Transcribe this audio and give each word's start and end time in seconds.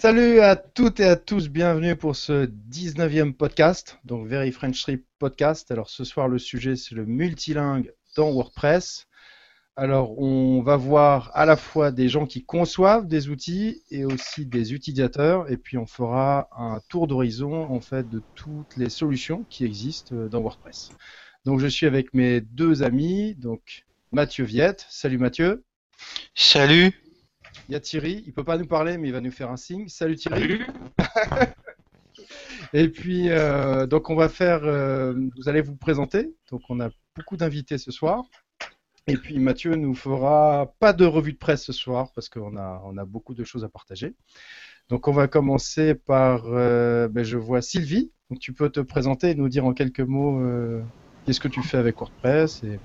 Salut 0.00 0.40
à 0.40 0.56
toutes 0.56 0.98
et 1.00 1.04
à 1.04 1.14
tous, 1.14 1.50
bienvenue 1.50 1.94
pour 1.94 2.16
ce 2.16 2.46
19e 2.46 3.34
podcast, 3.34 3.98
donc 4.06 4.26
Very 4.26 4.50
French 4.50 4.80
Trip 4.80 5.06
Podcast. 5.18 5.70
Alors 5.70 5.90
ce 5.90 6.04
soir 6.04 6.26
le 6.26 6.38
sujet 6.38 6.74
c'est 6.74 6.94
le 6.94 7.04
multilingue 7.04 7.92
dans 8.16 8.32
WordPress. 8.32 9.06
Alors 9.76 10.18
on 10.18 10.62
va 10.62 10.76
voir 10.76 11.30
à 11.34 11.44
la 11.44 11.56
fois 11.56 11.92
des 11.92 12.08
gens 12.08 12.24
qui 12.24 12.42
conçoivent 12.42 13.06
des 13.06 13.28
outils 13.28 13.82
et 13.90 14.06
aussi 14.06 14.46
des 14.46 14.72
utilisateurs 14.72 15.50
et 15.50 15.58
puis 15.58 15.76
on 15.76 15.86
fera 15.86 16.48
un 16.56 16.80
tour 16.88 17.06
d'horizon 17.06 17.70
en 17.70 17.80
fait 17.80 18.08
de 18.08 18.22
toutes 18.34 18.78
les 18.78 18.88
solutions 18.88 19.44
qui 19.50 19.66
existent 19.66 20.16
dans 20.16 20.40
WordPress. 20.40 20.92
Donc 21.46 21.58
je 21.60 21.66
suis 21.66 21.86
avec 21.86 22.12
mes 22.12 22.42
deux 22.42 22.82
amis, 22.82 23.34
donc 23.34 23.86
Mathieu 24.12 24.44
Viette. 24.44 24.86
Salut 24.90 25.16
Mathieu. 25.16 25.64
Salut. 26.34 26.92
Il 27.68 27.72
y 27.72 27.74
a 27.74 27.80
Thierry, 27.80 28.22
il 28.26 28.32
peut 28.34 28.44
pas 28.44 28.58
nous 28.58 28.66
parler, 28.66 28.98
mais 28.98 29.08
il 29.08 29.12
va 29.12 29.22
nous 29.22 29.30
faire 29.30 29.50
un 29.50 29.56
signe. 29.56 29.88
Salut 29.88 30.16
Thierry. 30.16 30.60
Et 32.74 32.88
puis, 32.88 33.30
euh, 33.30 33.86
donc 33.86 34.10
on 34.10 34.16
va 34.16 34.28
faire, 34.28 34.64
euh, 34.64 35.14
vous 35.36 35.48
allez 35.48 35.62
vous 35.62 35.76
présenter. 35.76 36.34
Donc 36.50 36.60
on 36.68 36.78
a 36.78 36.90
beaucoup 37.16 37.38
d'invités 37.38 37.78
ce 37.78 37.90
soir. 37.90 38.24
Et 39.06 39.16
puis 39.16 39.38
Mathieu 39.38 39.74
nous 39.76 39.94
fera 39.94 40.74
pas 40.78 40.92
de 40.92 41.06
revue 41.06 41.32
de 41.32 41.38
presse 41.38 41.64
ce 41.64 41.72
soir 41.72 42.12
parce 42.14 42.28
qu'on 42.28 42.56
a, 42.58 42.82
on 42.84 42.98
a 42.98 43.06
beaucoup 43.06 43.34
de 43.34 43.44
choses 43.44 43.64
à 43.64 43.70
partager. 43.70 44.14
Donc 44.90 45.08
on 45.08 45.12
va 45.12 45.26
commencer 45.26 45.94
par, 45.94 46.44
euh, 46.48 47.08
ben, 47.08 47.24
je 47.24 47.38
vois 47.38 47.62
Sylvie. 47.62 48.12
Donc 48.28 48.40
tu 48.40 48.52
peux 48.52 48.68
te 48.68 48.80
présenter 48.80 49.30
et 49.30 49.34
nous 49.34 49.48
dire 49.48 49.64
en 49.64 49.72
quelques 49.72 50.00
mots 50.00 50.38
qu'est-ce 51.24 51.40
que 51.40 51.48
tu 51.48 51.62
fais 51.62 51.76
avec 51.76 51.96
WordPress 51.98 52.62
et 52.64 52.78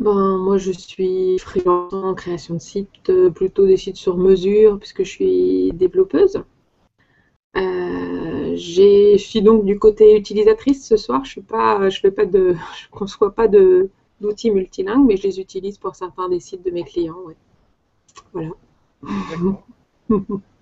ben, 0.00 0.38
moi, 0.38 0.58
je 0.58 0.70
suis 0.70 1.38
freelance 1.40 1.92
en 1.92 2.14
création 2.14 2.54
de 2.54 2.60
sites, 2.60 3.10
euh, 3.10 3.30
plutôt 3.30 3.66
des 3.66 3.76
sites 3.76 3.96
sur 3.96 4.16
mesure, 4.16 4.78
puisque 4.78 5.02
je 5.02 5.10
suis 5.10 5.72
développeuse. 5.72 6.40
Euh, 7.56 8.54
je 8.56 9.16
suis 9.18 9.42
donc 9.42 9.64
du 9.64 9.78
côté 9.78 10.16
utilisatrice 10.16 10.86
ce 10.86 10.96
soir. 10.96 11.24
Je 11.24 11.40
ne 11.40 11.90
fais 11.90 12.10
pas 12.12 12.26
de, 12.26 12.54
je 12.80 12.88
conçois 12.90 13.34
pas 13.34 13.48
de 13.48 13.90
d'outils 14.20 14.50
multilingues, 14.50 15.06
mais 15.06 15.16
je 15.16 15.22
les 15.24 15.40
utilise 15.40 15.78
pour 15.78 15.94
certains 15.94 16.28
des 16.28 16.40
sites 16.40 16.64
de 16.64 16.70
mes 16.70 16.84
clients. 16.84 17.16
Voilà. 18.32 18.50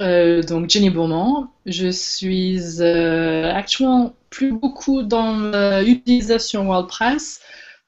Euh, 0.00 0.42
donc 0.42 0.68
Jenny 0.68 0.90
Bourmand, 0.90 1.52
je 1.66 1.88
suis 1.88 2.82
actuellement 2.82 4.14
plus 4.30 4.52
beaucoup 4.52 5.02
dans 5.02 5.80
l'utilisation 5.82 6.64
WordPress. 6.66 7.40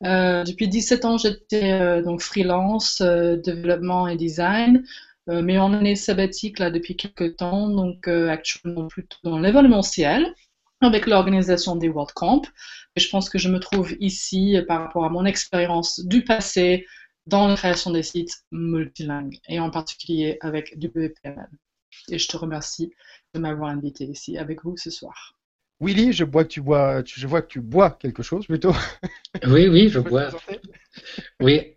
Euh, 0.04 0.44
depuis 0.44 0.68
17 0.68 1.04
ans, 1.04 1.18
j'étais 1.18 1.72
euh, 1.72 2.02
donc 2.02 2.20
freelance, 2.20 3.00
euh, 3.00 3.36
développement 3.36 4.08
et 4.08 4.16
design, 4.16 4.84
mais 5.28 5.58
en 5.58 5.72
année 5.72 5.96
sabbatique 5.96 6.60
là 6.60 6.70
depuis 6.70 6.94
quelques 6.94 7.34
temps, 7.34 7.68
donc 7.68 8.06
actuellement 8.06 8.86
plutôt 8.86 9.16
dans 9.24 9.40
l'événementiel 9.40 10.32
avec 10.80 11.06
l'organisation 11.06 11.74
des 11.74 11.88
World 11.88 12.12
Camp. 12.14 12.42
Et 12.94 13.00
je 13.00 13.10
pense 13.10 13.28
que 13.28 13.36
je 13.36 13.48
me 13.48 13.58
trouve 13.58 13.92
ici 13.98 14.56
par 14.68 14.82
rapport 14.82 15.04
à 15.04 15.08
mon 15.08 15.24
expérience 15.24 15.98
du 16.04 16.22
passé 16.22 16.86
dans 17.26 17.48
la 17.48 17.56
création 17.56 17.90
des 17.90 18.02
sites 18.02 18.44
multilingues 18.52 19.38
et 19.48 19.60
en 19.60 19.70
particulier 19.70 20.38
avec 20.40 20.76
WPML. 20.76 21.48
Et 22.08 22.18
je 22.18 22.28
te 22.28 22.36
remercie 22.36 22.92
de 23.34 23.40
m'avoir 23.40 23.70
invité 23.70 24.04
ici 24.04 24.38
avec 24.38 24.62
vous 24.64 24.76
ce 24.76 24.90
soir. 24.90 25.34
Willy, 25.80 26.12
je, 26.12 26.24
bois 26.24 26.44
que 26.44 26.48
tu 26.48 26.60
bois, 26.62 27.02
je 27.04 27.26
vois 27.26 27.42
que 27.42 27.48
tu 27.48 27.60
bois 27.60 27.90
quelque 27.90 28.22
chose 28.22 28.46
plutôt. 28.46 28.74
Oui, 29.46 29.68
oui, 29.68 29.90
je 29.90 30.00
bois. 30.00 30.28
Oui. 31.40 31.74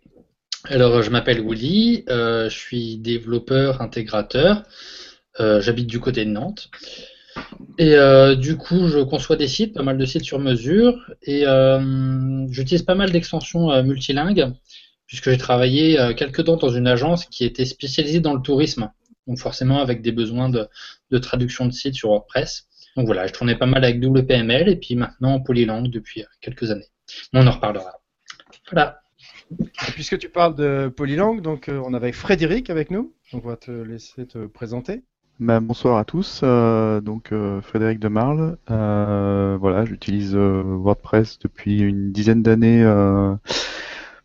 Alors, 0.64 1.02
je 1.02 1.10
m'appelle 1.10 1.42
Willy, 1.46 2.04
euh, 2.08 2.48
je 2.48 2.56
suis 2.56 2.96
développeur 2.96 3.82
intégrateur. 3.82 4.62
Euh, 5.38 5.60
j'habite 5.60 5.86
du 5.86 6.00
côté 6.00 6.24
de 6.24 6.30
Nantes. 6.30 6.70
Et 7.78 7.94
euh, 7.96 8.34
du 8.34 8.56
coup, 8.56 8.88
je 8.88 8.98
conçois 9.00 9.36
des 9.36 9.48
sites, 9.48 9.74
pas 9.74 9.82
mal 9.82 9.98
de 9.98 10.06
sites 10.06 10.24
sur 10.24 10.38
mesure. 10.38 10.94
Et 11.22 11.44
j'utilise 12.48 12.82
pas 12.82 12.94
mal 12.94 13.10
d'extensions 13.10 13.82
multilingues, 13.82 14.54
puisque 15.10 15.28
j'ai 15.28 15.38
travaillé 15.38 16.14
quelques 16.16 16.44
temps 16.44 16.56
dans 16.56 16.70
une 16.70 16.86
agence 16.86 17.24
qui 17.24 17.44
était 17.44 17.64
spécialisée 17.64 18.20
dans 18.20 18.32
le 18.32 18.40
tourisme. 18.40 18.92
Donc, 19.26 19.38
forcément, 19.38 19.80
avec 19.80 20.02
des 20.02 20.12
besoins 20.12 20.48
de, 20.48 20.68
de 21.10 21.18
traduction 21.18 21.66
de 21.66 21.72
sites 21.72 21.96
sur 21.96 22.10
WordPress. 22.10 22.68
Donc 22.96 23.06
voilà, 23.06 23.26
je 23.26 23.32
tournais 23.32 23.56
pas 23.56 23.66
mal 23.66 23.84
avec 23.84 24.02
WPML 24.02 24.68
et 24.68 24.76
puis 24.76 24.96
maintenant 24.96 25.40
Polylang 25.40 25.88
depuis 25.88 26.22
euh, 26.22 26.26
quelques 26.40 26.70
années. 26.70 26.88
on 27.32 27.46
en 27.46 27.50
reparlera. 27.50 28.00
Voilà. 28.70 29.00
puisque 29.94 30.18
tu 30.18 30.28
parles 30.28 30.54
de 30.54 30.92
Polylang, 30.94 31.40
donc 31.40 31.68
euh, 31.68 31.82
on 31.84 31.94
avait 31.94 32.12
Frédéric 32.12 32.70
avec 32.70 32.90
nous. 32.90 33.12
Donc 33.32 33.44
on 33.44 33.48
va 33.48 33.56
te 33.56 33.70
laisser 33.70 34.26
te 34.26 34.46
présenter. 34.46 35.02
Ben, 35.38 35.60
bonsoir 35.60 35.96
à 35.96 36.04
tous, 36.04 36.42
euh, 36.42 37.00
donc 37.00 37.32
Frédéric 37.62 37.98
de 37.98 38.08
Marle. 38.08 38.58
voilà, 38.68 39.84
j'utilise 39.86 40.34
WordPress 40.36 41.38
depuis 41.38 41.80
une 41.80 42.12
dizaine 42.12 42.42
d'années 42.42 42.84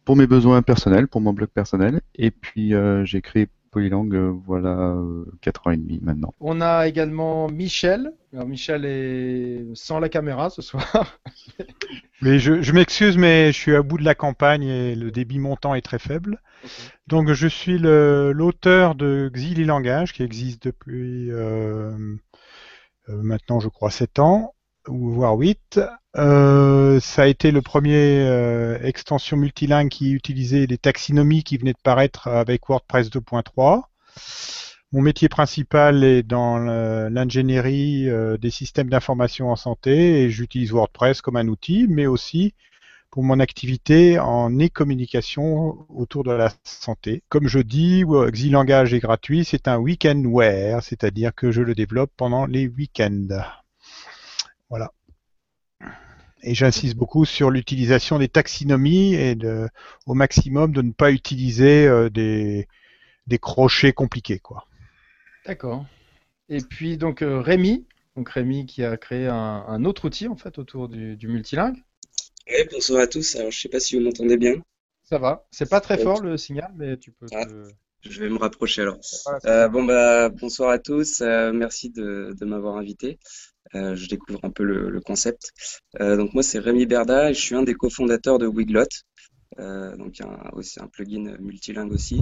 pour 0.05 0.15
mes 0.15 0.27
besoins 0.27 0.61
personnels, 0.61 1.07
pour 1.07 1.21
mon 1.21 1.33
blog 1.33 1.49
personnel, 1.49 2.01
et 2.15 2.31
puis 2.31 2.73
j'ai 3.03 3.21
créé 3.21 3.49
Polylang, 3.75 4.09
euh, 4.13 4.31
voilà, 4.45 4.95
4 5.41 5.67
euh, 5.67 5.69
ans 5.69 5.73
et 5.73 5.75
demi 5.75 5.99
maintenant. 6.01 6.33
On 6.39 6.61
a 6.61 6.87
également 6.87 7.49
Michel. 7.49 8.13
Alors 8.31 8.47
Michel 8.47 8.85
est 8.85 9.65
sans 9.73 9.99
la 9.99 10.07
caméra 10.07 10.49
ce 10.49 10.61
soir. 10.61 11.19
mais 12.21 12.39
je, 12.39 12.71
m'excuse, 12.71 13.17
mais 13.17 13.51
je 13.51 13.57
suis 13.57 13.75
à 13.75 13.81
bout 13.81 13.97
de 13.97 14.05
la 14.05 14.15
campagne 14.15 14.63
et 14.63 14.95
le 14.95 15.11
débit 15.11 15.39
montant 15.39 15.75
est 15.75 15.81
très 15.81 15.99
faible. 15.99 16.41
Donc 17.07 17.33
je 17.33 17.47
suis 17.49 17.77
l'auteur 17.77 18.95
de 18.95 19.29
Xili 19.33 19.65
Langage 19.65 20.13
qui 20.13 20.23
existe 20.23 20.63
depuis 20.63 21.29
euh, 21.31 21.91
maintenant, 23.09 23.59
je 23.59 23.67
crois, 23.67 23.91
7 23.91 24.19
ans 24.19 24.54
ou 24.87 25.11
voire 25.11 25.35
8. 25.35 25.79
Euh, 26.17 26.99
ça 26.99 27.23
a 27.23 27.27
été 27.27 27.51
le 27.51 27.61
premier 27.61 28.21
euh, 28.21 28.79
extension 28.83 29.37
multilingue 29.37 29.89
qui 29.89 30.11
utilisait 30.11 30.65
les 30.65 30.77
taxonomies 30.77 31.43
qui 31.43 31.57
venaient 31.57 31.73
de 31.73 31.81
paraître 31.83 32.27
avec 32.27 32.67
WordPress 32.69 33.09
2.3. 33.09 33.83
Mon 34.91 35.01
métier 35.01 35.27
principal 35.27 36.03
est 36.03 36.23
dans 36.23 36.57
l'ingénierie 36.57 38.09
euh, 38.09 38.37
des 38.37 38.51
systèmes 38.51 38.89
d'information 38.89 39.49
en 39.51 39.55
santé 39.55 40.23
et 40.23 40.29
j'utilise 40.29 40.71
WordPress 40.71 41.21
comme 41.21 41.35
un 41.35 41.47
outil, 41.47 41.87
mais 41.89 42.05
aussi 42.05 42.53
pour 43.11 43.23
mon 43.23 43.39
activité 43.39 44.19
en 44.19 44.51
e-communication 44.59 45.85
autour 45.89 46.23
de 46.23 46.31
la 46.31 46.51
santé. 46.63 47.23
Comme 47.29 47.47
je 47.47 47.59
dis, 47.59 48.03
Xilangage 48.05 48.93
est 48.93 48.99
gratuit, 48.99 49.45
c'est 49.45 49.67
un 49.67 49.77
weekendware, 49.77 50.83
c'est-à-dire 50.83 51.33
que 51.33 51.51
je 51.51 51.61
le 51.61 51.75
développe 51.75 52.11
pendant 52.17 52.45
les 52.45 52.67
week-ends. 52.67 53.41
Voilà. 54.69 54.91
Et 56.43 56.53
j'insiste 56.53 56.95
beaucoup 56.95 57.25
sur 57.25 57.49
l'utilisation 57.49 58.19
des 58.19 58.27
taxonomies 58.27 59.15
et 59.15 59.35
de, 59.35 59.67
au 60.05 60.13
maximum 60.13 60.71
de 60.71 60.81
ne 60.81 60.91
pas 60.91 61.11
utiliser 61.11 61.87
euh, 61.87 62.09
des, 62.09 62.67
des, 63.25 63.39
crochets 63.39 63.93
compliqués. 63.93 64.39
quoi. 64.39 64.67
D'accord. 65.45 65.85
Et 66.49 66.59
puis 66.59 66.97
donc 66.97 67.23
euh, 67.23 67.41
Rémi, 67.41 67.87
donc 68.15 68.29
Rémi 68.29 68.67
qui 68.67 68.83
a 68.83 68.95
créé 68.95 69.27
un, 69.27 69.85
autre 69.85 70.05
outil 70.05 70.27
en 70.27 70.35
fait 70.35 70.59
autour 70.59 70.87
du, 70.87 71.15
du 71.15 71.27
multilingue. 71.27 71.77
Oui, 72.47 72.67
bonsoir 72.71 73.01
à 73.01 73.07
tous. 73.07 73.35
Alors 73.35 73.49
je 73.49 73.59
sais 73.59 73.69
pas 73.69 73.79
si 73.79 73.97
vous 73.97 74.03
m'entendez 74.03 74.37
bien. 74.37 74.61
Ça 75.03 75.17
va. 75.17 75.47
C'est 75.49 75.69
pas 75.69 75.81
très 75.81 75.97
fort 75.97 76.21
le 76.21 76.37
signal, 76.37 76.71
mais 76.75 76.97
tu 76.97 77.11
peux. 77.11 77.25
Ah, 77.33 77.45
je 78.01 78.19
vais 78.21 78.29
me 78.29 78.37
rapprocher 78.37 78.83
alors. 78.83 78.99
Euh, 79.45 79.67
bon 79.67 79.83
bah 79.83 80.29
bonsoir 80.29 80.69
à 80.69 80.77
tous. 80.77 81.21
merci 81.21 81.89
de, 81.89 82.35
de 82.39 82.45
m'avoir 82.45 82.77
invité. 82.77 83.17
Euh, 83.75 83.95
je 83.95 84.07
découvre 84.07 84.39
un 84.43 84.49
peu 84.49 84.63
le, 84.63 84.99
concept. 85.01 85.51
Euh, 85.99 86.15
donc 86.15 86.33
moi, 86.33 86.43
c'est 86.43 86.59
Rémi 86.59 86.85
Berda 86.85 87.29
et 87.29 87.33
je 87.33 87.41
suis 87.41 87.55
un 87.55 87.63
des 87.63 87.73
cofondateurs 87.73 88.39
de 88.39 88.47
Wiglot. 88.47 88.85
Euh, 89.59 89.95
donc 89.97 90.21
c'est 90.61 90.81
un 90.81 90.87
plugin 90.87 91.35
multilingue 91.39 91.91
aussi. 91.91 92.21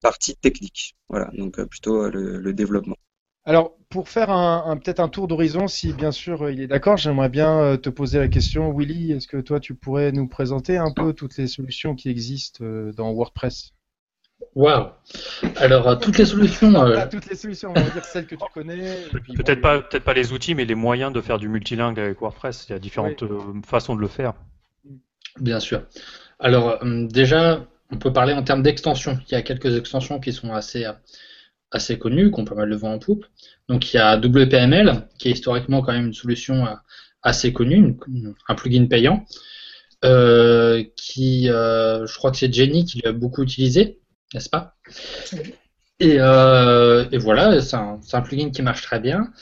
partie 0.00 0.36
technique. 0.36 0.96
Voilà, 1.08 1.30
donc 1.36 1.62
plutôt 1.64 2.08
le, 2.08 2.52
développement. 2.52 2.96
Alors, 3.44 3.76
pour 3.88 4.08
faire 4.08 4.30
un, 4.30 4.76
peut-être 4.76 5.00
un 5.00 5.08
tour 5.08 5.26
d'horizon, 5.26 5.68
si 5.68 5.92
bien 5.94 6.10
sûr 6.10 6.50
il 6.50 6.60
est 6.60 6.66
d'accord, 6.66 6.96
j'aimerais 6.98 7.30
bien 7.30 7.78
te 7.78 7.88
poser 7.88 8.18
la 8.18 8.28
question, 8.28 8.76
Willy, 8.76 9.12
est-ce 9.12 9.26
que 9.26 9.38
toi 9.38 9.60
tu 9.60 9.74
pourrais 9.74 10.12
nous 10.12 10.28
présenter 10.28 10.76
un 10.76 10.92
peu 10.92 11.14
toutes 11.14 11.36
les 11.38 11.46
solutions 11.46 11.94
qui 11.94 12.10
existent 12.10 12.64
dans 12.94 13.12
WordPress? 13.12 13.72
Waouh 14.54 14.88
Alors, 15.56 15.88
euh, 15.88 15.96
toutes 15.96 16.18
les 16.18 16.24
solutions. 16.24 16.74
Euh, 16.84 17.04
toutes 17.10 17.28
les 17.28 17.36
solutions, 17.36 17.70
on 17.70 17.80
va 17.80 17.90
dire 17.90 18.04
celles 18.04 18.26
que 18.26 18.34
tu 18.34 18.44
connais. 18.52 18.96
Peut-être 19.36 19.60
pas, 19.60 19.80
peut 19.82 20.00
pas 20.00 20.14
les 20.14 20.32
outils, 20.32 20.54
mais 20.54 20.64
les 20.64 20.74
moyens 20.74 21.12
de 21.12 21.20
faire 21.20 21.38
du 21.38 21.48
multilingue 21.48 21.98
avec 21.98 22.20
WordPress. 22.20 22.66
Il 22.68 22.72
y 22.72 22.74
a 22.74 22.78
différentes 22.78 23.22
euh, 23.22 23.38
façons 23.66 23.94
de 23.94 24.00
le 24.00 24.08
faire. 24.08 24.34
Bien 25.40 25.60
sûr. 25.60 25.82
Alors, 26.40 26.78
déjà, 26.84 27.64
on 27.92 27.98
peut 27.98 28.12
parler 28.12 28.32
en 28.32 28.42
termes 28.42 28.62
d'extensions. 28.62 29.18
Il 29.28 29.32
y 29.32 29.36
a 29.36 29.42
quelques 29.42 29.76
extensions 29.76 30.20
qui 30.20 30.32
sont 30.32 30.52
assez, 30.52 30.86
assez 31.70 31.98
connues, 31.98 32.32
ont 32.32 32.44
pas 32.44 32.54
mal 32.54 32.70
de 32.70 32.76
vent 32.76 32.92
en 32.92 32.98
poupe. 32.98 33.24
Donc, 33.68 33.92
il 33.92 33.96
y 33.96 34.00
a 34.00 34.16
WPML, 34.16 35.08
qui 35.18 35.28
est 35.28 35.32
historiquement 35.32 35.82
quand 35.82 35.92
même 35.92 36.06
une 36.06 36.14
solution 36.14 36.66
assez 37.22 37.52
connu, 37.52 37.96
un 38.48 38.54
plugin 38.54 38.86
payant, 38.86 39.26
euh, 40.04 40.84
qui, 40.96 41.50
euh, 41.50 42.06
je 42.06 42.16
crois 42.16 42.30
que 42.30 42.36
c'est 42.36 42.52
Jenny 42.52 42.84
qui 42.84 43.00
l'a 43.04 43.12
beaucoup 43.12 43.42
utilisé, 43.42 43.98
n'est-ce 44.34 44.48
pas? 44.48 44.76
Et, 46.00 46.16
et, 46.16 47.18
voilà, 47.18 47.60
c'est 47.60 47.76
un, 47.76 48.00
un, 48.12 48.20
plugin 48.20 48.50
qui 48.50 48.62
marche 48.62 48.82
très 48.82 49.00
bien. 49.00 49.32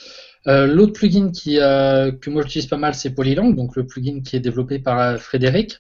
L'autre 0.47 0.93
plugin 0.93 1.31
qui, 1.31 1.57
que 1.57 2.31
moi 2.31 2.43
j'utilise 2.43 2.67
pas 2.67 2.77
mal, 2.77 2.95
c'est 2.95 3.15
Polylang, 3.15 3.55
donc 3.55 3.77
le 3.77 3.87
plugin 3.87 4.23
qui 4.23 4.37
est 4.37 4.41
développé 4.41 4.79
par 4.79 5.19
Frédéric, 5.19 5.79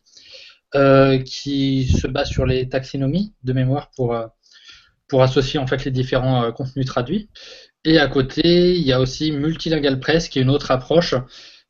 qui 1.25 1.89
se 1.89 2.07
base 2.07 2.29
sur 2.29 2.45
les 2.45 2.69
taxonomies 2.69 3.33
de 3.43 3.53
mémoire 3.53 3.91
pour 3.97 4.15
pour 5.09 5.23
associer 5.23 5.59
en 5.59 5.67
fait 5.67 5.85
les 5.85 5.91
différents 5.91 6.45
euh, 6.45 6.53
contenus 6.53 6.87
traduits. 6.87 7.29
Et 7.85 7.99
à 7.99 8.09
côté, 8.09 8.77
il 8.77 8.83
y 8.83 8.93
a 8.93 9.01
aussi 9.01 9.33
Multilingual 9.33 10.01
Press, 10.01 10.29
qui 10.29 10.39
est 10.39 10.43
une 10.43 10.51
autre 10.51 10.71
approche 10.71 11.15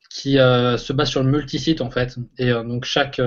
qui 0.09 0.39
euh, 0.39 0.77
se 0.77 0.93
base 0.93 1.09
sur 1.09 1.21
le 1.21 1.29
multisite 1.29 1.81
en 1.81 1.91
fait. 1.91 2.15
Et 2.37 2.49
euh, 2.49 2.63
donc 2.63 2.85
chaque, 2.85 3.21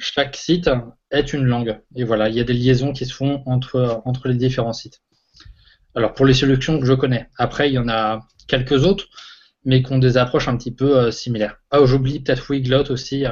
chaque 0.00 0.36
site 0.36 0.70
est 1.12 1.32
une 1.32 1.44
langue. 1.44 1.80
Et 1.94 2.04
voilà, 2.04 2.28
il 2.28 2.34
y 2.34 2.40
a 2.40 2.44
des 2.44 2.52
liaisons 2.52 2.92
qui 2.92 3.06
se 3.06 3.14
font 3.14 3.42
entre, 3.46 4.02
entre 4.04 4.28
les 4.28 4.34
différents 4.34 4.72
sites. 4.72 5.00
Alors 5.94 6.14
pour 6.14 6.26
les 6.26 6.34
solutions 6.34 6.80
que 6.80 6.86
je 6.86 6.94
connais. 6.94 7.28
Après, 7.38 7.70
il 7.70 7.74
y 7.74 7.78
en 7.78 7.88
a 7.88 8.20
quelques 8.48 8.84
autres, 8.84 9.06
mais 9.64 9.82
qui 9.82 9.92
ont 9.92 9.98
des 9.98 10.16
approches 10.16 10.48
un 10.48 10.56
petit 10.56 10.74
peu 10.74 11.10
similaires. 11.10 11.56
Ah, 11.70 11.84
j'oublie 11.84 12.20
peut-être 12.20 12.50
Wiglot 12.50 12.90
aussi, 12.90 13.24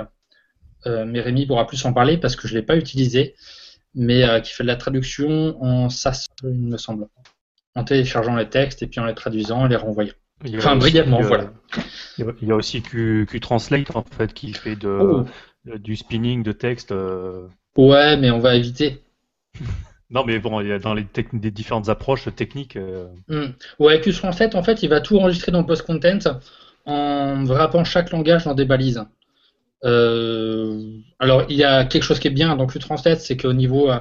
mais 0.87 1.21
Rémi 1.21 1.47
pourra 1.47 1.67
plus 1.67 1.85
en 1.85 1.93
parler 1.93 2.19
parce 2.19 2.37
que 2.37 2.47
je 2.47 2.55
ne 2.55 2.61
l'ai 2.61 2.67
pas 2.67 2.77
utilisé 2.77 3.35
mais 3.95 4.25
euh, 4.25 4.41
qui 4.41 4.53
fait 4.53 4.63
de 4.63 4.69
la 4.69 4.77
traduction 4.77 5.63
en 5.63 5.89
SAS, 5.89 6.29
il 6.43 6.69
me 6.69 6.77
semble. 6.77 7.07
En 7.77 7.85
téléchargeant 7.85 8.35
les 8.35 8.49
textes 8.49 8.83
et 8.83 8.89
puis 8.89 8.99
en 9.01 9.05
les 9.05 9.15
traduisant 9.15 9.67
et 9.67 9.69
les 9.69 9.77
renvoyant. 9.77 10.13
Enfin, 10.57 10.77
brièvement, 10.77 11.21
euh, 11.21 11.27
voilà. 11.27 11.53
Il 12.19 12.49
y 12.49 12.51
a 12.51 12.57
aussi 12.57 12.83
Q, 12.83 13.27
Translate 13.41 13.95
en 13.95 14.03
fait 14.03 14.33
qui 14.33 14.53
fait 14.53 14.75
de, 14.75 14.89
oh. 14.89 15.27
du 15.79 15.97
spinning 15.97 16.43
de 16.43 16.53
texte. 16.53 16.93
Euh. 16.93 17.47
Ouais, 17.77 18.17
mais 18.17 18.31
on 18.31 18.39
va 18.39 18.57
éviter. 18.57 19.03
non, 20.11 20.25
mais 20.25 20.39
bon, 20.39 20.61
il 20.61 20.69
y 20.69 20.73
a 20.73 20.79
dans 20.79 20.95
les, 20.95 21.07
des 21.33 21.51
différentes 21.51 21.89
approches 21.89 22.29
techniques. 22.35 22.79
Hmm. 23.29 23.53
Ouais, 23.79 24.01
Q 24.01 24.13
Translate 24.13 24.55
en 24.55 24.63
fait, 24.63 24.83
il 24.83 24.89
va 24.89 25.01
tout 25.01 25.19
enregistrer 25.19 25.53
dans 25.53 25.65
post-content 25.65 26.41
en 26.87 27.45
wrappant 27.45 27.85
chaque 27.85 28.11
langage 28.11 28.45
dans 28.45 28.55
des 28.55 28.65
balises. 28.65 29.05
Euh, 29.85 30.99
alors, 31.19 31.45
il 31.49 31.57
y 31.57 31.65
a 31.65 31.85
quelque 31.85 32.03
chose 32.03 32.19
qui 32.19 32.29
est 32.29 32.33
bien 32.33 32.57
dans 32.57 32.67
Qtranslate, 32.67 33.21
c'est 33.21 33.37
qu'au 33.37 33.53
niveau 33.53 33.91
euh, 33.91 33.99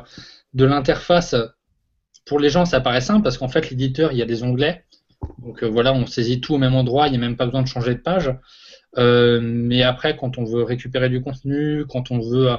de 0.53 0.65
l'interface, 0.65 1.35
pour 2.25 2.39
les 2.39 2.49
gens, 2.49 2.65
ça 2.65 2.81
paraît 2.81 3.01
simple 3.01 3.23
parce 3.23 3.37
qu'en 3.37 3.47
fait, 3.47 3.69
l'éditeur, 3.69 4.11
il 4.11 4.17
y 4.17 4.21
a 4.21 4.25
des 4.25 4.43
onglets. 4.43 4.83
Donc 5.39 5.63
euh, 5.63 5.67
voilà, 5.67 5.93
on 5.93 6.05
saisit 6.05 6.41
tout 6.41 6.55
au 6.55 6.57
même 6.57 6.75
endroit, 6.75 7.07
il 7.07 7.11
n'y 7.11 7.17
a 7.17 7.19
même 7.19 7.37
pas 7.37 7.45
besoin 7.45 7.61
de 7.61 7.67
changer 7.67 7.95
de 7.95 7.99
page. 7.99 8.33
Mais 8.97 9.83
après, 9.83 10.15
quand 10.17 10.37
on 10.37 10.43
veut 10.43 10.63
récupérer 10.63 11.09
du 11.09 11.21
contenu, 11.21 11.85
quand 11.87 12.11
on 12.11 12.19
veut 12.19 12.49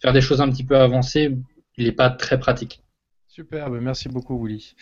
faire 0.00 0.12
des 0.12 0.20
choses 0.20 0.40
un 0.40 0.50
petit 0.50 0.64
peu 0.64 0.76
avancées, 0.76 1.36
il 1.76 1.86
n'est 1.86 1.92
pas 1.92 2.10
très 2.10 2.38
pratique. 2.38 2.82
Super, 3.28 3.70
merci 3.70 4.08
beaucoup, 4.08 4.42
Willy. 4.42 4.74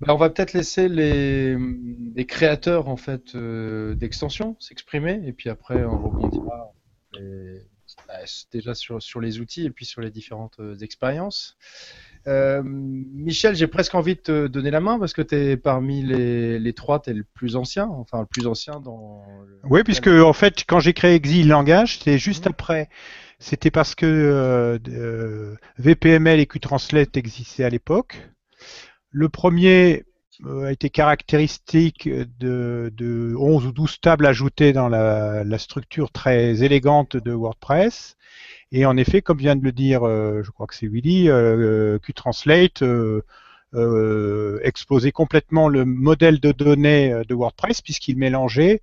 Ben, 0.00 0.12
on 0.12 0.16
va 0.16 0.30
peut-être 0.30 0.52
laisser 0.52 0.88
les, 0.88 1.56
créateurs 2.26 2.88
en 2.88 2.96
fait 2.96 3.36
d'extensions 3.36 4.56
s'exprimer 4.60 5.20
et 5.24 5.32
puis 5.32 5.50
après 5.50 5.84
on 5.84 5.98
rebondira 5.98 6.72
bah, 8.06 8.20
déjà 8.52 8.74
sur, 8.74 9.20
les 9.20 9.40
outils 9.40 9.64
et 9.64 9.70
puis 9.70 9.84
sur 9.84 10.00
les 10.00 10.10
différentes 10.10 10.60
euh, 10.60 10.76
expériences. 10.78 11.56
Euh, 12.28 12.62
Michel, 12.62 13.56
j'ai 13.56 13.66
presque 13.66 13.94
envie 13.94 14.14
de 14.14 14.20
te 14.20 14.46
donner 14.48 14.70
la 14.70 14.80
main 14.80 14.98
parce 14.98 15.14
que 15.14 15.22
tu 15.22 15.34
es 15.34 15.56
parmi 15.56 16.02
les, 16.02 16.58
les 16.58 16.72
trois, 16.74 17.00
tu 17.00 17.10
es 17.10 17.14
le 17.14 17.24
plus 17.24 17.56
ancien, 17.56 17.86
enfin 17.86 18.20
le 18.20 18.26
plus 18.26 18.46
ancien 18.46 18.80
dans. 18.80 19.24
Oui, 19.64 19.82
puisque 19.82 20.08
en 20.08 20.32
fait, 20.34 20.64
quand 20.66 20.78
j'ai 20.78 20.92
créé 20.92 21.14
Exil 21.14 21.48
Langage, 21.48 21.98
c'était 21.98 22.18
juste 22.18 22.44
mhm. 22.44 22.50
après. 22.50 22.88
C'était 23.38 23.70
parce 23.70 23.94
que 23.94 24.04
euh, 24.04 25.54
VPML 25.78 26.40
et 26.40 26.46
Qtranslate 26.46 27.16
existaient 27.16 27.64
à 27.64 27.70
l'époque. 27.70 28.18
Le 29.10 29.28
premier 29.28 30.04
euh, 30.44 30.66
a 30.66 30.72
été 30.72 30.90
caractéristique 30.90 32.08
de, 32.40 32.92
de, 32.94 33.34
11 33.38 33.66
ou 33.66 33.72
12 33.72 34.00
tables 34.00 34.26
ajoutées 34.26 34.72
dans 34.72 34.88
la, 34.88 35.44
la, 35.44 35.58
structure 35.58 36.10
très 36.10 36.62
élégante 36.62 37.16
de 37.16 37.32
WordPress. 37.32 38.16
Et 38.72 38.84
en 38.84 38.96
effet, 38.96 39.22
comme 39.22 39.38
vient 39.38 39.56
de 39.56 39.64
le 39.64 39.72
dire, 39.72 40.06
euh, 40.06 40.42
je 40.42 40.50
crois 40.50 40.66
que 40.66 40.74
c'est 40.74 40.86
Willy, 40.86 41.28
euh, 41.30 41.98
Qtranslate 41.98 42.82
euh, 42.82 43.22
euh, 43.74 44.60
explosait 44.62 45.12
complètement 45.12 45.68
le 45.68 45.84
modèle 45.84 46.40
de 46.40 46.52
données 46.52 47.22
de 47.26 47.34
WordPress 47.34 47.80
puisqu'il 47.82 48.16
mélangeait 48.16 48.82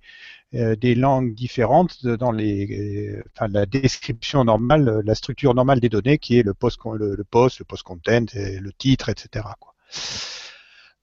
des 0.52 0.94
langues 0.94 1.34
différentes 1.34 2.06
dans 2.06 2.30
les, 2.30 3.20
enfin, 3.34 3.48
la 3.48 3.66
description 3.66 4.44
normale, 4.44 5.02
la 5.04 5.14
structure 5.14 5.54
normale 5.54 5.80
des 5.80 5.88
données 5.88 6.18
qui 6.18 6.38
est 6.38 6.42
le 6.42 6.54
post, 6.54 6.78
le, 6.94 7.16
le 7.16 7.24
post, 7.24 7.58
le 7.58 7.64
post 7.64 7.82
content, 7.82 8.26
le 8.34 8.70
titre, 8.72 9.08
etc. 9.08 9.44
Quoi. 9.60 9.74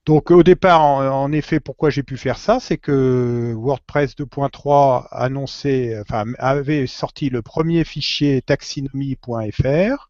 Donc 0.05 0.31
au 0.31 0.43
départ, 0.43 0.81
en, 0.81 1.31
effet, 1.31 1.61
pourquoi 1.61 1.89
j'ai 1.89 2.03
pu 2.03 2.17
faire 2.17 2.37
ça, 2.37 2.59
c'est 2.59 2.77
que 2.77 3.53
WordPress 3.55 4.15
2.3 4.17 5.07
annonçait, 5.11 5.97
enfin, 6.01 6.25
avait 6.39 6.87
sorti 6.87 7.29
le 7.29 7.41
premier 7.41 7.85
fichier 7.85 8.41
taxinomie.fr, 8.41 10.09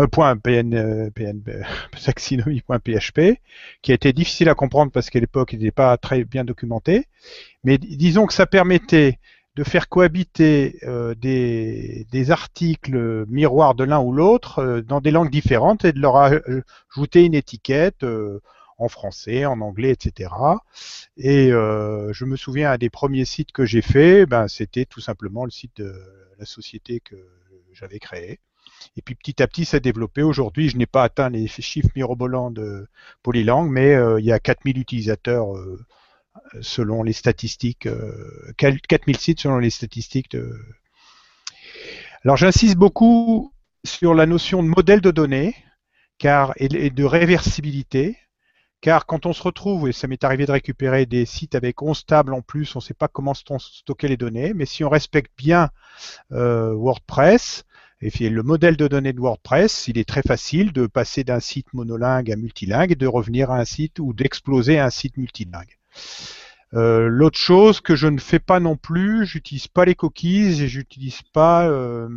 euh, 0.00 0.06
euh, 0.16 1.10
pn, 1.10 1.64
taxinomie.php, 2.04 3.40
qui 3.82 3.92
été 3.92 4.12
difficile 4.12 4.48
à 4.48 4.54
comprendre 4.54 4.90
parce 4.90 5.10
qu'à 5.10 5.20
l'époque, 5.20 5.52
il 5.52 5.60
n'était 5.60 5.70
pas 5.70 5.96
très 5.96 6.24
bien 6.24 6.44
documenté. 6.44 7.06
Mais 7.62 7.78
disons 7.78 8.26
que 8.26 8.34
ça 8.34 8.46
permettait 8.46 9.20
de 9.54 9.64
faire 9.64 9.88
cohabiter 9.88 10.78
euh, 10.84 11.14
des, 11.14 12.06
des, 12.12 12.30
articles 12.30 13.26
miroirs 13.28 13.74
de 13.74 13.82
l'un 13.82 14.00
ou 14.00 14.12
l'autre 14.12 14.60
euh, 14.60 14.82
dans 14.82 15.00
des 15.00 15.10
langues 15.10 15.30
différentes 15.30 15.84
et 15.84 15.92
de 15.92 16.00
leur 16.00 16.16
ajouter 16.16 17.24
une 17.24 17.34
étiquette 17.34 18.04
en 18.78 18.88
français, 18.88 19.44
en 19.44 19.60
anglais, 19.60 19.90
etc. 19.90 20.30
Et 21.16 21.52
euh, 21.52 22.12
je 22.12 22.24
me 22.24 22.36
souviens 22.36 22.72
un 22.72 22.78
des 22.78 22.90
premiers 22.90 23.24
sites 23.24 23.52
que 23.52 23.64
j'ai 23.64 23.82
fait, 23.82 24.24
ben, 24.24 24.48
c'était 24.48 24.84
tout 24.84 25.00
simplement 25.00 25.44
le 25.44 25.50
site 25.50 25.76
de 25.76 25.92
la 26.38 26.46
société 26.46 27.00
que 27.00 27.16
j'avais 27.72 27.98
créée. 27.98 28.40
Et 28.96 29.02
puis 29.02 29.16
petit 29.16 29.42
à 29.42 29.48
petit, 29.48 29.64
ça 29.64 29.78
a 29.78 29.80
développé. 29.80 30.22
Aujourd'hui, 30.22 30.68
je 30.68 30.76
n'ai 30.76 30.86
pas 30.86 31.02
atteint 31.02 31.28
les 31.28 31.48
chiffres 31.48 31.90
mirobolants 31.96 32.52
de 32.52 32.86
Polylang, 33.22 33.68
mais 33.68 33.94
euh, 33.94 34.20
il 34.20 34.26
y 34.26 34.32
a 34.32 34.38
4000 34.38 34.78
utilisateurs 34.78 35.56
euh, 35.56 35.84
selon 36.60 37.02
les 37.02 37.12
statistiques, 37.12 37.88
4000 38.56 39.16
sites 39.16 39.40
selon 39.40 39.58
les 39.58 39.70
statistiques 39.70 40.30
de... 40.30 40.56
Alors 42.24 42.36
j'insiste 42.36 42.76
beaucoup 42.76 43.52
sur 43.84 44.14
la 44.14 44.26
notion 44.26 44.62
de 44.62 44.68
modèle 44.68 45.00
de 45.00 45.10
données 45.10 45.56
car, 46.18 46.52
et 46.56 46.68
de 46.90 47.04
réversibilité, 47.04 48.16
car 48.80 49.06
quand 49.06 49.26
on 49.26 49.32
se 49.32 49.42
retrouve, 49.42 49.88
et 49.88 49.92
ça 49.92 50.06
m'est 50.06 50.22
arrivé 50.24 50.46
de 50.46 50.52
récupérer 50.52 51.06
des 51.06 51.26
sites 51.26 51.54
avec 51.54 51.82
11 51.82 52.06
tables 52.06 52.34
en 52.34 52.42
plus, 52.42 52.74
on 52.76 52.78
ne 52.78 52.84
sait 52.84 52.94
pas 52.94 53.08
comment 53.08 53.34
stocker 53.34 54.08
les 54.08 54.16
données, 54.16 54.54
mais 54.54 54.66
si 54.66 54.84
on 54.84 54.88
respecte 54.88 55.32
bien 55.36 55.70
euh, 56.32 56.72
WordPress, 56.74 57.64
et 58.00 58.28
le 58.28 58.42
modèle 58.44 58.76
de 58.76 58.86
données 58.86 59.12
de 59.12 59.20
WordPress, 59.20 59.88
il 59.88 59.98
est 59.98 60.08
très 60.08 60.22
facile 60.22 60.72
de 60.72 60.86
passer 60.86 61.24
d'un 61.24 61.40
site 61.40 61.72
monolingue 61.74 62.30
à 62.30 62.36
multilingue 62.36 62.92
et 62.92 62.96
de 62.96 63.08
revenir 63.08 63.50
à 63.50 63.58
un 63.58 63.64
site 63.64 63.98
ou 63.98 64.12
d'exploser 64.12 64.78
un 64.78 64.90
site 64.90 65.16
multilingue. 65.16 65.76
Euh, 66.74 67.08
L'autre 67.08 67.38
chose 67.38 67.80
que 67.80 67.96
je 67.96 68.06
ne 68.06 68.20
fais 68.20 68.38
pas 68.38 68.60
non 68.60 68.76
plus, 68.76 69.26
j'utilise 69.26 69.66
pas 69.66 69.84
les 69.84 69.96
cookies 69.96 70.62
et 70.62 70.68
j'utilise 70.68 71.22
pas 71.32 71.66
euh, 71.68 72.08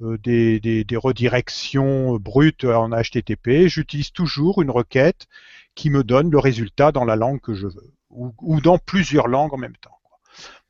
des, 0.00 0.60
des, 0.60 0.96
redirections 0.96 2.16
brutes 2.16 2.64
en 2.64 2.88
HTTP. 2.90 3.66
J'utilise 3.66 4.12
toujours 4.12 4.62
une 4.62 4.70
requête 4.70 5.26
qui 5.76 5.90
me 5.90 6.02
donne 6.02 6.30
le 6.30 6.38
résultat 6.38 6.90
dans 6.90 7.04
la 7.04 7.14
langue 7.14 7.40
que 7.40 7.54
je 7.54 7.68
veux, 7.68 7.92
ou, 8.10 8.60
dans 8.60 8.78
plusieurs 8.78 9.28
langues 9.28 9.54
en 9.54 9.58
même 9.58 9.76
temps. 9.76 9.98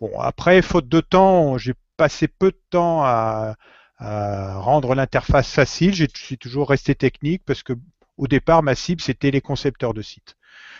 Bon, 0.00 0.20
après, 0.20 0.60
faute 0.60 0.88
de 0.88 1.00
temps, 1.00 1.56
j'ai 1.56 1.74
passé 1.96 2.28
peu 2.28 2.50
de 2.50 2.60
temps 2.68 3.02
à, 3.02 3.56
rendre 3.98 4.94
l'interface 4.94 5.50
facile. 5.50 5.94
J'ai 5.94 6.36
toujours 6.36 6.68
resté 6.68 6.94
technique 6.94 7.42
parce 7.46 7.62
que 7.62 7.72
au 8.18 8.26
départ, 8.26 8.62
ma 8.62 8.74
cible, 8.74 9.00
c'était 9.00 9.30
les 9.30 9.40
concepteurs 9.40 9.94
de 9.94 10.02
sites. 10.02 10.36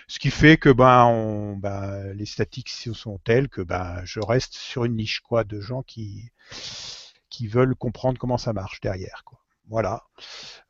Ce 0.09 0.19
qui 0.19 0.31
fait 0.31 0.59
que 0.59 0.71
ben, 0.71 1.05
on, 1.05 1.57
ben, 1.57 2.13
les 2.15 2.27
statistiques 2.27 2.95
sont 2.95 3.19
telles 3.19 3.49
que 3.49 3.63
ben, 3.63 4.01
je 4.05 4.21
reste 4.21 4.55
sur 4.55 4.85
une 4.85 4.97
niche 4.97 5.21
quoi, 5.21 5.45
de 5.45 5.61
gens 5.61 5.83
qui, 5.83 6.31
qui 7.31 7.47
veulent 7.47 7.75
comprendre 7.75 8.19
comment 8.19 8.39
ça 8.39 8.53
marche 8.53 8.81
derrière. 8.81 9.23
Quoi. 9.25 9.39
Voilà. 9.69 10.05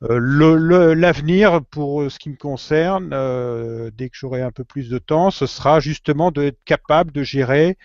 Euh, 0.02 0.94
l'avenir, 0.94 1.62
pour 1.64 2.10
ce 2.10 2.18
qui 2.18 2.30
me 2.30 2.36
concerne, 2.36 3.10
euh, 3.12 3.90
dès 3.92 4.08
que 4.08 4.16
j'aurai 4.16 4.40
un 4.42 4.52
peu 4.52 4.64
plus 4.64 4.88
de 4.88 4.98
temps, 4.98 5.30
ce 5.30 5.46
sera 5.46 5.80
justement 5.80 6.30
d'être 6.30 6.62
capable 6.64 7.12
de 7.12 7.22
gérer, 7.22 7.76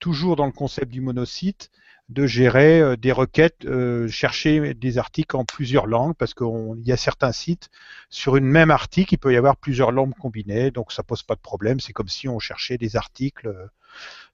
toujours 0.00 0.36
dans 0.36 0.46
le 0.46 0.52
concept 0.52 0.90
du 0.90 1.00
monosite, 1.00 1.70
de 2.10 2.26
gérer 2.26 2.80
euh, 2.80 2.96
des 2.96 3.12
requêtes, 3.12 3.66
chercher 4.08 4.74
des 4.74 4.98
articles 4.98 5.34
en 5.34 5.44
plusieurs 5.46 5.86
langues, 5.86 6.14
parce 6.14 6.34
qu'il 6.34 6.82
y 6.84 6.92
a 6.92 6.96
certains 6.98 7.32
sites, 7.32 7.70
sur 8.10 8.36
une 8.36 8.46
même 8.46 8.70
article, 8.70 9.14
il 9.14 9.18
peut 9.18 9.32
y 9.32 9.36
avoir 9.36 9.56
plusieurs 9.56 9.92
langues 9.92 10.14
combinées, 10.14 10.70
donc 10.70 10.92
ça 10.92 11.02
pose 11.02 11.22
pas 11.22 11.36
de 11.36 11.40
problème. 11.40 11.80
C'est 11.80 11.94
comme 11.94 12.08
si 12.08 12.28
on 12.28 12.38
cherchait 12.38 12.76
des 12.76 12.96
articles 12.96 13.50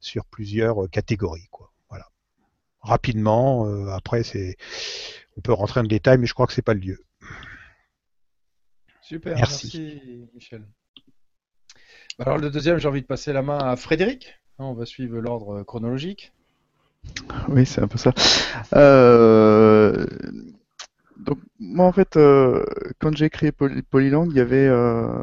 sur 0.01 0.25
plusieurs 0.25 0.91
catégories. 0.91 1.49
Quoi. 1.51 1.73
Voilà. 1.89 2.07
Rapidement, 2.81 3.67
après, 3.93 4.23
c'est, 4.23 4.57
on 5.37 5.41
peut 5.41 5.53
rentrer 5.53 5.81
en 5.81 5.85
détail, 5.85 6.19
mais 6.19 6.27
je 6.27 6.35
crois 6.35 6.47
que 6.47 6.53
c'est 6.53 6.63
pas 6.63 6.75
le 6.75 6.81
lieu. 6.81 6.99
Super, 9.01 9.37
merci, 9.37 10.29
Michel. 10.35 10.65
Alors 12.19 12.39
le 12.39 12.51
deuxième, 12.51 12.79
j'ai 12.79 12.89
envie 12.89 13.03
de 13.03 13.07
passer 13.07 13.33
la 13.33 13.43
main 13.43 13.59
à 13.59 13.77
Frédéric. 13.77 14.39
On 14.59 14.73
va 14.73 14.87
suivre 14.87 15.19
l'ordre 15.19 15.63
chronologique. 15.65 16.33
Oui, 17.49 17.67
c'est 17.67 17.83
un 17.83 17.89
peu 17.89 17.99
ça. 17.99 18.13
Euh, 18.75 20.07
donc 21.19 21.39
moi 21.59 21.87
en 21.87 21.93
fait, 21.93 22.17
euh, 22.17 22.65
quand 22.99 23.17
j'ai 23.17 23.31
créé 23.31 23.53
Polylang, 23.53 24.31
il 24.31 24.37
y 24.37 24.41
avait, 24.41 24.67
euh, 24.67 25.23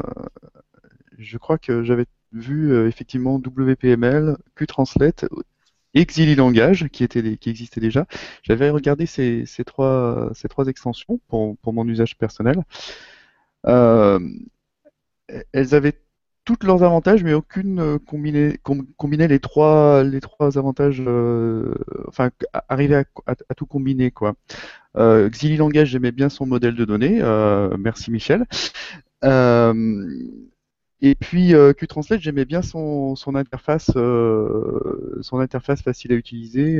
je 1.18 1.38
crois 1.38 1.58
que 1.58 1.84
j'avais 1.84 2.06
vu 2.34 2.88
effectivement 2.88 3.36
WPML, 3.36 4.38
QTranslate, 4.56 5.25
Exili 5.93 6.36
Langage 6.36 6.88
qui, 6.89 7.03
existait 7.03 7.81
déjà. 7.81 8.05
J'avais 8.43 8.69
regardé 8.69 9.05
ces, 9.05 9.45
trois, 9.65 10.31
extensions 10.67 11.19
pour, 11.27 11.74
mon 11.74 11.88
usage 11.88 12.17
personnel. 12.17 12.63
elles 13.65 15.75
avaient 15.75 16.01
toutes 16.45 16.63
leurs 16.63 16.83
avantages, 16.83 17.24
mais 17.24 17.33
aucune 17.33 17.79
euh, 17.79 17.98
combinait, 18.00 19.27
les 19.27 19.39
trois 19.39 20.03
avantages, 20.57 21.01
euh, 21.05 21.74
enfin 22.07 22.31
arriver 22.69 23.03
à, 23.25 23.36
tout 23.55 23.65
combiner 23.65 24.12
quoi. 24.12 24.33
Euh, 24.98 25.29
Langage, 25.57 25.89
j'aimais 25.89 26.12
bien 26.12 26.29
son 26.29 26.45
modèle 26.45 26.75
de 26.75 26.86
données, 26.86 27.19
euh, 27.21 27.75
merci 27.77 28.12
Michel. 28.12 28.45
Et 31.01 31.15
puis 31.15 31.53
QTranslate, 31.77 32.22
j'aimais 32.22 32.46
bien 32.46 32.62
son, 32.62 33.15
son 33.15 33.36
interface, 33.36 33.91
son 33.91 35.39
interface 35.39 35.81
facile 35.81 36.12
à 36.13 36.15
utiliser, 36.15 36.79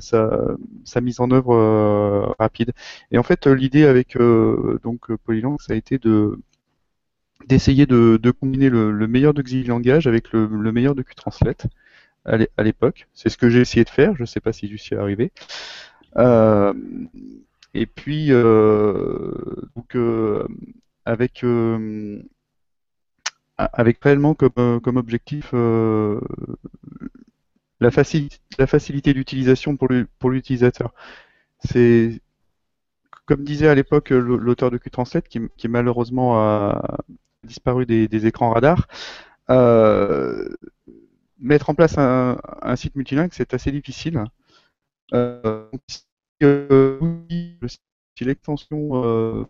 sa, 0.00 0.40
sa, 0.84 1.00
mise 1.00 1.20
en 1.20 1.30
œuvre 1.30 2.34
rapide. 2.38 2.72
Et 3.10 3.18
en 3.18 3.22
fait, 3.22 3.46
l'idée 3.46 3.84
avec 3.84 4.16
donc 4.16 5.14
Polylang, 5.24 5.58
ça 5.60 5.74
a 5.74 5.76
été 5.76 5.98
de 5.98 6.38
d'essayer 7.46 7.86
de, 7.86 8.30
combiner 8.30 8.68
le, 8.70 9.06
meilleur 9.06 9.34
de 9.34 9.42
Langage 9.66 10.06
avec 10.06 10.32
le, 10.32 10.48
meilleur 10.72 10.94
de 10.94 11.02
QTranslate 11.02 11.66
à 12.24 12.62
l'époque. 12.62 13.08
C'est 13.14 13.28
ce 13.28 13.38
que 13.38 13.48
j'ai 13.48 13.60
essayé 13.60 13.84
de 13.84 13.90
faire, 13.90 14.14
je 14.16 14.22
ne 14.22 14.26
sais 14.26 14.40
pas 14.40 14.52
si 14.52 14.68
j'y 14.68 14.78
suis 14.78 14.96
arrivé. 14.96 15.32
Euh, 16.16 16.74
et 17.74 17.86
puis, 17.86 18.28
euh, 18.30 19.32
donc, 19.76 19.94
euh, 19.94 20.46
avec, 21.04 21.44
avec 23.58 24.02
réellement 24.02 24.34
comme, 24.34 24.80
comme 24.80 24.96
objectif 24.96 25.52
la, 25.52 26.20
la 27.80 28.66
facilité 28.66 29.14
d'utilisation 29.14 29.76
pour 29.76 30.30
l'utilisateur. 30.30 30.94
C'est 31.64 32.20
comme 33.26 33.44
disait 33.44 33.68
à 33.68 33.74
l'époque 33.74 34.10
l'auteur 34.10 34.70
de 34.70 34.78
QTranslate, 34.78 35.28
qui, 35.28 35.40
qui 35.58 35.68
malheureusement 35.68 36.40
a, 36.40 36.98
disparu 37.44 37.86
des, 37.86 38.26
écrans 38.26 38.52
radars. 38.52 38.88
Euh, 39.50 40.48
mettre 41.38 41.70
en 41.70 41.74
place 41.74 41.96
un, 41.98 42.38
site 42.76 42.96
multilingue, 42.96 43.30
c'est 43.32 43.54
assez 43.54 43.70
difficile. 43.70 44.24
Euh, 45.14 45.68
si 46.40 48.24
l'extension 48.24 49.04
euh, 49.04 49.44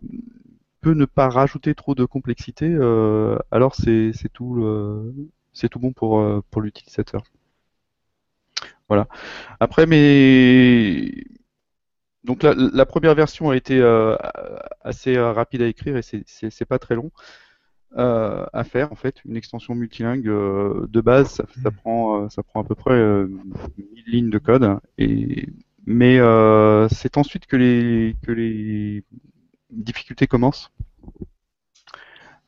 peut 0.81 0.93
ne 0.93 1.05
pas 1.05 1.29
rajouter 1.29 1.75
trop 1.75 1.95
de 1.95 2.05
complexité, 2.05 2.73
alors 3.51 3.75
c'est 3.75 4.13
tout, 4.33 5.13
c'est 5.53 5.69
tout 5.69 5.79
bon 5.79 5.93
pour, 5.93 6.43
pour 6.49 6.61
l'utilisateur. 6.61 7.23
Voilà. 8.87 9.07
Après, 9.59 9.85
mais 9.85 11.11
donc 12.23 12.43
la, 12.43 12.85
première 12.85 13.15
version 13.15 13.49
a 13.49 13.55
été 13.57 13.81
assez 14.81 15.19
rapide 15.19 15.61
à 15.61 15.67
écrire 15.67 15.97
et 15.97 16.01
c'est 16.01 16.65
pas 16.65 16.79
très 16.79 16.95
long. 16.95 17.11
Euh, 17.97 18.45
à 18.53 18.63
faire 18.63 18.91
en 18.91 18.95
fait. 18.95 19.23
Une 19.25 19.35
extension 19.35 19.73
multilingue 19.73 20.27
euh, 20.27 20.85
de 20.89 21.01
base, 21.01 21.29
ça, 21.29 21.45
ça, 21.63 21.71
prend, 21.71 22.23
euh, 22.25 22.29
ça 22.29 22.43
prend 22.43 22.61
à 22.61 22.63
peu 22.63 22.75
près 22.75 22.95
1000 22.95 23.67
lignes 24.05 24.29
de 24.29 24.37
code. 24.37 24.77
Et, 24.97 25.47
mais 25.85 26.19
c'est 26.89 27.17
ensuite 27.17 27.47
que 27.47 27.55
les, 27.55 28.15
que 28.21 28.31
les 28.31 29.03
difficultés 29.71 30.27
commencent. 30.27 30.71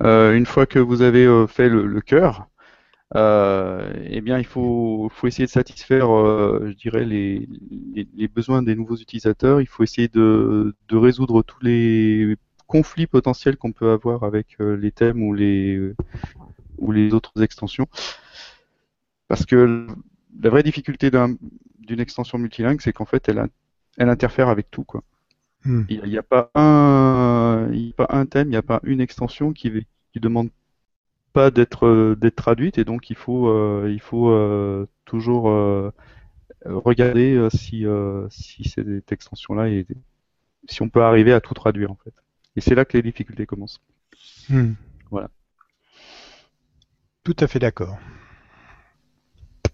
une 0.01 0.45
fois 0.45 0.65
que 0.65 0.79
vous 0.79 1.01
avez 1.01 1.27
fait 1.47 1.69
le, 1.69 2.01
cœur, 2.01 2.47
eh 3.15 4.21
bien, 4.21 4.39
il 4.39 4.45
faut, 4.45 5.11
essayer 5.23 5.45
de 5.45 5.51
satisfaire, 5.51 6.07
je 6.07 6.73
dirais, 6.73 7.05
les, 7.05 7.47
besoins 8.27 8.63
des 8.63 8.75
nouveaux 8.75 8.97
utilisateurs. 8.97 9.61
Il 9.61 9.67
faut 9.67 9.83
essayer 9.83 10.07
de, 10.07 10.73
résoudre 10.91 11.43
tous 11.43 11.63
les 11.63 12.37
conflits 12.71 13.05
potentiels 13.05 13.57
qu'on 13.57 13.73
peut 13.73 13.91
avoir 13.91 14.23
avec 14.23 14.55
euh, 14.61 14.77
les 14.77 14.93
thèmes 14.93 15.21
ou 15.21 15.33
les, 15.33 15.93
autres 17.13 17.43
extensions. 17.43 17.87
Parce 19.27 19.45
que 19.45 19.87
la 20.41 20.49
vraie 20.49 20.63
difficulté 20.63 21.11
d'une 21.11 21.99
extension 21.99 22.37
multilingue, 22.37 22.79
c'est 22.79 22.93
qu'en 22.93 23.05
fait, 23.05 23.27
elle, 23.27 23.49
interfère 24.09 24.47
avec 24.47 24.71
tout. 24.71 24.85
Hmm. 25.63 25.83
Il 25.89 26.03
n'y 26.03 26.17
a, 26.17 26.23
pas 26.23 26.49
un, 26.55 27.69
pas 27.95 28.07
un 28.09 28.25
thème, 28.25 28.47
il 28.47 28.51
n'y 28.51 28.55
a 28.55 28.63
pas 28.63 28.79
une 28.83 28.99
extension 28.99 29.53
qui, 29.53 29.71
qui 30.11 30.19
demande 30.19 30.49
pas 31.33 31.51
d'être 31.51 32.15
d'être 32.19 32.35
traduite 32.35 32.77
et 32.77 32.83
donc 32.83 33.09
il 33.09 33.15
faut 33.15 33.47
euh, 33.47 33.89
il 33.89 34.01
faut 34.01 34.31
euh, 34.31 34.87
toujours 35.05 35.43
regarder 36.65 37.47
si 37.51 37.85
si 38.29 38.69
cette 38.69 39.11
extension 39.11 39.53
là 39.53 39.69
est 39.69 39.85
si 40.67 40.81
on 40.81 40.89
peut 40.89 41.03
arriver 41.03 41.33
à 41.33 41.41
tout 41.41 41.53
traduire 41.53 41.91
en 41.91 41.97
fait. 42.03 42.13
Et 42.55 42.61
c'est 42.61 42.75
là 42.75 42.85
que 42.85 42.97
les 42.97 43.03
difficultés 43.03 43.45
commencent. 43.45 43.81
Hmm. 44.49 44.73
Voilà. 45.09 45.29
Tout 47.23 47.35
à 47.39 47.47
fait 47.47 47.59
d'accord. 47.59 47.97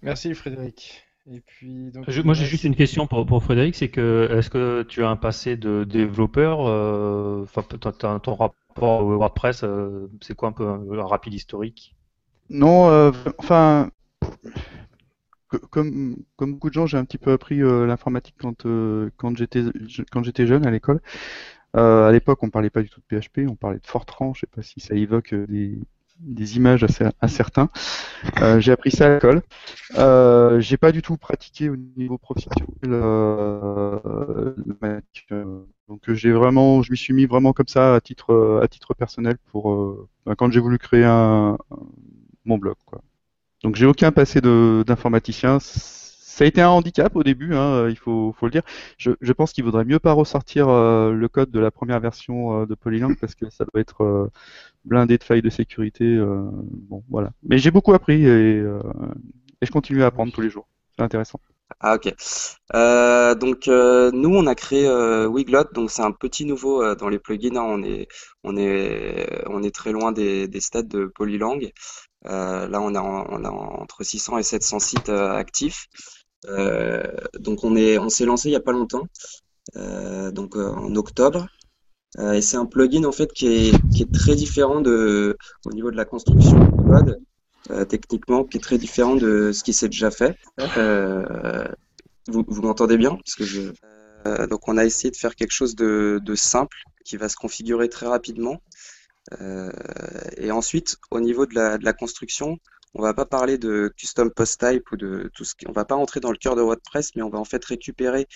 Merci 0.02 0.34
Frédéric. 0.34 1.07
Et 1.30 1.40
puis, 1.40 1.90
moi 2.24 2.34
j'ai 2.34 2.46
juste 2.46 2.64
une 2.64 2.74
question 2.74 3.06
pour, 3.06 3.42
Frédéric, 3.42 3.74
c'est 3.74 3.88
que 3.88 4.28
est-ce 4.30 4.48
que 4.48 4.82
tu 4.82 5.04
as 5.04 5.10
un 5.10 5.16
passé 5.16 5.56
de 5.56 5.84
développeur 5.84 6.66
euh, 6.66 7.42
Enfin, 7.42 7.62
ton, 7.62 8.34
rapport 8.34 9.04
au 9.04 9.16
WordPress, 9.16 9.62
euh, 9.62 10.10
c'est 10.22 10.34
quoi 10.34 10.48
un 10.48 10.52
peu 10.52 10.66
un, 10.66 11.04
rapide 11.04 11.34
historique? 11.34 11.94
Non, 12.48 12.88
euh, 12.88 13.12
enfin, 13.36 13.90
comme, 15.70 16.16
comme 16.36 16.54
beaucoup 16.54 16.70
de 16.70 16.74
gens, 16.74 16.86
j'ai 16.86 16.96
un 16.96 17.04
petit 17.04 17.18
peu 17.18 17.32
appris 17.32 17.58
l'informatique 17.58 18.36
quand, 18.38 18.66
quand 19.16 19.36
j'étais 19.36 20.46
jeune 20.46 20.66
à 20.66 20.70
l'école. 20.70 21.00
Euh, 21.76 22.08
à 22.08 22.12
l'époque, 22.12 22.42
on 22.42 22.50
parlait 22.50 22.70
pas 22.70 22.82
du 22.82 22.88
tout 22.88 23.00
de 23.00 23.20
PHP, 23.20 23.40
on 23.48 23.54
parlait 23.54 23.78
de 23.78 23.86
Fortran. 23.86 24.32
Je 24.34 24.40
sais 24.40 24.46
pas 24.46 24.62
si 24.62 24.80
ça 24.80 24.94
évoque 24.94 25.34
euh, 25.34 25.46
des, 26.20 26.56
images 26.56 26.84
assez 26.84 27.04
incertains. 27.20 27.68
Euh, 28.40 28.60
j'ai 28.60 28.72
appris 28.72 28.90
ça 28.90 29.06
à 29.06 29.14
l'école. 29.14 29.42
Euh, 29.96 30.60
j'ai 30.60 30.76
pas 30.76 30.92
du 30.92 31.02
tout 31.02 31.16
pratiqué 31.16 31.68
au 31.68 31.76
niveau 31.76 32.18
professionnel. 32.18 32.66
Euh, 32.86 34.50
donc 35.88 36.02
j'ai 36.08 36.32
vraiment, 36.32 36.82
je 36.82 36.92
m'y 36.92 36.98
suis 36.98 37.14
mis 37.14 37.26
vraiment 37.26 37.52
comme 37.52 37.68
ça 37.68 37.94
à 37.94 38.00
titre 38.00 38.60
à 38.62 38.68
titre 38.68 38.94
personnel 38.94 39.36
pour 39.50 40.08
ben, 40.26 40.34
quand 40.34 40.52
j'ai 40.52 40.60
voulu 40.60 40.78
créer 40.78 41.04
un, 41.04 41.58
mon 42.44 42.58
blog. 42.58 42.76
Quoi. 42.84 43.00
Donc 43.62 43.76
j'ai 43.76 43.86
aucun 43.86 44.12
passé 44.12 44.40
d'informaticien 44.40 45.58
ça 46.38 46.44
a 46.44 46.46
été 46.46 46.62
un 46.62 46.68
handicap 46.68 47.16
au 47.16 47.24
début, 47.24 47.56
hein, 47.56 47.88
il 47.88 47.96
faut, 47.96 48.32
le 48.42 48.50
dire. 48.50 48.62
Je, 48.96 49.32
pense 49.32 49.52
qu'il 49.52 49.64
vaudrait 49.64 49.84
mieux 49.84 49.98
pas 49.98 50.12
ressortir 50.12 50.68
euh, 50.68 51.12
le 51.12 51.28
code 51.28 51.50
de 51.50 51.58
la 51.58 51.72
première 51.72 51.98
version 51.98 52.62
euh, 52.62 52.64
de 52.64 52.76
Polylang 52.76 53.16
parce 53.20 53.34
que 53.34 53.50
ça 53.50 53.64
doit 53.64 53.80
être 53.80 54.04
euh, 54.04 54.30
blindé 54.84 55.18
de 55.18 55.24
failles 55.24 55.42
de 55.42 55.50
sécurité. 55.50 56.16
bon, 56.88 57.02
voilà. 57.10 57.32
Mais 57.42 57.58
j'ai 57.58 57.72
beaucoup 57.72 57.92
appris 57.92 58.24
et, 58.24 58.62
je 59.62 59.70
continue 59.72 60.04
à 60.04 60.06
apprendre 60.06 60.32
tous 60.32 60.40
les 60.40 60.48
jours. 60.48 60.68
C'est 60.96 61.02
intéressant. 61.02 61.40
Ah 61.80 61.96
ok. 61.96 62.06
donc 63.40 63.66
nous 63.66 64.34
on 64.36 64.46
a 64.46 64.54
créé 64.54 64.88
Wiglot, 65.26 65.72
donc 65.74 65.90
c'est 65.90 66.02
un 66.02 66.12
petit 66.12 66.44
nouveau 66.44 66.94
dans 66.94 67.08
les 67.08 67.18
plugins. 67.18 67.56
Hein. 67.56 67.82
on 68.44 68.56
est 68.56 69.74
très 69.74 69.90
loin 69.90 70.12
des, 70.12 70.46
des 70.46 70.60
stades 70.60 70.86
de 70.86 71.06
Polylang. 71.06 71.68
là 72.22 72.80
on 72.80 72.94
a 72.94 73.00
entre 73.50 74.04
600 74.04 74.38
et 74.38 74.44
700 74.44 74.78
sites 74.78 75.08
actifs. 75.08 75.88
Euh, 76.46 77.02
donc 77.38 77.64
on 77.64 77.76
est, 77.76 77.98
on 77.98 78.08
s'est 78.08 78.24
lancé 78.24 78.48
il 78.48 78.52
y 78.52 78.56
a 78.56 78.60
pas 78.60 78.72
longtemps, 78.72 79.06
euh, 79.76 80.30
donc 80.30 80.56
euh, 80.56 80.70
en 80.70 80.94
octobre. 80.94 81.48
et 82.32 82.42
c'est 82.42 82.56
un 82.56 82.66
plugin 82.66 83.04
en 83.04 83.12
fait 83.12 83.32
qui 83.32 83.46
est, 83.48 83.72
qui 83.92 84.02
est 84.02 84.12
très 84.12 84.34
différent 84.34 84.80
de, 84.80 85.36
au 85.66 85.72
niveau 85.72 85.90
de 85.90 85.96
la 85.96 86.04
construction 86.04 86.58
du 86.58 86.70
code, 86.90 87.20
techniquement, 87.88 88.44
qui 88.44 88.56
est 88.58 88.60
très 88.60 88.78
différent 88.78 89.16
de 89.16 89.52
ce 89.52 89.62
qui 89.62 89.72
s'est 89.72 89.88
déjà 89.88 90.10
fait. 90.10 90.36
vous, 92.28 92.44
vous 92.46 92.62
m'entendez 92.62 92.96
bien? 92.96 93.16
Parce 93.16 93.34
que 93.34 93.44
je, 93.44 93.72
donc 94.48 94.68
on 94.68 94.76
a 94.78 94.84
essayé 94.84 95.10
de 95.10 95.16
faire 95.16 95.34
quelque 95.34 95.52
chose 95.52 95.74
de, 95.74 96.20
de 96.24 96.34
simple 96.34 96.76
qui 97.04 97.16
va 97.16 97.28
se 97.28 97.36
configurer 97.36 97.88
très 97.88 98.06
rapidement. 98.06 98.62
Euh, 99.40 99.70
et 100.36 100.50
ensuite, 100.50 100.96
au 101.10 101.20
niveau 101.20 101.46
de 101.46 101.54
la, 101.54 101.78
de 101.78 101.84
la 101.84 101.92
construction, 101.92 102.58
on 102.94 103.02
va 103.02 103.14
pas 103.14 103.26
parler 103.26 103.58
de 103.58 103.92
custom 103.96 104.30
post 104.30 104.60
type 104.60 104.90
ou 104.92 104.96
de 104.96 105.30
tout 105.34 105.44
ce 105.44 105.54
qui, 105.54 105.68
on 105.68 105.72
va 105.72 105.84
pas 105.84 105.94
entrer 105.94 106.20
dans 106.20 106.30
le 106.30 106.38
cœur 106.38 106.56
de 106.56 106.62
WordPress, 106.62 107.14
mais 107.16 107.22
on 107.22 107.30
va 107.30 107.38
en 107.38 107.44
fait 107.44 107.64
récupérer 107.64 108.26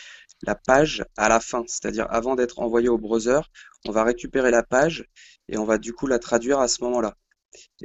la 0.43 0.55
page 0.55 1.05
à 1.17 1.29
la 1.29 1.41
fin, 1.41 1.65
c'est-à-dire 1.67 2.07
avant 2.11 2.37
d'être 2.37 2.59
envoyé 2.59 2.89
au 2.89 2.99
browser, 2.99 3.41
on 3.87 3.93
va 3.93 4.05
récupérer 4.05 4.51
la 4.51 4.63
page 4.63 5.07
et 5.49 5.59
on 5.59 5.65
va 5.65 5.79
du 5.79 5.93
coup 5.93 6.07
la 6.07 6.19
traduire 6.19 6.61
à 6.61 6.69
ce 6.69 6.83
moment-là. 6.85 7.17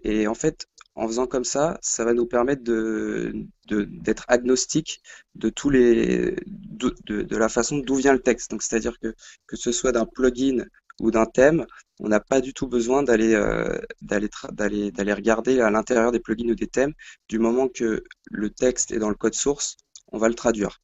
Et 0.03 0.27
en 0.27 0.33
fait, 0.33 0.67
en 0.95 1.07
faisant 1.07 1.27
comme 1.27 1.43
ça, 1.43 1.77
ça 1.81 2.05
va 2.05 2.13
nous 2.13 2.25
permettre 2.25 2.63
d'être 2.63 4.25
agnostique 4.27 5.01
de 5.35 5.49
tous 5.49 5.69
les 5.69 6.35
de, 6.47 7.35
la 7.35 7.49
façon 7.49 7.77
d'où 7.77 7.95
vient 7.95 8.13
le 8.13 8.21
texte. 8.21 8.51
Donc 8.51 8.63
c'est-à-dire 8.63 8.97
que 8.99 9.55
ce 9.55 9.71
soit 9.71 9.91
d'un 9.91 10.05
plugin 10.05 10.65
ou 10.99 11.11
d'un 11.11 11.25
thème, 11.25 11.65
on 11.99 12.09
n'a 12.09 12.19
pas 12.19 12.41
du 12.41 12.53
tout 12.53 12.67
besoin 12.67 13.03
d'aller 13.03 13.33
euh, 13.33 13.79
d'aller 14.01 15.13
regarder 15.13 15.61
à 15.61 15.69
l'intérieur 15.69 16.11
des 16.11 16.19
plugins 16.19 16.49
ou 16.49 16.55
des 16.55 16.67
thèmes. 16.67 16.93
Du 17.27 17.39
moment 17.39 17.67
que 17.67 18.03
le 18.29 18.49
texte 18.49 18.91
est 18.91 18.99
dans 18.99 19.09
le 19.09 19.15
code 19.15 19.33
source, 19.33 19.77
on 20.11 20.17
va 20.17 20.27
le 20.27 20.35
traduire. 20.35 20.79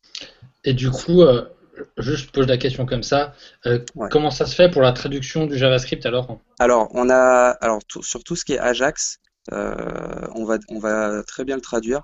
Et 0.63 0.73
du 0.73 0.89
coup, 0.89 1.21
euh, 1.21 1.43
je 1.97 2.25
pose 2.27 2.47
la 2.47 2.57
question 2.57 2.85
comme 2.85 3.03
ça. 3.03 3.33
Euh, 3.65 3.79
comment 4.11 4.31
ça 4.31 4.45
se 4.45 4.55
fait 4.55 4.69
pour 4.69 4.81
la 4.81 4.91
traduction 4.91 5.45
du 5.45 5.57
JavaScript 5.57 6.05
alors? 6.05 6.39
Alors, 6.59 6.89
on 6.93 7.09
a 7.09 7.49
alors 7.61 7.79
sur 8.01 8.23
tout 8.23 8.35
ce 8.35 8.45
qui 8.45 8.53
est 8.53 8.59
Ajax, 8.59 9.19
on 9.51 10.45
va 10.45 10.57
on 10.69 10.79
va 10.79 11.23
très 11.23 11.45
bien 11.45 11.55
le 11.55 11.61
traduire. 11.61 12.01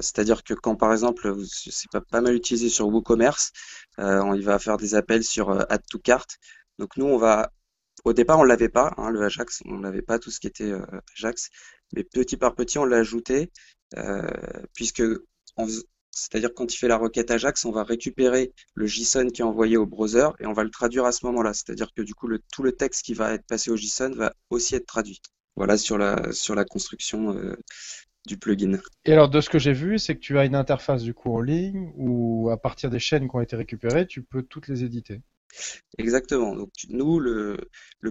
C'est-à-dire 0.00 0.44
que 0.44 0.52
quand 0.52 0.76
par 0.76 0.92
exemple, 0.92 1.34
c'est 1.46 1.90
pas, 1.90 2.02
pas 2.02 2.20
mal 2.20 2.34
utilisé 2.34 2.68
sur 2.68 2.88
WooCommerce, 2.88 3.52
il 3.98 4.42
va 4.42 4.58
faire 4.58 4.76
des 4.76 4.94
appels 4.94 5.24
sur 5.24 5.50
Add 5.70 5.82
to 5.90 5.98
Cart. 5.98 6.26
Donc 6.78 6.96
nous, 6.96 7.06
on 7.06 7.16
va, 7.16 7.52
au 8.04 8.12
départ, 8.12 8.38
on 8.38 8.44
l'avait 8.44 8.68
pas, 8.68 8.94
hein, 8.96 9.10
le 9.10 9.22
Ajax, 9.22 9.62
on 9.66 9.78
n'avait 9.78 10.02
pas 10.02 10.18
tout 10.18 10.30
ce 10.30 10.40
qui 10.40 10.46
était 10.46 10.70
euh, 10.70 10.84
Ajax, 11.16 11.50
mais 11.94 12.04
petit 12.04 12.36
par 12.36 12.54
petit, 12.54 12.78
on 12.78 12.84
l'a 12.84 12.98
ajouté, 12.98 13.50
euh, 13.96 14.28
puisque 14.74 15.02
c'est-à-dire 16.10 16.50
quand 16.54 16.72
il 16.72 16.76
fait 16.76 16.88
la 16.88 16.96
requête 16.96 17.30
Ajax, 17.30 17.64
on 17.64 17.72
va 17.72 17.84
récupérer 17.84 18.52
le 18.74 18.86
JSON 18.86 19.28
qui 19.28 19.42
est 19.42 19.44
envoyé 19.44 19.76
au 19.76 19.86
browser 19.86 20.28
et 20.40 20.46
on 20.46 20.52
va 20.52 20.64
le 20.64 20.70
traduire 20.70 21.04
à 21.04 21.12
ce 21.12 21.26
moment-là. 21.26 21.52
C'est-à-dire 21.52 21.88
que 21.94 22.02
du 22.02 22.14
coup, 22.14 22.28
tout 22.52 22.62
le 22.62 22.72
texte 22.72 23.04
qui 23.04 23.14
va 23.14 23.34
être 23.34 23.46
passé 23.46 23.70
au 23.70 23.76
JSON 23.76 24.12
va 24.12 24.34
aussi 24.50 24.74
être 24.74 24.86
traduit. 24.86 25.20
Voilà 25.56 25.76
sur 25.76 25.98
la, 25.98 26.32
sur 26.32 26.54
la 26.54 26.64
construction 26.64 27.36
euh, 27.36 27.56
du 28.26 28.38
plugin. 28.38 28.78
Et 29.04 29.12
alors, 29.12 29.28
de 29.28 29.40
ce 29.40 29.48
que 29.48 29.58
j'ai 29.58 29.72
vu, 29.72 29.98
c'est 29.98 30.14
que 30.14 30.20
tu 30.20 30.38
as 30.38 30.44
une 30.44 30.54
interface 30.54 31.02
du 31.02 31.14
coup 31.14 31.32
en 31.32 31.40
ligne 31.40 31.92
où, 31.96 32.50
à 32.50 32.56
partir 32.56 32.90
des 32.90 32.98
chaînes 32.98 33.28
qui 33.28 33.36
ont 33.36 33.40
été 33.40 33.56
récupérées, 33.56 34.06
tu 34.06 34.22
peux 34.22 34.42
toutes 34.42 34.68
les 34.68 34.84
éditer. 34.84 35.22
Exactement. 35.98 36.54
Donc, 36.54 36.70
nous, 36.88 37.18
le, 37.18 37.56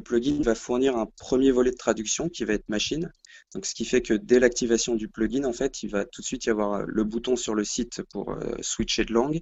plugin 0.04 0.42
va 0.42 0.56
fournir 0.56 0.98
un 0.98 1.06
premier 1.06 1.52
volet 1.52 1.72
de 1.72 1.78
traduction 1.78 2.30
qui 2.30 2.44
va 2.46 2.54
être 2.54 2.68
machine. 2.70 3.12
Donc, 3.54 3.66
ce 3.66 3.74
qui 3.76 3.86
fait 3.86 4.02
que 4.02 4.14
dès 4.14 4.40
l'activation 4.40 4.96
du 4.96 5.08
plugin, 5.08 5.46
en 5.46 5.54
fait, 5.54 5.84
il 5.84 5.90
va 5.90 6.06
tout 6.06 6.22
de 6.22 6.26
suite 6.26 6.46
y 6.46 6.50
avoir 6.50 6.74
euh, 6.74 6.86
le 6.88 7.04
bouton 7.04 7.36
sur 7.36 7.56
le 7.56 7.64
site 7.64 8.02
pour 8.12 8.32
euh, 8.32 8.56
switcher 8.62 9.06
de 9.06 9.14
langue 9.14 9.42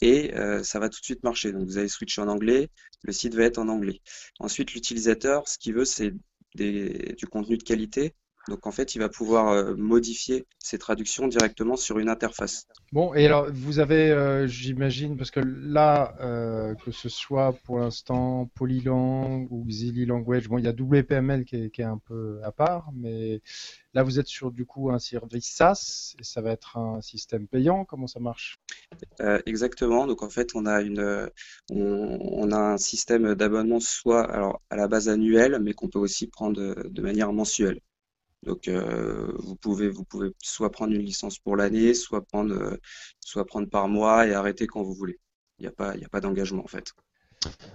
et 0.00 0.34
euh, 0.36 0.62
ça 0.62 0.78
va 0.78 0.88
tout 0.88 1.00
de 1.00 1.04
suite 1.04 1.22
marcher. 1.24 1.52
Donc, 1.52 1.66
vous 1.66 1.78
allez 1.78 1.88
switcher 1.88 2.20
en 2.20 2.28
anglais, 2.28 2.68
le 3.02 3.12
site 3.12 3.34
va 3.34 3.44
être 3.44 3.58
en 3.58 3.68
anglais. 3.68 4.00
Ensuite, 4.38 4.74
l'utilisateur, 4.74 5.48
ce 5.48 5.58
qu'il 5.58 5.74
veut, 5.74 5.84
c'est 5.84 6.12
du 6.54 7.26
contenu 7.30 7.56
de 7.56 7.62
qualité. 7.62 8.14
Donc 8.48 8.66
en 8.66 8.72
fait, 8.72 8.94
il 8.94 8.98
va 8.98 9.08
pouvoir 9.08 9.48
euh, 9.48 9.74
modifier 9.76 10.46
ses 10.58 10.78
traductions 10.78 11.28
directement 11.28 11.76
sur 11.76 11.98
une 11.98 12.08
interface. 12.08 12.66
Bon, 12.92 13.14
et 13.14 13.26
alors 13.26 13.48
vous 13.52 13.78
avez, 13.78 14.10
euh, 14.10 14.46
j'imagine, 14.46 15.16
parce 15.16 15.30
que 15.30 15.40
là, 15.40 16.14
euh, 16.20 16.74
que 16.74 16.90
ce 16.90 17.08
soit 17.08 17.52
pour 17.64 17.78
l'instant 17.78 18.50
Polylang 18.54 19.46
ou 19.50 19.64
Xili 19.66 20.06
Language, 20.06 20.48
bon, 20.48 20.58
il 20.58 20.64
y 20.64 20.68
a 20.68 20.72
WPML 20.72 21.44
qui 21.44 21.56
est, 21.56 21.70
qui 21.70 21.82
est, 21.82 21.84
un 21.84 21.98
peu 21.98 22.40
à 22.42 22.52
part, 22.52 22.90
mais 22.94 23.42
là 23.94 24.02
vous 24.02 24.18
êtes 24.18 24.26
sur 24.26 24.50
du 24.50 24.64
coup 24.64 24.90
un 24.90 24.98
service 24.98 25.46
SaaS 25.46 26.14
et 26.18 26.24
ça 26.24 26.40
va 26.40 26.52
être 26.52 26.76
un 26.78 27.00
système 27.02 27.46
payant. 27.46 27.84
Comment 27.84 28.06
ça 28.06 28.20
marche? 28.20 28.58
Exactement. 29.46 30.06
Donc 30.06 30.22
en 30.22 30.30
fait, 30.30 30.54
on 30.54 30.64
a 30.64 30.80
une, 30.80 31.30
on, 31.70 32.18
on 32.20 32.52
a 32.52 32.58
un 32.58 32.78
système 32.78 33.34
d'abonnement 33.34 33.80
soit 33.80 34.22
alors 34.30 34.62
à 34.70 34.76
la 34.76 34.88
base 34.88 35.08
annuel, 35.08 35.58
mais 35.60 35.74
qu'on 35.74 35.88
peut 35.88 35.98
aussi 35.98 36.26
prendre 36.26 36.88
de 36.88 37.02
manière 37.02 37.32
mensuelle. 37.32 37.80
Donc 38.44 38.68
euh, 38.68 39.32
vous 39.38 39.56
pouvez 39.56 39.88
vous 39.88 40.04
pouvez 40.04 40.32
soit 40.42 40.70
prendre 40.70 40.92
une 40.94 41.02
licence 41.02 41.38
pour 41.38 41.56
l'année, 41.56 41.94
soit 41.94 42.22
prendre 42.22 42.54
euh, 42.54 42.76
soit 43.20 43.44
prendre 43.44 43.68
par 43.68 43.88
mois 43.88 44.26
et 44.26 44.34
arrêter 44.34 44.66
quand 44.66 44.82
vous 44.82 44.94
voulez. 44.94 45.18
Il 45.58 45.62
n'y 45.62 45.68
a 45.68 45.72
pas 45.72 45.96
il 45.96 46.04
a 46.04 46.08
pas 46.08 46.20
d'engagement 46.20 46.62
en 46.62 46.68
fait. 46.68 46.92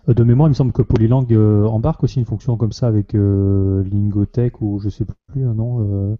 Euh, 0.07 0.13
de 0.13 0.23
mémoire, 0.23 0.47
il 0.47 0.51
me 0.51 0.55
semble 0.55 0.71
que 0.71 0.81
Polylang 0.81 1.27
embarque 1.67 2.03
aussi 2.03 2.19
une 2.19 2.25
fonction 2.25 2.57
comme 2.57 2.71
ça 2.71 2.87
avec 2.87 3.13
Lingotech 3.13 4.61
ou 4.61 4.79
je 4.79 4.89
sais 4.89 5.05
plus 5.27 5.45
un 5.45 5.53
nom 5.53 6.17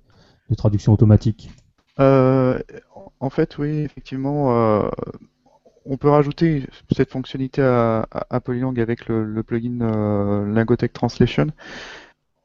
de 0.50 0.56
traduction 0.56 0.94
automatique. 0.94 1.50
en 1.98 3.30
fait, 3.30 3.58
oui, 3.58 3.80
effectivement, 3.80 4.90
on 5.86 5.98
peut 5.98 6.10
rajouter 6.10 6.68
cette 6.92 7.12
fonctionnalité 7.12 7.62
à, 7.62 8.08
à, 8.12 8.40
Polylang 8.40 8.78
avec 8.80 9.08
le, 9.08 9.26
le 9.26 9.44
plugin 9.44 10.46
Lingotech 10.48 10.94
Translation. 10.94 11.48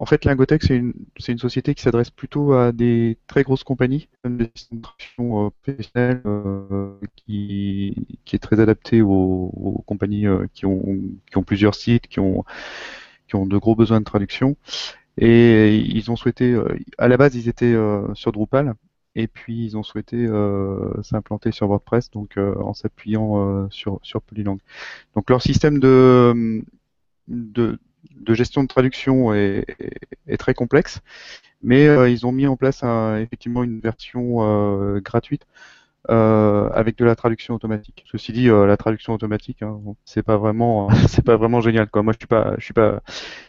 En 0.01 0.07
fait, 0.07 0.25
Lingotech, 0.25 0.63
c'est 0.63 0.77
une, 0.77 0.93
une, 1.27 1.39
société 1.39 1.75
qui 1.75 1.83
s'adresse 1.83 2.11
plutôt 2.11 2.53
à 2.53 2.71
des 2.71 3.19
très 3.27 3.43
grosses 3.43 3.65
compagnies, 3.65 4.09
des 4.25 4.51
euh, 4.73 5.51
professionnelles, 5.63 6.23
euh, 6.25 6.93
qui, 7.17 8.07
qui, 8.25 8.37
est 8.37 8.39
très 8.39 8.61
adaptée 8.61 9.03
aux, 9.03 9.83
compagnies 9.87 10.27
euh, 10.29 10.47
qui, 10.55 10.67
ont, 10.67 10.85
qui 11.29 11.37
ont 11.37 11.43
plusieurs 11.43 11.75
sites, 11.75 12.07
qui 12.07 12.21
ont, 12.21 12.45
qui 13.27 13.35
ont 13.35 13.45
de 13.45 13.59
gros 13.59 13.75
besoins 13.75 13.99
de 13.99 14.05
traduction. 14.05 14.57
Et 15.17 15.77
ils 15.77 16.11
ont 16.13 16.17
souhaité, 16.17 16.53
euh, 16.53 16.79
à 16.99 17.09
la 17.09 17.17
base, 17.17 17.35
ils 17.35 17.49
étaient 17.49 17.67
euh, 17.67 18.15
sur 18.15 18.31
Drupal, 18.31 18.75
et 19.17 19.27
puis 19.27 19.65
ils 19.65 19.77
ont 19.77 19.83
souhaité 19.83 20.29
s'implanter 21.03 21.51
sur 21.51 21.67
WordPress, 21.67 22.11
donc 22.13 22.37
en 22.37 22.73
s'appuyant 22.73 23.69
sur, 23.71 23.99
sur 24.03 24.23
Polylang. 24.23 24.59
Donc 25.17 25.29
leur 25.29 25.43
système 25.43 25.81
de, 25.81 26.63
de, 27.27 27.81
de 28.21 28.35
gestion 28.35 28.63
de 28.63 28.69
traduction 28.69 29.35
est, 29.35 29.65
très 30.39 30.55
complexe, 30.55 31.01
mais 31.63 31.87
euh, 31.89 32.09
ils 32.09 32.27
ont 32.27 32.33
mis 32.33 32.47
en 32.47 32.57
place 32.57 32.83
effectivement 33.21 33.65
une 33.65 33.81
version 33.81 34.39
euh, 34.41 35.01
gratuite 35.01 35.47
euh, 36.11 36.71
avec 36.71 36.97
de 36.97 37.05
la 37.05 37.17
traduction 37.17 37.55
automatique. 37.55 38.05
Ceci 38.11 38.33
dit, 38.33 38.49
la 38.49 38.77
traduction 38.77 39.15
automatique, 39.15 39.63
hein, 39.63 39.81
c'est 40.05 40.23
pas 40.23 40.37
vraiment, 40.37 40.89
c'est 41.09 41.25
pas 41.25 41.37
vraiment 41.37 41.61
génial. 41.61 41.89
Quoi. 41.89 42.03
Moi, 42.03 42.13
je 42.13 42.19
suis 42.19 42.27
pas, 42.27 42.55
je 42.59 42.65
suis 42.65 42.75
pas, 42.75 43.03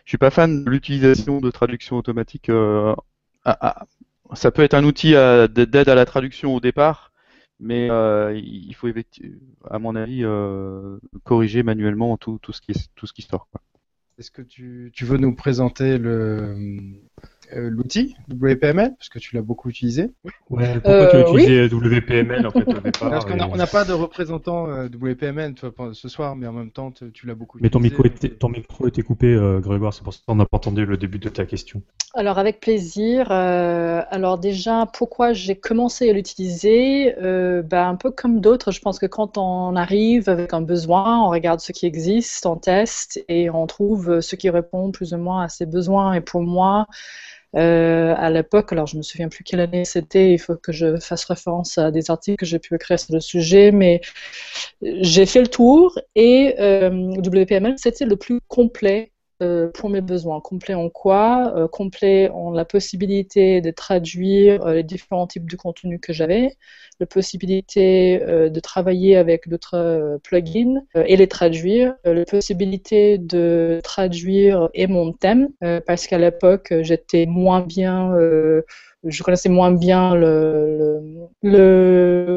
je 0.05 0.11
suis 0.11 0.17
pas 0.17 0.29
fan 0.29 0.63
de 0.63 0.69
l'utilisation 0.69 1.39
de 1.39 1.51
traduction 1.51 1.97
automatique. 1.97 2.51
ça 4.33 4.51
peut 4.51 4.63
être 4.63 4.73
un 4.73 4.83
outil 4.83 5.11
d'aide 5.13 5.89
à 5.89 5.95
la 5.95 6.05
traduction 6.05 6.55
au 6.55 6.59
départ, 6.59 7.11
mais 7.59 7.87
il 8.35 8.73
faut, 8.75 8.87
à 9.69 9.79
mon 9.79 9.95
avis, 9.95 10.23
corriger 11.23 11.63
manuellement 11.63 12.17
tout, 12.17 12.39
ce 12.51 12.61
qui, 12.61 13.21
sort. 13.21 13.47
Est-ce 14.19 14.31
que 14.31 14.41
tu, 14.41 14.91
veux 14.99 15.17
nous 15.17 15.33
présenter 15.33 15.97
le, 15.97 16.53
l'outil 17.55 18.15
WPML 18.29 18.95
parce 18.95 19.09
que 19.09 19.19
tu 19.19 19.35
l'as 19.35 19.41
beaucoup 19.41 19.69
utilisé. 19.69 20.11
Ouais, 20.49 20.73
pourquoi 20.75 21.07
tu 21.07 21.15
as 21.15 21.19
euh, 21.19 21.33
utilisé 21.33 21.65
WPML 21.67 22.45
en 22.47 22.51
fait 22.51 22.67
au 22.67 22.73
départ 22.73 23.09
Parce 23.09 23.25
qu'on 23.25 23.35
n'a 23.35 23.67
pas 23.67 23.85
de 23.85 23.93
représentant 23.93 24.69
euh, 24.69 24.87
WPML 24.87 25.55
ce 25.93 26.07
soir, 26.09 26.35
mais 26.35 26.47
en 26.47 26.53
même 26.53 26.71
temps 26.71 26.91
tu 26.91 27.27
l'as 27.27 27.35
beaucoup 27.35 27.57
mais 27.61 27.69
ton 27.69 27.79
Micro 27.79 28.05
était, 28.05 28.29
ton 28.29 28.49
micro 28.49 28.87
était 28.87 29.01
coupé, 29.01 29.37
Grégoire, 29.61 29.93
c'est 29.93 30.03
pour 30.03 30.13
ça 30.13 30.19
qu'on 30.27 30.35
n'a 30.35 30.45
pas 30.45 30.57
entendu 30.57 30.85
le 30.85 30.97
début 30.97 31.19
de 31.19 31.29
ta 31.29 31.45
question. 31.45 31.81
Alors 32.13 32.39
avec 32.39 32.59
plaisir. 32.59 33.31
alors 33.31 34.37
déjà, 34.37 34.85
pourquoi 34.93 35.33
j'ai 35.33 35.55
commencé 35.55 36.09
à 36.09 36.13
l'utiliser 36.13 37.13
ben, 37.19 37.89
Un 37.89 37.95
peu 37.95 38.11
comme 38.11 38.41
d'autres, 38.41 38.71
je 38.71 38.81
pense 38.81 38.99
que 38.99 39.05
quand 39.05 39.37
on 39.37 39.75
arrive 39.75 40.29
avec 40.29 40.53
un 40.53 40.61
besoin, 40.61 41.23
on 41.23 41.29
regarde 41.29 41.59
ce 41.59 41.71
qui 41.71 41.85
existe, 41.85 42.45
on 42.45 42.55
teste 42.55 43.23
et 43.27 43.49
on 43.49 43.67
trouve 43.67 44.21
ce 44.21 44.35
qui 44.35 44.49
répond 44.49 44.91
plus 44.91 45.13
ou 45.13 45.17
moins 45.17 45.43
à 45.43 45.49
ses 45.49 45.65
besoins. 45.65 46.13
Et 46.13 46.21
pour 46.21 46.41
moi, 46.41 46.87
euh, 47.55 48.13
à 48.17 48.29
l'époque, 48.29 48.71
alors 48.73 48.85
je 48.85 48.97
me 48.97 49.01
souviens 49.01 49.27
plus 49.27 49.43
quelle 49.43 49.59
année 49.59 49.85
c'était, 49.85 50.33
il 50.33 50.37
faut 50.39 50.55
que 50.55 50.71
je 50.71 50.97
fasse 50.97 51.25
référence 51.25 51.77
à 51.77 51.91
des 51.91 52.11
articles 52.11 52.37
que 52.37 52.45
j'ai 52.45 52.59
pu 52.59 52.75
écrire 52.75 52.99
sur 52.99 53.13
le 53.13 53.19
sujet, 53.19 53.71
mais 53.71 54.01
j'ai 54.81 55.25
fait 55.25 55.41
le 55.41 55.47
tour 55.47 55.97
et 56.15 56.55
euh, 56.59 56.89
WPML 56.89 57.75
c'était 57.77 58.05
le 58.05 58.17
plus 58.17 58.39
complet 58.47 59.11
euh, 59.41 59.69
pour 59.73 59.89
mes 59.89 60.01
besoins. 60.01 60.41
Complet 60.41 60.73
en 60.73 60.89
quoi 60.89 61.53
euh, 61.55 61.67
Complet 61.67 62.29
en 62.29 62.51
la 62.51 62.65
possibilité 62.65 63.61
de 63.61 63.71
traduire 63.71 64.65
euh, 64.65 64.73
les 64.73 64.83
différents 64.83 65.27
types 65.27 65.49
de 65.49 65.55
contenus 65.55 65.99
que 66.01 66.11
j'avais, 66.11 66.57
la 66.99 67.05
possibilité 67.05 68.19
de 68.19 68.59
travailler 68.59 69.15
avec 69.15 69.47
d'autres 69.47 70.19
plugins 70.21 70.81
et 70.95 71.15
les 71.15 71.27
traduire, 71.27 71.95
la 72.03 72.25
possibilité 72.25 73.17
de 73.17 73.79
traduire 73.85 74.69
et 74.73 74.87
mon 74.87 75.13
thème, 75.13 75.47
parce 75.87 76.07
qu'à 76.07 76.17
l'époque 76.17 76.73
j'étais 76.81 77.25
moins 77.25 77.61
bien 77.61 78.13
je 79.03 79.23
connaissais 79.23 79.49
moins 79.49 79.71
bien 79.71 80.15
le, 80.15 81.23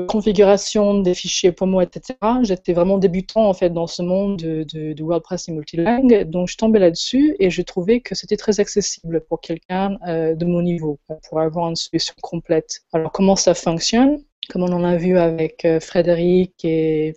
configuration 0.09 1.01
des 1.01 1.15
fichiers 1.15 1.53
POMO, 1.53 1.81
etc. 1.81 2.15
J'étais 2.43 2.73
vraiment 2.73 2.99
débutant 2.99 3.49
en 3.49 3.55
fait 3.55 3.71
dans 3.71 3.87
ce 3.87 4.03
monde 4.03 4.37
de, 4.37 5.03
WordPress 5.03 5.49
et 5.49 5.53
multilingue, 5.53 6.25
donc 6.25 6.49
je 6.49 6.57
tombais 6.57 6.79
là-dessus 6.79 7.35
et 7.41 7.51
je 7.51 7.63
trouvais 7.63 8.01
que 8.01 8.15
c'était 8.15 8.37
très 8.37 8.61
accessible 8.61 9.23
pour 9.29 9.41
quelqu'un 9.41 9.99
euh, 10.07 10.35
de 10.35 10.45
mon 10.45 10.63
niveau, 10.63 10.99
pour 11.29 11.41
avoir 11.41 11.69
une 11.69 11.77
solution 11.77 12.15
complète. 12.23 12.83
Alors 12.93 13.11
comment 13.11 13.37
ça 13.37 13.55
fonctionne? 13.55 14.23
Comme 14.49 14.63
on 14.63 14.73
en 14.73 14.85
a 14.85 14.97
vu 14.97 15.19
avec 15.19 15.65
euh, 15.65 15.81
Frédéric 15.81 16.65
et 16.65 17.15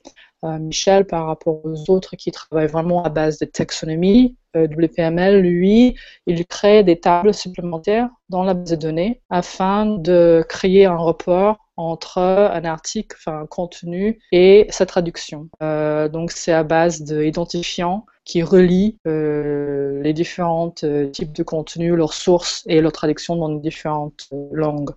Michel 0.60 1.06
par 1.06 1.26
rapport 1.26 1.66
aux 1.66 1.90
autres 1.90 2.16
qui 2.16 2.32
travaillent 2.32 2.68
vraiment 2.68 3.04
à 3.04 3.10
base 3.10 3.40
de 3.40 3.46
taxonomie. 3.46 4.36
Euh, 4.56 4.68
WPML, 4.68 5.42
lui, 5.42 5.96
il 6.28 6.46
crée 6.46 6.84
des 6.84 7.00
tables 7.00 7.34
supplémentaires 7.34 8.10
dans 8.30 8.44
la 8.44 8.54
base 8.54 8.72
de 8.72 8.76
données 8.76 9.22
afin 9.30 9.86
de 9.86 10.44
créer 10.48 10.86
un 10.86 10.98
rapport 10.98 11.68
entre 11.78 12.20
un 12.20 12.64
article, 12.64 13.18
enfin 13.20 13.42
un 13.42 13.46
contenu 13.46 14.20
et 14.32 14.66
sa 14.70 14.86
traduction. 14.86 15.50
Euh, 15.62 16.08
donc 16.08 16.32
c'est 16.32 16.54
à 16.54 16.64
base 16.64 17.02
d'identifiants 17.02 18.06
qui 18.24 18.42
relient 18.44 18.98
euh, 19.08 20.02
les 20.02 20.14
différents 20.14 20.72
types 20.72 21.34
de 21.34 21.44
contenus, 21.44 21.94
leurs 21.94 22.14
sources 22.14 22.64
et 22.68 22.82
leur 22.82 22.94
traduction 22.94 23.36
dans 23.36 23.50
les 23.50 23.60
différentes 23.60 24.30
langues. 24.52 24.92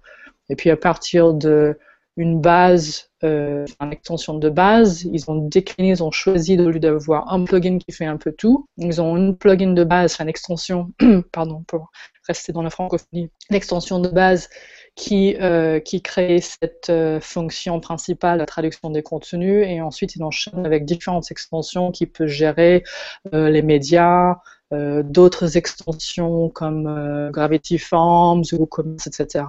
Et 0.51 0.57
puis 0.57 0.71
à 0.71 0.77
partir 0.77 1.35
de 1.35 1.79
une 2.17 2.41
base, 2.41 3.08
euh, 3.25 3.67
une 3.81 3.93
extension 3.93 4.35
de 4.35 4.49
base. 4.49 5.03
Ils 5.05 5.29
ont 5.29 5.49
décliné, 5.49 5.91
ils 5.91 6.05
ont 6.05 6.13
choisi 6.13 6.57
de 6.57 6.65
lieu 6.65 6.79
d'avoir 6.79 7.33
un 7.33 7.45
plugin 7.45 7.79
qui 7.79 7.91
fait 7.91 8.05
un 8.05 8.17
peu 8.17 8.31
tout. 8.31 8.69
Ils 8.77 9.01
ont 9.01 9.17
une 9.17 9.37
plugin 9.37 9.73
de 9.73 9.83
base, 9.83 10.17
une 10.21 10.29
extension, 10.29 10.93
pardon, 11.33 11.65
pour 11.67 11.91
rester 12.29 12.53
dans 12.53 12.63
la 12.63 12.71
francophonie, 12.71 13.31
l'extension 13.51 13.99
de 13.99 14.09
base 14.09 14.49
qui, 14.95 15.37
euh, 15.41 15.81
qui 15.81 16.01
crée 16.01 16.41
cette 16.41 16.91
euh, 16.91 17.19
fonction 17.21 17.81
principale, 17.81 18.39
la 18.39 18.47
traduction 18.47 18.91
des 18.91 19.03
contenus, 19.03 19.67
et 19.67 19.81
ensuite 19.81 20.15
ils 20.15 20.23
enchaînent 20.23 20.65
avec 20.65 20.85
différentes 20.85 21.31
extensions 21.33 21.91
qui 21.91 22.07
peuvent 22.07 22.29
gérer 22.29 22.85
les 23.33 23.63
médias, 23.63 24.37
d'autres 24.71 25.57
extensions 25.57 26.51
comme 26.51 27.31
Gravity 27.33 27.79
Forms, 27.79 28.45
ou 28.53 28.67
Commerce, 28.67 29.07
etc. 29.09 29.45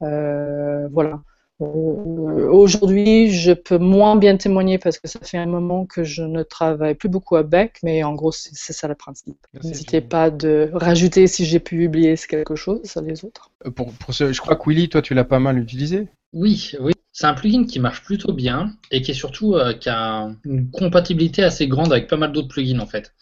voilà. 0.00 1.22
Euh, 1.62 2.48
aujourd'hui, 2.50 3.30
je 3.30 3.52
peux 3.52 3.78
moins 3.78 4.16
bien 4.16 4.36
témoigner 4.36 4.78
parce 4.78 4.98
que 4.98 5.08
ça 5.08 5.20
fait 5.20 5.38
un 5.38 5.46
moment 5.46 5.86
que 5.86 6.04
je 6.04 6.22
ne 6.22 6.42
travaille 6.42 6.94
plus 6.94 7.08
beaucoup 7.08 7.36
à 7.36 7.42
Beck, 7.42 7.78
mais 7.82 8.02
en 8.02 8.14
gros, 8.14 8.32
c'est 8.32 8.72
ça 8.72 8.88
le 8.88 8.94
principe. 8.94 9.36
N'hésitez 9.62 10.00
pas 10.00 10.30
de 10.30 10.70
rajouter 10.72 11.26
si 11.26 11.44
j'ai 11.44 11.60
pu 11.60 11.86
oublier 11.86 12.14
quelque 12.28 12.56
chose 12.56 12.96
à 12.96 13.00
les 13.00 13.24
autres. 13.24 13.50
Euh, 13.66 13.70
pour, 13.70 13.92
pour 13.92 14.14
ce, 14.14 14.32
je 14.32 14.40
crois 14.40 14.56
que 14.56 14.68
Willy, 14.68 14.88
toi, 14.88 15.02
tu 15.02 15.14
l'as 15.14 15.24
pas 15.24 15.38
mal 15.38 15.58
utilisé. 15.58 16.08
Oui, 16.32 16.72
oui. 16.80 16.92
C'est 17.14 17.26
un 17.26 17.34
plugin 17.34 17.64
qui 17.64 17.78
marche 17.78 18.02
plutôt 18.02 18.32
bien 18.32 18.72
et 18.90 19.02
qui 19.02 19.10
est 19.10 19.14
surtout 19.14 19.54
euh, 19.54 19.74
qui 19.74 19.90
a 19.90 20.30
une 20.44 20.70
compatibilité 20.70 21.42
assez 21.42 21.68
grande 21.68 21.92
avec 21.92 22.08
pas 22.08 22.16
mal 22.16 22.32
d'autres 22.32 22.48
plugins 22.48 22.80
en 22.80 22.86
fait. 22.86 23.12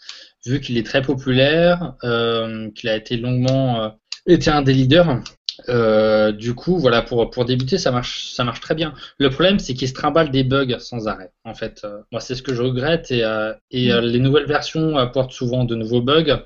Vu 0.45 0.61
qu'il 0.61 0.77
est 0.77 0.85
très 0.85 1.01
populaire, 1.01 1.95
qu'il 2.01 2.89
a 2.89 2.95
été 2.95 3.17
longuement 3.17 3.91
été 4.27 4.49
un 4.49 4.61
des 4.61 4.73
leaders, 4.73 5.21
euh, 5.69 6.31
du 6.31 6.55
coup, 6.55 6.77
voilà, 6.77 7.01
pour, 7.01 7.29
pour 7.29 7.45
débuter, 7.45 7.77
ça 7.77 7.91
marche, 7.91 8.31
ça 8.31 8.43
marche 8.43 8.61
très 8.61 8.75
bien. 8.75 8.93
Le 9.17 9.29
problème, 9.29 9.59
c'est 9.59 9.73
qu'il 9.73 9.87
se 9.87 9.93
trimballe 9.93 10.31
des 10.31 10.43
bugs 10.43 10.79
sans 10.79 11.07
arrêt. 11.07 11.31
En 11.43 11.53
fait, 11.53 11.81
euh, 11.83 12.01
moi, 12.11 12.21
c'est 12.21 12.35
ce 12.35 12.41
que 12.41 12.53
je 12.53 12.61
regrette. 12.61 13.11
Et, 13.11 13.23
euh, 13.23 13.53
et 13.71 13.91
les 14.01 14.19
nouvelles 14.19 14.45
versions 14.45 14.97
apportent 14.97 15.31
souvent 15.31 15.65
de 15.65 15.75
nouveaux 15.75 16.01
bugs. 16.01 16.43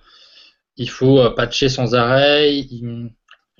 Il 0.78 0.90
faut 0.90 1.30
patcher 1.32 1.70
sans 1.70 1.96
arrêt. 1.96 2.66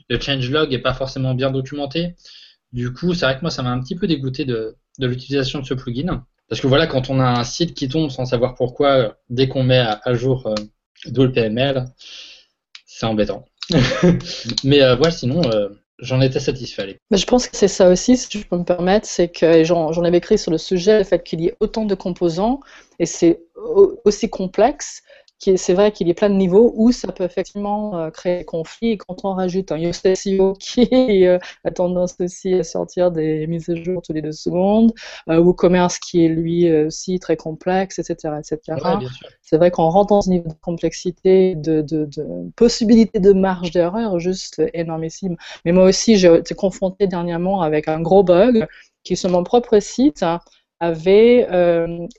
le 0.10 0.20
changelog 0.20 0.72
n'est 0.72 0.80
pas 0.80 0.94
forcément 0.94 1.34
bien 1.34 1.52
documenté. 1.52 2.16
Du 2.74 2.94
coup, 2.94 3.14
c'est 3.14 3.26
vrai 3.26 3.36
que 3.36 3.42
moi, 3.42 3.52
ça 3.52 3.64
m'a 3.64 3.72
un 3.72 3.80
petit 3.82 3.96
peu 3.96 4.08
dégoûté 4.08 4.46
de, 4.46 4.76
de 5.00 5.08
l'utilisation 5.08 5.60
de 5.60 5.66
ce 5.66 5.74
plugin. 5.74 6.26
Parce 6.50 6.62
que 6.62 6.68
voilà, 6.68 6.88
quand 6.88 7.10
on 7.10 7.20
a 7.20 7.26
un 7.26 7.44
site 7.44 7.74
qui 7.74 7.88
tombe 7.90 8.12
sans 8.12 8.26
savoir 8.26 8.56
pourquoi, 8.56 9.18
dès 9.30 9.48
qu'on 9.48 9.64
met 9.64 9.80
à, 9.80 10.14
jour 10.14 10.54
le 11.06 11.32
PML, 11.32 11.86
c'est 12.86 13.06
embêtant. 13.06 13.46
Mais 14.64 14.82
euh, 14.82 15.10
sinon, 15.10 15.42
euh, 15.46 15.70
j'en 16.00 16.22
étais 16.22 16.40
satisfait. 16.40 17.00
Mais 17.12 17.18
je 17.18 17.26
pense 17.26 17.48
que 17.48 17.56
c'est 17.58 17.68
ça 17.68 17.90
aussi, 17.90 18.18
si 18.18 18.40
je 18.40 18.46
peux 18.46 18.58
me 18.58 18.64
permettre, 18.64 19.08
c'est 19.08 19.30
que 19.30 19.64
j'en 19.64 20.04
avais 20.04 20.18
écrit 20.18 20.38
sur 20.38 20.52
le 20.52 20.58
sujet, 20.58 21.00
le 21.00 21.04
fait 21.04 21.24
qu'il 21.24 21.42
y 21.42 21.48
ait 21.48 21.56
autant 21.60 21.86
de 21.86 21.96
composants, 21.96 22.60
et 23.00 23.06
c'est 23.06 23.42
aussi 24.04 24.30
complexe 24.30 25.02
c'est 25.40 25.74
vrai 25.74 25.92
qu'il 25.92 26.08
y 26.08 26.12
a 26.12 26.14
plein 26.14 26.30
de 26.30 26.36
niveaux 26.36 26.74
où 26.76 26.92
ça 26.92 27.12
peut 27.12 27.24
effectivement 27.24 27.98
euh, 28.00 28.10
créer 28.10 28.40
des 28.40 28.46
conflits. 28.46 28.92
Et 28.92 28.98
quand 28.98 29.26
on 29.26 29.34
rajoute 29.34 29.72
un 29.72 29.92
SEO 29.92 30.54
qui 30.60 31.26
euh, 31.28 31.38
a 31.64 31.72
tendance 31.72 32.16
aussi 32.20 32.54
à 32.54 32.64
sortir 32.64 33.12
des 33.12 33.46
mises 33.48 33.70
à 33.70 33.76
jour 33.76 34.02
toutes 34.02 34.16
les 34.16 34.22
deux 34.22 34.32
secondes, 34.32 34.94
euh, 35.30 35.40
ou 35.40 35.54
commerce 35.54 36.00
qui 36.00 36.26
est 36.26 36.30
lui 36.30 36.72
aussi 36.86 37.20
très 37.20 37.36
complexe, 37.38 38.00
etc. 38.00 38.36
etc. 38.40 38.80
c'est 39.42 39.58
vrai 39.58 39.72
qu'on 39.72 39.90
rentre 39.90 40.10
dans 40.10 40.22
ce 40.22 40.30
niveau 40.30 40.48
de 40.50 40.54
complexité, 40.62 41.56
de, 41.56 41.82
de, 41.82 42.06
de 42.06 42.50
possibilité 42.56 43.20
de 43.20 43.34
marge 43.34 43.72
d'erreur 43.72 44.20
juste 44.20 44.62
énormissime. 44.74 45.36
Mais 45.66 45.72
moi 45.72 45.86
aussi, 45.86 46.18
j'ai 46.18 46.34
été 46.36 46.56
confronté 46.56 47.08
dernièrement 47.08 47.62
avec 47.62 47.88
un 47.88 48.02
gros 48.02 48.24
bug 48.24 48.66
qui, 49.04 49.16
sur 49.16 49.30
mon 49.30 49.44
propre 49.44 49.80
site, 49.80 50.26
avait 50.80 51.48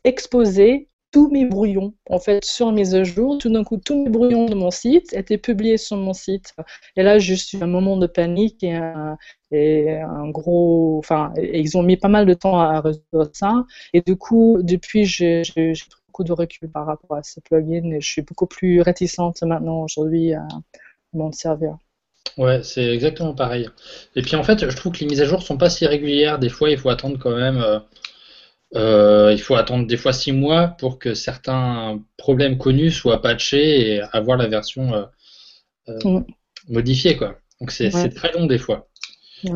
exposé 0.05 0.89
tous 1.13 1.31
mes 1.31 1.45
brouillons, 1.47 1.95
en 2.11 2.19
fait, 2.19 2.45
sur 2.45 2.73
mes 2.73 2.95
à 2.95 3.05
jour. 3.05 3.39
Tout 3.39 3.51
d'un 3.51 3.65
coup, 3.65 3.79
tous 3.79 4.05
mes 4.05 4.11
brouillons 4.11 4.47
de 4.47 4.55
mon 4.55 4.71
site 4.71 5.13
étaient 5.13 5.39
publiés 5.39 5.79
sur 5.79 5.97
mon 5.97 6.13
site. 6.13 6.55
Et 6.97 7.03
là, 7.03 7.19
juste 7.19 7.53
eu 7.53 7.63
un 7.63 7.67
moment 7.67 7.97
de 7.97 8.07
panique 8.07 8.63
et 8.63 8.75
un, 8.75 9.17
et 9.51 9.99
un 9.99 10.29
gros. 10.29 10.99
Enfin, 10.99 11.33
ils 11.37 11.77
ont 11.77 11.83
mis 11.83 11.97
pas 11.97 12.09
mal 12.09 12.27
de 12.27 12.35
temps 12.35 12.59
à 12.59 12.81
résoudre 12.81 13.31
ça. 13.33 13.65
Et 13.93 14.03
du 14.03 14.17
coup, 14.17 14.59
depuis, 14.63 15.05
j'ai 15.05 15.43
pris 15.43 15.73
beaucoup 16.07 16.25
de 16.25 16.33
recul 16.33 16.71
par 16.71 16.87
rapport 16.87 17.17
à 17.17 17.23
ce 17.23 17.41
plugin 17.41 17.93
et 17.93 18.01
je 18.01 18.09
suis 18.09 18.23
beaucoup 18.23 18.47
plus 18.47 18.81
réticente 18.81 19.43
maintenant 19.43 19.83
aujourd'hui 19.85 20.35
à 20.35 20.47
m'en 21.13 21.33
servir. 21.33 21.77
Ouais, 22.37 22.63
c'est 22.63 22.87
exactement 22.93 23.35
pareil. 23.35 23.69
Et 24.15 24.23
puis 24.23 24.37
en 24.37 24.43
fait, 24.43 24.69
je 24.69 24.77
trouve 24.77 24.93
que 24.93 24.99
les 24.99 25.07
mises 25.07 25.23
à 25.23 25.25
jour 25.25 25.43
sont 25.43 25.57
pas 25.57 25.71
si 25.71 25.87
régulières. 25.87 26.39
Des 26.39 26.51
fois, 26.51 26.71
il 26.71 26.77
faut 26.77 26.91
attendre 26.91 27.19
quand 27.19 27.35
même. 27.35 27.59
Euh, 27.59 27.79
euh, 28.75 29.31
il 29.33 29.41
faut 29.41 29.55
attendre 29.55 29.87
des 29.87 29.97
fois 29.97 30.13
six 30.13 30.33
mois 30.33 30.69
pour 30.69 30.99
que 30.99 31.15
certains 31.15 32.03
problèmes 32.17 32.59
connus 32.59 32.91
soient 32.91 33.23
patchés 33.23 33.95
et 33.95 34.01
avoir 34.13 34.37
la 34.37 34.49
version 34.49 34.93
euh, 34.95 35.05
euh, 35.89 36.21
modifiée. 36.69 37.17
Quoi. 37.17 37.39
Donc 37.61 37.71
c'est 37.71 37.91
très 38.11 38.33
long 38.33 38.47
des 38.47 38.59
fois. 38.59 38.89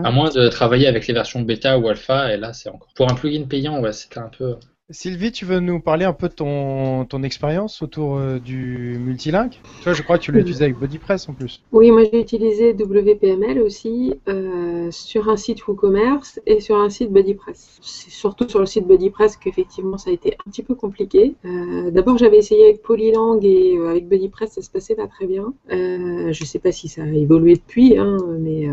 À 0.05 0.13
moins 0.13 0.31
de 0.31 0.47
travailler 0.49 0.87
avec 0.87 1.09
les 1.09 1.15
versions 1.15 1.41
bêta 1.41 1.77
ou 1.79 1.89
alpha, 1.89 2.33
et 2.33 2.37
là 2.37 2.53
c'est 2.53 2.69
encore. 2.69 2.93
Pour 2.95 3.11
un 3.11 3.15
plugin 3.15 3.45
payant, 3.47 3.81
ouais, 3.81 3.93
c'était 3.93 4.19
un 4.19 4.29
peu. 4.29 4.57
Sylvie, 4.93 5.31
tu 5.31 5.45
veux 5.45 5.61
nous 5.61 5.79
parler 5.79 6.05
un 6.05 6.13
peu 6.13 6.29
de 6.29 6.35
ton, 6.35 7.23
expérience 7.23 7.81
autour 7.81 8.17
euh, 8.17 8.41
du 8.41 8.99
multilingue? 8.99 9.53
Toi, 9.85 9.93
je 9.93 10.03
crois 10.03 10.19
que 10.19 10.25
tu 10.25 10.33
l'as 10.33 10.41
utilisé 10.41 10.65
avec 10.65 10.79
BodyPress 10.79 11.29
en 11.29 11.33
plus. 11.33 11.63
Oui, 11.71 11.93
moi 11.93 12.03
j'ai 12.11 12.21
utilisé 12.21 12.73
WPML 12.73 13.61
aussi 13.61 14.15
euh, 14.29 14.91
sur 14.91 15.29
un 15.29 15.37
site 15.37 15.67
WooCommerce 15.67 16.41
et 16.45 16.61
sur 16.61 16.77
un 16.77 16.91
site 16.91 17.13
BodyPress. 17.13 17.79
C'est 17.81 18.11
surtout 18.11 18.49
sur 18.49 18.59
le 18.59 18.67
site 18.67 18.87
BodyPress 18.87 19.37
qu'effectivement 19.37 19.97
ça 19.97 20.11
a 20.11 20.13
été 20.13 20.35
un 20.45 20.51
petit 20.51 20.65
peu 20.65 20.75
compliqué. 20.75 21.35
Euh, 21.45 21.93
d'abord, 21.93 22.19
j'avais 22.19 22.39
essayé 22.39 22.65
avec 22.65 22.83
Polylang 22.83 23.39
et 23.45 23.79
avec 23.79 24.09
BodyPress, 24.09 24.53
ça 24.53 24.63
se 24.63 24.71
passait 24.71 24.97
pas 24.97 25.07
très 25.07 25.27
bien. 25.27 25.53
je 25.69 26.45
sais 26.45 26.59
pas 26.59 26.73
si 26.73 26.89
ça 26.89 27.03
a 27.03 27.07
évolué 27.07 27.55
depuis, 27.55 27.97
hein, 27.97 28.17
mais 28.41 28.67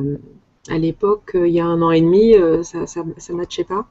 à 0.69 0.79
l'époque, 0.79 1.31
il 1.35 1.51
y 1.51 1.59
a 1.59 1.65
un 1.65 1.81
an 1.83 1.91
et 1.91 2.01
demi, 2.01 2.33
ça 2.63 3.03
ne 3.03 3.37
matchait 3.37 3.65
pas. 3.65 3.87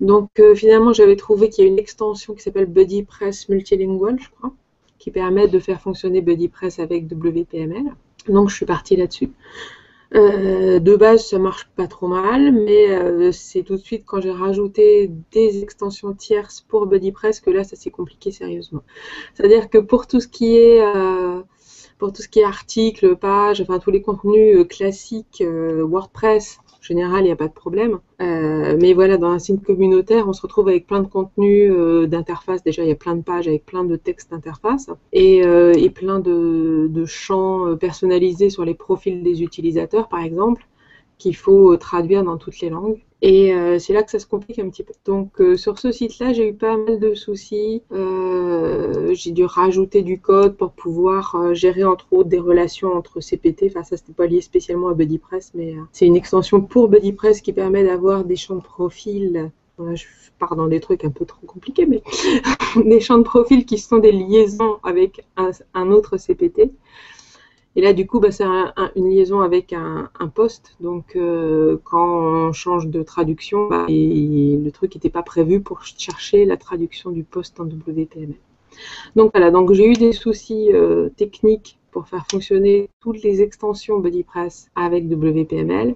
Donc 0.00 0.30
euh, 0.40 0.54
finalement, 0.54 0.92
j'avais 0.92 1.16
trouvé 1.16 1.48
qu'il 1.48 1.64
y 1.64 1.66
a 1.66 1.70
une 1.70 1.78
extension 1.78 2.34
qui 2.34 2.42
s'appelle 2.42 2.66
BuddyPress 2.66 3.48
Multilingual, 3.48 4.18
je 4.20 4.28
crois, 4.30 4.52
qui 4.98 5.10
permet 5.10 5.48
de 5.48 5.58
faire 5.58 5.80
fonctionner 5.80 6.20
BuddyPress 6.20 6.78
avec 6.78 7.10
WPML. 7.10 7.94
Donc 8.28 8.48
je 8.50 8.56
suis 8.56 8.66
partie 8.66 8.96
là-dessus. 8.96 9.30
Euh, 10.14 10.78
de 10.78 10.96
base, 10.96 11.26
ça 11.26 11.38
marche 11.38 11.68
pas 11.74 11.88
trop 11.88 12.06
mal, 12.06 12.52
mais 12.52 12.90
euh, 12.90 13.32
c'est 13.32 13.62
tout 13.62 13.74
de 13.74 13.80
suite 13.80 14.04
quand 14.06 14.20
j'ai 14.20 14.30
rajouté 14.30 15.10
des 15.32 15.62
extensions 15.62 16.12
tierces 16.12 16.60
pour 16.60 16.86
BuddyPress 16.86 17.40
que 17.40 17.50
là, 17.50 17.64
ça 17.64 17.74
s'est 17.74 17.90
compliqué 17.90 18.30
sérieusement. 18.30 18.82
C'est-à-dire 19.34 19.68
que 19.70 19.78
pour 19.78 20.06
tout 20.06 20.20
ce 20.20 20.28
qui 20.28 20.56
est 20.56 20.82
pour 21.98 22.12
tout 22.12 22.22
ce 22.22 22.28
qui 22.28 22.40
est 22.40 22.44
articles, 22.44 23.16
pages, 23.16 23.60
enfin 23.60 23.78
tous 23.78 23.90
les 23.90 24.02
contenus 24.02 24.66
classiques 24.68 25.42
WordPress, 25.42 26.58
général, 26.84 27.22
il 27.22 27.26
n'y 27.26 27.32
a 27.32 27.36
pas 27.36 27.48
de 27.48 27.52
problème. 27.52 27.98
Euh, 28.20 28.76
mais 28.80 28.92
voilà, 28.92 29.16
dans 29.16 29.30
un 29.30 29.38
site 29.38 29.62
communautaire, 29.64 30.28
on 30.28 30.32
se 30.32 30.42
retrouve 30.42 30.68
avec 30.68 30.86
plein 30.86 31.00
de 31.00 31.08
contenus 31.08 31.72
euh, 31.72 32.06
d'interface. 32.06 32.62
Déjà, 32.62 32.82
il 32.82 32.88
y 32.88 32.92
a 32.92 32.96
plein 32.96 33.16
de 33.16 33.22
pages 33.22 33.48
avec 33.48 33.64
plein 33.64 33.84
de 33.84 33.96
textes 33.96 34.30
d'interface 34.30 34.90
et, 35.12 35.44
euh, 35.44 35.72
plein 35.94 36.20
de, 36.20 37.04
champs 37.06 37.76
personnalisés 37.76 38.50
sur 38.50 38.64
les 38.64 38.74
profils 38.74 39.22
des 39.22 39.42
utilisateurs, 39.42 40.08
par 40.08 40.20
exemple, 40.20 40.66
qu'il 41.18 41.36
faut 41.36 41.76
traduire 41.76 42.24
dans 42.24 42.38
toutes 42.38 42.60
les 42.60 42.70
langues. 42.70 43.02
Et 43.26 43.54
euh, 43.54 43.78
c'est 43.78 43.94
là 43.94 44.02
que 44.02 44.10
ça 44.10 44.18
se 44.18 44.26
complique 44.26 44.58
un 44.58 44.68
petit 44.68 44.82
peu. 44.82 44.92
Donc 45.06 45.40
euh, 45.40 45.56
sur 45.56 45.78
ce 45.78 45.90
site-là, 45.90 46.34
j'ai 46.34 46.46
eu 46.50 46.52
pas 46.52 46.76
mal 46.76 47.00
de 47.00 47.14
soucis. 47.14 47.82
Euh, 47.90 49.14
j'ai 49.14 49.30
dû 49.30 49.46
rajouter 49.46 50.02
du 50.02 50.20
code 50.20 50.58
pour 50.58 50.72
pouvoir 50.72 51.54
gérer 51.54 51.84
entre 51.84 52.06
autres 52.12 52.28
des 52.28 52.38
relations 52.38 52.92
entre 52.92 53.20
CPT. 53.20 53.68
Enfin 53.70 53.82
ça 53.82 53.96
c'était 53.96 54.12
pas 54.12 54.26
lié 54.26 54.42
spécialement 54.42 54.88
à 54.88 54.92
BuddyPress, 54.92 55.52
mais 55.54 55.74
c'est 55.90 56.04
une 56.04 56.16
extension 56.16 56.60
pour 56.60 56.88
BuddyPress 56.88 57.40
qui 57.40 57.54
permet 57.54 57.82
d'avoir 57.82 58.24
des 58.26 58.36
champs 58.36 58.56
de 58.56 58.62
profil. 58.62 59.50
je 59.78 60.04
pars 60.38 60.54
dans 60.54 60.68
des 60.68 60.80
trucs 60.80 61.06
un 61.06 61.10
peu 61.10 61.24
trop 61.24 61.46
compliqués, 61.46 61.86
mais 61.86 62.02
des 62.84 63.00
champs 63.00 63.16
de 63.16 63.22
profil 63.22 63.64
qui 63.64 63.78
sont 63.78 64.00
des 64.00 64.12
liaisons 64.12 64.76
avec 64.82 65.24
un 65.38 65.90
autre 65.90 66.18
CPT. 66.18 66.72
Et 67.76 67.80
là, 67.80 67.92
du 67.92 68.06
coup, 68.06 68.20
bah, 68.20 68.30
c'est 68.30 68.44
une 68.96 69.10
liaison 69.10 69.40
avec 69.40 69.72
un, 69.72 70.08
poste. 70.34 70.76
Donc, 70.80 71.16
euh, 71.16 71.78
quand 71.84 72.20
on 72.20 72.52
change 72.52 72.86
de 72.86 73.02
traduction, 73.02 73.68
bah, 73.68 73.86
le 73.88 74.70
truc 74.70 74.94
n'était 74.94 75.10
pas 75.10 75.22
prévu 75.22 75.60
pour 75.60 75.84
chercher 75.84 76.44
la 76.44 76.56
traduction 76.56 77.10
du 77.10 77.24
poste 77.24 77.58
en 77.58 77.64
WPML. 77.64 78.34
Donc 79.16 79.32
voilà, 79.32 79.50
donc 79.50 79.72
j'ai 79.72 79.88
eu 79.88 79.92
des 79.92 80.12
soucis 80.12 80.70
euh, 80.72 81.08
techniques 81.10 81.78
pour 81.92 82.08
faire 82.08 82.26
fonctionner 82.28 82.90
toutes 83.00 83.22
les 83.22 83.40
extensions 83.40 84.00
BuddyPress 84.00 84.68
avec 84.74 85.08
WPML. 85.08 85.94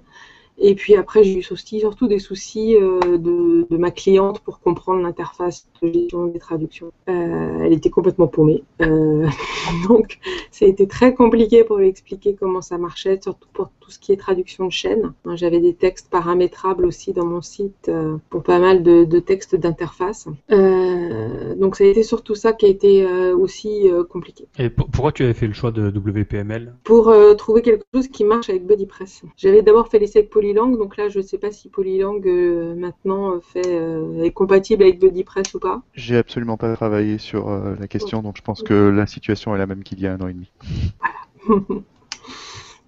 Et 0.61 0.75
puis 0.75 0.95
après, 0.95 1.23
j'ai 1.23 1.39
eu 1.39 1.47
aussi 1.51 1.79
surtout 1.79 2.07
des 2.07 2.19
soucis 2.19 2.75
euh, 2.75 3.17
de, 3.17 3.77
ma 3.77 3.91
cliente 3.91 4.41
pour 4.41 4.59
comprendre 4.59 5.01
l'interface 5.01 5.67
de 5.81 5.91
gestion 5.91 6.27
des 6.27 6.39
traductions. 6.39 6.91
Euh, 7.07 7.59
elle 7.63 7.71
était 7.71 7.89
complètement 7.89 8.27
paumée. 8.27 8.63
Euh, 8.81 9.25
donc, 9.87 10.19
ça 10.51 10.65
a 10.65 10.67
été 10.67 10.87
très 10.87 11.13
compliqué 11.13 11.63
pour 11.63 11.77
lui 11.77 11.87
expliquer 11.87 12.35
comment 12.35 12.61
ça 12.61 12.77
marchait, 12.77 13.19
surtout 13.21 13.47
pour 13.53 13.69
tout 13.89 13.95
ce 13.95 13.99
qui 13.99 14.11
est 14.11 14.17
traduction 14.17 14.67
de 14.67 14.71
chaîne. 14.71 15.13
J'avais 15.33 15.59
des 15.59 15.73
textes 15.73 16.09
paramétrables 16.09 16.85
aussi 16.85 17.13
dans 17.13 17.25
mon 17.25 17.41
site 17.41 17.89
pour 18.29 18.43
pas 18.43 18.59
mal 18.59 18.83
de, 18.83 19.03
de 19.03 19.19
textes 19.19 19.55
d'interface. 19.55 20.27
donc, 20.49 21.75
ça 21.75 21.83
a 21.83 21.87
été 21.87 22.03
surtout 22.03 22.35
ça 22.35 22.53
qui 22.53 22.65
a 22.65 22.69
été 22.69 23.05
aussi 23.33 23.89
compliqué. 24.09 24.47
Et 24.57 24.69
pourquoi 24.69 25.11
tu 25.11 25.23
avais 25.23 25.33
fait 25.33 25.47
le 25.47 25.53
choix 25.53 25.71
de 25.71 25.89
WPML 25.89 26.75
Pour 26.83 27.13
trouver 27.37 27.61
quelque 27.61 27.85
chose 27.93 28.07
qui 28.07 28.23
marche 28.23 28.49
avec 28.49 28.65
BuddyPress. 28.65 29.23
J'avais 29.37 29.61
d'abord 29.61 29.87
fait 29.87 29.99
l'essai 29.99 30.19
avec 30.19 30.29
Poly 30.29 30.53
donc 30.53 30.97
là, 30.97 31.09
je 31.09 31.19
ne 31.19 31.23
sais 31.23 31.37
pas 31.37 31.51
si 31.51 31.69
Polylang 31.69 32.21
euh, 32.25 32.75
maintenant 32.75 33.35
euh, 33.35 33.39
fait, 33.39 33.67
euh, 33.67 34.23
est 34.23 34.31
compatible 34.31 34.83
avec 34.83 34.99
BuddyPress 34.99 35.53
ou 35.53 35.59
pas. 35.59 35.81
J'ai 35.93 36.17
absolument 36.17 36.57
pas 36.57 36.75
travaillé 36.75 37.17
sur 37.17 37.49
la 37.49 37.87
question, 37.87 38.21
donc 38.21 38.37
je 38.37 38.41
pense 38.41 38.63
que 38.63 38.73
la 38.73 39.05
situation 39.05 39.55
est 39.55 39.59
la 39.59 39.67
même 39.67 39.83
qu'il 39.83 39.99
y 39.99 40.07
a 40.07 40.13
un 40.13 40.21
an 40.21 40.27
et 40.27 40.33
demi. 40.33 40.51
Voilà. 40.99 41.69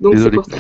donc 0.02 0.18
c'est 0.18 0.32
pour 0.32 0.46
ça 0.46 0.58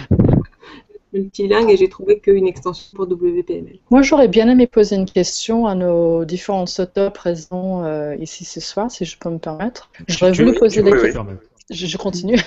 multilingue 1.13 1.69
et 1.69 1.75
j'ai 1.75 1.89
trouvé 1.89 2.19
qu'une 2.19 2.47
extension 2.47 2.95
pour 2.95 3.05
WPML. 3.05 3.79
Moi, 3.89 4.01
j'aurais 4.01 4.29
bien 4.29 4.47
aimé 4.47 4.65
poser 4.65 4.95
une 4.95 5.05
question 5.05 5.67
à 5.67 5.75
nos 5.75 6.23
différents 6.23 6.63
auteurs 6.79 7.11
présents 7.11 7.83
ici 8.13 8.45
ce 8.45 8.61
soir, 8.61 8.89
si 8.89 9.03
je 9.03 9.17
peux 9.17 9.29
me 9.29 9.37
permettre. 9.37 9.91
J'aurais 10.07 10.31
voulu 10.31 10.53
poser 10.53 10.81
des 10.81 10.91
questions 10.91 11.27
je, 11.71 11.97
continue. 11.97 12.37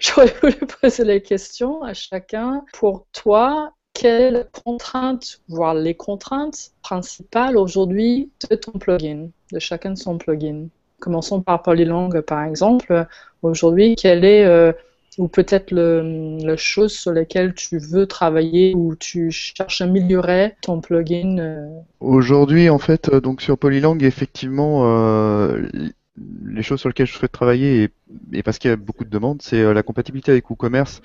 J'aurais 0.00 0.34
voulu 0.40 0.56
poser 0.80 1.04
la 1.04 1.20
question 1.20 1.82
à 1.82 1.94
chacun. 1.94 2.64
Pour 2.72 3.06
toi, 3.12 3.72
quelles 3.92 4.48
contraintes, 4.64 5.40
voire 5.48 5.74
les 5.74 5.94
contraintes 5.94 6.72
principales 6.82 7.56
aujourd'hui 7.56 8.30
de 8.48 8.56
ton 8.56 8.72
plugin, 8.72 9.28
de 9.52 9.58
chacun 9.58 9.90
de 9.90 9.98
son 9.98 10.18
plugin? 10.18 10.68
Commençons 10.98 11.42
par 11.42 11.62
Polylang, 11.62 12.22
par 12.22 12.44
exemple. 12.44 13.06
Aujourd'hui, 13.42 13.94
quelle 13.96 14.24
est, 14.24 14.44
euh, 14.44 14.72
ou 15.18 15.28
peut-être 15.28 15.72
la 15.72 16.56
chose 16.56 16.92
sur 16.92 17.12
laquelle 17.12 17.54
tu 17.54 17.78
veux 17.78 18.06
travailler 18.06 18.74
ou 18.74 18.96
tu 18.96 19.30
cherches 19.30 19.80
à 19.80 19.84
améliorer 19.84 20.56
ton 20.60 20.80
plugin 20.80 21.38
euh? 21.38 21.68
Aujourd'hui, 22.00 22.68
en 22.68 22.78
fait, 22.78 23.08
euh, 23.08 23.20
donc 23.20 23.40
sur 23.40 23.56
Polylang, 23.56 24.02
effectivement, 24.02 24.84
les 26.44 26.62
choses 26.62 26.80
sur 26.80 26.88
lesquelles 26.88 27.06
je 27.06 27.14
souhaite 27.14 27.32
travailler, 27.32 27.90
et, 28.32 28.42
parce 28.42 28.58
qu'il 28.58 28.70
y 28.70 28.72
a 28.72 28.76
beaucoup 28.76 29.04
de 29.04 29.10
demandes, 29.10 29.42
c'est 29.42 29.60
euh, 29.60 29.74
la 29.74 29.82
compatibilité 29.82 30.30
avec 30.30 30.48
WooCommerce. 30.48 31.02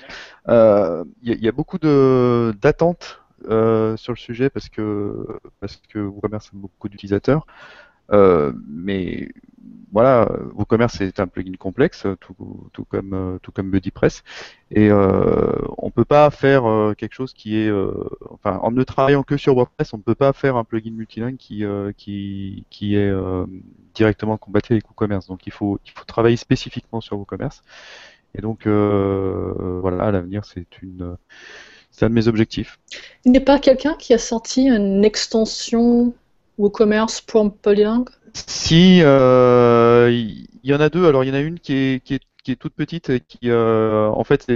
Euh, 0.47 1.03
il 1.23 1.43
y, 1.43 1.47
a 1.47 1.51
beaucoup 1.51 1.77
d'attentes 1.79 3.21
euh, 3.49 3.97
sur 3.97 4.13
le 4.13 4.17
sujet 4.17 4.49
parce 4.49 4.69
que 4.69 5.25
parce 5.59 5.81
que 5.89 5.99
WooCommerce 5.99 6.47
a 6.47 6.49
beaucoup 6.53 6.89
d'utilisateurs. 6.89 7.45
Euh, 8.11 8.51
mais 8.67 9.29
voilà, 9.91 10.29
WooCommerce 10.53 11.01
est 11.01 11.19
un 11.19 11.27
plugin 11.27 11.53
complexe, 11.57 12.05
tout, 12.19 12.85
comme 12.85 13.13
euh, 13.13 13.39
tout 13.41 13.51
comme 13.51 13.71
BuddyPress, 13.71 14.23
et 14.71 14.89
euh, 14.91 15.51
on 15.77 15.89
peut 15.89 16.05
pas 16.05 16.29
faire 16.29 16.69
euh, 16.69 16.93
quelque 16.93 17.13
chose 17.13 17.33
qui 17.33 17.57
est, 17.57 17.71
enfin, 18.29 18.59
en 18.61 18.71
ne 18.71 18.83
travaillant 18.83 19.23
que 19.23 19.37
sur 19.37 19.55
WordPress, 19.55 19.93
on 19.93 19.97
ne 19.97 20.03
peut 20.03 20.15
pas 20.15 20.33
faire 20.33 20.55
un 20.57 20.63
plugin 20.63 20.91
multilingue 20.91 21.37
qui 21.37 21.63
qui 21.97 22.65
qui 22.69 22.95
est 22.95 23.11
directement 23.93 24.37
compatible 24.37 24.75
avec 24.75 24.87
WooCommerce. 24.89 25.27
Donc 25.27 25.47
il 25.47 25.51
faut 25.51 25.79
il 25.85 25.91
faut 25.91 26.05
travailler 26.05 26.37
spécifiquement 26.37 27.01
sur 27.01 27.17
WooCommerce. 27.17 27.63
Et 28.35 28.41
donc 28.41 28.67
voilà, 28.67 30.05
à 30.05 30.11
l'avenir, 30.11 30.45
c'est 30.45 30.81
une 30.81 31.17
c'est 31.91 32.05
un 32.05 32.09
de 32.09 32.13
mes 32.13 32.27
objectifs. 32.27 32.79
Il 33.25 33.31
n'est 33.31 33.39
pas 33.39 33.59
quelqu'un 33.59 33.95
qui 33.95 34.13
a 34.13 34.19
sorti 34.19 34.67
une 34.67 35.03
extension 35.03 36.13
WooCommerce 36.59 37.21
pour 37.21 37.55
Polylang 37.55 38.05
Si, 38.33 38.97
il 38.97 39.03
euh, 39.03 40.11
y, 40.63 40.73
en 40.73 40.79
a 40.79 40.89
deux. 40.89 41.07
Alors 41.07 41.23
il 41.23 41.27
y 41.27 41.31
en 41.31 41.35
a 41.35 41.39
une 41.39 41.59
qui 41.59 41.73
est, 41.73 42.03
qui 42.03 42.15
est, 42.15 42.55
toute 42.55 42.73
petite 42.73 43.11
et 43.11 43.19
qui, 43.19 43.51
euh, 43.51 44.07
en 44.07 44.23
fait, 44.23 44.47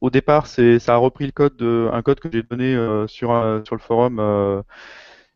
au 0.00 0.10
départ, 0.10 0.48
ça 0.48 0.62
a 0.88 0.96
repris 0.96 1.26
le 1.26 1.32
code, 1.32 1.56
de, 1.56 1.88
un 1.92 2.02
code 2.02 2.18
que 2.18 2.28
j'ai 2.30 2.42
donné 2.42 2.74
euh, 2.74 3.06
sur, 3.06 3.28
sur 3.64 3.76
le 3.76 3.80
forum 3.80 4.20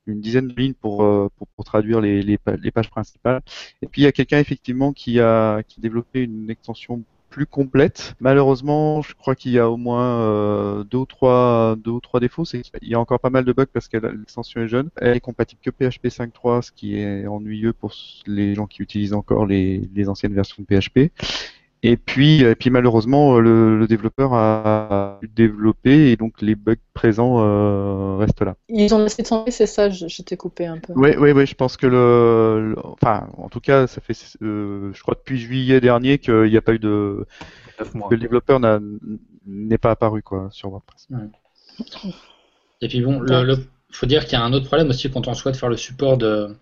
une 0.06 0.20
dizaine 0.20 0.48
de 0.48 0.54
lignes 0.54 0.74
pour, 0.74 1.30
traduire 1.64 2.00
les, 2.00 2.38
pages 2.38 2.90
principales. 2.90 3.42
Et 3.80 3.86
puis 3.86 4.02
il 4.02 4.04
y 4.04 4.08
a 4.08 4.12
quelqu'un 4.12 4.40
effectivement 4.40 4.92
qui 4.92 5.20
a, 5.20 5.62
qui 5.62 5.78
a 5.78 5.82
développé 5.82 6.22
une 6.22 6.50
extension 6.50 7.04
plus 7.30 7.46
complète. 7.46 8.14
Malheureusement, 8.20 9.00
je 9.02 9.14
crois 9.14 9.34
qu'il 9.34 9.52
y 9.52 9.58
a 9.58 9.70
au 9.70 9.76
moins 9.76 10.20
euh, 10.20 10.84
deux 10.84 10.98
ou 10.98 11.06
trois 11.06 11.76
deux 11.76 11.92
ou 11.92 12.00
trois 12.00 12.20
défauts. 12.20 12.42
Qu'il 12.42 12.62
y 12.82 12.94
a 12.94 13.00
encore 13.00 13.20
pas 13.20 13.30
mal 13.30 13.44
de 13.44 13.52
bugs 13.52 13.66
parce 13.72 13.88
que 13.88 13.96
l'extension 13.96 14.60
est 14.60 14.68
jeune. 14.68 14.90
Elle 14.96 15.16
est 15.16 15.20
compatible 15.20 15.60
que 15.62 15.70
PHP 15.70 16.06
5.3, 16.06 16.62
ce 16.62 16.72
qui 16.72 16.96
est 16.98 17.26
ennuyeux 17.26 17.72
pour 17.72 17.94
les 18.26 18.54
gens 18.54 18.66
qui 18.66 18.82
utilisent 18.82 19.14
encore 19.14 19.46
les, 19.46 19.88
les 19.94 20.08
anciennes 20.08 20.34
versions 20.34 20.62
de 20.62 20.80
PHP. 20.80 21.12
Et 21.82 21.96
puis, 21.96 22.42
et 22.42 22.54
puis 22.54 22.68
malheureusement, 22.68 23.38
le, 23.38 23.78
le, 23.78 23.86
développeur 23.86 24.34
a 24.34 25.18
développé 25.34 26.10
et 26.10 26.16
donc 26.16 26.42
les 26.42 26.54
bugs 26.54 26.74
présents 26.92 27.36
euh, 27.38 28.16
restent 28.16 28.42
là. 28.42 28.56
Ils 28.68 28.94
ont 28.94 29.02
laissé 29.02 29.22
tomber, 29.22 29.50
c'est 29.50 29.66
ça 29.66 29.88
Je, 29.88 30.22
t'ai 30.22 30.36
coupé 30.36 30.66
un 30.66 30.76
peu. 30.78 30.92
Oui, 30.94 31.10
oui, 31.18 31.32
oui. 31.32 31.46
Je 31.46 31.54
pense 31.54 31.78
que 31.78 31.86
le, 31.86 32.74
enfin, 32.82 33.28
en 33.38 33.48
tout 33.48 33.60
cas, 33.60 33.86
ça 33.86 34.02
fait, 34.02 34.14
euh, 34.42 34.90
je 34.92 35.00
crois 35.00 35.14
depuis 35.14 35.38
juillet 35.38 35.80
dernier 35.80 36.18
qu'il 36.18 36.50
n'y 36.50 36.56
a 36.58 36.62
pas 36.62 36.74
eu 36.74 36.78
de, 36.78 37.26
que 37.78 38.14
le 38.14 38.18
développeur 38.18 38.60
n'est 39.46 39.78
pas 39.78 39.92
apparu 39.92 40.22
quoi 40.22 40.48
sur 40.50 40.68
WordPress. 40.68 41.08
Et 42.82 42.88
puis 42.88 43.00
bon, 43.00 43.20
le, 43.20 43.56
faut 43.90 44.06
dire 44.06 44.24
qu'il 44.24 44.34
y 44.34 44.36
a 44.36 44.44
un 44.44 44.52
autre 44.52 44.66
problème 44.66 44.90
aussi 44.90 45.10
quand 45.10 45.28
on 45.28 45.34
souhaite 45.34 45.56
faire 45.56 45.68
le 45.68 45.76
support 45.76 46.18
de 46.18 46.56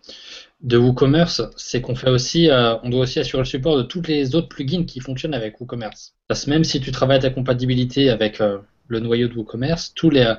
de 0.60 0.76
WooCommerce, 0.76 1.42
c'est 1.56 1.80
qu'on 1.80 1.94
fait 1.94 2.10
aussi, 2.10 2.50
euh, 2.50 2.76
on 2.82 2.90
doit 2.90 3.02
aussi 3.02 3.20
assurer 3.20 3.42
le 3.42 3.46
support 3.46 3.76
de 3.76 3.82
tous 3.82 4.02
les 4.02 4.34
autres 4.34 4.48
plugins 4.48 4.84
qui 4.84 5.00
fonctionnent 5.00 5.34
avec 5.34 5.60
WooCommerce. 5.60 6.14
Parce 6.26 6.44
que 6.44 6.50
même 6.50 6.64
si 6.64 6.80
tu 6.80 6.90
travailles 6.90 7.20
ta 7.20 7.30
compatibilité 7.30 8.10
avec 8.10 8.40
euh, 8.40 8.58
le 8.88 9.00
noyau 9.00 9.28
de 9.28 9.34
WooCommerce, 9.34 9.92
tous 9.94 10.10
les 10.10 10.34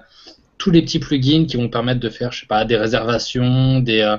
tous 0.58 0.72
les 0.72 0.82
petits 0.82 1.00
plugins 1.00 1.46
qui 1.46 1.56
vont 1.56 1.70
permettre 1.70 2.02
de 2.02 2.10
faire, 2.10 2.34
je 2.34 2.42
sais 2.42 2.46
pas, 2.46 2.66
des 2.66 2.76
réservations, 2.76 3.80
des, 3.80 4.02
euh, 4.02 4.18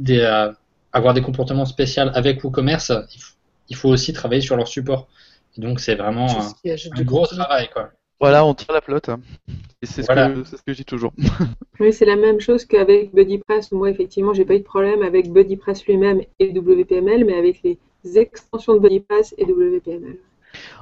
des 0.00 0.22
avoir 0.90 1.12
des 1.12 1.20
comportements 1.20 1.66
spéciaux 1.66 2.04
avec 2.14 2.42
WooCommerce, 2.42 2.92
il, 3.68 3.76
faut 3.76 3.90
aussi 3.90 4.14
travailler 4.14 4.40
sur 4.40 4.56
leur 4.56 4.68
support. 4.68 5.08
Et 5.58 5.60
donc 5.60 5.80
c'est 5.80 5.96
vraiment 5.96 6.28
un, 6.40 7.02
gros 7.02 7.26
travail, 7.26 7.68
quoi. 7.70 7.90
Voilà, 8.24 8.46
on 8.46 8.54
tire 8.54 8.72
la 8.72 8.80
flotte. 8.80 9.10
Et 9.82 9.86
c'est 9.86 10.02
ce, 10.02 10.06
que, 10.06 10.44
ce 10.44 10.62
que 10.62 10.72
je 10.72 10.76
dis 10.78 10.84
toujours. 10.86 11.12
oui, 11.80 11.92
c'est 11.92 12.06
la 12.06 12.16
même 12.16 12.40
chose 12.40 12.64
qu'avec 12.64 13.14
BuddyPress. 13.14 13.70
Moi, 13.70 13.90
effectivement, 13.90 14.32
j'ai 14.32 14.46
pas 14.46 14.54
eu 14.54 14.60
de 14.60 14.64
problème 14.64 15.02
avec 15.02 15.30
BuddyPress 15.30 15.84
lui-même 15.84 16.22
et 16.38 16.58
WPML, 16.58 17.26
mais 17.26 17.36
avec 17.36 17.60
les 17.62 17.78
extensions 18.18 18.76
de 18.76 18.78
BuddyPress 18.78 19.34
et 19.36 19.44
WPML. 19.44 20.16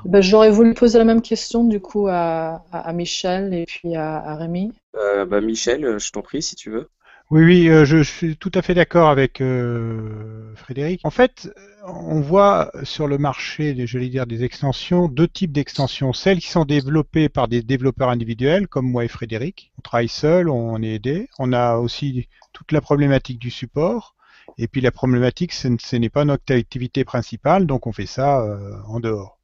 Bah, 0.05 0.21
j'aurais 0.21 0.53
voulu 0.53 0.73
poser 0.75 0.99
la 0.99 1.05
même 1.05 1.21
question 1.21 1.65
du 1.65 1.81
coup 1.81 2.07
à, 2.09 2.63
à, 2.71 2.93
Michel 2.93 3.53
et 3.53 3.65
puis 3.67 3.97
à, 3.97 4.19
à 4.19 4.37
Rémi. 4.37 4.71
Euh, 4.95 5.25
bah, 5.25 5.41
Michel, 5.41 5.99
je 5.99 6.13
t'en 6.13 6.23
prie 6.23 6.43
si 6.43 6.55
tu 6.55 6.71
veux. 6.71 6.89
Oui, 7.33 7.45
oui, 7.45 7.69
euh, 7.71 7.87
je, 7.87 8.03
suis 8.03 8.37
tout 8.37 8.53
à 8.55 8.61
fait 8.61 8.75
d'accord 8.75 9.09
avec 9.09 9.41
euh, 9.41 10.55
Frédéric. 10.55 11.01
En 11.03 11.09
fait, 11.09 11.51
on 11.83 12.21
voit 12.21 12.71
sur 12.83 13.07
le 13.07 13.17
marché, 13.17 13.73
des, 13.73 13.87
j'allais 13.87 14.11
dire, 14.11 14.27
des 14.27 14.45
extensions, 14.45 15.09
deux 15.09 15.29
types 15.29 15.51
d'extensions. 15.51 16.13
Celles 16.13 16.41
qui 16.41 16.51
sont 16.51 16.67
développées 16.67 17.31
par 17.31 17.49
des 17.49 17.63
développeurs 17.63 18.11
individuels, 18.11 18.69
comme 18.69 18.85
moi 18.87 19.07
et 19.07 19.09
Frédéric. 19.09 19.73
On 19.79 19.81
travaille 19.81 20.11
seul, 20.11 20.51
on 20.51 20.83
est 20.83 20.97
aidé. 20.97 21.31
On 21.39 21.55
a 21.55 21.77
aussi 21.77 22.29
toute 22.53 22.71
la 22.71 22.83
problématique 22.83 23.39
du 23.39 23.51
support. 23.51 24.15
Et 24.59 24.69
puis 24.69 24.83
la 24.83 24.91
problématique, 24.91 25.55
ce, 25.55 25.97
n'est 25.97 26.11
pas 26.11 26.27
notre 26.27 26.55
activité 26.55 27.03
principale, 27.03 27.65
donc 27.65 27.87
on 27.87 27.93
fait 27.93 28.05
ça 28.05 28.43
euh, 28.43 28.75
en 28.85 29.01
dehors. 29.01 29.39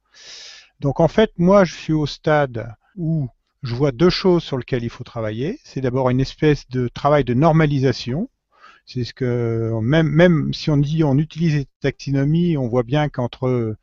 Donc 0.79 0.99
en 0.99 1.07
fait, 1.07 1.31
moi, 1.39 1.63
je 1.63 1.73
suis 1.73 1.93
au 1.93 2.05
stade 2.05 2.71
où 2.95 3.29
je 3.63 3.75
vois 3.75 3.91
deux 3.91 4.09
choses 4.09 4.43
sur 4.43 4.57
lesquelles 4.57 4.83
il 4.83 4.89
faut 4.89 5.03
travailler. 5.03 5.59
C'est 5.63 5.81
d'abord 5.81 6.09
une 6.09 6.21
espèce 6.21 6.67
de 6.69 6.87
travail 6.87 7.23
de 7.23 7.33
normalisation. 7.33 8.29
C'est 8.85 9.03
ce 9.03 9.13
que 9.13 9.71
même 9.81 10.07
même 10.07 10.53
si 10.53 10.69
on 10.71 10.77
dit 10.77 11.03
on 11.03 11.17
utilise 11.17 11.55
les 11.55 11.67
taxonomies, 11.81 12.57
on 12.57 12.67
voit 12.67 12.83
bien 12.83 13.09
qu'entre 13.09 13.75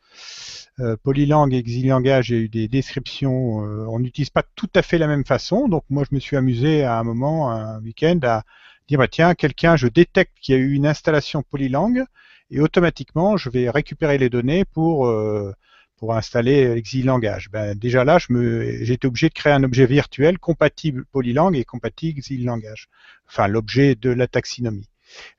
euh, 0.81 0.97
polylangue 1.03 1.55
et 1.55 1.59
exilangage, 1.59 2.31
il 2.31 2.37
y 2.37 2.39
a 2.39 2.43
eu 2.43 2.49
des 2.49 2.69
descriptions, 2.69 3.65
euh, 3.65 3.87
on 3.89 4.01
n'utilise 4.01 4.31
pas 4.31 4.43
tout 4.57 4.71
à 4.75 4.83
fait 4.83 4.99
la 4.99 5.07
même 5.07 5.25
façon. 5.25 5.69
Donc 5.69 5.85
moi 5.91 6.05
je 6.09 6.15
me 6.15 6.21
suis 6.21 6.37
amusé 6.37 6.83
à 6.85 6.99
un 6.99 7.05
moment, 7.05 7.51
un 7.51 7.81
week-end, 7.83 8.19
à 8.25 8.43
dire 8.89 8.99
bah, 8.99 9.09
tiens, 9.09 9.35
quelqu'un, 9.35 9.77
je 9.77 9.89
détecte 9.89 10.33
qu'il 10.41 10.55
y 10.55 10.59
a 10.59 10.61
eu 10.61 10.73
une 10.73 10.87
installation 10.87 11.43
polylangue 11.43 12.05
et 12.51 12.61
automatiquement 12.61 13.37
je 13.37 13.51
vais 13.51 13.71
récupérer 13.71 14.19
les 14.19 14.31
données 14.31 14.65
pour 14.65 15.07
euh, 15.07 15.53
pour 15.96 16.14
installer 16.14 16.74
l'exil-langage. 16.74 17.50
Ben, 17.50 17.74
déjà 17.74 18.04
là, 18.04 18.18
j'étais 18.18 19.06
obligé 19.06 19.28
de 19.28 19.35
créer 19.35 19.52
un 19.52 19.64
objet 19.64 19.87
virtuel 19.87 20.38
compatible 20.38 21.04
polylangue 21.12 21.56
et 21.56 21.64
compatible 21.64 22.18
exil-langage. 22.18 22.88
Enfin, 23.28 23.48
l'objet 23.48 23.94
de 23.94 24.11
la 24.11 24.26
taxinomie. 24.26 24.88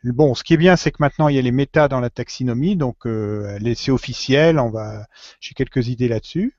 Bon, 0.03 0.33
ce 0.33 0.43
qui 0.43 0.53
est 0.53 0.57
bien, 0.57 0.75
c'est 0.75 0.91
que 0.91 0.97
maintenant 0.99 1.27
il 1.27 1.35
y 1.35 1.39
a 1.39 1.41
les 1.41 1.51
méta 1.51 1.87
dans 1.87 1.99
la 1.99 2.09
taxinomie, 2.09 2.75
donc 2.75 3.05
euh, 3.05 3.59
c'est 3.75 3.91
officiel. 3.91 4.59
On 4.59 4.69
va, 4.69 5.05
j'ai 5.39 5.53
quelques 5.53 5.87
idées 5.87 6.07
là-dessus. 6.07 6.53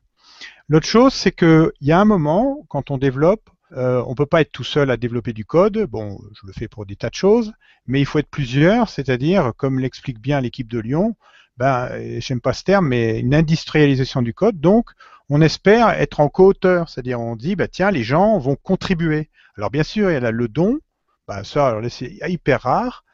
L'autre 0.68 0.86
chose, 0.86 1.14
c'est 1.14 1.32
que 1.32 1.72
il 1.80 1.88
y 1.88 1.92
a 1.92 2.00
un 2.00 2.04
moment, 2.04 2.64
quand 2.68 2.90
on 2.90 2.98
développe, 2.98 3.48
euh, 3.72 4.02
on 4.06 4.14
peut 4.14 4.26
pas 4.26 4.40
être 4.40 4.52
tout 4.52 4.64
seul 4.64 4.90
à 4.90 4.96
développer 4.96 5.32
du 5.32 5.44
code. 5.44 5.86
Bon, 5.86 6.18
je 6.34 6.46
le 6.46 6.52
fais 6.52 6.68
pour 6.68 6.86
des 6.86 6.96
tas 6.96 7.10
de 7.10 7.14
choses, 7.14 7.52
mais 7.86 8.00
il 8.00 8.06
faut 8.06 8.18
être 8.18 8.30
plusieurs, 8.30 8.88
c'est-à-dire, 8.88 9.52
comme 9.56 9.78
l'explique 9.78 10.20
bien 10.20 10.40
l'équipe 10.40 10.68
de 10.68 10.78
Lyon, 10.78 11.16
ben, 11.58 12.20
j'aime 12.20 12.40
pas 12.40 12.52
ce 12.52 12.64
terme, 12.64 12.88
mais 12.88 13.18
une 13.18 13.34
industrialisation 13.34 14.22
du 14.22 14.32
code. 14.32 14.60
Donc, 14.60 14.90
on 15.28 15.40
espère 15.40 15.90
être 15.90 16.20
en 16.20 16.28
co-auteur, 16.28 16.88
c'est-à-dire 16.88 17.20
on 17.20 17.36
dit, 17.36 17.56
bah, 17.56 17.68
tiens, 17.68 17.90
les 17.90 18.04
gens 18.04 18.38
vont 18.38 18.56
contribuer. 18.56 19.28
Alors 19.56 19.70
bien 19.70 19.82
sûr, 19.82 20.10
il 20.10 20.14
y 20.14 20.16
a 20.16 20.30
le 20.30 20.48
don, 20.48 20.78
bah, 21.26 21.44
ça, 21.44 21.68
alors 21.68 21.82
c'est 21.90 22.18
hyper 22.26 22.62
rare. 22.62 23.04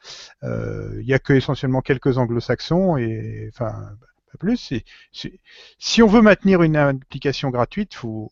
Euh, 0.43 0.97
il 1.01 1.07
y 1.07 1.13
a 1.13 1.19
que 1.19 1.33
essentiellement 1.33 1.81
quelques 1.81 2.17
anglo-saxons 2.17 2.97
et 2.97 3.49
enfin 3.51 3.73
pas 4.31 4.37
plus. 4.37 4.73
si 5.79 6.03
on 6.03 6.07
veut 6.07 6.21
maintenir 6.21 6.61
une 6.61 6.77
application 6.77 7.49
gratuite, 7.49 7.95
faut 7.95 8.29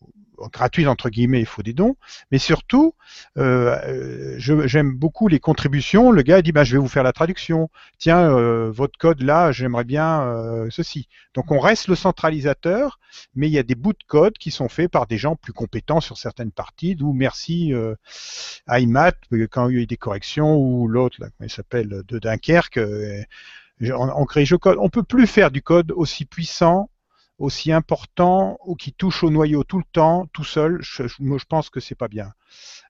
gratuite 0.52 0.88
entre 0.88 1.10
guillemets, 1.10 1.40
il 1.40 1.46
faut 1.46 1.62
des 1.62 1.72
dons, 1.72 1.96
mais 2.30 2.38
surtout, 2.38 2.94
euh, 3.38 4.36
j'aime 4.38 4.92
beaucoup 4.92 5.28
les 5.28 5.40
contributions. 5.40 6.10
Le 6.10 6.22
gars 6.22 6.42
dit, 6.42 6.52
bah, 6.52 6.64
je 6.64 6.76
vais 6.76 6.80
vous 6.80 6.88
faire 6.88 7.02
la 7.02 7.12
traduction. 7.12 7.70
Tiens, 7.98 8.30
euh, 8.30 8.70
votre 8.70 8.98
code 8.98 9.22
là, 9.22 9.52
j'aimerais 9.52 9.84
bien 9.84 10.22
euh, 10.22 10.68
ceci. 10.70 11.08
Donc 11.34 11.50
on 11.50 11.58
reste 11.58 11.88
le 11.88 11.94
centralisateur, 11.94 12.98
mais 13.34 13.48
il 13.48 13.52
y 13.52 13.58
a 13.58 13.62
des 13.62 13.74
bouts 13.74 13.92
de 13.92 14.04
code 14.06 14.38
qui 14.38 14.50
sont 14.50 14.68
faits 14.68 14.90
par 14.90 15.06
des 15.06 15.18
gens 15.18 15.36
plus 15.36 15.52
compétents 15.52 16.00
sur 16.00 16.18
certaines 16.18 16.52
parties. 16.52 16.94
D'où 16.94 17.12
merci 17.12 17.72
à 18.66 18.80
IMAT 18.80 19.12
quand 19.50 19.68
il 19.68 19.76
y 19.76 19.78
a 19.78 19.82
eu 19.82 19.86
des 19.86 19.96
corrections 19.96 20.56
ou 20.56 20.88
l'autre, 20.88 21.16
comment 21.18 21.30
il 21.40 21.50
s'appelle, 21.50 22.02
de 22.06 22.18
Dunkerque. 22.18 22.80
on, 23.80 24.10
on 24.16 24.24
crée 24.24 24.44
je 24.44 24.56
code. 24.56 24.78
On 24.80 24.88
peut 24.88 25.02
plus 25.02 25.26
faire 25.26 25.50
du 25.50 25.62
code 25.62 25.92
aussi 25.92 26.24
puissant 26.24 26.90
aussi 27.44 27.72
important 27.72 28.58
ou 28.64 28.74
qui 28.74 28.92
touche 28.92 29.22
au 29.22 29.30
noyau 29.30 29.64
tout 29.64 29.78
le 29.78 29.84
temps, 29.92 30.26
tout 30.32 30.44
seul, 30.44 30.78
je, 30.80 31.04
pense 31.48 31.70
que 31.70 31.80
c'est 31.80 31.94
pas 31.94 32.08
bien. 32.08 32.32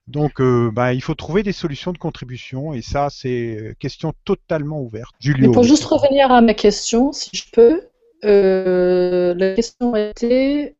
Donc, 0.07 0.39
euh, 0.39 0.71
bah, 0.71 0.93
il 0.93 1.01
faut 1.01 1.15
trouver 1.15 1.43
des 1.43 1.51
solutions 1.51 1.91
de 1.91 1.97
contribution 1.97 2.73
et 2.73 2.81
ça, 2.81 3.09
c'est 3.09 3.75
question 3.79 4.13
totalement 4.23 4.81
ouverte. 4.81 5.13
Julio. 5.19 5.51
pour 5.51 5.63
juste 5.63 5.85
revenir 5.85 6.31
à 6.31 6.41
ma 6.41 6.53
question, 6.53 7.11
si 7.11 7.31
je 7.33 7.45
peux, 7.51 7.81
euh, 8.23 9.33
la 9.35 9.53
question 9.53 9.95
était 9.95 10.75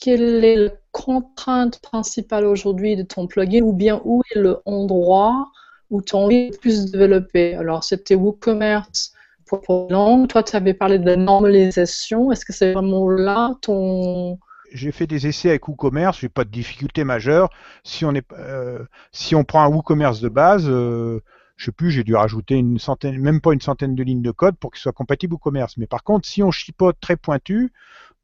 quelle 0.00 0.44
est 0.44 0.56
la 0.56 0.70
contrainte 0.90 1.80
principale 1.80 2.44
aujourd'hui 2.44 2.96
de 2.96 3.02
ton 3.02 3.26
plugin 3.26 3.62
ou 3.62 3.72
bien 3.72 4.00
où 4.04 4.22
est 4.34 4.38
le 4.38 4.60
endroit 4.66 5.50
où 5.90 6.00
as 6.00 6.16
envie 6.16 6.50
de 6.50 6.56
plus 6.56 6.90
développer? 6.90 7.54
Alors, 7.54 7.84
c'était 7.84 8.14
WooCommerce 8.14 9.11
Toi, 9.60 10.42
tu 10.42 10.56
avais 10.56 10.74
parlé 10.74 10.98
de 10.98 11.06
la 11.06 11.16
normalisation. 11.16 12.32
Est-ce 12.32 12.44
que 12.44 12.52
c'est 12.52 12.72
vraiment 12.72 13.08
là 13.08 13.54
ton... 13.62 14.38
J'ai 14.72 14.90
fait 14.90 15.06
des 15.06 15.26
essais 15.26 15.50
avec 15.50 15.68
WooCommerce, 15.68 16.20
j'ai 16.20 16.30
pas 16.30 16.44
de 16.44 16.50
difficulté 16.50 17.04
majeure. 17.04 17.50
Si 17.84 18.06
on, 18.06 18.14
est, 18.14 18.24
euh, 18.32 18.78
si 19.12 19.34
on 19.34 19.44
prend 19.44 19.62
un 19.62 19.68
WooCommerce 19.68 20.20
de 20.20 20.30
base, 20.30 20.64
euh, 20.66 21.20
je 21.56 21.66
sais 21.66 21.72
plus, 21.72 21.90
j'ai 21.90 22.04
dû 22.04 22.14
rajouter 22.14 22.54
une 22.54 22.78
centaine, 22.78 23.18
même 23.18 23.42
pas 23.42 23.52
une 23.52 23.60
centaine 23.60 23.94
de 23.94 24.02
lignes 24.02 24.22
de 24.22 24.30
code 24.30 24.56
pour 24.56 24.70
qu'il 24.70 24.80
soit 24.80 24.92
compatible 24.92 25.34
WooCommerce. 25.34 25.76
Mais 25.76 25.86
par 25.86 26.02
contre, 26.02 26.26
si 26.26 26.42
on 26.42 26.50
chipote 26.50 26.96
très 27.00 27.16
pointu, 27.16 27.70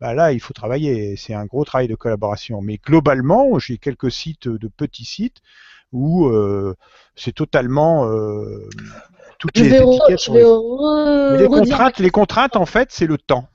bah 0.01 0.14
là, 0.14 0.33
il 0.33 0.41
faut 0.41 0.55
travailler. 0.55 1.17
C'est 1.17 1.35
un 1.35 1.45
gros 1.45 1.64
travail 1.64 1.88
de 1.88 1.95
collaboration. 1.97 2.62
Mais 2.62 2.79
globalement, 2.79 3.59
j'ai 3.59 3.77
quelques 3.77 4.11
sites 4.11 4.49
de 4.49 4.69
petits 4.69 5.05
sites 5.05 5.43
où 5.93 6.27
euh, 6.29 6.75
c'est 7.17 7.35
totalement 7.35 8.09
euh, 8.09 8.69
toutes 9.38 9.57
les 9.57 9.74
étiquettes. 9.74 10.29
les 10.29 11.46
contraintes, 11.46 11.98
les 11.98 12.11
contraintes, 12.11 12.57
en 12.57 12.66
fait, 12.66 12.88
c'est 12.90 13.07
le 13.07 13.18
temps. 13.18 13.48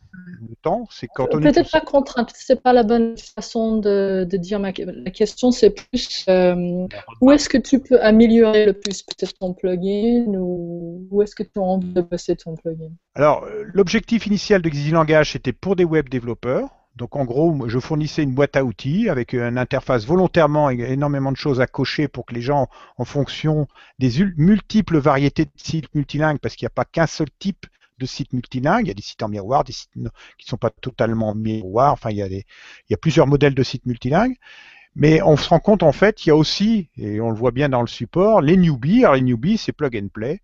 Le 0.50 0.56
temps, 0.62 0.88
c'est 0.92 1.08
quand 1.08 1.28
on 1.34 1.40
Peut-être 1.40 1.72
pas 1.72 1.82
contrainte, 1.82 2.32
c'est 2.36 2.62
pas 2.62 2.74
la 2.74 2.84
bonne 2.84 3.16
façon 3.18 3.78
de, 3.78 4.28
dire 4.34 4.60
ma... 4.60 4.72
la 4.78 5.12
question, 5.12 5.52
c'est 5.52 5.70
plus 5.70 6.26
euh, 6.28 6.86
où 7.22 7.32
est-ce 7.32 7.48
que 7.50 7.58
tu 7.58 7.80
peux 7.80 8.00
améliorer 8.02 8.66
le 8.66 8.74
plus 8.74 9.04
peut-être 9.04 9.34
ton 9.40 9.54
plugin 9.54 10.26
ou 10.28 11.08
où 11.10 11.22
est-ce 11.22 11.36
que 11.36 11.44
tu 11.44 11.60
as 11.60 11.62
envie 11.62 11.94
de 11.94 12.02
passer 12.02 12.36
ton 12.36 12.56
plugin? 12.56 12.92
Alors, 13.16 13.48
l'objectif 13.74 14.28
initial 14.28 14.62
de 14.62 14.92
Langage, 14.92 15.32
c'était 15.32 15.54
pour 15.54 15.76
des 15.76 15.86
web 15.86 16.10
développeurs. 16.10 16.70
Donc 16.96 17.16
en 17.16 17.26
gros, 17.26 17.68
je 17.68 17.80
fournissais 17.80 18.22
une 18.22 18.34
boîte 18.34 18.56
à 18.56 18.64
outils 18.64 19.10
avec 19.10 19.34
une 19.34 19.58
interface 19.58 20.06
volontairement 20.06 20.70
énormément 20.70 21.32
de 21.32 21.38
choses 21.38 21.60
à 21.60 21.66
cocher 21.66 22.08
pour 22.08 22.26
que 22.26 22.36
les 22.36 22.42
gens, 22.42 22.68
en 22.98 23.06
fonction 23.06 23.68
des 23.98 24.24
multiples 24.38 25.00
variétés 25.00 25.46
de 25.46 25.52
sites 25.56 25.94
multilingues, 25.96 26.38
parce 26.40 26.56
qu'il 26.56 26.66
n'y 26.66 26.72
a 26.72 26.76
pas 26.76 26.86
qu'un 26.86 27.08
seul 27.08 27.28
type 27.40 27.66
de 27.98 28.06
site 28.06 28.34
multilingue, 28.34 28.86
il 28.86 28.88
y 28.90 28.92
a 28.92 28.96
des 28.96 29.02
sites 29.02 29.24
en 29.24 29.30
miroir, 29.30 29.64
des 29.64 29.74
sites 29.74 29.92
qui 29.94 30.00
ne 30.02 30.10
sont 30.46 30.58
pas 30.58 30.70
totalement 30.70 31.30
en 31.30 31.36
miroir, 31.36 31.94
enfin 31.94 32.12
il 32.12 32.18
y, 32.18 32.22
a 32.22 32.28
il 32.28 32.44
y 32.90 32.94
a 32.94 32.98
plusieurs 32.98 33.28
modèles 33.28 33.56
de 33.56 33.64
sites 33.64 33.86
multilingues. 33.86 34.36
Mais 34.96 35.24
on 35.24 35.38
se 35.38 35.50
rend 35.50 35.60
compte 35.60 35.82
en 35.82 35.92
fait, 35.92 36.24
il 36.26 36.30
y 36.30 36.32
a 36.32 36.36
aussi, 36.36 36.90
et 36.98 37.20
on 37.20 37.32
le 37.32 37.36
voit 37.36 37.52
bien 37.52 37.70
dans 37.70 37.82
le 37.82 37.88
support, 37.88 38.42
les 38.42 38.58
newbies. 38.58 39.04
Alors 39.04 39.16
les 39.16 39.22
newbies, 39.22 39.58
c'est 39.58 39.72
plug 39.72 39.98
and 39.98 40.10
play. 40.14 40.42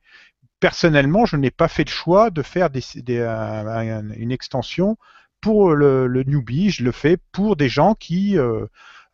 Personnellement, 0.60 1.26
je 1.28 1.36
n'ai 1.36 1.52
pas 1.52 1.68
fait 1.68 1.86
le 1.86 1.92
choix 1.92 2.32
de 2.32 2.42
faire 2.42 2.72
des, 2.72 2.82
une 3.08 4.32
extension 4.32 4.98
pour 5.42 5.74
le, 5.74 6.08
le, 6.08 6.24
newbie, 6.24 6.70
je 6.70 6.84
le 6.84 6.92
fais 6.92 7.18
pour 7.32 7.56
des 7.56 7.70
gens 7.70 7.96
qui 7.96 8.38
euh, 8.38 8.66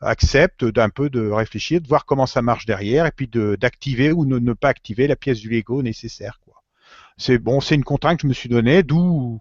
acceptent 0.02 0.66
d'un 0.66 0.90
peu 0.90 1.10
de 1.10 1.30
réfléchir, 1.30 1.82
de 1.82 1.88
voir 1.88 2.06
comment 2.06 2.26
ça 2.26 2.42
marche 2.42 2.66
derrière, 2.66 3.06
et 3.06 3.12
puis 3.12 3.28
d'activer 3.28 4.12
ou 4.12 4.26
ne, 4.26 4.40
ne, 4.40 4.54
pas 4.54 4.70
activer 4.70 5.08
la 5.08 5.16
pièce 5.16 5.40
du 5.40 5.50
Lego 5.50 5.82
nécessaire. 5.82 6.40
C'est 7.18 7.38
bon, 7.38 7.62
c'est 7.62 7.76
une 7.76 7.84
contrainte 7.84 8.18
que 8.18 8.24
je 8.24 8.28
me 8.28 8.34
suis 8.34 8.50
donnée, 8.50 8.84
d'où 8.84 9.40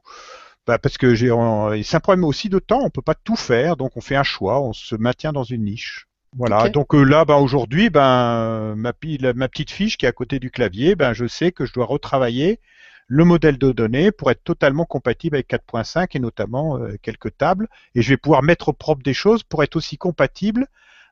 bah, 0.66 0.79
parce 0.79 0.97
que 0.97 1.14
j'ai 1.14 1.29
c'est 1.83 1.97
un 1.97 2.01
problème 2.01 2.25
aussi 2.25 2.49
de 2.49 2.59
temps, 2.59 2.81
on 2.83 2.90
peut 2.90 3.03
pas 3.03 3.14
tout 3.14 3.37
faire, 3.37 3.77
donc 3.77 3.97
on 3.97 4.01
fait 4.01 4.16
un 4.16 4.23
choix, 4.23 4.62
on 4.62 4.73
se 4.73 4.94
maintient 4.94 5.33
dans 5.33 5.44
une 5.44 5.64
niche. 5.64 6.07
Voilà, 6.37 6.68
donc 6.68 6.94
euh, 6.94 7.03
là, 7.03 7.25
bah, 7.25 7.37
aujourd'hui, 7.37 7.90
ben, 7.90 8.75
ma, 8.77 8.92
ma 9.35 9.49
petite 9.49 9.70
fiche 9.70 9.97
qui 9.97 10.07
est 10.07 10.09
à 10.09 10.12
côté 10.12 10.38
du 10.38 10.51
clavier, 10.51 10.97
ben, 10.97 11.12
je 11.12 11.27
sais 11.27 11.53
que 11.53 11.64
je 11.64 11.73
dois 11.73 11.87
retravailler 11.87 12.61
le 13.07 13.25
modèle 13.25 13.59
de 13.59 13.73
données 13.73 14.12
pour 14.12 14.31
être 14.31 14.43
totalement 14.45 14.85
compatible 14.85 15.37
avec 15.37 15.49
4.5 15.49 16.09
et 16.14 16.19
notamment 16.19 16.79
euh, 16.79 16.97
quelques 17.03 17.37
tables. 17.37 17.69
Et 17.95 18.03
je 18.03 18.11
vais 18.11 18.17
pouvoir 18.17 18.43
mettre 18.43 18.69
au 18.69 18.73
propre 18.73 19.03
des 19.03 19.14
choses 19.14 19.43
pour 19.43 19.62
être 19.62 19.77
aussi 19.77 19.99
compatible 19.99 20.67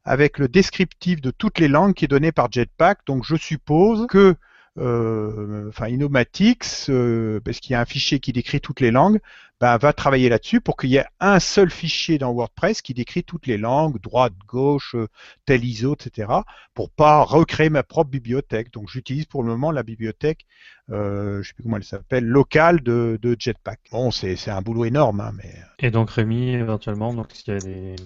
avec 0.05 0.39
le 0.39 0.49
descriptif 0.49 1.21
de 1.21 1.31
toutes 1.31 1.59
les 1.59 1.69
langues 1.69 1.95
qui 1.95 2.07
est 2.07 2.09
donné 2.09 2.33
par 2.33 2.51
Jetpack. 2.51 3.01
Donc 3.07 3.25
je 3.25 3.37
suppose 3.37 4.07
que 4.09 4.35
enfin 4.79 5.89
Inomatix, 5.89 6.89
euh, 6.89 7.41
parce 7.45 7.61
qu'il 7.61 7.73
y 7.73 7.75
a 7.75 7.81
un 7.81 7.85
fichier 7.85 8.21
qui 8.21 8.33
décrit 8.33 8.61
toutes 8.61 8.81
les 8.81 8.91
langues, 8.91 9.21
ben, 9.61 9.77
va 9.77 9.93
travailler 9.93 10.29
là-dessus 10.29 10.61
pour 10.61 10.77
qu'il 10.77 10.91
y 10.91 10.97
ait 10.97 11.05
un 11.21 11.39
seul 11.39 11.71
fichier 11.71 12.19
dans 12.19 12.33
WordPress 12.33 12.83
qui 12.83 12.95
décrit 12.95 13.23
toutes 13.23 13.47
les 13.47 13.59
langues, 13.59 14.01
droite, 14.01 14.33
gauche, 14.47 14.97
euh, 14.97 15.07
tel 15.47 15.65
ISO, 15.65 15.95
etc., 15.95 16.33
pour 16.75 16.91
pas 16.91 17.23
recréer 17.23 17.71
ma 17.71 17.83
propre 17.83 18.11
bibliothèque. 18.11 18.73
Donc 18.73 18.89
j'utilise 18.89 19.27
pour 19.27 19.43
le 19.43 19.51
moment 19.51 19.71
la 19.71 19.83
bibliothèque, 19.83 20.47
euh, 20.91 21.43
je 21.43 21.49
sais 21.49 21.55
plus 21.55 21.63
comment 21.63 21.77
elle 21.77 21.85
s'appelle, 21.85 22.25
locale 22.25 22.81
de, 22.81 23.19
de, 23.23 23.37
Jetpack. 23.39 23.81
Bon, 23.93 24.11
c'est 24.11 24.49
un 24.49 24.63
boulot 24.63 24.85
énorme, 24.85 25.21
hein, 25.21 25.33
mais. 25.37 25.55
Et 25.79 25.91
donc 25.91 26.11
Rémi, 26.11 26.51
éventuellement, 26.55 27.15
donc 27.15 27.31
s'il 27.33 27.55
y 27.55 27.57
a 27.57 27.61
des 27.61 27.97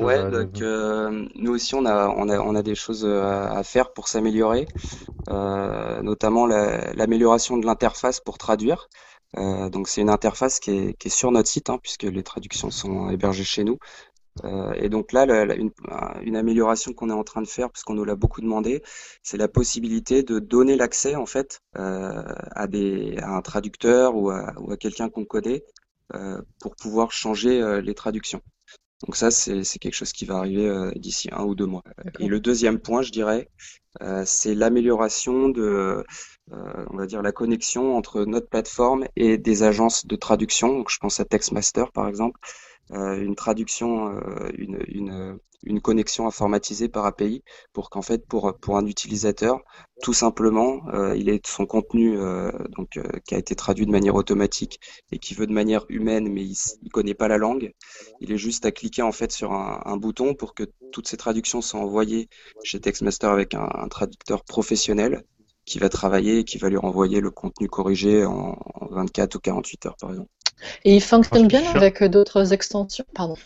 ouais, 0.00 0.30
donc 0.30 0.62
euh, 0.62 1.26
nous 1.34 1.52
aussi 1.52 1.74
on 1.74 1.84
a, 1.84 2.08
on 2.08 2.28
a, 2.28 2.38
on 2.38 2.54
a 2.54 2.62
des 2.62 2.74
choses 2.74 3.04
euh, 3.04 3.22
à, 3.22 3.62
faire 3.64 3.92
pour 3.92 4.08
s'améliorer, 4.08 4.66
euh, 5.28 6.02
notamment 6.02 6.46
l'amélioration 6.46 7.56
de 7.56 7.66
l'interface 7.66 8.20
pour 8.20 8.38
traduire. 8.38 8.88
Euh, 9.36 9.68
donc 9.68 9.88
c'est 9.88 10.00
une 10.00 10.10
interface 10.10 10.60
qui 10.60 10.70
est, 10.70 10.94
qui 10.94 11.08
est 11.08 11.10
sur 11.10 11.32
notre 11.32 11.48
site, 11.48 11.70
hein, 11.70 11.78
puisque 11.82 12.04
les 12.04 12.22
traductions 12.22 12.70
sont 12.70 13.10
hébergées 13.10 13.44
chez 13.44 13.64
nous. 13.64 13.78
Euh, 14.44 14.72
et 14.74 14.88
donc 14.88 15.12
là, 15.12 15.24
une, 15.54 15.70
une, 16.22 16.36
amélioration 16.36 16.92
qu'on 16.92 17.08
est 17.10 17.12
en 17.12 17.24
train 17.24 17.42
de 17.42 17.46
faire, 17.46 17.70
parce 17.70 17.84
qu'on 17.84 17.94
nous 17.94 18.04
l'a 18.04 18.16
beaucoup 18.16 18.40
demandé, 18.40 18.82
c'est 19.22 19.36
la 19.36 19.48
possibilité 19.48 20.22
de 20.24 20.40
donner 20.40 20.76
l'accès 20.76 21.14
en 21.14 21.26
fait 21.26 21.60
à, 21.74 22.66
des, 22.66 23.16
à 23.18 23.30
un 23.30 23.42
traducteur 23.42 24.16
ou 24.16 24.30
à, 24.30 24.52
ou 24.58 24.72
à 24.72 24.76
quelqu'un 24.76 25.08
qu'on 25.08 25.24
connaît 25.24 25.64
pour 26.60 26.74
pouvoir 26.76 27.12
changer 27.12 27.80
les 27.80 27.94
traductions. 27.94 28.42
Donc 29.02 29.16
ça, 29.16 29.30
c'est 29.30 29.78
quelque 29.78 29.94
chose 29.94 30.12
qui 30.12 30.24
va 30.24 30.36
arriver 30.36 30.92
d'ici 30.96 31.28
un 31.32 31.44
ou 31.44 31.54
deux 31.54 31.66
mois. 31.66 31.82
Et 32.20 32.28
le 32.28 32.40
deuxième 32.40 32.78
point, 32.78 33.02
je 33.02 33.10
dirais, 33.10 33.50
c'est 34.24 34.54
l'amélioration 34.54 35.48
de, 35.48 36.04
on 36.50 36.96
va 36.96 37.06
dire, 37.06 37.20
la 37.20 37.32
connexion 37.32 37.96
entre 37.96 38.24
notre 38.24 38.48
plateforme 38.48 39.06
et 39.16 39.36
des 39.36 39.62
agences 39.62 40.06
de 40.06 40.16
traduction. 40.16 40.68
Donc 40.78 40.90
je 40.90 40.98
pense 40.98 41.20
à 41.20 41.24
Textmaster, 41.24 41.92
par 41.92 42.08
exemple. 42.08 42.38
Une 42.90 43.34
traduction, 43.34 44.20
une, 44.56 44.78
une, 44.88 45.38
une 45.64 45.80
connexion 45.80 46.26
informatisée 46.26 46.88
par 46.88 47.06
API 47.06 47.42
pour 47.72 47.90
qu'en 47.90 48.02
fait 48.02 48.26
pour 48.26 48.54
pour 48.60 48.76
un 48.76 48.86
utilisateur 48.86 49.60
tout 50.02 50.12
simplement 50.12 50.82
euh, 50.92 51.16
il 51.16 51.28
ait 51.28 51.40
son 51.44 51.66
contenu 51.66 52.18
euh, 52.18 52.50
donc 52.76 52.96
euh, 52.96 53.02
qui 53.26 53.34
a 53.34 53.38
été 53.38 53.54
traduit 53.54 53.86
de 53.86 53.90
manière 53.90 54.14
automatique 54.14 54.80
et 55.10 55.18
qui 55.18 55.34
veut 55.34 55.46
de 55.46 55.52
manière 55.52 55.84
humaine 55.88 56.28
mais 56.30 56.44
il, 56.44 56.56
il 56.82 56.90
connaît 56.90 57.14
pas 57.14 57.28
la 57.28 57.38
langue 57.38 57.72
il 58.20 58.32
est 58.32 58.38
juste 58.38 58.66
à 58.66 58.72
cliquer 58.72 59.02
en 59.02 59.12
fait 59.12 59.32
sur 59.32 59.52
un, 59.52 59.96
bouton 59.96 60.34
pour 60.34 60.54
que 60.54 60.64
toutes 60.92 61.08
ces 61.08 61.16
traductions 61.16 61.62
soient 61.62 61.80
envoyées 61.80 62.28
chez 62.62 62.80
Textmaster 62.80 63.30
avec 63.30 63.54
un, 63.54 63.68
un 63.74 63.88
traducteur 63.88 64.44
professionnel 64.44 65.22
qui 65.64 65.78
va 65.78 65.88
travailler 65.88 66.40
et 66.40 66.44
qui 66.44 66.58
va 66.58 66.68
lui 66.68 66.76
renvoyer 66.76 67.20
le 67.20 67.30
contenu 67.30 67.68
corrigé 67.68 68.24
en 68.26 68.58
24 68.90 69.36
ou 69.36 69.38
48 69.38 69.86
heures 69.86 69.96
par 69.98 70.10
exemple. 70.10 70.28
Et 70.84 70.96
il 70.96 71.00
fonctionne 71.00 71.46
bien 71.46 71.62
avec 71.74 72.02
d'autres 72.04 72.52
extensions. 72.52 73.04
Pardon. 73.14 73.36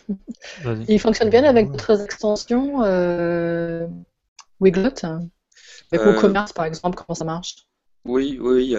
Il 0.87 0.99
fonctionne 0.99 1.29
bien 1.29 1.43
avec 1.43 1.71
d'autres 1.71 2.01
extensions 2.01 2.83
euh, 2.83 3.87
Wiglot 4.59 4.89
Avec 5.03 5.21
euh, 5.93 6.13
WooCommerce, 6.13 6.53
par 6.53 6.65
exemple, 6.65 6.97
comment 6.97 7.15
ça 7.15 7.25
marche? 7.25 7.55
Oui, 8.05 8.39
oui, 8.41 8.75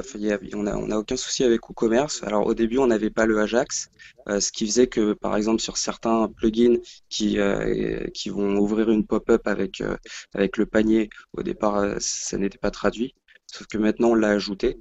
on 0.55 0.63
n'a 0.63 0.79
on 0.79 0.91
a 0.91 0.97
aucun 0.97 1.17
souci 1.17 1.45
avec 1.45 1.69
WooCommerce. 1.69 2.23
Alors 2.23 2.47
au 2.47 2.55
début, 2.55 2.79
on 2.79 2.87
n'avait 2.87 3.11
pas 3.11 3.27
le 3.27 3.39
Ajax, 3.39 3.91
euh, 4.29 4.41
ce 4.41 4.51
qui 4.51 4.67
faisait 4.67 4.87
que, 4.87 5.13
par 5.13 5.37
exemple, 5.37 5.61
sur 5.61 5.77
certains 5.77 6.29
plugins 6.29 6.79
qui, 7.11 7.39
euh, 7.39 8.07
qui 8.15 8.31
vont 8.31 8.57
ouvrir 8.57 8.91
une 8.91 9.07
pop-up 9.07 9.47
avec, 9.47 9.83
euh, 9.83 9.97
avec 10.35 10.57
le 10.57 10.67
panier, 10.67 11.11
au 11.35 11.43
départ, 11.43 11.97
ça 12.01 12.39
n'était 12.39 12.59
pas 12.59 12.71
traduit. 12.71 13.15
Sauf 13.47 13.67
que 13.67 13.79
maintenant, 13.79 14.11
on 14.11 14.15
l'a 14.15 14.31
ajouté. 14.31 14.79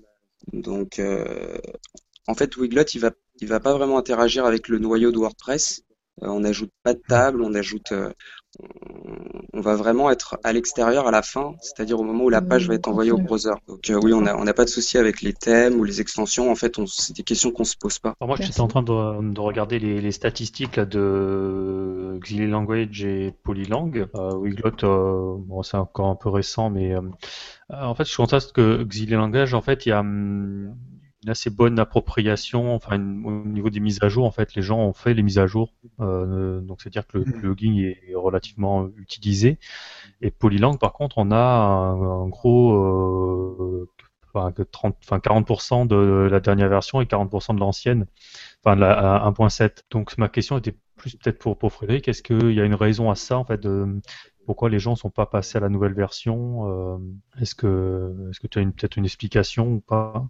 Donc, 0.54 1.02
en 2.30 2.36
fait, 2.36 2.56
Wiglot, 2.58 2.84
il 2.94 3.02
va 3.02 3.12
il 3.42 3.48
va 3.48 3.60
pas 3.60 3.74
vraiment 3.74 3.98
interagir 3.98 4.46
avec 4.46 4.68
le 4.68 4.80
noyau 4.80 5.12
de 5.12 5.18
WordPress. 5.18 5.84
Euh, 6.22 6.28
on 6.28 6.42
n'ajoute 6.42 6.72
pas 6.84 6.94
de 6.94 7.02
table, 7.08 7.42
on 7.42 7.54
ajoute, 7.54 7.94
euh, 7.94 8.12
on 9.54 9.62
va 9.62 9.76
vraiment 9.78 10.12
être 10.12 10.38
à 10.44 10.52
l'extérieur 10.52 11.08
à 11.08 11.12
la 11.12 11.22
fin, 11.22 11.56
c'est-à-dire 11.62 11.98
au 11.98 12.04
moment 12.04 12.26
où 12.26 12.30
la 12.30 12.42
page 12.42 12.68
va 12.68 12.74
être 12.74 12.90
envoyée 12.90 13.12
au 13.12 13.18
browser. 13.18 13.54
Donc 13.70 13.90
euh, 13.90 13.98
oui, 14.04 14.12
on 14.12 14.22
n'a 14.22 14.38
on 14.38 14.46
a 14.46 14.54
pas 14.54 14.66
de 14.66 14.70
souci 14.70 14.98
avec 14.98 15.22
les 15.22 15.32
thèmes 15.32 15.80
ou 15.80 15.86
les 15.86 16.02
extensions. 16.02 16.52
En 16.52 16.56
fait, 16.56 16.78
c'est 16.88 17.16
des 17.16 17.24
questions 17.24 17.52
qu'on 17.52 17.64
se 17.64 17.78
pose 17.78 18.00
pas. 18.00 18.16
Alors 18.20 18.28
moi, 18.28 18.38
j'étais 18.38 18.60
en 18.60 18.68
train 18.68 18.84
de, 18.84 19.34
de 19.34 19.40
regarder 19.40 19.80
les, 19.80 20.02
les, 20.02 20.12
statistiques 20.12 20.76
là, 20.76 20.86
de 20.86 22.20
Xili 22.22 22.48
Language 22.48 23.06
et 23.06 23.34
Polylang. 23.44 24.08
Euh, 24.16 24.36
Wiglot, 24.36 25.38
bon, 25.40 25.64
c'est 25.64 25.78
encore 25.78 26.08
un 26.08 26.16
peu 26.16 26.28
récent, 26.28 26.70
mais 26.70 26.94
en 27.70 27.96
fait, 27.96 28.04
je 28.04 28.16
constate 28.18 28.52
que 28.52 28.84
Xili 28.84 29.14
Language, 29.14 29.54
en 29.54 29.62
fait, 29.62 29.86
il 29.86 29.90
y 29.90 29.94
a 29.94 30.02
hum, 30.02 30.76
une 31.24 31.30
assez 31.30 31.50
bonne 31.50 31.80
appropriation, 31.80 32.74
enfin 32.74 32.96
au 32.98 33.46
niveau 33.46 33.70
des 33.70 33.80
mises 33.80 34.00
à 34.02 34.10
jour, 34.10 34.26
en 34.26 34.32
fait, 34.32 34.56
les 34.56 34.62
gens 34.62 34.80
ont 34.80 34.94
fait 34.94 35.14
les 35.14 35.24
mises 35.24 35.40
à 35.40 35.48
jour, 35.48 35.74
euh, 36.00 36.62
donc 36.62 36.82
c'est-à-dire 36.82 37.08
que 37.08 37.18
le 37.18 37.26
mm. 37.26 37.34
plugin 37.34 37.76
est 37.78 38.16
relativement 38.16 38.88
utilisé. 38.98 39.60
Et 40.22 40.32
Polylang, 40.32 40.78
par 40.78 40.94
contre, 40.94 41.18
on 41.18 41.32
a 41.32 41.38
un, 41.38 42.28
gros, 42.30 42.74
euh, 42.74 43.90
enfin, 44.34 44.54
30, 44.72 44.98
enfin 45.04 45.18
40% 45.18 45.88
de 45.88 46.28
la 46.32 46.40
dernière 46.40 46.70
version 46.70 47.02
et 47.02 47.06
40% 47.06 47.56
de 47.56 47.60
l'ancienne, 47.60 48.06
enfin 48.64 48.76
de 48.76 48.82
la 48.82 49.26
1.7. 49.30 49.84
Donc 49.92 50.18
ma 50.18 50.30
question 50.30 50.58
était 50.58 50.76
plus 50.96 51.16
peut-être 51.16 51.40
pour, 51.40 51.58
pour 51.58 51.72
Frédéric, 51.74 52.08
est-ce 52.08 52.22
qu'il 52.22 52.52
y 52.52 52.62
a 52.62 52.66
une 52.66 52.76
raison 52.76 53.10
à 53.10 53.16
ça, 53.16 53.38
en 53.38 53.46
fait, 53.46 53.62
de, 53.62 54.00
pourquoi 54.46 54.70
les 54.70 54.80
gens 54.80 54.96
sont 54.96 55.10
pas 55.10 55.26
passés 55.26 55.58
à 55.58 55.62
la 55.62 55.70
nouvelle 55.70 55.94
version 55.94 56.68
euh, 56.68 56.98
Est-ce 57.40 57.56
que, 57.56 58.30
est-ce 58.30 58.40
que 58.40 58.48
tu 58.48 58.60
as 58.60 58.64
peut-être 58.64 58.98
une 58.98 59.06
explication 59.06 59.74
ou 59.74 59.80
pas? 59.80 60.28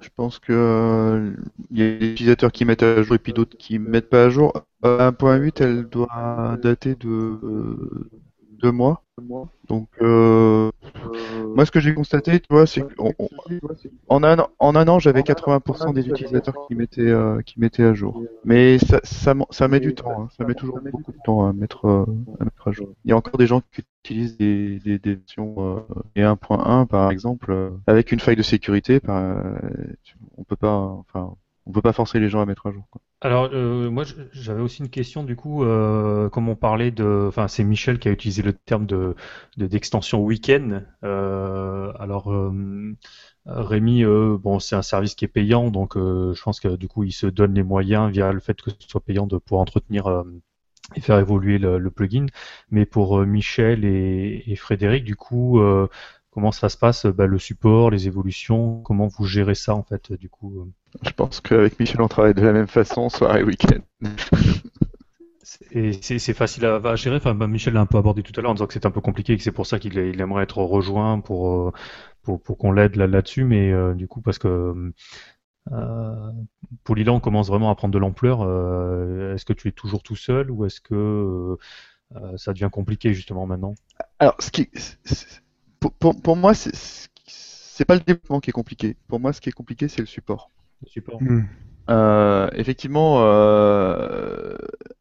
Je 0.00 0.08
pense 0.16 0.38
que 0.38 0.52
euh, 0.52 1.34
il 1.70 1.78
y 1.78 1.82
a 1.82 1.98
des 1.98 2.12
utilisateurs 2.12 2.52
qui 2.52 2.64
mettent 2.64 2.82
à 2.82 3.02
jour 3.02 3.16
et 3.16 3.18
puis 3.18 3.32
d'autres 3.32 3.56
qui 3.56 3.78
mettent 3.78 4.10
pas 4.10 4.24
à 4.24 4.30
jour. 4.30 4.52
1.8, 4.82 5.60
elle 5.60 5.88
doit 5.88 6.56
dater 6.62 6.94
de 6.94 7.08
euh, 7.08 8.10
deux 8.62 8.72
mois. 8.72 9.04
Donc, 9.68 9.88
euh, 10.00 10.70
moi, 11.54 11.66
ce 11.66 11.70
que 11.70 11.80
j'ai 11.80 11.94
constaté, 11.94 12.40
tu 12.40 12.46
vois, 12.50 12.66
c'est 12.66 12.82
qu'en 12.82 14.22
un, 14.22 14.46
en 14.58 14.76
un 14.76 14.88
an, 14.88 14.98
j'avais 14.98 15.22
80% 15.22 15.92
des 15.92 16.08
utilisateurs 16.08 16.66
qui 16.66 16.74
mettaient, 16.74 17.02
euh, 17.02 17.40
qui 17.42 17.60
mettaient 17.60 17.84
à 17.84 17.94
jour. 17.94 18.22
Mais 18.44 18.78
ça, 18.78 19.00
ça, 19.04 19.34
ça 19.50 19.68
met 19.68 19.80
du 19.80 19.94
temps, 19.94 20.22
hein. 20.22 20.28
ça 20.36 20.44
met 20.44 20.54
toujours 20.54 20.80
beaucoup 20.80 21.12
de 21.12 21.18
temps 21.24 21.46
à 21.46 21.52
mettre, 21.52 21.86
euh, 21.86 22.04
à 22.40 22.44
mettre 22.44 22.68
à 22.68 22.72
jour. 22.72 22.88
Il 23.04 23.10
y 23.10 23.12
a 23.12 23.16
encore 23.16 23.38
des 23.38 23.46
gens 23.46 23.60
qui 23.72 23.82
utilisent 24.04 24.36
des, 24.36 24.78
des, 24.80 24.98
des 24.98 25.14
versions 25.16 25.84
et 26.16 26.22
1.1, 26.22 26.86
par 26.86 27.10
exemple, 27.10 27.72
avec 27.86 28.12
une 28.12 28.20
faille 28.20 28.36
de 28.36 28.42
sécurité. 28.42 29.00
Par, 29.00 29.22
on 30.36 30.44
peut 30.44 30.56
pas, 30.56 30.74
enfin, 30.74 31.34
on 31.68 31.72
peut 31.72 31.82
pas 31.82 31.92
forcer 31.92 32.18
les 32.18 32.30
gens 32.30 32.40
à 32.40 32.46
mettre 32.46 32.66
à 32.66 32.72
jour. 32.72 32.88
Alors, 33.20 33.50
euh, 33.52 33.90
moi, 33.90 34.04
j'avais 34.32 34.62
aussi 34.62 34.80
une 34.80 34.88
question, 34.88 35.22
du 35.22 35.36
coup, 35.36 35.64
euh, 35.64 36.30
comme 36.30 36.48
on 36.48 36.56
parlait 36.56 36.90
de... 36.90 37.26
Enfin, 37.28 37.46
c'est 37.46 37.62
Michel 37.62 37.98
qui 37.98 38.08
a 38.08 38.10
utilisé 38.10 38.42
le 38.42 38.54
terme 38.54 38.86
de 38.86 39.14
d'extension 39.58 40.24
week-end. 40.24 40.82
Euh, 41.04 41.92
alors, 41.98 42.32
Rémi, 43.44 44.04
bon, 44.04 44.58
c'est 44.60 44.76
un 44.76 44.82
service 44.82 45.14
qui 45.14 45.26
est 45.26 45.28
payant, 45.28 45.70
donc 45.70 45.94
je 45.96 46.42
pense 46.42 46.58
que, 46.58 46.74
du 46.74 46.88
coup, 46.88 47.04
il 47.04 47.12
se 47.12 47.26
donne 47.26 47.54
les 47.54 47.62
moyens, 47.62 48.10
via 48.10 48.32
le 48.32 48.40
fait 48.40 48.60
que 48.60 48.70
ce 48.70 48.88
soit 48.88 49.02
payant, 49.02 49.26
de 49.26 49.36
pouvoir 49.36 49.60
entretenir 49.60 50.24
et 50.94 51.00
faire 51.02 51.18
évoluer 51.18 51.58
le, 51.58 51.90
plugin. 51.90 52.26
Mais 52.70 52.86
pour 52.86 53.18
Michel 53.26 53.84
et, 53.84 54.56
Frédéric, 54.56 55.04
du 55.04 55.16
coup, 55.16 55.60
comment 56.38 56.52
ça 56.52 56.68
se 56.68 56.76
passe, 56.76 57.04
bah, 57.04 57.26
le 57.26 57.36
support, 57.36 57.90
les 57.90 58.06
évolutions, 58.06 58.80
comment 58.82 59.08
vous 59.08 59.24
gérez 59.24 59.56
ça, 59.56 59.74
en 59.74 59.82
fait, 59.82 60.12
du 60.12 60.28
coup 60.28 60.72
je 61.02 61.10
pense 61.10 61.40
qu'avec 61.40 61.78
Michel, 61.80 62.00
on 62.00 62.06
travaille 62.06 62.32
de 62.32 62.42
la 62.42 62.52
même 62.52 62.68
façon, 62.68 63.08
soirée, 63.08 63.42
week-end. 63.42 63.80
Et 65.72 65.92
c'est 65.92 66.34
facile 66.34 66.64
à, 66.64 66.96
gérer. 66.96 67.16
Enfin, 67.16 67.34
bah, 67.34 67.48
Michel 67.48 67.74
l'a 67.74 67.80
un 67.80 67.86
peu 67.86 67.98
abordé 67.98 68.22
tout 68.22 68.32
à 68.38 68.42
l'heure 68.42 68.52
en 68.52 68.54
disant 68.54 68.66
que 68.66 68.72
c'est 68.72 68.86
un 68.86 68.90
peu 68.90 69.00
compliqué 69.00 69.32
et 69.32 69.36
que 69.36 69.42
c'est 69.42 69.52
pour 69.52 69.66
ça 69.66 69.78
qu'il 69.78 69.96
il 69.98 70.20
aimerait 70.20 70.44
être 70.44 70.62
rejoint 70.62 71.20
pour, 71.20 71.50
euh, 71.50 71.72
pour, 72.22 72.40
pour 72.40 72.56
qu'on 72.56 72.70
l'aide 72.70 72.96
là-dessus. 72.96 73.44
mais 73.44 73.72
euh, 73.72 73.94
du 73.94 74.06
coup, 74.06 74.20
parce 74.20 74.38
que 74.38 74.92
euh, 75.72 76.32
Polylan 76.84 77.20
commence 77.20 77.48
vraiment 77.48 77.70
à 77.70 77.74
prendre 77.74 77.92
de 77.92 77.98
l'ampleur, 77.98 78.42
euh, 78.42 79.34
est-ce 79.34 79.44
que 79.44 79.52
tu 79.52 79.68
es 79.68 79.72
toujours 79.72 80.02
tout 80.02 80.16
seul 80.16 80.50
ou 80.50 80.64
est-ce 80.64 80.80
que 80.80 81.58
euh, 82.14 82.36
ça 82.36 82.52
devient 82.52 82.70
compliqué 82.72 83.12
justement 83.12 83.46
maintenant? 83.46 83.74
Alors, 84.18 84.36
ce 84.38 84.50
qui, 84.50 84.70
pour, 85.80 85.92
pour, 85.92 86.20
pour 86.20 86.36
moi, 86.36 86.54
c'est 86.54 87.84
pas 87.84 87.94
le 87.94 88.00
développement 88.00 88.40
qui 88.40 88.50
est 88.50 88.52
compliqué. 88.52 88.96
Pour 89.08 89.20
moi, 89.20 89.32
ce 89.32 89.40
qui 89.40 89.48
est 89.48 89.52
compliqué, 89.52 89.88
c'est 89.88 90.00
le 90.00 90.06
support 90.06 90.50
support. 90.86 91.22
Hmm. 91.22 91.42
Euh, 91.90 92.48
effectivement, 92.52 93.20
euh, 93.22 94.56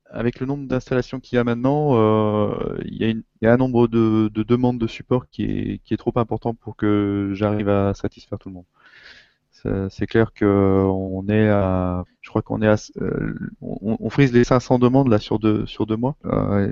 avec 0.10 0.40
le 0.40 0.46
nombre 0.46 0.68
d'installations 0.68 1.20
qu'il 1.20 1.36
y 1.36 1.40
a 1.40 1.44
maintenant, 1.44 1.98
euh, 1.98 2.78
il, 2.86 3.24
y 3.42 3.46
a 3.46 3.54
un 3.54 3.58
nombre 3.58 3.88
de, 3.88 4.30
demandes 4.34 4.80
de 4.80 4.88
support 4.88 5.30
qui 5.30 5.44
est, 5.44 5.82
qui 5.84 5.94
est 5.94 5.98
trop 5.98 6.14
important 6.16 6.54
pour 6.54 6.76
que 6.76 7.32
j'arrive 7.34 7.70
à 7.70 7.94
satisfaire 7.94 8.40
tout 8.40 8.50
le 8.50 8.56
monde. 8.56 8.66
C'est 9.90 10.08
clair 10.08 10.34
qu'on 10.38 11.26
est 11.30 11.50
à, 11.50 12.04
je 12.22 12.30
crois 12.30 12.42
qu'on 12.42 12.62
est 12.62 12.68
à, 12.68 12.76
euh, 13.02 13.34
on, 13.62 14.10
frise 14.10 14.32
les 14.34 14.44
500 14.44 14.80
demandes 14.80 15.08
là 15.08 15.18
sur 15.18 15.40
deux 15.40 15.66
sur 15.66 15.86
deux 15.86 15.96
mois. 15.96 16.16
Euh, 16.26 16.72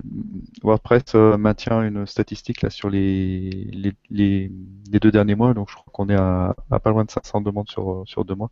WordPress 0.63 1.15
euh, 1.15 1.37
maintient 1.37 1.81
une 1.81 2.05
statistique 2.05 2.61
là 2.61 2.69
sur 2.69 2.89
les 2.89 3.71
les, 4.09 4.51
deux 4.99 5.11
derniers 5.11 5.35
mois, 5.35 5.53
donc 5.53 5.69
je 5.69 5.75
crois 5.75 5.91
qu'on 5.91 6.09
est 6.09 6.15
à, 6.15 6.55
pas 6.83 6.89
loin 6.89 7.05
de 7.05 7.11
500 7.11 7.41
demandes 7.41 7.69
sur 7.69 8.03
sur 8.05 8.25
deux 8.25 8.35
mois. 8.35 8.51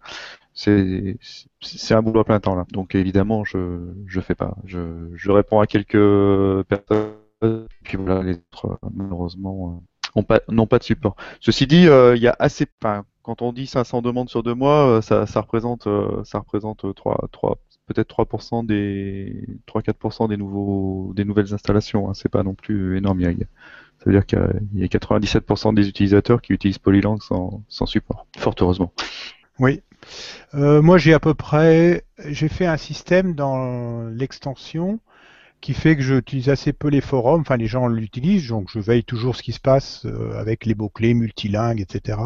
C'est 0.53 1.17
c'est 1.61 1.93
un 1.93 2.01
boulot 2.01 2.21
à 2.21 2.23
plein 2.23 2.39
temps 2.39 2.55
là. 2.55 2.65
Donc 2.71 2.95
évidemment, 2.95 3.43
je 3.43 3.91
je 4.07 4.19
fais 4.21 4.35
pas, 4.35 4.55
je 4.65 5.09
je 5.13 5.31
réponds 5.31 5.59
à 5.59 5.67
quelques 5.67 6.63
personnes, 6.63 7.67
puis 7.83 7.97
voilà 7.97 8.23
les 8.23 8.33
autres 8.35 8.79
malheureusement 8.95 9.83
n'ont 10.15 10.23
pas 10.23 10.41
n'ont 10.49 10.67
pas 10.67 10.79
de 10.79 10.83
support. 10.83 11.15
Ceci 11.41 11.67
dit, 11.67 11.83
il 11.83 12.21
y 12.21 12.27
a 12.27 12.35
assez, 12.39 12.65
enfin 12.81 13.05
quand 13.23 13.41
on 13.41 13.53
dit 13.53 13.67
500 13.67 14.01
demandes 14.01 14.29
sur 14.29 14.43
deux 14.43 14.53
mois, 14.53 14.87
euh, 14.87 15.01
ça, 15.01 15.25
ça 15.25 15.41
représente, 15.41 15.87
euh, 15.87 16.23
ça 16.25 16.39
représente 16.39 16.93
3, 16.93 17.29
3, 17.31 17.57
peut-être 17.87 18.09
3% 18.09 18.65
des 18.65 19.47
3-4% 19.67 20.29
des 20.29 20.37
nouveaux, 20.37 21.13
des 21.15 21.25
nouvelles 21.25 21.53
installations. 21.53 22.09
Hein. 22.09 22.13
C'est 22.13 22.29
pas 22.29 22.43
non 22.43 22.53
plus 22.53 22.97
énorme. 22.97 23.21
Il 23.21 23.23
y 23.23 23.29
a, 23.29 23.31
ça 23.99 24.05
veut 24.05 24.11
dire 24.11 24.25
qu'il 24.25 24.39
y 24.75 24.83
a 24.83 24.87
97% 24.87 25.73
des 25.73 25.87
utilisateurs 25.87 26.41
qui 26.41 26.53
utilisent 26.53 26.79
Polylang 26.79 27.19
sans, 27.21 27.63
sans 27.69 27.85
support. 27.85 28.27
Fort 28.37 28.55
heureusement. 28.59 28.91
Oui. 29.57 29.81
Euh, 30.53 30.81
moi, 30.81 30.97
j'ai 30.97 31.13
à 31.13 31.19
peu 31.19 31.33
près, 31.33 32.03
j'ai 32.27 32.49
fait 32.49 32.65
un 32.65 32.77
système 32.77 33.35
dans 33.35 34.05
l'extension 34.09 34.99
qui 35.63 35.73
fait 35.73 35.95
que 35.95 36.01
j'utilise 36.01 36.49
assez 36.49 36.73
peu 36.73 36.89
les 36.89 36.99
forums, 36.99 37.39
enfin 37.39 37.55
les 37.55 37.67
gens 37.67 37.87
l'utilisent, 37.87 38.49
donc 38.49 38.69
je 38.69 38.79
veille 38.79 39.05
toujours 39.05 39.37
ce 39.37 39.41
qui 39.41 39.53
se 39.53 39.61
passe 39.61 40.05
euh, 40.05 40.37
avec 40.37 40.65
les 40.65 40.75
mots-clés 40.75 41.13
multilingues, 41.13 41.79
etc. 41.79 42.19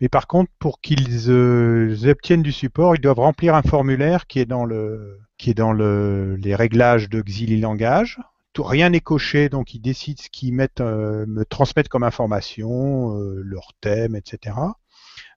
Mais 0.00 0.08
par 0.08 0.28
contre, 0.28 0.52
pour 0.60 0.80
qu'ils 0.80 1.30
euh, 1.30 1.96
obtiennent 2.06 2.44
du 2.44 2.52
support, 2.52 2.94
ils 2.94 3.00
doivent 3.00 3.18
remplir 3.18 3.56
un 3.56 3.62
formulaire 3.62 4.28
qui 4.28 4.38
est 4.38 4.44
dans 4.44 4.64
le 4.64 5.18
qui 5.36 5.50
est 5.50 5.54
dans 5.54 5.72
le, 5.72 6.36
les 6.36 6.54
réglages 6.54 7.08
de 7.08 7.20
Xili 7.22 7.58
Langage. 7.58 8.20
Tout, 8.52 8.62
rien 8.62 8.90
n'est 8.90 9.00
coché, 9.00 9.48
donc 9.48 9.74
ils 9.74 9.80
décident 9.80 10.22
ce 10.22 10.30
qu'ils 10.30 10.54
mettent, 10.54 10.80
euh, 10.80 11.26
me 11.26 11.44
transmettent 11.44 11.88
comme 11.88 12.04
information, 12.04 13.18
leur 13.42 13.72
thème, 13.80 14.14
etc. 14.14 14.56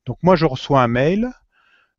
Donc 0.05 0.19
moi 0.21 0.35
je 0.35 0.45
reçois 0.45 0.83
un 0.83 0.87
mail, 0.87 1.31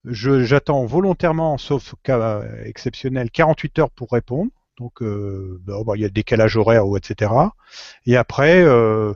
j'attends 0.05 0.87
volontairement, 0.87 1.59
sauf 1.59 1.97
cas 2.05 2.43
exceptionnel, 2.65 3.33
48 3.33 3.81
heures 3.81 3.91
pour 3.91 4.13
répondre. 4.13 4.53
Donc, 4.79 5.03
euh, 5.03 5.61
bah, 5.67 5.75
il 5.97 6.03
y 6.03 6.05
a 6.05 6.09
décalage 6.09 6.57
horaire 6.57 6.87
ou 6.87 6.97
etc. 6.97 7.33
Et 8.07 8.17
après, 8.17 8.63
euh, 8.63 9.13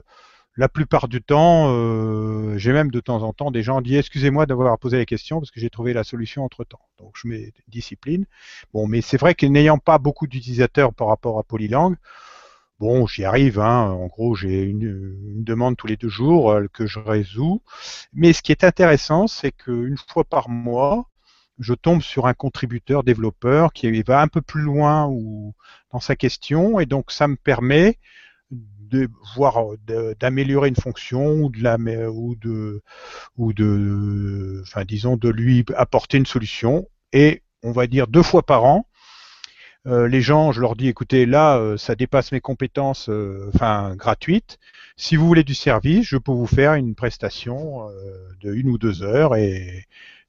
la 0.57 0.69
plupart 0.69 1.07
du 1.07 1.21
temps, 1.21 1.67
euh, 1.69 2.57
j'ai 2.57 2.73
même 2.73 2.91
de 2.91 2.99
temps 2.99 3.23
en 3.23 3.33
temps 3.33 3.49
des 3.49 3.63
gens 3.63 3.81
dit 3.81 3.95
excusez-moi 3.95 4.45
d'avoir 4.45 4.77
posé 4.77 4.97
la 4.97 5.05
question 5.05 5.39
parce 5.39 5.51
que 5.51 5.59
j'ai 5.59 5.69
trouvé 5.69 5.93
la 5.93 6.03
solution 6.03 6.43
entre 6.43 6.63
temps. 6.63 6.81
Donc 6.99 7.13
je 7.15 7.27
mets 7.27 7.53
discipline. 7.69 8.25
Bon, 8.73 8.87
mais 8.87 9.01
c'est 9.01 9.17
vrai 9.17 9.35
que 9.35 9.45
n'ayant 9.45 9.77
pas 9.77 9.97
beaucoup 9.97 10.27
d'utilisateurs 10.27 10.93
par 10.93 11.07
rapport 11.07 11.39
à 11.39 11.43
Polylang, 11.43 11.95
bon, 12.79 13.07
j'y 13.07 13.23
arrive. 13.23 13.59
Hein. 13.59 13.91
En 13.91 14.07
gros, 14.07 14.35
j'ai 14.35 14.63
une, 14.63 14.81
une, 14.81 15.43
demande 15.43 15.77
tous 15.77 15.87
les 15.87 15.97
deux 15.97 16.09
jours 16.09 16.55
que 16.73 16.85
je 16.87 16.99
résous. 16.99 17.61
Mais 18.13 18.33
ce 18.33 18.41
qui 18.41 18.51
est 18.51 18.63
intéressant, 18.63 19.27
c'est 19.27 19.51
qu'une 19.51 19.97
fois 20.09 20.23
par 20.25 20.49
mois, 20.49 21.07
je 21.59 21.73
tombe 21.73 22.01
sur 22.01 22.27
un 22.27 22.33
contributeur 22.33 23.03
développeur 23.03 23.73
qui 23.73 24.01
va 24.03 24.21
un 24.21 24.27
peu 24.27 24.41
plus 24.41 24.61
loin 24.61 25.07
ou, 25.07 25.53
dans 25.91 25.99
sa 25.99 26.15
question 26.15 26.79
et 26.79 26.85
donc 26.85 27.11
ça 27.11 27.27
me 27.27 27.35
permet 27.35 27.99
de 28.51 29.09
voir 29.35 29.65
d'améliorer 30.19 30.69
une 30.69 30.75
fonction 30.75 31.25
ou 31.41 31.49
de 31.49 31.63
la 31.63 31.77
ou 32.11 32.35
de 32.35 32.81
ou 33.37 33.53
de 33.53 34.61
enfin 34.63 34.85
disons 34.85 35.17
de 35.17 35.29
lui 35.29 35.65
apporter 35.75 36.17
une 36.17 36.25
solution 36.25 36.87
et 37.11 37.41
on 37.63 37.71
va 37.71 37.87
dire 37.87 38.07
deux 38.07 38.23
fois 38.23 38.43
par 38.43 38.65
an 38.65 38.85
euh, 39.85 40.07
les 40.07 40.21
gens, 40.21 40.53
je 40.53 40.61
leur 40.61 40.75
dis, 40.77 40.87
écoutez, 40.87 41.25
là, 41.25 41.57
euh, 41.57 41.75
ça 41.75 41.95
dépasse 41.95 42.31
mes 42.31 42.39
compétences, 42.39 43.09
euh, 43.09 43.51
enfin, 43.53 43.95
gratuites. 43.97 44.57
Si 44.95 45.17
vous 45.17 45.27
voulez 45.27 45.43
du 45.43 45.55
service, 45.55 46.07
je 46.07 46.17
peux 46.17 46.31
vous 46.31 46.47
faire 46.47 46.75
une 46.75 46.95
prestation 46.95 47.89
de 48.41 48.53
une 48.53 48.69
ou 48.69 48.77
deux 48.77 49.03
heures 49.03 49.35
et, 49.35 49.57
euh, 49.69 49.81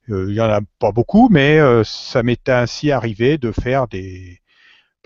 il 0.07 0.33
y 0.33 0.41
en 0.41 0.49
a 0.49 0.61
pas 0.79 0.91
beaucoup, 0.91 1.29
mais 1.29 1.59
euh, 1.59 1.83
ça 1.83 2.23
m'est 2.23 2.49
ainsi 2.49 2.91
arrivé 2.91 3.37
de 3.37 3.51
faire 3.51 3.87
des, 3.87 4.41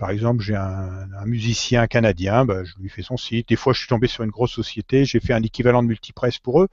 par 0.00 0.08
exemple, 0.08 0.42
j'ai 0.42 0.56
un, 0.56 1.06
musicien 1.26 1.86
canadien, 1.86 2.46
bah, 2.46 2.64
je 2.64 2.72
lui 2.80 2.88
fais 2.88 3.02
son 3.02 3.18
site. 3.18 3.50
Des 3.50 3.56
fois, 3.56 3.74
je 3.74 3.80
suis 3.80 3.88
tombé 3.88 4.06
sur 4.06 4.24
une 4.24 4.30
grosse 4.30 4.52
société, 4.52 5.04
j'ai 5.04 5.20
fait 5.20 5.34
un 5.34 5.42
équivalent 5.42 5.82
de 5.82 5.88
multipresse 5.88 6.38
pour 6.38 6.62
eux. 6.62 6.68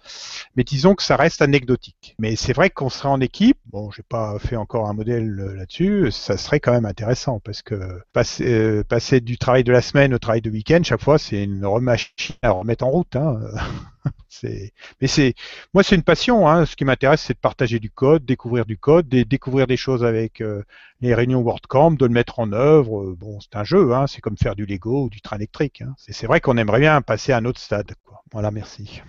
Mais 0.56 0.64
disons 0.64 0.96
que 0.96 1.04
ça 1.04 1.18
reste 1.18 1.42
anecdotique. 1.42 2.16
Mais 2.20 2.38
c'est 2.38 2.54
vrai 2.54 2.70
qu'on 2.70 2.90
serait 2.90 3.10
en 3.10 3.20
équipe. 3.20 3.58
Bon, 3.66 3.92
j'ai 3.92 4.04
pas 4.08 4.40
fait 4.40 4.56
encore 4.56 4.88
un 4.88 4.94
modèle 4.94 5.38
euh, 5.42 5.56
là-dessus. 5.56 6.10
Ça 6.10 6.38
serait 6.38 6.62
quand 6.62 6.72
même 6.72 6.86
intéressant 6.86 7.42
parce 7.42 7.62
que 7.62 8.02
passer, 8.14 8.48
euh, 8.48 8.84
passer 8.86 9.20
du 9.20 9.38
travail 9.38 9.66
de 9.66 9.74
la 9.74 9.82
semaine 9.82 10.14
au 10.14 10.20
travail 10.20 10.42
de 10.42 10.50
week-end, 10.50 10.80
chaque 10.84 11.04
fois, 11.04 11.18
c'est 11.18 11.44
une 11.44 11.66
remachine 11.66 12.36
à 12.44 12.52
remettre 12.52 12.86
en 12.86 12.92
route. 12.92 13.14
Hein. 13.18 13.42
c'est, 14.30 14.74
mais 15.02 15.08
c'est, 15.08 15.34
moi, 15.74 15.84
c'est 15.84 15.96
une 15.96 16.04
passion. 16.04 16.48
Hein. 16.48 16.66
Ce 16.66 16.76
qui 16.76 16.86
m'intéresse, 16.86 17.22
c'est 17.22 17.34
de 17.34 17.40
partager 17.40 17.80
du 17.80 17.90
code, 17.90 18.26
découvrir 18.26 18.66
du 18.66 18.78
code, 18.78 19.08
de, 19.08 19.24
découvrir 19.24 19.68
des 19.68 19.78
choses 19.78 20.04
avec 20.04 20.42
euh, 20.42 20.64
les 21.02 21.14
réunions 21.14 21.42
WordCamp, 21.42 21.92
de 21.92 22.06
le 22.06 22.12
mettre 22.12 22.40
en 22.40 22.52
œuvre. 22.52 23.16
Bon, 23.18 23.40
c'est 23.40 23.56
un 23.56 23.64
jeu, 23.64 23.94
hein, 23.94 24.08
c'est 24.08 24.22
comme 24.22 24.38
faire 24.38 24.56
du 24.56 24.66
Lego 24.66 25.06
ou 25.06 25.10
du 25.10 25.22
train 25.22 25.38
électrique. 25.38 25.82
Hein. 25.82 25.94
C'est 25.98 26.28
vrai 26.28 26.42
qu'on 26.42 26.58
aimerait 26.58 26.80
bien 26.80 27.02
passer 27.02 27.32
à 27.32 27.38
un 27.38 27.46
autre 27.46 27.60
stade. 27.60 27.94
Quoi. 28.06 28.22
Voilà, 28.32 28.52
merci. 28.52 29.02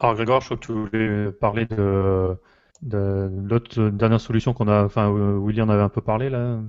Alors 0.00 0.14
Grégoire, 0.16 0.40
je 0.40 0.46
crois 0.46 0.56
que 0.56 0.66
tu 0.66 0.72
voulais 0.72 1.32
parler 1.32 1.66
de, 1.66 2.36
de 2.82 3.30
l'autre 3.44 3.88
dernière 3.90 4.20
solution 4.20 4.52
qu'on 4.52 4.68
a, 4.68 4.84
enfin 4.84 5.10
Willy 5.10 5.62
en 5.62 5.68
avait 5.68 5.82
un 5.82 5.88
peu 5.88 6.00
parlé 6.00 6.28
là. 6.28 6.60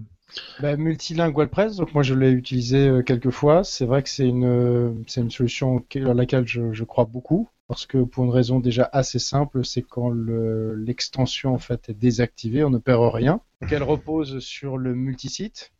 Bah, 0.59 0.75
multilingue 0.75 1.35
WordPress, 1.35 1.77
donc 1.77 1.93
moi 1.93 2.03
je 2.03 2.13
l'ai 2.13 2.31
utilisé 2.31 2.87
euh, 2.87 3.01
quelques 3.03 3.29
fois. 3.29 3.63
C'est 3.63 3.85
vrai 3.85 4.03
que 4.03 4.09
c'est 4.09 4.27
une, 4.27 5.03
c'est 5.07 5.21
une 5.21 5.31
solution 5.31 5.83
à 5.95 6.13
laquelle 6.13 6.47
je, 6.47 6.73
je, 6.73 6.83
crois 6.83 7.05
beaucoup 7.05 7.49
parce 7.67 7.85
que 7.85 8.03
pour 8.03 8.25
une 8.25 8.29
raison 8.29 8.59
déjà 8.59 8.89
assez 8.91 9.19
simple, 9.19 9.65
c'est 9.65 9.81
quand 9.81 10.11
l'extension 10.11 11.53
en 11.53 11.59
fait 11.59 11.89
est 11.89 11.93
désactivée, 11.93 12.63
on 12.63 12.69
ne 12.69 12.77
perd 12.77 13.13
rien. 13.13 13.41
Donc 13.61 13.71
elle 13.71 13.83
repose 13.83 14.39
sur 14.39 14.77
le 14.77 14.93
multisite. 14.93 15.71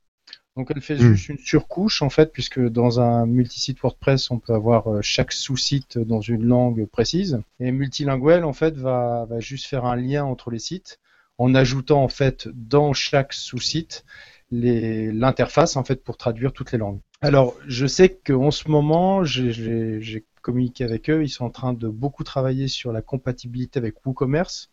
Donc 0.56 0.72
elle 0.74 0.82
fait 0.82 0.96
hmm. 0.96 1.14
juste 1.14 1.30
une 1.30 1.38
surcouche 1.38 2.02
en 2.02 2.10
fait, 2.10 2.32
puisque 2.32 2.60
dans 2.60 3.00
un 3.00 3.26
multisite 3.26 3.80
WordPress, 3.82 4.32
on 4.32 4.40
peut 4.40 4.54
avoir 4.54 4.88
euh, 4.88 5.02
chaque 5.02 5.34
sous-site 5.34 5.98
dans 5.98 6.22
une 6.22 6.46
langue 6.46 6.86
précise. 6.86 7.42
Et 7.60 7.72
Multilingual 7.72 8.46
en 8.46 8.54
fait 8.54 8.76
va, 8.78 9.26
va 9.30 9.40
juste 9.40 9.66
faire 9.66 9.86
un 9.86 9.96
lien 9.96 10.24
entre 10.24 10.52
les 10.52 10.60
sites 10.60 11.00
en 11.38 11.54
ajoutant 11.54 12.04
en 12.04 12.08
fait 12.08 12.48
dans 12.54 12.94
chaque 12.94 13.34
sous-site 13.34 14.06
l'interface 14.52 15.76
en 15.76 15.84
fait 15.84 16.04
pour 16.04 16.18
traduire 16.18 16.54
toutes 16.54 16.72
les 16.72 16.78
langues. 16.78 17.00
Alors 17.22 17.56
je 17.68 17.88
sais 17.88 18.10
qu'en 18.10 18.52
ce 18.52 18.70
moment 18.70 19.24
j'ai 19.24 20.26
communiqué 20.46 20.84
avec 20.84 21.10
eux, 21.10 21.24
ils 21.24 21.30
sont 21.30 21.46
en 21.46 21.50
train 21.50 21.74
de 21.74 21.88
beaucoup 21.88 22.24
travailler 22.24 22.68
sur 22.68 22.92
la 22.92 23.02
compatibilité 23.02 23.80
avec 23.80 24.06
WooCommerce 24.06 24.70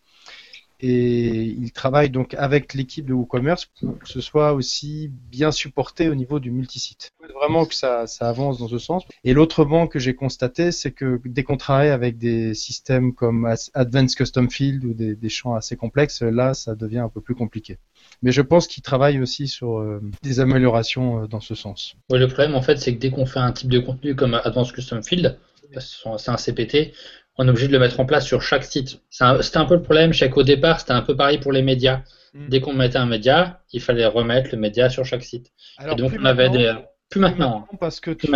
et 0.82 1.44
ils 1.44 1.70
travaillent 1.70 2.10
donc 2.10 2.34
avec 2.34 2.74
l'équipe 2.74 3.06
de 3.06 3.12
WooCommerce 3.12 3.66
pour 3.66 3.98
que 4.00 4.08
ce 4.08 4.20
soit 4.20 4.52
aussi 4.52 5.10
bien 5.30 5.52
supporté 5.52 6.08
au 6.08 6.16
niveau 6.16 6.40
du 6.40 6.50
multisite. 6.50 7.12
Vraiment 7.34 7.64
que 7.66 7.74
ça, 7.74 8.04
avance 8.20 8.58
dans 8.58 8.68
ce 8.68 8.78
sens. 8.78 9.04
Et 9.22 9.32
l'autre 9.32 9.64
banque 9.64 9.92
que 9.92 10.00
j'ai 10.00 10.14
constaté, 10.14 10.72
c'est 10.72 10.90
que 10.90 11.20
dès 11.24 11.44
qu'on 11.44 11.56
travaille 11.56 11.90
avec 11.90 12.18
des 12.18 12.54
systèmes 12.54 13.14
comme 13.14 13.48
Advanced 13.74 14.16
Custom 14.16 14.50
Field 14.50 14.84
ou 14.84 14.92
des, 14.92 15.28
champs 15.28 15.54
assez 15.54 15.76
complexes, 15.76 16.22
là, 16.22 16.52
ça 16.52 16.74
devient 16.74 16.98
un 16.98 17.08
peu 17.08 17.20
plus 17.20 17.36
compliqué. 17.36 17.78
Mais 18.22 18.32
je 18.32 18.42
pense 18.42 18.66
qu'ils 18.66 18.82
travaillent 18.82 19.20
aussi 19.20 19.46
sur 19.46 19.78
euh, 19.78 20.00
des 20.22 20.40
améliorations 20.40 21.22
euh, 21.22 21.26
dans 21.26 21.40
ce 21.40 21.54
sens. 21.54 21.94
Oui, 22.10 22.18
le 22.18 22.26
problème, 22.26 22.54
en 22.54 22.62
fait, 22.62 22.76
c'est 22.76 22.94
que 22.94 22.98
dès 22.98 23.10
qu'on 23.10 23.26
fait 23.26 23.38
un 23.38 23.52
type 23.52 23.70
de 23.70 23.78
contenu 23.78 24.14
comme 24.14 24.34
Advanced 24.34 24.74
Custom 24.74 25.02
Field, 25.02 25.38
c'est 25.80 26.30
un 26.30 26.36
CPT, 26.36 26.92
on 27.38 27.46
est 27.46 27.50
obligé 27.50 27.68
de 27.68 27.72
le 27.72 27.78
mettre 27.78 28.00
en 28.00 28.04
place 28.04 28.26
sur 28.26 28.42
chaque 28.42 28.64
site. 28.64 29.00
C'était 29.10 29.56
un, 29.56 29.64
peu 29.64 29.74
le 29.74 29.82
problème, 29.82 30.12
chaque 30.12 30.36
au 30.36 30.42
départ, 30.42 30.80
c'était 30.80 30.92
un 30.92 31.02
peu 31.02 31.16
pareil 31.16 31.38
pour 31.38 31.52
les 31.52 31.62
médias. 31.62 32.02
Mm. 32.34 32.48
Dès 32.48 32.60
qu'on 32.60 32.72
mettait 32.72 32.98
un 32.98 33.06
média, 33.06 33.60
il 33.72 33.80
fallait 33.80 34.06
remettre 34.06 34.50
le 34.52 34.58
média 34.58 34.88
sur 34.88 35.04
chaque 35.04 35.22
site. 35.22 35.52
Alors, 35.78 35.94
Et 35.94 36.02
donc 36.02 36.12
on 36.18 36.24
avait 36.24 36.50
des 36.50 36.74
plus 37.10 37.20
maintenant. 37.20 37.66
parce 37.78 38.00
que 38.00 38.10
tu 38.10 38.30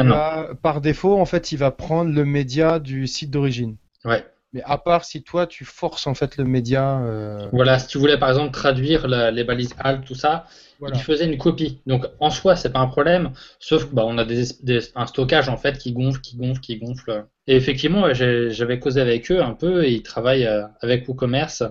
par 0.62 0.80
défaut, 0.80 1.18
en 1.18 1.24
fait, 1.24 1.50
il 1.52 1.58
va 1.58 1.70
prendre 1.70 2.12
le 2.12 2.24
média 2.24 2.78
du 2.78 3.06
site 3.06 3.30
d'origine. 3.30 3.76
Ouais. 4.04 4.24
Mais 4.56 4.62
à 4.64 4.78
part 4.78 5.04
si 5.04 5.22
toi 5.22 5.46
tu 5.46 5.66
forces 5.66 6.06
en 6.06 6.14
fait 6.14 6.38
le 6.38 6.44
média. 6.44 7.02
Euh, 7.02 7.46
voilà, 7.52 7.78
si 7.78 7.88
tu 7.88 7.98
voulais 7.98 8.16
par 8.16 8.30
exemple 8.30 8.52
traduire 8.52 9.06
les 9.06 9.44
balises 9.44 9.74
alt, 9.78 10.02
tout 10.02 10.14
ça, 10.14 10.46
il 10.80 10.98
faisait 10.98 11.26
une 11.26 11.36
copie. 11.36 11.82
Donc 11.84 12.06
en 12.20 12.30
soi, 12.30 12.56
c'est 12.56 12.72
pas 12.72 12.78
un 12.78 12.86
problème, 12.86 13.32
sauf 13.60 13.84
que 13.84 13.94
bah, 13.94 14.04
on 14.06 14.16
a 14.16 14.24
des, 14.24 14.80
un 14.94 15.06
stockage 15.06 15.50
en 15.50 15.58
fait 15.58 15.76
qui 15.76 15.92
gonfle, 15.92 16.22
qui 16.22 16.38
gonfle, 16.38 16.60
qui 16.62 16.78
gonfle. 16.78 17.26
Et 17.46 17.54
effectivement, 17.54 18.14
j'avais 18.14 18.78
causé 18.78 19.02
avec 19.02 19.30
eux 19.30 19.42
un 19.42 19.52
peu 19.52 19.84
et 19.84 19.92
ils 19.92 20.02
travaillent 20.02 20.46
euh, 20.46 20.62
avec 20.80 21.06
WooCommerce 21.06 21.62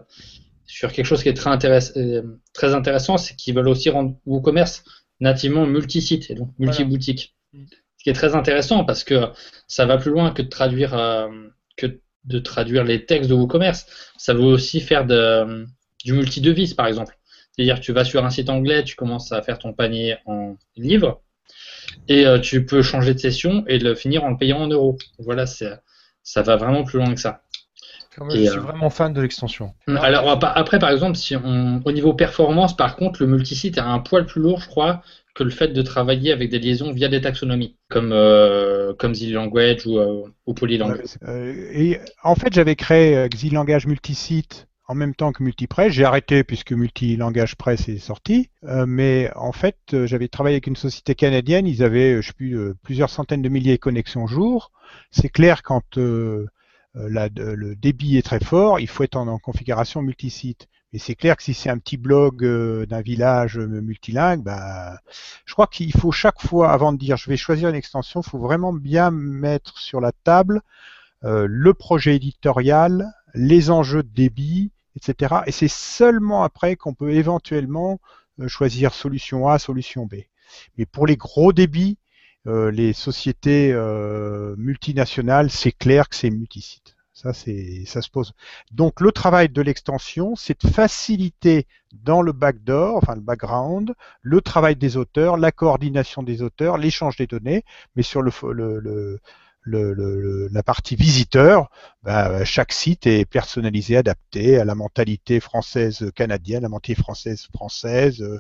sur 0.67 0.91
quelque 0.91 1.07
chose 1.07 1.23
qui 1.23 1.29
est 1.29 1.33
très, 1.33 1.49
euh, 1.97 2.21
très 2.53 2.75
intéressant, 2.75 3.17
c'est 3.17 3.35
qu'ils 3.35 3.55
veulent 3.55 3.67
aussi 3.67 3.89
rendre 3.89 4.15
WooCommerce 4.27 4.83
nativement 5.19 5.65
multi-site 5.65 6.29
et 6.29 6.35
donc 6.35 6.51
multi-boutique. 6.59 7.35
Mm. 7.51 7.63
Ce 7.97 8.03
qui 8.03 8.11
est 8.11 8.13
très 8.13 8.35
intéressant 8.35 8.85
parce 8.85 9.03
que 9.03 9.29
ça 9.67 9.87
va 9.87 9.97
plus 9.97 10.11
loin 10.11 10.29
que 10.29 10.43
de 10.43 10.49
traduire 10.49 10.93
de 12.25 12.39
traduire 12.39 12.83
les 12.83 13.05
textes 13.05 13.29
de 13.29 13.35
WooCommerce. 13.35 13.85
Ça 14.17 14.33
veut 14.33 14.41
aussi 14.41 14.81
faire 14.81 15.05
du 15.05 16.13
multi-devise, 16.13 16.73
par 16.73 16.87
exemple. 16.87 17.17
C'est-à-dire 17.51 17.79
tu 17.79 17.93
vas 17.93 18.03
sur 18.03 18.25
un 18.25 18.29
site 18.29 18.49
anglais, 18.49 18.83
tu 18.83 18.95
commences 18.95 19.31
à 19.31 19.41
faire 19.41 19.59
ton 19.59 19.73
panier 19.73 20.17
en 20.25 20.57
livres, 20.75 21.21
et 22.07 22.25
euh, 22.25 22.39
tu 22.39 22.65
peux 22.65 22.81
changer 22.81 23.13
de 23.13 23.19
session 23.19 23.63
et 23.67 23.79
le 23.79 23.95
finir 23.95 24.23
en 24.23 24.31
le 24.31 24.37
payant 24.37 24.59
en 24.59 24.67
euros. 24.67 24.97
Voilà, 25.19 25.45
ça 25.45 26.41
va 26.41 26.55
vraiment 26.55 26.83
plus 26.83 26.99
loin 26.99 27.13
que 27.13 27.19
ça. 27.19 27.43
Je 28.29 28.37
suis 28.37 28.47
euh, 28.47 28.61
vraiment 28.61 28.89
fan 28.89 29.13
de 29.13 29.21
l'extension. 29.21 29.73
Alors 29.87 30.39
après, 30.41 30.79
par 30.79 30.89
exemple, 30.89 31.17
si 31.17 31.35
on, 31.35 31.81
au 31.83 31.91
niveau 31.91 32.13
performance, 32.13 32.75
par 32.75 32.95
contre, 32.95 33.21
le 33.21 33.27
multisite 33.27 33.77
est 33.77 33.81
un 33.81 33.99
poil 33.99 34.25
plus 34.25 34.41
lourd, 34.41 34.61
je 34.61 34.67
crois, 34.67 35.01
que 35.35 35.43
le 35.43 35.49
fait 35.49 35.67
de 35.67 35.81
travailler 35.81 36.31
avec 36.31 36.49
des 36.49 36.59
liaisons 36.59 36.93
via 36.93 37.09
des 37.09 37.21
taxonomies, 37.21 37.75
comme, 37.89 38.11
euh, 38.13 38.93
comme 38.97 39.11
ou, 39.11 39.99
euh, 39.99 40.23
ou 40.45 40.53
Polylang. 40.53 40.95
Euh, 41.23 41.69
et 41.73 41.99
en 42.23 42.35
fait, 42.35 42.53
j'avais 42.53 42.75
créé 42.75 43.17
euh, 43.17 43.27
Langage 43.51 43.85
multisite 43.85 44.67
en 44.87 44.95
même 44.95 45.13
temps 45.13 45.33
que 45.33 45.43
Multipress. 45.43 45.91
J'ai 45.91 46.05
arrêté 46.05 46.43
puisque 46.43 46.71
Multilangage 46.71 47.55
Press 47.55 47.89
est 47.89 47.97
sorti. 47.97 48.49
mais 48.63 49.31
en 49.35 49.51
fait, 49.51 49.77
j'avais 50.05 50.27
travaillé 50.27 50.55
avec 50.55 50.67
une 50.67 50.75
société 50.75 51.15
canadienne. 51.15 51.65
Ils 51.65 51.83
avaient, 51.83 52.21
je 52.21 52.27
sais 52.27 52.33
plus, 52.33 52.73
plusieurs 52.83 53.09
centaines 53.09 53.41
de 53.41 53.49
milliers 53.49 53.75
de 53.75 53.79
connexions 53.79 54.27
jour. 54.27 54.71
C'est 55.09 55.29
clair 55.29 55.63
quand 55.63 55.97
la, 56.95 57.29
le 57.35 57.75
débit 57.75 58.17
est 58.17 58.25
très 58.25 58.39
fort, 58.39 58.79
il 58.79 58.87
faut 58.87 59.03
être 59.03 59.17
en, 59.17 59.27
en 59.27 59.37
configuration 59.37 60.01
multisite. 60.01 60.67
Mais 60.95 60.99
c'est 60.99 61.15
clair 61.15 61.35
que 61.35 61.43
si 61.43 61.53
c'est 61.53 61.69
un 61.69 61.77
petit 61.77 61.97
blog 61.97 62.45
euh, 62.45 62.85
d'un 62.85 63.01
village 63.01 63.57
multilingue, 63.57 64.43
bah, 64.43 64.97
je 65.45 65.51
crois 65.51 65.67
qu'il 65.67 65.91
faut 65.91 66.13
chaque 66.13 66.41
fois, 66.41 66.71
avant 66.71 66.93
de 66.93 66.97
dire 66.97 67.17
je 67.17 67.29
vais 67.29 67.35
choisir 67.35 67.67
une 67.67 67.75
extension, 67.75 68.21
il 68.21 68.29
faut 68.29 68.39
vraiment 68.39 68.71
bien 68.71 69.11
mettre 69.11 69.77
sur 69.77 69.99
la 69.99 70.13
table 70.13 70.61
euh, 71.25 71.47
le 71.49 71.73
projet 71.73 72.15
éditorial, 72.15 73.11
les 73.33 73.71
enjeux 73.71 74.03
de 74.03 74.13
débit, 74.13 74.71
etc. 74.95 75.41
Et 75.47 75.51
c'est 75.51 75.67
seulement 75.67 76.43
après 76.43 76.77
qu'on 76.77 76.93
peut 76.93 77.11
éventuellement 77.11 77.99
euh, 78.39 78.47
choisir 78.47 78.93
solution 78.93 79.49
A, 79.49 79.59
solution 79.59 80.05
B. 80.05 80.15
Mais 80.77 80.85
pour 80.85 81.07
les 81.07 81.17
gros 81.17 81.51
débits, 81.51 81.97
euh, 82.47 82.71
les 82.71 82.93
sociétés 82.93 83.71
euh, 83.73 84.55
multinationales, 84.57 85.49
c'est 85.49 85.71
clair 85.71 86.09
que 86.09 86.15
c'est 86.15 86.29
multisite. 86.29 86.95
Ça, 87.13 87.33
c'est, 87.33 87.85
ça 87.85 88.01
se 88.01 88.09
pose. 88.09 88.33
Donc, 88.71 88.99
le 88.99 89.11
travail 89.11 89.47
de 89.47 89.61
l'extension, 89.61 90.35
c'est 90.35 90.65
de 90.65 90.69
faciliter 90.69 91.65
dans 91.93 92.21
le 92.21 92.33
backdoor, 92.33 92.97
enfin 92.97 93.15
le 93.15 93.21
background, 93.21 93.93
le 94.21 94.41
travail 94.41 94.75
des 94.75 94.97
auteurs, 94.97 95.37
la 95.37 95.53
coordination 95.53 96.23
des 96.23 96.41
auteurs, 96.41 96.77
l'échange 96.77 97.15
des 97.15 97.25
données, 97.25 97.63
mais 97.95 98.03
sur 98.03 98.21
le, 98.21 98.31
le, 98.51 98.79
le, 98.79 99.19
la 99.65 100.63
partie 100.63 100.95
visiteur, 100.95 101.69
bah, 102.03 102.43
chaque 102.45 102.71
site 102.71 103.07
est 103.07 103.25
personnalisé, 103.25 103.97
adapté 103.97 104.59
à 104.59 104.65
la 104.65 104.75
mentalité 104.75 105.39
française 105.39 106.11
canadienne, 106.15 106.63
la 106.63 106.69
mentalité 106.69 107.01
française 107.01 107.47
française, 107.53 108.21
euh, 108.21 108.39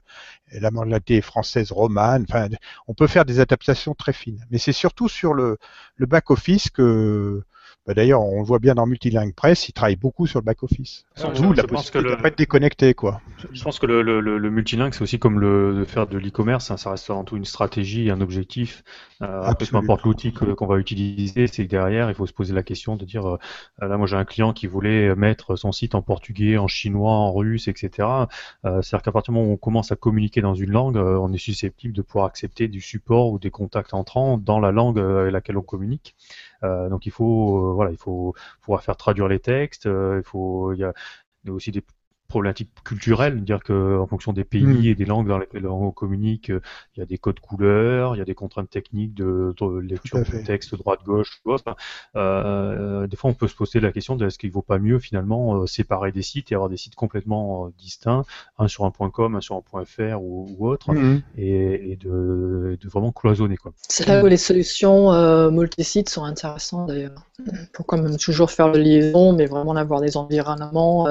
la 0.51 0.71
mentalité 0.71 1.21
française 1.21 1.71
romane. 1.71 2.25
Enfin, 2.29 2.49
on 2.87 2.93
peut 2.93 3.07
faire 3.07 3.25
des 3.25 3.39
adaptations 3.39 3.95
très 3.95 4.13
fines. 4.13 4.45
Mais 4.51 4.57
c'est 4.57 4.73
surtout 4.73 5.09
sur 5.09 5.33
le, 5.33 5.57
le 5.95 6.05
back 6.05 6.29
office 6.31 6.69
que 6.69 7.43
bah, 7.85 7.93
d'ailleurs, 7.93 8.21
on 8.21 8.39
le 8.39 8.45
voit 8.45 8.59
bien 8.59 8.75
dans 8.75 8.85
Multilingue 8.85 9.33
Press, 9.33 9.69
ils 9.69 9.73
travaillent 9.73 9.95
beaucoup 9.95 10.27
sur 10.27 10.39
le 10.39 10.45
back-office. 10.45 11.05
D'où 11.35 11.53
la 11.53 11.63
possibilité 11.63 12.15
de 12.15 12.21
pas 12.21 12.27
être 12.29 12.37
déconnecté, 12.37 12.93
quoi. 12.93 13.21
Je 13.51 13.63
pense 13.63 13.79
que 13.79 13.85
le, 13.85 14.01
le, 14.01 14.19
le 14.21 14.49
multilingue, 14.49 14.93
c'est 14.93 15.03
aussi 15.03 15.19
comme 15.19 15.39
le, 15.39 15.75
de 15.75 15.83
faire 15.85 16.07
de 16.07 16.17
l'e-commerce, 16.17 16.71
hein, 16.71 16.77
ça 16.77 16.91
reste 16.91 17.09
avant 17.09 17.23
tout 17.23 17.37
une 17.37 17.45
stratégie, 17.45 18.09
un 18.09 18.21
objectif. 18.21 18.83
Euh, 19.21 19.53
peu 19.53 19.77
importe 19.77 20.03
l'outil 20.03 20.33
qu'on 20.33 20.65
va 20.65 20.77
utiliser, 20.77 21.47
c'est 21.47 21.65
que 21.65 21.69
derrière, 21.69 22.09
il 22.09 22.15
faut 22.15 22.25
se 22.25 22.33
poser 22.33 22.53
la 22.53 22.63
question 22.63 22.95
de 22.95 23.05
dire, 23.05 23.27
euh, 23.27 23.37
là, 23.79 23.97
moi 23.97 24.07
j'ai 24.07 24.15
un 24.15 24.25
client 24.25 24.51
qui 24.53 24.67
voulait 24.67 25.15
mettre 25.15 25.55
son 25.55 25.71
site 25.71 25.95
en 25.95 26.01
portugais, 26.01 26.57
en 26.57 26.67
chinois, 26.67 27.11
en 27.11 27.33
russe, 27.33 27.67
etc. 27.67 28.07
Euh, 28.65 28.81
C'est-à-dire 28.81 29.03
qu'à 29.03 29.11
partir 29.11 29.33
du 29.33 29.39
moment 29.39 29.51
où 29.51 29.53
on 29.53 29.57
commence 29.57 29.91
à 29.91 29.95
communiquer 29.95 30.41
dans 30.41 30.55
une 30.55 30.71
langue, 30.71 30.97
euh, 30.97 31.17
on 31.19 31.31
est 31.33 31.37
susceptible 31.37 31.93
de 31.93 32.01
pouvoir 32.01 32.25
accepter 32.25 32.67
du 32.67 32.81
support 32.81 33.31
ou 33.31 33.39
des 33.39 33.51
contacts 33.51 33.93
entrants 33.93 34.37
dans 34.37 34.59
la 34.59 34.71
langue 34.71 34.99
euh, 34.99 35.21
avec 35.21 35.33
laquelle 35.33 35.57
on 35.57 35.61
communique. 35.61 36.15
Euh, 36.63 36.89
donc 36.89 37.05
il 37.05 37.11
faut, 37.11 37.71
euh, 37.71 37.73
voilà, 37.73 37.91
il 37.91 37.97
faut 37.97 38.33
pouvoir 38.61 38.83
faire 38.83 38.97
traduire 38.97 39.27
les 39.27 39.39
textes. 39.39 39.85
Euh, 39.87 40.17
il 40.19 40.23
faut, 40.27 40.73
il 40.73 40.79
y 40.79 40.83
a 40.83 40.93
aussi 41.49 41.71
des 41.71 41.83
problématique 42.35 42.69
culturelle, 42.83 43.43
dire 43.43 43.63
que 43.63 43.97
en 43.97 44.07
fonction 44.07 44.33
des 44.33 44.43
pays 44.43 44.65
mm. 44.65 44.85
et 44.85 44.95
des 44.95 45.05
langues 45.05 45.27
dans 45.27 45.37
lesquelles 45.37 45.67
on 45.67 45.91
communique, 45.91 46.49
il 46.49 46.99
y 46.99 47.01
a 47.01 47.05
des 47.05 47.17
codes 47.17 47.39
couleurs, 47.39 48.15
il 48.15 48.19
y 48.19 48.21
a 48.21 48.25
des 48.25 48.35
contraintes 48.35 48.69
techniques 48.69 49.13
de, 49.13 49.55
de 49.57 49.79
lecture 49.79 50.19
de 50.19 50.43
texte 50.43 50.75
droite 50.75 50.99
gauche 51.05 51.39
ou 51.45 51.51
autre. 51.51 51.75
Euh, 52.15 53.07
des 53.07 53.15
fois, 53.15 53.29
on 53.29 53.33
peut 53.33 53.47
se 53.47 53.55
poser 53.55 53.79
la 53.79 53.91
question 53.91 54.15
de 54.15 54.25
est-ce 54.25 54.37
qu'il 54.37 54.49
ne 54.49 54.53
vaut 54.53 54.61
pas 54.61 54.79
mieux 54.79 54.99
finalement 54.99 55.61
euh, 55.61 55.65
séparer 55.65 56.11
des 56.11 56.21
sites 56.21 56.51
et 56.51 56.55
avoir 56.55 56.69
des 56.69 56.77
sites 56.77 56.95
complètement 56.95 57.67
euh, 57.67 57.69
distincts, 57.79 58.25
un 58.57 58.67
sur 58.67 58.85
un 58.85 58.91
.com, 58.91 59.35
un 59.35 59.41
sur 59.41 59.55
un 59.55 59.85
.fr 59.85 60.21
ou, 60.21 60.55
ou 60.57 60.67
autre, 60.67 60.93
mm. 60.93 61.21
et, 61.37 61.91
et 61.91 61.95
de, 61.95 62.77
de, 62.81 62.89
vraiment 62.89 63.11
cloisonner 63.11 63.57
quoi. 63.57 63.71
C'est 63.87 64.07
là 64.07 64.23
où 64.23 64.27
les 64.27 64.37
solutions 64.37 65.13
euh, 65.13 65.49
multi-sites 65.51 66.09
sont 66.09 66.23
intéressantes 66.23 66.87
d'ailleurs. 66.87 67.23
Pour 67.73 67.85
quand 67.85 67.97
même 67.97 68.17
toujours 68.17 68.49
faire 68.49 68.69
le 68.69 68.79
liaison, 68.79 69.33
mais 69.33 69.45
vraiment 69.45 69.75
avoir 69.75 69.99
des 69.99 70.15
environnements 70.15 71.05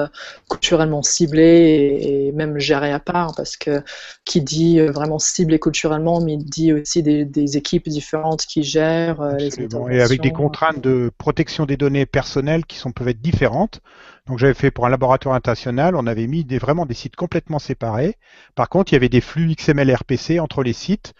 culturellement 0.49 1.03
ciblé 1.15 1.99
et, 2.01 2.31
même 2.31 2.57
géré 2.57 2.91
à 2.91 2.99
part, 2.99 3.33
parce 3.35 3.57
que 3.57 3.81
qui 4.25 4.41
dit 4.41 4.79
euh, 4.79 4.91
vraiment 4.91 5.19
ciblé 5.19 5.59
culturellement, 5.59 6.21
mais 6.21 6.33
il 6.33 6.45
dit 6.45 6.73
aussi 6.73 7.03
des, 7.03 7.57
équipes 7.57 7.87
différentes 7.87 8.45
qui 8.45 8.63
gèrent 8.63 9.21
euh, 9.21 9.35
les 9.37 9.51
Et 9.91 10.01
avec 10.01 10.21
des 10.21 10.31
contraintes 10.31 10.81
de 10.81 11.11
protection 11.17 11.65
des 11.65 11.77
données 11.77 12.05
personnelles 12.05 12.65
qui 12.65 12.77
sont, 12.77 12.91
peuvent 12.91 13.07
être 13.07 13.21
différentes. 13.21 13.81
Donc 14.27 14.39
j'avais 14.39 14.55
fait 14.55 14.71
pour 14.71 14.85
un 14.85 14.89
laboratoire 14.89 15.35
international, 15.35 15.95
on 15.95 16.07
avait 16.07 16.27
mis 16.27 16.43
des, 16.43 16.57
vraiment 16.57 16.85
des 16.85 16.95
sites 16.95 17.15
complètement 17.15 17.59
séparés. 17.59 18.17
Par 18.55 18.69
contre, 18.69 18.91
il 18.91 18.95
y 18.95 18.97
avait 18.97 19.09
des 19.09 19.21
flux 19.21 19.53
XML 19.55 19.93
RPC 19.93 20.39
entre 20.39 20.63
les 20.63 20.73
sites 20.73 21.13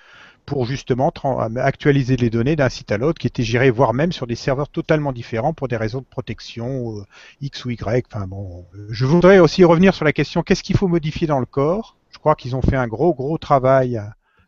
pour 0.46 0.66
justement 0.66 1.12
actualiser 1.58 2.18
les 2.18 2.30
données 2.30 2.56
d'un 2.56 2.70
site 2.70 2.92
à 2.92 2.98
l'autre 2.98 3.20
qui 3.20 3.28
étaient 3.28 3.44
gérés, 3.44 3.72
voire 3.72 3.94
même 3.94 4.12
sur 4.12 4.28
des 4.28 4.36
serveurs 4.36 4.70
totalement 4.70 5.12
différents 5.12 5.54
pour 5.54 5.68
des 5.68 5.78
raisons 5.78 6.00
de 6.00 6.06
protection 6.06 7.00
euh, 7.00 7.04
X 7.42 7.66
ou 7.66 7.72
Y. 7.72 8.06
Enfin 8.12 8.28
bon, 8.28 8.66
euh, 8.76 8.88
je 8.90 9.06
voudrais 9.06 9.40
aussi 9.40 9.64
revenir 9.64 9.94
sur 9.94 10.06
la 10.06 10.14
question 10.14 10.44
qu'est-ce 10.44 10.64
qu'il 10.64 10.78
faut 10.78 10.88
modifier 10.88 11.28
dans 11.28 11.40
le 11.40 11.46
corps? 11.46 11.98
Je 12.12 12.20
crois 12.20 12.36
qu'ils 12.36 12.56
ont 12.56 12.62
fait 12.62 12.76
un 12.76 12.88
gros 12.88 13.14
gros 13.14 13.38
travail. 13.38 14.02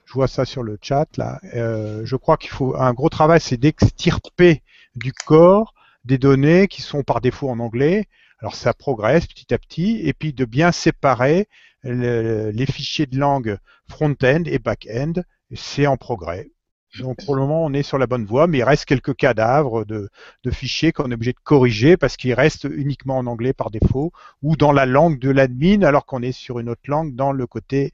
Je 0.05 0.13
vois 0.13 0.27
ça 0.27 0.45
sur 0.45 0.63
le 0.63 0.77
chat 0.81 1.07
là. 1.17 1.39
Euh, 1.55 2.01
je 2.05 2.15
crois 2.15 2.37
qu'il 2.37 2.51
faut 2.51 2.75
un 2.75 2.93
gros 2.93 3.09
travail, 3.09 3.41
c'est 3.41 3.57
d'extirper 3.57 4.61
du 4.95 5.13
corps 5.13 5.73
des 6.05 6.17
données 6.17 6.67
qui 6.67 6.81
sont 6.81 7.03
par 7.03 7.21
défaut 7.21 7.49
en 7.49 7.59
anglais. 7.59 8.07
Alors 8.39 8.55
ça 8.55 8.73
progresse 8.73 9.25
petit 9.25 9.53
à 9.53 9.57
petit, 9.57 9.99
et 10.03 10.13
puis 10.13 10.31
de 10.31 10.45
bien 10.45 10.71
séparer 10.71 11.47
les 11.83 12.65
fichiers 12.65 13.05
de 13.05 13.17
langue 13.17 13.57
front-end 13.87 14.43
et 14.45 14.59
back-end 14.59 15.13
c'est 15.53 15.87
en 15.87 15.97
progrès. 15.97 16.51
Donc 16.99 17.17
pour 17.25 17.35
le 17.35 17.41
moment, 17.41 17.65
on 17.65 17.73
est 17.73 17.83
sur 17.83 17.97
la 17.97 18.07
bonne 18.07 18.25
voie, 18.25 18.47
mais 18.47 18.59
il 18.59 18.63
reste 18.63 18.85
quelques 18.85 19.15
cadavres 19.15 19.85
de, 19.85 20.09
fichiers 20.51 20.93
qu'on 20.93 21.11
est 21.11 21.13
obligé 21.13 21.33
de 21.33 21.39
corriger 21.43 21.97
parce 21.97 22.15
qu'ils 22.15 22.33
restent 22.33 22.67
uniquement 22.69 23.17
en 23.17 23.27
anglais 23.27 23.53
par 23.53 23.69
défaut 23.69 24.11
ou 24.41 24.55
dans 24.55 24.71
la 24.71 24.85
langue 24.85 25.19
de 25.19 25.29
l'admin 25.29 25.83
alors 25.83 26.05
qu'on 26.05 26.21
est 26.21 26.31
sur 26.31 26.59
une 26.59 26.69
autre 26.69 26.81
langue 26.87 27.13
dans 27.15 27.31
le 27.33 27.45
côté, 27.45 27.91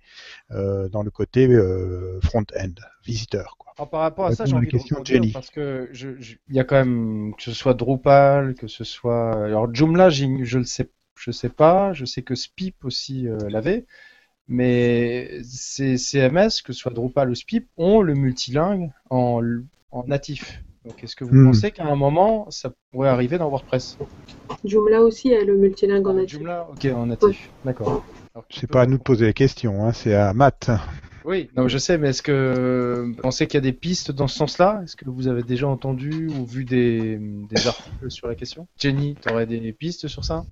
euh, 0.52 0.88
dans 0.90 1.02
le 1.02 1.10
côté 1.10 1.48
euh, 1.48 2.20
front-end, 2.22 2.74
visiteur. 3.04 3.56
Quoi. 3.58 3.90
par 3.90 4.02
rapport 4.02 4.28
à 4.28 4.36
ça, 4.36 4.46
j'ai 4.46 4.56
envie 4.56 4.68
de 4.68 5.34
parce 5.34 5.50
que 5.50 5.90
il 5.94 6.56
y 6.56 6.60
a 6.60 6.64
quand 6.64 6.76
même 6.76 7.34
que 7.36 7.44
ce 7.44 7.52
soit 7.52 7.74
Drupal, 7.74 8.54
que 8.54 8.68
ce 8.68 8.84
soit 8.84 9.46
alors 9.46 9.74
Joomla, 9.74 10.10
je 10.10 10.58
le 10.58 10.66
sais, 10.66 10.92
je 11.16 11.32
sais 11.32 11.50
pas, 11.50 11.94
je 11.94 12.06
sais 12.06 12.22
que 12.22 12.36
Spip 12.36 12.86
aussi 12.86 13.28
euh, 13.28 13.38
l'avait. 13.50 13.86
Mais 14.48 15.42
ces 15.44 15.98
CMS, 15.98 16.62
que 16.64 16.74
ce 16.74 16.80
soit 16.80 16.92
Drupal 16.92 17.30
ou 17.30 17.36
Spip, 17.36 17.68
ont 17.78 18.02
le 18.02 18.14
multilingue 18.14 18.92
en, 19.10 19.42
en 19.92 20.04
natif. 20.06 20.64
Donc 20.86 21.02
est-ce 21.04 21.16
que 21.16 21.24
vous 21.24 21.34
hmm. 21.34 21.46
pensez 21.46 21.72
qu'à 21.72 21.86
un 21.86 21.96
moment, 21.96 22.50
ça 22.50 22.72
pourrait 22.92 23.10
arriver 23.10 23.38
dans 23.38 23.50
WordPress? 23.50 23.98
Joomla 24.66 25.02
aussi 25.02 25.34
a 25.34 25.44
le 25.44 25.56
multilingue 25.56 26.06
en 26.08 26.14
natif. 26.14 26.40
Joomla, 26.40 26.68
ok, 26.70 26.86
en 26.94 27.06
natif. 27.06 27.50
D'accord. 27.64 28.04
C'est 28.50 28.70
pas 28.70 28.82
à 28.82 28.86
nous 28.86 28.98
de 28.98 29.04
poser 29.04 29.28
la 29.28 29.34
question, 29.34 29.86
hein, 29.86 29.94
c'est 29.94 30.16
à 30.16 30.34
Matt. 30.34 30.72
Oui, 31.24 31.50
non, 31.56 31.70
je 31.70 31.78
sais, 31.78 31.98
mais 31.98 32.10
est-ce 32.10 32.22
que 32.22 33.06
vous 33.06 33.16
pensez 33.16 33.48
qu'il 33.48 33.56
y 33.56 33.60
a 33.60 33.62
des 33.62 33.72
pistes 33.72 34.12
dans 34.12 34.28
ce 34.28 34.36
sens-là? 34.36 34.82
Est-ce 34.84 34.98
que 34.98 35.10
vous 35.10 35.28
avez 35.30 35.44
déjà 35.44 35.68
entendu 35.68 36.28
ou 36.28 36.46
vu 36.46 36.66
des, 36.66 37.18
des 37.18 37.68
articles 37.68 38.12
sur 38.12 38.28
la 38.28 38.36
question? 38.36 38.68
Jenny, 38.78 39.16
tu 39.22 39.32
aurais 39.32 39.46
des 39.46 39.72
pistes 39.72 40.08
sur 40.08 40.26
ça? 40.26 40.44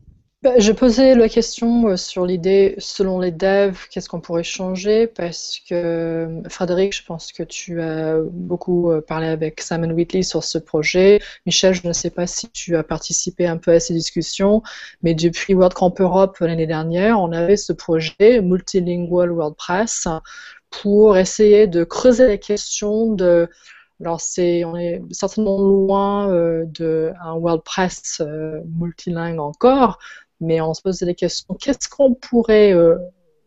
Bah, 0.44 0.58
je 0.58 0.72
posais 0.72 1.14
la 1.14 1.30
question 1.30 1.88
euh, 1.90 1.98
sur 1.98 2.26
l'idée, 2.26 2.74
selon 2.80 3.20
les 3.20 3.30
devs, 3.32 3.88
qu'est-ce 3.92 4.10
qu'on 4.10 4.22
pourrait 4.22 4.44
changer? 4.44 5.06
Parce 5.06 5.60
que, 5.70 5.76
euh, 5.76 6.42
Frédéric, 6.50 6.96
je 6.96 7.06
pense 7.06 7.32
que 7.32 7.44
tu 7.44 7.80
as 7.80 8.18
beaucoup 8.32 8.90
euh, 8.92 9.02
parlé 9.02 9.28
avec 9.28 9.62
Simon 9.62 9.92
Whitley 9.92 10.24
sur 10.24 10.44
ce 10.44 10.58
projet. 10.58 11.22
Michel, 11.46 11.76
je 11.76 11.88
ne 11.88 11.94
sais 11.94 12.10
pas 12.10 12.26
si 12.26 12.50
tu 12.50 12.76
as 12.76 12.82
participé 12.84 13.46
un 13.46 13.58
peu 13.58 13.72
à 13.72 13.80
ces 13.80 13.94
discussions, 13.94 14.64
mais 15.04 15.14
depuis 15.14 15.54
WordCamp 15.54 15.94
Europe 16.00 16.40
l'année 16.40 16.66
dernière, 16.66 17.20
on 17.20 17.32
avait 17.34 17.58
ce 17.58 17.72
projet 17.72 18.42
Multilingual 18.42 19.30
WordPress 19.30 20.08
pour 20.72 21.18
essayer 21.18 21.68
de 21.68 21.84
creuser 21.84 22.26
la 22.28 22.38
question 22.38 23.14
de 23.14 23.48
alors 24.00 24.20
c'est, 24.20 24.64
on 24.66 24.76
est 24.76 25.04
certainement 25.12 25.60
loin 25.60 26.28
d'un 26.66 27.14
WordPress 27.38 28.24
multilingue 28.66 29.40
encore, 29.40 30.00
mais 30.42 30.60
on 30.60 30.74
se 30.74 30.82
posait 30.82 31.06
des 31.06 31.16
questions. 31.16 31.56
Qu'est-ce 31.56 31.88
qu'on 31.88 32.14
pourrait 32.14 32.74
euh, 32.74 32.98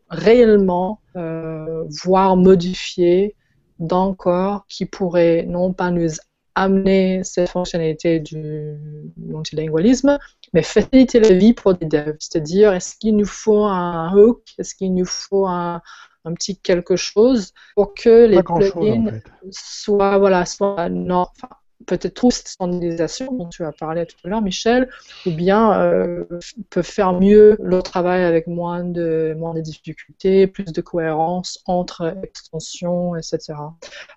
réellement 0.09 1.01
euh, 1.15 1.83
voir 2.03 2.37
modifier 2.37 3.35
d'encore 3.79 4.65
qui 4.67 4.85
pourrait 4.85 5.45
non 5.47 5.73
pas 5.73 5.91
nous 5.91 6.09
amener 6.55 7.21
cette 7.23 7.49
fonctionnalité 7.49 8.21
du 8.21 8.77
multilingualisme, 9.17 10.17
mais 10.53 10.63
faciliter 10.63 11.19
la 11.19 11.33
vie 11.33 11.53
pour 11.53 11.73
des 11.75 11.85
devs? 11.85 12.15
C'est-à-dire, 12.19 12.73
est-ce 12.73 12.95
qu'il 12.95 13.17
nous 13.17 13.25
faut 13.25 13.65
un 13.65 14.15
hook, 14.15 14.41
est-ce 14.57 14.73
qu'il 14.73 14.93
nous 14.93 15.05
faut 15.05 15.45
un, 15.45 15.81
un 16.23 16.33
petit 16.33 16.57
quelque 16.57 16.95
chose 16.95 17.53
pour 17.75 17.93
que 17.93 18.25
les 18.25 18.41
plugins 18.41 19.19
soient, 19.51 20.17
voilà, 20.17 20.45
soient 20.45 20.89
non, 20.89 21.27
peut-être 21.85 22.13
trop 22.13 22.31
cette 22.31 22.47
standardisation 22.47 23.31
dont 23.31 23.47
tu 23.47 23.63
as 23.63 23.71
parlé 23.71 24.05
tout 24.05 24.15
à 24.23 24.29
l'heure, 24.29 24.41
Michel, 24.41 24.89
ou 25.25 25.31
bien 25.31 25.79
euh, 25.79 26.23
peuvent 26.69 26.85
faire 26.85 27.13
mieux 27.13 27.57
leur 27.61 27.83
travail 27.83 28.23
avec 28.23 28.47
moins 28.47 28.83
de, 28.83 29.35
moins 29.37 29.53
de 29.53 29.61
difficultés, 29.61 30.47
plus 30.47 30.65
de 30.65 30.81
cohérence 30.81 31.61
entre 31.65 32.15
extensions, 32.23 33.15
etc. 33.15 33.53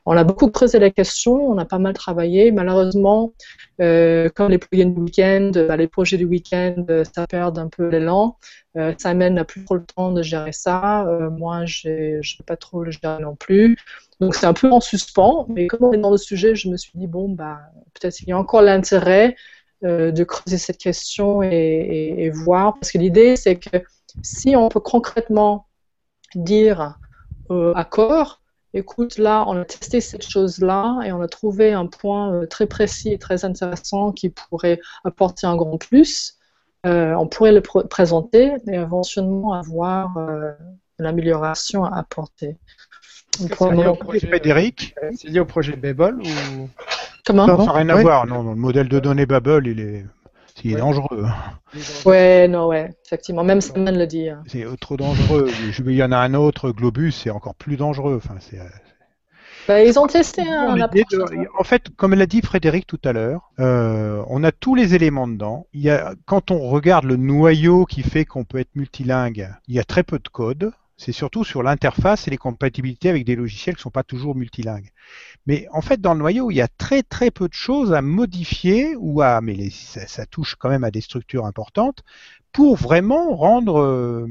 On 0.07 0.17
a 0.17 0.25
beaucoup 0.25 0.51
creusé 0.51 0.79
la 0.79 0.91
question, 0.91 1.35
on 1.35 1.59
a 1.59 1.65
pas 1.65 1.79
mal 1.79 1.95
travaillé. 1.95 2.53
Malheureusement, 2.53 3.33
euh, 3.81 4.29
comme 4.35 4.51
les 4.51 4.59
plugins 4.59 4.91
du 4.91 5.01
week-end, 5.01 5.51
bah, 5.55 5.77
les 5.77 5.89
projets 5.89 6.17
du 6.17 6.25
week-end, 6.25 6.85
ça 7.15 7.27
perd 7.27 7.59
un 7.59 7.69
peu 7.69 7.89
l'élan. 7.89 8.37
Euh, 8.77 8.93
Simon 8.99 9.31
n'a 9.31 9.45
plus 9.45 9.65
trop 9.65 9.77
le 9.77 9.85
temps 9.85 10.13
de 10.13 10.23
gérer 10.23 10.53
ça. 10.53 11.07
Euh, 11.07 11.31
moi, 11.31 11.65
je 11.65 11.89
n'ai 11.89 12.45
pas 12.47 12.57
trop 12.57 12.85
le 12.85 12.91
gérer 12.91 13.23
non 13.23 13.35
plus. 13.35 13.77
Donc, 14.21 14.35
c'est 14.35 14.47
un 14.47 14.53
peu 14.53 14.71
en 14.71 14.81
suspens. 14.81 15.47
Mais 15.49 15.67
comme 15.67 15.85
on 15.85 15.93
est 15.93 15.99
dans 15.99 16.11
le 16.11 16.19
sujet, 16.19 16.55
je 16.55 16.69
me 16.69 16.77
suis 16.77 16.93
dit, 16.95 17.07
bon, 17.07 17.29
bah, 17.29 17.61
peut-être 17.95 18.17
qu'il 18.17 18.29
y 18.29 18.33
a 18.33 18.39
encore 18.39 18.63
l'intérêt 18.63 19.37
euh, 19.85 20.11
de 20.11 20.25
creuser 20.25 20.59
cette 20.59 20.79
question 20.79 21.43
et, 21.43 22.31
voir. 22.31 22.75
Parce 22.75 22.93
que 22.93 22.99
l'idée, 22.99 23.37
c'est 23.37 23.57
que 23.57 23.83
si 24.23 24.55
on 24.57 24.69
peut 24.69 24.81
concrètement 24.81 25.67
dire 26.35 26.99
euh, 27.51 27.73
accord, 27.75 28.43
écoute, 28.75 29.17
là, 29.19 29.45
on 29.49 29.57
a 29.57 29.65
testé 29.65 30.01
cette 30.01 30.29
chose-là 30.29 31.01
et 31.05 31.13
on 31.13 31.23
a 31.23 31.29
trouvé 31.29 31.73
un 31.73 31.87
point 31.87 32.45
très 32.47 32.67
précis 32.67 33.13
et 33.13 33.19
très 33.19 33.45
intéressant 33.45 34.13
qui 34.13 34.29
pourrait 34.29 34.79
apporter 35.05 35.47
un 35.47 35.57
grand 35.57 35.79
plus. 35.79 36.38
Euh, 36.87 37.15
on 37.15 37.27
pourrait 37.27 37.53
le 37.53 37.61
présenter 37.61 38.53
et 38.69 38.75
éventuellement 38.75 39.53
avoir 39.53 40.17
euh, 40.17 40.53
une 40.99 41.07
amélioration 41.07 41.85
à 41.85 41.99
apporter. 41.99 42.57
C'est 43.33 43.73
lié 43.73 43.87
au 43.87 43.95
projet 43.95 44.27
Frédéric 44.27 44.95
C'est 45.17 45.29
lié 45.29 45.41
au 45.41 45.45
projet 45.45 45.77
Babel 45.77 46.15
ou? 46.15 46.69
Comment? 47.27 47.47
Ça 47.47 47.57
n'a 47.57 47.73
rien 47.73 47.89
à 47.89 47.97
voir. 47.97 48.27
Non, 48.27 48.43
le 48.43 48.55
modèle 48.55 48.89
de 48.89 48.99
données 48.99 49.27
Babel, 49.27 49.67
il 49.67 49.81
est, 49.81 50.07
il 50.65 50.73
est 50.73 50.77
dangereux. 50.77 51.27
Ouais, 52.07 52.49
non, 52.49 52.69
ouais, 52.69 52.91
effectivement. 53.05 53.45
Même 53.45 53.61
Simon 53.61 53.93
le 53.93 54.07
dit. 54.07 54.29
Hein. 54.29 54.43
C'est 54.47 54.65
trop 54.81 54.97
dangereux. 54.97 55.49
Il 55.79 55.93
y 55.93 56.03
en 56.03 56.13
a 56.13 56.19
un 56.19 56.35
autre, 56.35 56.71
Globus, 56.71 57.13
c'est 57.13 57.31
encore 57.31 57.55
plus 57.55 57.77
dangereux. 57.77 58.21
Enfin, 58.25 58.37
c'est 58.41 58.59
bah, 59.69 59.85
ils 59.85 59.99
ont 59.99 60.07
testé 60.07 60.43
un 60.49 60.77
En 61.59 61.65
fait, 61.65 61.91
comme 61.97 62.15
l'a 62.15 62.25
dit 62.25 62.41
Frédéric 62.41 62.87
tout 62.87 63.01
à 63.05 63.13
l'heure, 63.13 63.53
euh, 63.61 64.25
on 64.29 64.43
a 64.43 64.51
tous 64.51 64.75
les 64.75 64.95
éléments 64.95 65.29
dedans. 65.29 65.67
Il 65.75 65.83
y 65.83 65.91
a, 65.91 66.15
quand 66.25 66.51
on 66.51 66.59
regarde 66.71 67.05
le 67.05 67.17
noyau 67.17 67.85
qui 67.85 68.03
fait 68.03 68.25
qu'on 68.25 68.45
peut 68.45 68.59
être 68.59 68.75
multilingue, 68.75 69.55
il 69.69 69.75
y 69.75 69.79
a 69.79 69.85
très 69.85 70.03
peu 70.03 70.19
de 70.19 70.29
code. 70.29 70.73
C'est 70.97 71.13
surtout 71.13 71.45
sur 71.45 71.63
l'interface 71.63 72.27
et 72.27 72.31
les 72.31 72.39
compatibilités 72.39 73.11
avec 73.11 73.25
des 73.25 73.37
logiciels 73.37 73.77
qui 73.77 73.81
ne 73.81 73.83
sont 73.83 73.91
pas 73.91 74.03
toujours 74.03 74.35
multilingues. 74.35 74.91
Mais 75.47 75.69
en 75.71 75.83
fait, 75.83 76.01
dans 76.01 76.15
le 76.15 76.21
noyau, 76.21 76.51
il 76.51 76.57
y 76.57 76.61
a 76.61 76.67
très 76.67 77.03
très 77.03 77.31
peu 77.31 77.47
de 77.47 77.55
choses 77.55 77.93
à 77.93 78.01
modifier 78.01 78.97
ou 78.97 79.21
à, 79.21 79.41
mais 79.43 79.69
ça, 79.71 80.27
touche 80.27 80.57
quand 80.57 80.71
même 80.71 80.83
à 80.83 80.91
des 80.91 81.03
structures 81.03 81.45
importantes 81.45 82.03
pour 82.53 82.77
vraiment 82.77 83.37
rendre 83.37 83.81
euh, 83.81 84.27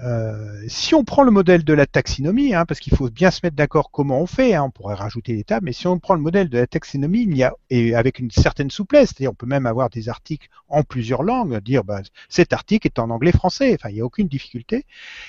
euh, 0.00 0.62
si 0.68 0.94
on 0.94 1.04
prend 1.04 1.22
le 1.22 1.30
modèle 1.30 1.64
de 1.64 1.72
la 1.72 1.86
taxinomie, 1.86 2.54
hein, 2.54 2.66
parce 2.66 2.80
qu'il 2.80 2.94
faut 2.94 3.08
bien 3.08 3.30
se 3.30 3.40
mettre 3.42 3.56
d'accord 3.56 3.90
comment 3.90 4.20
on 4.20 4.26
fait, 4.26 4.54
hein, 4.54 4.64
on 4.64 4.70
pourrait 4.70 4.94
rajouter 4.94 5.34
des 5.34 5.44
tables, 5.44 5.64
mais 5.64 5.72
si 5.72 5.86
on 5.86 5.98
prend 5.98 6.14
le 6.14 6.20
modèle 6.20 6.50
de 6.50 6.58
la 6.58 6.66
taxinomie, 6.66 7.22
il 7.22 7.34
y 7.34 7.42
a, 7.42 7.54
et 7.70 7.94
avec 7.94 8.18
une 8.18 8.30
certaine 8.30 8.70
souplesse, 8.70 9.10
c'est-à-dire 9.10 9.30
on 9.30 9.34
peut 9.34 9.46
même 9.46 9.64
avoir 9.64 9.88
des 9.88 10.10
articles 10.10 10.48
en 10.68 10.82
plusieurs 10.82 11.22
langues, 11.22 11.58
dire 11.60 11.82
bah, 11.82 12.02
cet 12.28 12.52
article 12.52 12.88
est 12.88 12.98
en 12.98 13.08
anglais-français, 13.08 13.74
enfin 13.74 13.88
il 13.88 13.94
n'y 13.94 14.00
a 14.02 14.04
aucune 14.04 14.28
difficulté. 14.28 14.84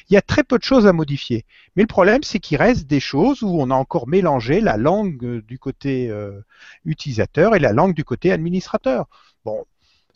Il 0.09 0.13
y 0.13 0.18
a 0.18 0.22
très 0.22 0.43
peu 0.43 0.57
de 0.57 0.63
choses 0.63 0.86
à 0.86 0.91
modifier. 0.93 1.45
Mais 1.76 1.84
le 1.84 1.88
problème, 1.88 2.24
c'est 2.24 2.39
qu'il 2.39 2.57
reste 2.57 2.88
des 2.88 2.99
choses 2.99 3.43
où 3.43 3.57
on 3.59 3.70
a 3.72 3.76
encore 3.76 4.07
mélangé 4.07 4.59
la 4.59 4.76
langue 4.76 5.41
du 5.45 5.59
côté 5.59 6.09
euh, 6.09 6.41
utilisateur 6.86 7.55
et 7.55 7.59
la 7.59 7.72
langue 7.72 7.93
du 7.93 8.03
côté 8.03 8.32
administrateur. 8.34 9.07
Bon, 9.45 9.65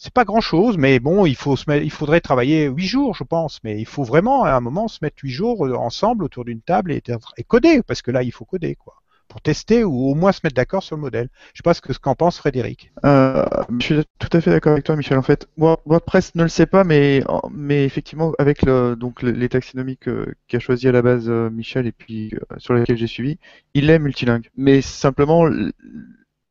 c'est 0.01 0.13
pas 0.13 0.25
grand 0.25 0.41
chose, 0.41 0.77
mais 0.79 0.99
bon, 0.99 1.27
il, 1.27 1.35
faut 1.35 1.55
se 1.55 1.71
il 1.79 1.91
faudrait 1.91 2.21
travailler 2.21 2.65
huit 2.65 2.87
jours, 2.87 3.13
je 3.13 3.23
pense. 3.23 3.59
Mais 3.63 3.79
il 3.79 3.85
faut 3.85 4.03
vraiment, 4.03 4.43
à 4.43 4.53
un 4.53 4.59
moment, 4.59 4.87
se 4.87 4.97
mettre 5.03 5.17
huit 5.21 5.29
jours 5.29 5.67
euh, 5.67 5.75
ensemble 5.75 6.23
autour 6.23 6.43
d'une 6.43 6.61
table 6.61 6.91
et, 6.91 7.03
coder, 7.47 7.83
parce 7.83 8.01
que 8.01 8.09
là, 8.09 8.23
il 8.23 8.31
faut 8.31 8.43
coder, 8.43 8.73
quoi, 8.73 8.95
pour 9.27 9.41
tester 9.41 9.83
ou 9.83 10.09
au 10.09 10.15
moins 10.15 10.31
se 10.31 10.39
mettre 10.43 10.55
d'accord 10.55 10.81
sur 10.81 10.95
le 10.95 11.03
modèle. 11.03 11.29
Je 11.53 11.59
sais 11.59 11.63
pas 11.63 11.75
ce 11.75 11.81
que 11.81 11.93
ce 11.93 11.99
qu'en 11.99 12.15
pense 12.15 12.39
Frédéric. 12.39 12.91
Euh, 13.05 13.45
je 13.77 13.85
suis 13.85 14.03
tout 14.17 14.35
à 14.35 14.41
fait 14.41 14.49
d'accord 14.49 14.71
avec 14.71 14.85
toi, 14.85 14.95
Michel. 14.95 15.19
En 15.19 15.21
fait, 15.21 15.47
WordPress 15.57 16.33
ne 16.33 16.41
le 16.41 16.49
sait 16.49 16.65
pas, 16.65 16.83
mais, 16.83 17.23
mais 17.51 17.85
effectivement, 17.85 18.33
avec 18.39 18.63
le, 18.63 18.95
donc 18.95 19.21
les 19.21 19.49
taxonomies 19.49 19.99
qu'a 20.47 20.59
choisi 20.59 20.87
à 20.87 20.91
la 20.93 21.03
base 21.03 21.29
euh, 21.29 21.51
Michel 21.51 21.85
et 21.85 21.91
puis 21.91 22.33
sur 22.57 22.73
lesquelles 22.73 22.97
j'ai 22.97 23.05
suivi, 23.05 23.37
il 23.75 23.87
est 23.91 23.99
multilingue. 23.99 24.49
Mais 24.57 24.81
simplement, 24.81 25.47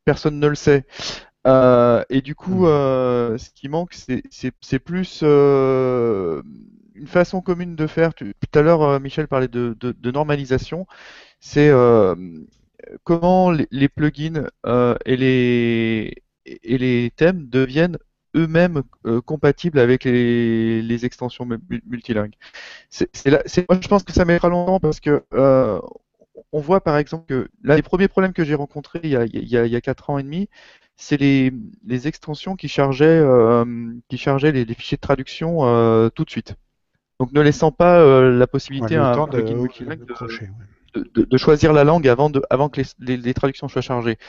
personne 0.05 0.39
ne 0.39 0.47
le 0.47 0.55
sait. 0.55 0.85
Euh, 1.47 2.03
et 2.09 2.21
du 2.21 2.35
coup, 2.35 2.63
mmh. 2.63 2.65
euh, 2.65 3.37
ce 3.37 3.49
qui 3.49 3.67
manque, 3.69 3.93
c'est 3.93 4.79
plus 4.79 5.21
euh, 5.23 6.41
une 6.95 7.07
façon 7.07 7.41
commune 7.41 7.75
de 7.75 7.87
faire. 7.87 8.13
tout 8.13 8.33
à 8.53 8.61
l'heure, 8.61 8.99
Michel 8.99 9.27
parlait 9.27 9.47
de, 9.47 9.75
normalisation. 10.11 10.85
C'est 11.39 11.71
comment 13.03 13.51
les, 13.51 13.89
plugins 13.89 14.47
et, 15.05 15.17
les, 15.17 16.23
et 16.45 16.77
les 16.77 17.11
thèmes 17.15 17.47
deviennent 17.47 17.97
eux-mêmes 18.35 18.83
compatibles 19.25 19.79
avec 19.79 20.03
les, 20.03 21.05
extensions 21.05 21.47
multilingues. 21.87 22.35
C'est 22.89 23.09
moi, 23.69 23.79
je 23.81 23.87
pense 23.87 24.03
que 24.03 24.13
ça 24.13 24.25
mettra 24.25 24.49
longtemps 24.49 24.79
parce 24.79 24.99
que 24.99 25.23
on 26.53 26.59
voit 26.59 26.81
par 26.81 26.97
exemple 26.97 27.25
que 27.25 27.49
l'un 27.63 27.75
des 27.75 27.81
premiers 27.81 28.07
problèmes 28.07 28.33
que 28.33 28.43
j'ai 28.43 28.55
rencontrés 28.55 28.99
il 29.03 29.09
y, 29.09 29.15
a, 29.15 29.23
il, 29.25 29.47
y 29.47 29.57
a, 29.57 29.65
il 29.65 29.71
y 29.71 29.75
a 29.75 29.81
4 29.81 30.09
ans 30.09 30.17
et 30.17 30.23
demi, 30.23 30.49
c'est 31.01 31.17
les, 31.17 31.51
les, 31.87 32.07
extensions 32.07 32.55
qui 32.55 32.67
chargeaient, 32.67 33.05
euh, 33.05 33.65
qui 34.07 34.19
chargeaient 34.19 34.51
les, 34.51 34.65
fichiers 34.75 34.97
de 34.97 35.01
traduction 35.01 35.65
euh, 35.65 36.09
tout 36.09 36.25
de 36.25 36.29
suite. 36.29 36.55
Donc 37.19 37.33
ne 37.33 37.41
laissant 37.41 37.71
pas 37.71 37.99
euh, 37.99 38.37
la 38.37 38.45
possibilité 38.45 38.97
à 38.97 39.11
un 39.11 39.27
plugin 39.27 39.55
multilingue 39.55 40.05
de, 40.93 41.23
de, 41.23 41.37
choisir 41.37 41.73
la 41.73 41.83
langue 41.83 42.07
avant, 42.07 42.29
que 42.69 42.81
les, 42.99 43.17
les 43.17 43.33
traductions 43.33 43.67
soient 43.67 43.81
chargées. 43.81 44.19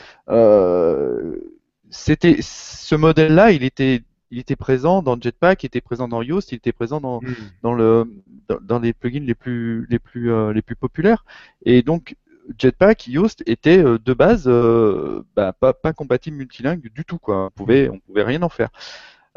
c'était 1.90 2.38
ce 2.40 2.94
modèle-là, 2.94 3.52
il 3.52 3.64
était 3.64 4.02
il 4.30 4.38
était 4.38 4.56
présent 4.56 5.02
dans 5.02 5.20
Jetpack, 5.20 5.62
il 5.62 5.66
était 5.66 5.82
présent 5.82 6.08
dans 6.08 6.22
Yoast, 6.22 6.52
il 6.52 6.54
était 6.54 6.72
présent 6.72 7.02
dans, 7.02 7.20
hmm. 7.20 7.34
dans, 7.62 7.74
le, 7.74 8.10
dans, 8.48 8.58
dans, 8.62 8.78
les 8.78 8.94
plugins 8.94 9.26
les 9.26 9.34
plus, 9.34 9.86
les 9.90 9.98
plus, 9.98 10.30
les 10.54 10.62
plus 10.62 10.74
populaires. 10.74 11.26
Et 11.66 11.82
donc, 11.82 12.16
Jetpack, 12.58 13.06
Yoast 13.06 13.42
était 13.46 13.78
euh, 13.78 13.98
de 13.98 14.12
base 14.12 14.44
euh, 14.46 15.22
bah, 15.36 15.52
pas, 15.52 15.92
compatible 15.92 16.36
multilingue 16.36 16.90
du 16.92 17.04
tout. 17.04 17.18
Quoi. 17.18 17.46
On 17.46 17.50
pouvait, 17.50 17.90
pouvait 18.06 18.22
rien 18.22 18.42
en 18.42 18.48
faire. 18.48 18.70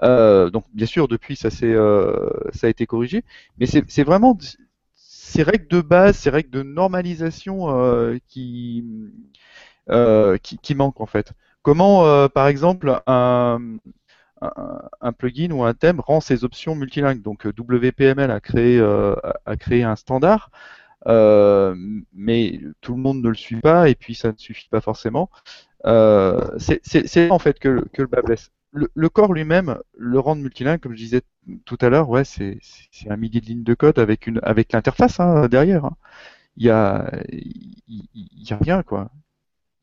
Euh, 0.03 0.49
donc 0.49 0.65
bien 0.73 0.87
sûr, 0.87 1.07
depuis 1.07 1.35
ça, 1.35 1.47
a 1.47 2.67
été 2.67 2.85
corrigé, 2.85 3.23
mais 3.57 3.65
c'est 3.65 4.03
vraiment 4.03 4.37
ces 4.95 5.43
règles 5.43 5.67
de 5.67 5.81
base, 5.81 6.17
ces 6.17 6.29
règles 6.29 6.49
de 6.49 6.63
normalisation 6.63 8.19
qui, 8.27 8.83
manquent 10.75 11.01
en 11.01 11.05
fait. 11.05 11.31
Comment, 11.61 12.27
par 12.29 12.47
exemple, 12.47 13.01
un, 13.07 13.59
plugin 15.17 15.51
ou 15.51 15.63
un 15.63 15.73
thème 15.73 16.01
rend 16.01 16.19
ses 16.19 16.43
options 16.43 16.75
multilingues? 16.75 17.21
Donc 17.21 17.45
WPML 17.45 18.31
a 18.31 18.41
a 19.45 19.55
créé 19.55 19.83
un 19.83 19.95
standard 19.95 20.51
euh, 21.07 21.75
mais 22.13 22.59
tout 22.81 22.95
le 22.95 23.01
monde 23.01 23.21
ne 23.21 23.29
le 23.29 23.35
suit 23.35 23.61
pas 23.61 23.89
et 23.89 23.95
puis 23.95 24.15
ça 24.15 24.31
ne 24.31 24.37
suffit 24.37 24.69
pas 24.69 24.81
forcément. 24.81 25.29
Euh, 25.85 26.57
c'est 26.57 27.31
en 27.31 27.39
fait 27.39 27.59
que, 27.59 27.85
que 27.93 28.01
le 28.01 28.07
bas 28.07 28.21
blesse. 28.21 28.51
Le, 28.73 29.07
corps 29.07 29.31
lui-même, 29.31 29.79
le 29.97 30.19
rendre 30.19 30.41
multilingue, 30.41 30.81
comme 30.81 30.91
je 30.91 30.97
disais 30.97 31.21
tout 31.63 31.77
à 31.79 31.87
l'heure, 31.87 32.09
ouais, 32.09 32.25
c'est 32.25 32.59
un 33.09 33.15
millier 33.15 33.39
de 33.39 33.45
lignes 33.45 33.63
de 33.63 33.73
code 33.73 33.99
avec 33.99 34.27
une 34.27 34.41
avec 34.43 34.73
l'interface 34.73 35.21
hein, 35.21 35.47
derrière. 35.47 35.85
Hein. 35.85 35.95
Il 36.57 36.65
y 36.65 36.69
a, 36.69 37.09
il, 37.29 38.07
y 38.13 38.51
a 38.51 38.57
rien 38.57 38.83
quoi. 38.83 39.11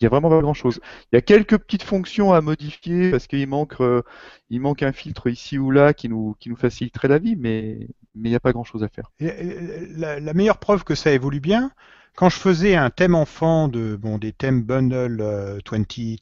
Il 0.00 0.04
y 0.04 0.06
a 0.06 0.10
vraiment 0.10 0.30
pas 0.30 0.40
grand 0.40 0.52
chose. 0.52 0.80
Il 1.12 1.16
y 1.16 1.18
a 1.18 1.22
quelques 1.22 1.56
petites 1.58 1.84
fonctions 1.84 2.32
à 2.34 2.40
modifier 2.42 3.10
parce 3.12 3.26
qu'il 3.26 3.46
manque, 3.46 3.80
euh, 3.80 4.02
il 4.50 4.60
manque 4.60 4.82
un 4.82 4.92
filtre 4.92 5.30
ici 5.30 5.58
ou 5.58 5.70
là 5.70 5.94
qui 5.94 6.08
nous, 6.08 6.36
qui 6.40 6.50
nous 6.50 6.56
faciliterait 6.56 7.08
la 7.08 7.18
vie, 7.18 7.36
mais, 7.36 7.88
mais 8.14 8.28
il 8.28 8.32
n'y 8.32 8.36
a 8.36 8.40
pas 8.40 8.52
grand-chose 8.52 8.82
à 8.84 8.88
faire. 8.88 9.10
La, 9.20 10.34
meilleure 10.34 10.58
preuve 10.58 10.84
que 10.84 10.94
ça 10.94 11.12
évolue 11.12 11.40
bien, 11.40 11.70
quand 12.14 12.28
je 12.28 12.36
faisais 12.36 12.76
un 12.76 12.90
thème 12.90 13.14
enfant 13.14 13.68
de 13.68 13.96
bon 13.96 14.18
des 14.18 14.32
thèmes 14.32 14.62
bundle 14.62 15.22
20, 15.70 15.88
10, 15.88 16.18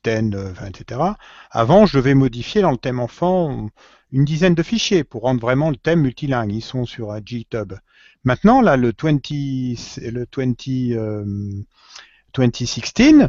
etc. 0.66 1.00
Avant, 1.50 1.86
je 1.86 1.96
devais 1.96 2.14
modifier 2.14 2.62
dans 2.62 2.70
le 2.70 2.76
thème 2.76 3.00
enfant 3.00 3.68
une 4.12 4.24
dizaine 4.24 4.54
de 4.54 4.62
fichiers 4.62 5.04
pour 5.04 5.22
rendre 5.22 5.40
vraiment 5.40 5.70
le 5.70 5.76
thème 5.76 6.02
multilingue. 6.02 6.52
Ils 6.52 6.62
sont 6.62 6.86
sur 6.86 7.12
un 7.12 7.20
GitHub. 7.24 7.74
Maintenant, 8.24 8.60
là, 8.60 8.76
le 8.76 8.92
20, 8.96 9.30
le 9.30 10.26
20, 10.36 10.68
2016, 12.34 13.22
euh, 13.22 13.28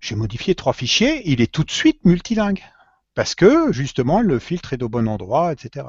j'ai 0.00 0.16
modifié 0.16 0.54
trois 0.54 0.72
fichiers, 0.74 1.22
il 1.30 1.40
est 1.40 1.50
tout 1.50 1.64
de 1.64 1.70
suite 1.70 2.04
multilingue 2.04 2.62
parce 3.14 3.34
que 3.34 3.72
justement 3.72 4.20
le 4.20 4.38
filtre 4.38 4.72
est 4.72 4.82
au 4.82 4.88
bon 4.88 5.08
endroit, 5.08 5.52
etc. 5.52 5.86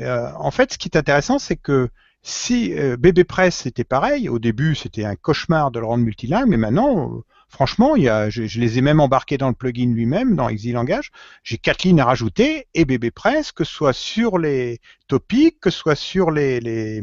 Euh, 0.00 0.30
en 0.36 0.50
fait, 0.50 0.72
ce 0.72 0.78
qui 0.78 0.88
est 0.88 0.96
intéressant, 0.96 1.38
c'est 1.38 1.56
que 1.56 1.88
si 2.22 2.74
euh, 2.74 2.96
BBPress 2.96 3.66
était 3.66 3.84
pareil, 3.84 4.28
au 4.28 4.38
début 4.38 4.74
c'était 4.74 5.04
un 5.04 5.14
cauchemar 5.14 5.70
de 5.70 5.78
le 5.80 5.86
rendre 5.86 6.04
multilingue, 6.04 6.48
mais 6.48 6.56
maintenant, 6.56 7.12
euh, 7.12 7.20
franchement, 7.48 7.94
je, 7.96 8.58
les 8.60 8.78
ai 8.78 8.80
même 8.80 9.00
embarqués 9.00 9.38
dans 9.38 9.48
le 9.48 9.54
plugin 9.54 9.92
lui-même, 9.92 10.36
dans 10.36 10.48
ExilLangage. 10.48 11.10
J'ai 11.42 11.58
quatre 11.58 11.84
lignes 11.84 12.00
à 12.00 12.04
rajouter 12.04 12.66
et 12.74 12.84
BBPress, 12.84 13.52
que 13.52 13.64
ce 13.64 13.72
soit 13.72 13.92
sur 13.92 14.38
les 14.38 14.80
topics, 15.06 15.60
que 15.60 15.70
ce 15.70 15.78
soit 15.78 15.94
sur 15.94 16.30
les, 16.30 17.00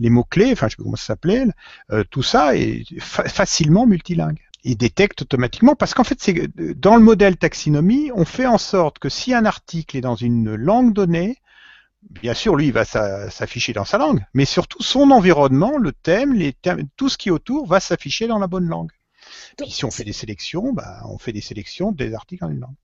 mots-clés, 0.00 0.52
enfin 0.52 0.66
je 0.66 0.72
sais 0.72 0.76
pas 0.78 0.82
comment 0.82 0.96
ça 0.96 1.06
s'appelait, 1.06 1.44
tout 2.10 2.22
ça 2.22 2.56
est 2.56 2.84
facilement 2.98 3.86
multilingue 3.86 4.40
il 4.64 4.76
détecte 4.76 5.22
automatiquement 5.22 5.74
parce 5.74 5.92
qu'en 5.92 6.04
fait 6.04 6.20
c'est 6.20 6.48
dans 6.78 6.94
le 6.94 7.02
modèle 7.02 7.36
taxinomie 7.36 8.10
on 8.14 8.24
fait 8.24 8.46
en 8.46 8.58
sorte 8.58 8.98
que 8.98 9.08
si 9.08 9.34
un 9.34 9.44
article 9.44 9.96
est 9.96 10.00
dans 10.00 10.14
une 10.14 10.54
langue 10.54 10.92
donnée 10.92 11.38
bien 12.10 12.34
sûr, 12.34 12.56
lui, 12.56 12.66
il 12.66 12.72
va 12.72 12.84
s'afficher 12.84 13.72
dans 13.72 13.84
sa 13.84 13.98
langue, 13.98 14.24
mais 14.34 14.44
surtout 14.44 14.82
son 14.82 15.10
environnement, 15.10 15.78
le 15.78 15.92
thème, 15.92 16.34
les 16.34 16.52
thèmes, 16.52 16.88
tout 16.96 17.08
ce 17.08 17.18
qui 17.18 17.28
est 17.28 17.32
autour 17.32 17.66
va 17.66 17.80
s'afficher 17.80 18.26
dans 18.26 18.38
la 18.38 18.46
bonne 18.46 18.68
langue. 18.68 18.90
Si 19.68 19.84
on 19.84 19.90
fait 19.90 20.04
des 20.04 20.12
sélections, 20.12 20.72
bah, 20.72 21.02
on 21.08 21.18
fait 21.18 21.32
des 21.32 21.40
sélections 21.40 21.92
des 21.92 22.14
articles 22.14 22.44
en 22.44 22.50
une 22.50 22.60
langue. 22.60 22.74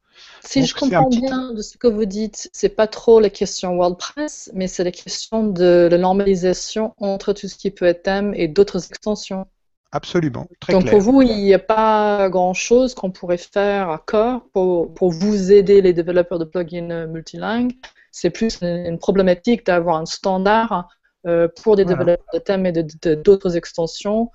Si 0.42 0.66
je 0.66 0.74
comprends 0.74 1.08
bien 1.08 1.52
de 1.52 1.62
ce 1.62 1.76
que 1.76 1.86
vous 1.86 2.04
dites, 2.04 2.50
c'est 2.52 2.70
pas 2.70 2.86
trop 2.86 3.20
la 3.20 3.30
question 3.30 3.76
WordPress, 3.76 4.50
mais 4.54 4.66
c'est 4.66 4.82
la 4.82 4.90
question 4.90 5.46
de 5.46 5.88
la 5.90 5.98
normalisation 5.98 6.94
entre 6.98 7.32
tout 7.32 7.46
ce 7.46 7.56
qui 7.56 7.70
peut 7.70 7.84
être 7.84 8.02
thème 8.02 8.34
et 8.34 8.48
d'autres 8.48 8.84
extensions. 8.88 9.46
Absolument. 9.92 10.48
Très 10.60 10.72
Donc 10.72 10.90
pour 10.90 11.00
vous, 11.00 11.22
il 11.22 11.36
n'y 11.36 11.54
a 11.54 11.58
pas 11.58 12.28
grand-chose 12.28 12.94
qu'on 12.94 13.10
pourrait 13.10 13.38
faire 13.38 13.88
à 13.90 13.98
corps 13.98 14.42
pour, 14.52 14.92
pour, 14.92 15.10
vous 15.10 15.50
aider 15.50 15.80
les 15.80 15.94
développeurs 15.94 16.38
de 16.38 16.44
plugins 16.44 17.06
multilingues. 17.06 17.72
C'est 18.20 18.30
plus 18.30 18.58
une, 18.62 18.98
problématique 18.98 19.64
d'avoir 19.64 19.96
un 19.96 20.06
standard 20.06 20.88
euh, 21.24 21.46
pour 21.62 21.76
des 21.76 21.84
développeurs 21.84 22.26
de 22.34 22.40
thèmes 22.40 22.66
et 22.66 22.72
d'autres 23.14 23.56
extensions 23.56 24.32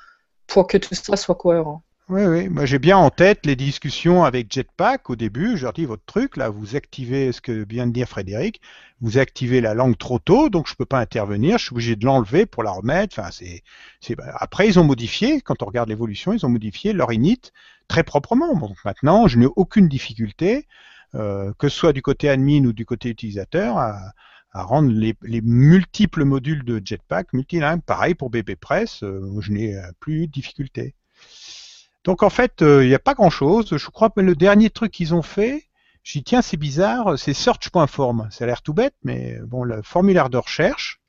pour 0.47 0.67
que 0.67 0.77
tout 0.77 0.95
ça 0.95 1.17
soit 1.17 1.35
cohérent. 1.35 1.83
Oui, 2.07 2.23
oui. 2.23 2.47
Moi, 2.47 2.65
j'ai 2.65 2.79
bien 2.79 2.97
en 2.97 3.09
tête 3.09 3.45
les 3.45 3.57
discussions 3.57 4.23
avec 4.23 4.49
Jetpack 4.49 5.09
au 5.09 5.17
début. 5.17 5.57
Je 5.57 5.63
leur 5.63 5.73
dis 5.73 5.85
votre 5.85 6.05
truc, 6.05 6.37
là, 6.37 6.49
vous 6.49 6.77
activez 6.77 7.33
ce 7.33 7.41
que 7.41 7.65
vient 7.69 7.85
de 7.85 7.91
dire 7.91 8.07
Frédéric, 8.07 8.61
vous 9.01 9.17
activez 9.17 9.59
la 9.59 9.73
langue 9.73 9.97
trop 9.97 10.19
tôt, 10.19 10.49
donc 10.49 10.67
je 10.67 10.73
ne 10.73 10.77
peux 10.77 10.85
pas 10.85 10.99
intervenir. 10.99 11.57
Je 11.57 11.65
suis 11.65 11.73
obligé 11.73 11.97
de 11.97 12.05
l'enlever 12.05 12.45
pour 12.45 12.63
la 12.63 12.71
remettre. 12.71 13.19
Enfin, 13.19 13.31
c'est, 13.31 13.63
c'est... 13.99 14.15
Après, 14.35 14.65
ils 14.65 14.79
ont 14.79 14.85
modifié. 14.85 15.41
Quand 15.41 15.61
on 15.61 15.65
regarde 15.65 15.89
l'évolution, 15.89 16.31
ils 16.31 16.45
ont 16.45 16.49
modifié 16.49 16.93
leur 16.93 17.11
init 17.11 17.51
très 17.89 18.03
proprement. 18.03 18.55
Donc 18.55 18.77
maintenant, 18.85 19.27
je 19.27 19.39
n'ai 19.39 19.47
aucune 19.57 19.89
difficulté, 19.89 20.67
euh, 21.15 21.53
que 21.59 21.69
ce 21.69 21.77
soit 21.77 21.93
du 21.93 22.01
côté 22.01 22.29
admin 22.29 22.65
ou 22.65 22.73
du 22.73 22.85
côté 22.85 23.09
utilisateur, 23.09 23.77
à, 23.77 24.13
rendre 24.53 24.91
les, 24.91 25.41
multiples 25.41 26.23
modules 26.25 26.63
de 26.63 26.81
Jetpack 26.83 27.33
multilingues. 27.33 27.81
Pareil 27.81 28.13
pour 28.13 28.29
BBPress, 28.29 29.01
euh, 29.03 29.39
je 29.39 29.51
n'ai 29.51 29.75
euh, 29.75 29.81
plus 29.99 30.27
de 30.27 30.31
difficulté. 30.31 30.93
Donc 32.03 32.21
en 32.21 32.29
fait, 32.29 32.57
il 32.61 32.87
n'y 32.87 32.93
a 32.93 32.99
pas 32.99 33.13
grand-chose. 33.13 33.77
Je 33.77 33.89
crois 33.89 34.09
que 34.09 34.19
le 34.19 34.35
dernier 34.35 34.69
truc 34.69 34.91
qu'ils 34.91 35.15
ont 35.15 35.21
fait, 35.21 35.65
j'y 36.03 36.23
tiens, 36.23 36.41
c'est 36.41 36.57
bizarre, 36.57 37.17
c'est 37.17 37.33
search.form. 37.33 38.27
Ça 38.29 38.43
a 38.43 38.47
l'air 38.47 38.61
tout 38.61 38.73
bête, 38.73 38.95
mais 39.03 39.39
bon, 39.45 39.63
le 39.63 39.81
formulaire 39.81 40.29
de 40.29 40.37
recherche, 40.37 40.99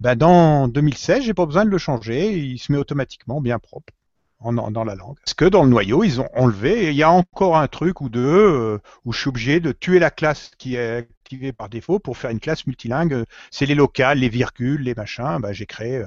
ben 0.00 0.14
dans 0.16 0.68
2016, 0.68 1.24
j'ai 1.24 1.34
pas 1.34 1.46
besoin 1.46 1.64
de 1.64 1.70
le 1.70 1.78
changer, 1.78 2.38
il 2.38 2.58
se 2.58 2.70
met 2.70 2.78
automatiquement 2.78 3.40
bien 3.40 3.58
propre 3.58 3.92
dans 4.40 4.84
la 4.84 4.94
langue. 4.94 5.16
Parce 5.24 5.34
que 5.34 5.44
dans 5.44 5.64
le 5.64 5.70
noyau, 5.70 6.04
ils 6.04 6.20
ont 6.20 6.28
enlevé, 6.34 6.88
il 6.90 6.94
y 6.94 7.02
a 7.02 7.10
encore 7.10 7.56
un 7.56 7.66
truc 7.66 8.00
ou 8.00 8.08
deux 8.08 8.20
euh, 8.20 8.78
où 9.04 9.12
je 9.12 9.20
suis 9.20 9.28
obligé 9.28 9.60
de 9.60 9.72
tuer 9.72 9.98
la 9.98 10.10
classe 10.10 10.52
qui 10.58 10.76
est 10.76 10.98
activée 10.98 11.52
par 11.52 11.68
défaut 11.68 11.98
pour 11.98 12.16
faire 12.16 12.30
une 12.30 12.40
classe 12.40 12.66
multilingue. 12.66 13.24
C'est 13.50 13.66
les 13.66 13.74
locales, 13.74 14.18
les 14.18 14.28
virgules, 14.28 14.82
les 14.82 14.94
machins. 14.94 15.38
Ben, 15.40 15.52
j'ai 15.52 15.66
créé 15.66 15.96
euh, 15.96 16.06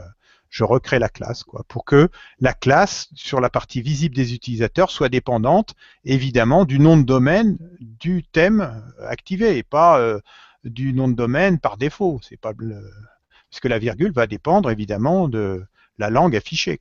je 0.49 0.65
recrée 0.65 0.99
la 0.99 1.07
classe, 1.07 1.43
quoi, 1.43 1.63
pour 1.69 1.85
que 1.85 2.09
la 2.41 2.53
classe, 2.53 3.07
sur 3.15 3.39
la 3.39 3.49
partie 3.49 3.81
visible 3.81 4.13
des 4.13 4.33
utilisateurs, 4.33 4.91
soit 4.91 5.07
dépendante, 5.07 5.75
évidemment, 6.03 6.65
du 6.65 6.77
nom 6.77 6.97
de 6.97 7.03
domaine 7.03 7.57
du 7.79 8.23
thème 8.23 8.83
activé, 9.07 9.57
et 9.57 9.63
pas 9.63 9.99
euh, 9.99 10.19
du 10.65 10.93
nom 10.93 11.07
de 11.07 11.13
domaine 11.13 11.57
par 11.57 11.77
défaut. 11.77 12.19
Parce 12.41 12.55
que 13.61 13.67
la 13.69 13.79
virgule 13.79 14.11
va 14.11 14.27
dépendre, 14.27 14.69
évidemment, 14.69 15.29
de 15.29 15.63
la 15.97 16.09
langue 16.09 16.35
affichée, 16.35 16.77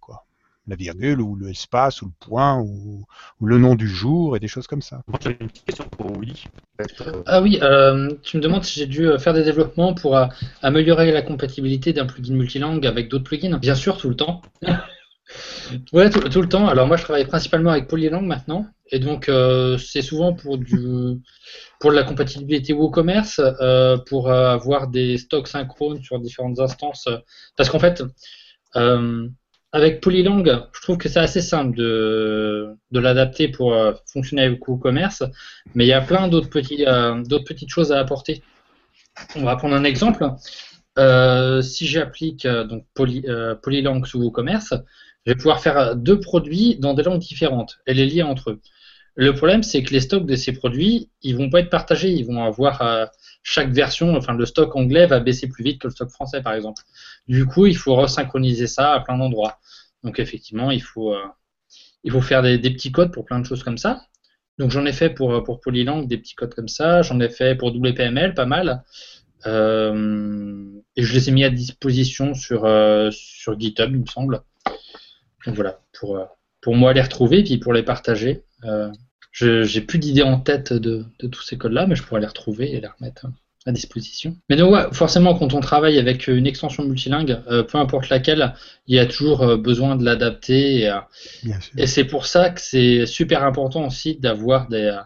la 0.70 0.76
virgule 0.76 1.20
ou 1.20 1.36
l'espace 1.36 2.00
ou 2.00 2.06
le 2.06 2.12
point 2.20 2.58
ou, 2.58 3.04
le 3.42 3.58
nom 3.58 3.74
du 3.74 3.88
jour 3.88 4.36
et 4.36 4.40
des 4.40 4.48
choses 4.48 4.66
comme 4.66 4.82
ça. 4.82 5.02
Moi 5.08 5.18
j'avais 5.20 5.36
une 5.40 5.48
petite 5.48 5.66
question 5.66 5.84
pour 5.84 6.18
Willy. 6.18 6.44
Ah 7.26 7.42
oui, 7.42 7.58
euh, 7.60 8.10
tu 8.22 8.36
me 8.36 8.42
demandes 8.42 8.64
si 8.64 8.78
j'ai 8.78 8.86
dû 8.86 9.06
euh, 9.06 9.18
faire 9.18 9.34
des 9.34 9.42
développements 9.42 9.92
pour 9.92 10.16
euh, 10.16 10.26
améliorer 10.62 11.10
la 11.12 11.22
compatibilité 11.22 11.92
d'un 11.92 12.06
plugin 12.06 12.34
multilingue 12.34 12.86
avec 12.86 13.08
d'autres 13.08 13.24
plugins 13.24 13.58
Bien 13.58 13.74
sûr, 13.74 13.98
tout 13.98 14.08
le 14.08 14.16
temps. 14.16 14.40
ouais, 15.92 16.08
tout, 16.08 16.40
le 16.40 16.48
temps. 16.48 16.68
Alors 16.68 16.86
moi 16.86 16.96
je 16.96 17.02
travaille 17.02 17.26
principalement 17.26 17.70
avec 17.70 17.88
Polylang 17.88 18.22
maintenant. 18.22 18.66
Et 18.92 18.98
donc 18.98 19.30
c'est 19.78 20.02
souvent 20.02 20.32
pour 20.32 20.58
du 20.58 21.20
pour 21.78 21.92
la 21.92 22.02
compatibilité 22.02 22.72
WooCommerce, 22.72 23.40
pour 24.08 24.32
avoir 24.32 24.88
des 24.88 25.16
stocks 25.16 25.46
synchrones 25.46 26.02
sur 26.02 26.18
différentes 26.18 26.58
instances. 26.58 27.08
parce 27.56 27.70
qu'en 27.70 27.78
fait, 27.78 28.02
avec 29.72 30.00
Polylang, 30.00 30.44
je 30.72 30.80
trouve 30.82 30.98
que 30.98 31.08
c'est 31.08 31.20
assez 31.20 31.40
simple 31.40 31.76
de, 31.76 32.76
l'adapter 32.92 33.48
pour 33.48 33.72
euh, 33.72 33.92
fonctionner 34.12 34.42
avec 34.42 34.66
WooCommerce, 34.66 35.22
mais 35.74 35.84
il 35.84 35.88
y 35.88 35.92
a 35.92 36.00
plein 36.00 36.28
euh, 36.28 37.22
d'autres 37.22 37.44
petites 37.44 37.70
choses 37.70 37.92
à 37.92 38.00
apporter. 38.00 38.42
On 39.36 39.44
va 39.44 39.56
prendre 39.56 39.74
un 39.74 39.84
exemple. 39.84 40.28
Euh, 40.98 41.62
si 41.62 41.86
j'applique 41.86 42.46
donc 42.46 42.84
Poly, 42.94 43.24
Polylang 43.62 44.04
sous 44.04 44.20
WooCommerce, 44.20 44.74
je 45.24 45.32
vais 45.32 45.36
pouvoir 45.36 45.60
faire 45.60 45.94
deux 45.94 46.18
produits 46.18 46.76
dans 46.76 46.94
des 46.94 47.02
langues 47.02 47.20
différentes 47.20 47.78
et 47.86 47.94
les 47.94 48.06
lier 48.06 48.22
entre 48.22 48.50
eux. 48.50 48.60
Le 49.14 49.34
problème, 49.34 49.62
c'est 49.62 49.82
que 49.82 49.92
les 49.92 50.00
stocks 50.00 50.26
de 50.26 50.34
ces 50.34 50.52
produits, 50.52 51.10
ils 51.22 51.36
vont 51.36 51.50
pas 51.50 51.60
être 51.60 51.70
partagés. 51.70 52.10
Ils 52.10 52.24
vont 52.24 52.42
avoir 52.42 53.10
chaque 53.42 53.70
version, 53.70 54.16
enfin 54.16 54.34
le 54.34 54.46
stock 54.46 54.76
anglais 54.76 55.06
va 55.06 55.20
baisser 55.20 55.48
plus 55.48 55.64
vite 55.64 55.80
que 55.80 55.88
le 55.88 55.92
stock 55.92 56.10
français, 56.10 56.42
par 56.42 56.54
exemple. 56.54 56.82
Du 57.28 57.46
coup, 57.46 57.66
il 57.66 57.76
faut 57.76 57.94
resynchroniser 57.94 58.66
ça 58.66 58.92
à 58.92 59.00
plein 59.00 59.18
d'endroits. 59.18 59.58
Donc 60.02 60.18
effectivement, 60.18 60.70
il 60.70 60.82
faut, 60.82 61.14
euh, 61.14 61.24
il 62.04 62.12
faut 62.12 62.20
faire 62.20 62.42
des, 62.42 62.58
petits 62.58 62.92
codes 62.92 63.12
pour 63.12 63.24
plein 63.24 63.40
de 63.40 63.46
choses 63.46 63.62
comme 63.62 63.78
ça. 63.78 64.02
Donc 64.58 64.70
j'en 64.70 64.84
ai 64.84 64.92
fait 64.92 65.10
pour, 65.10 65.32
euh, 65.32 65.40
pour 65.42 65.60
Polylang 65.60 66.06
des 66.06 66.18
petits 66.18 66.34
codes 66.34 66.54
comme 66.54 66.68
ça, 66.68 67.02
j'en 67.02 67.18
ai 67.20 67.28
fait 67.28 67.54
pour 67.54 67.74
WPML 67.74 68.34
pas 68.34 68.46
mal. 68.46 68.84
Euh, 69.46 70.64
et 70.96 71.02
je 71.02 71.14
les 71.14 71.30
ai 71.30 71.32
mis 71.32 71.44
à 71.44 71.50
disposition 71.50 72.34
sur, 72.34 72.68
sur 73.10 73.58
GitHub, 73.58 73.90
il 73.90 74.00
me 74.00 74.06
semble. 74.06 74.42
Donc 75.46 75.54
voilà, 75.54 75.80
pour, 75.98 76.20
pour 76.60 76.74
moi 76.74 76.92
les 76.92 77.00
retrouver 77.00 77.38
et 77.38 77.44
puis 77.44 77.56
pour 77.56 77.72
les 77.72 77.82
partager. 77.82 78.44
Je 79.32 79.62
j'ai 79.64 79.80
plus 79.80 79.98
d'idées 79.98 80.22
en 80.22 80.38
tête 80.40 80.72
de, 80.72 81.04
de 81.18 81.26
tous 81.28 81.42
ces 81.42 81.58
codes-là, 81.58 81.86
mais 81.86 81.96
je 81.96 82.02
pourrais 82.02 82.20
les 82.20 82.26
retrouver 82.26 82.72
et 82.72 82.80
les 82.80 82.88
remettre 82.88 83.26
à 83.66 83.72
disposition. 83.72 84.36
Mais 84.48 84.56
donc, 84.56 84.72
ouais, 84.72 84.84
forcément, 84.92 85.34
quand 85.34 85.52
on 85.52 85.60
travaille 85.60 85.98
avec 85.98 86.28
une 86.28 86.46
extension 86.46 86.84
multilingue, 86.84 87.38
euh, 87.48 87.62
peu 87.62 87.78
importe 87.78 88.08
laquelle, 88.08 88.54
il 88.86 88.96
y 88.96 88.98
a 88.98 89.06
toujours 89.06 89.42
euh, 89.42 89.56
besoin 89.56 89.96
de 89.96 90.04
l'adapter. 90.04 90.80
Et, 90.80 90.88
euh, 90.90 91.00
et 91.76 91.86
c'est 91.86 92.04
pour 92.04 92.26
ça 92.26 92.50
que 92.50 92.60
c'est 92.60 93.04
super 93.06 93.44
important 93.44 93.86
aussi 93.86 94.16
d'avoir 94.16 94.68
des, 94.68 94.96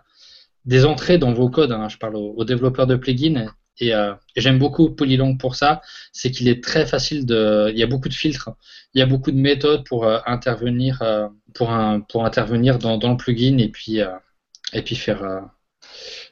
des 0.64 0.84
entrées 0.84 1.18
dans 1.18 1.32
vos 1.32 1.48
codes. 1.48 1.72
Hein. 1.72 1.88
Je 1.88 1.98
parle 1.98 2.16
aux, 2.16 2.44
développeurs 2.44 2.86
de 2.86 2.96
plugins. 2.96 3.50
Et, 3.80 3.90
et 3.90 4.40
j'aime 4.40 4.58
beaucoup 4.58 4.90
Polylang 4.90 5.36
pour 5.36 5.56
ça. 5.56 5.82
C'est 6.12 6.30
qu'il 6.30 6.48
est 6.48 6.62
très 6.62 6.86
facile 6.86 7.26
de. 7.26 7.70
Il 7.72 7.78
y 7.78 7.82
a 7.82 7.86
beaucoup 7.86 8.08
de 8.08 8.14
filtres. 8.14 8.50
Il 8.94 9.00
y 9.00 9.02
a 9.02 9.06
beaucoup 9.06 9.32
de 9.32 9.36
méthodes 9.36 9.84
pour 9.84 10.06
intervenir, 10.26 11.02
pour, 11.54 11.72
un, 11.72 12.00
pour 12.00 12.24
intervenir 12.24 12.78
dans, 12.78 12.98
dans, 12.98 13.10
le 13.10 13.16
plugin 13.16 13.58
et 13.58 13.68
puis, 13.68 13.98
et 14.72 14.82
puis 14.82 14.94
faire. 14.94 15.22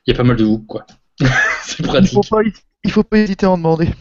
il 0.06 0.12
y 0.12 0.14
a 0.14 0.16
pas 0.16 0.22
mal 0.22 0.36
de 0.36 0.44
hooks, 0.44 0.66
quoi. 0.66 0.86
c'est 1.64 1.82
pratique. 1.82 2.12
Il 2.84 2.90
faut, 2.90 3.04
pas, 3.04 3.18
hésiter 3.18 3.46
à 3.46 3.50
en 3.50 3.56
demander. 3.56 3.88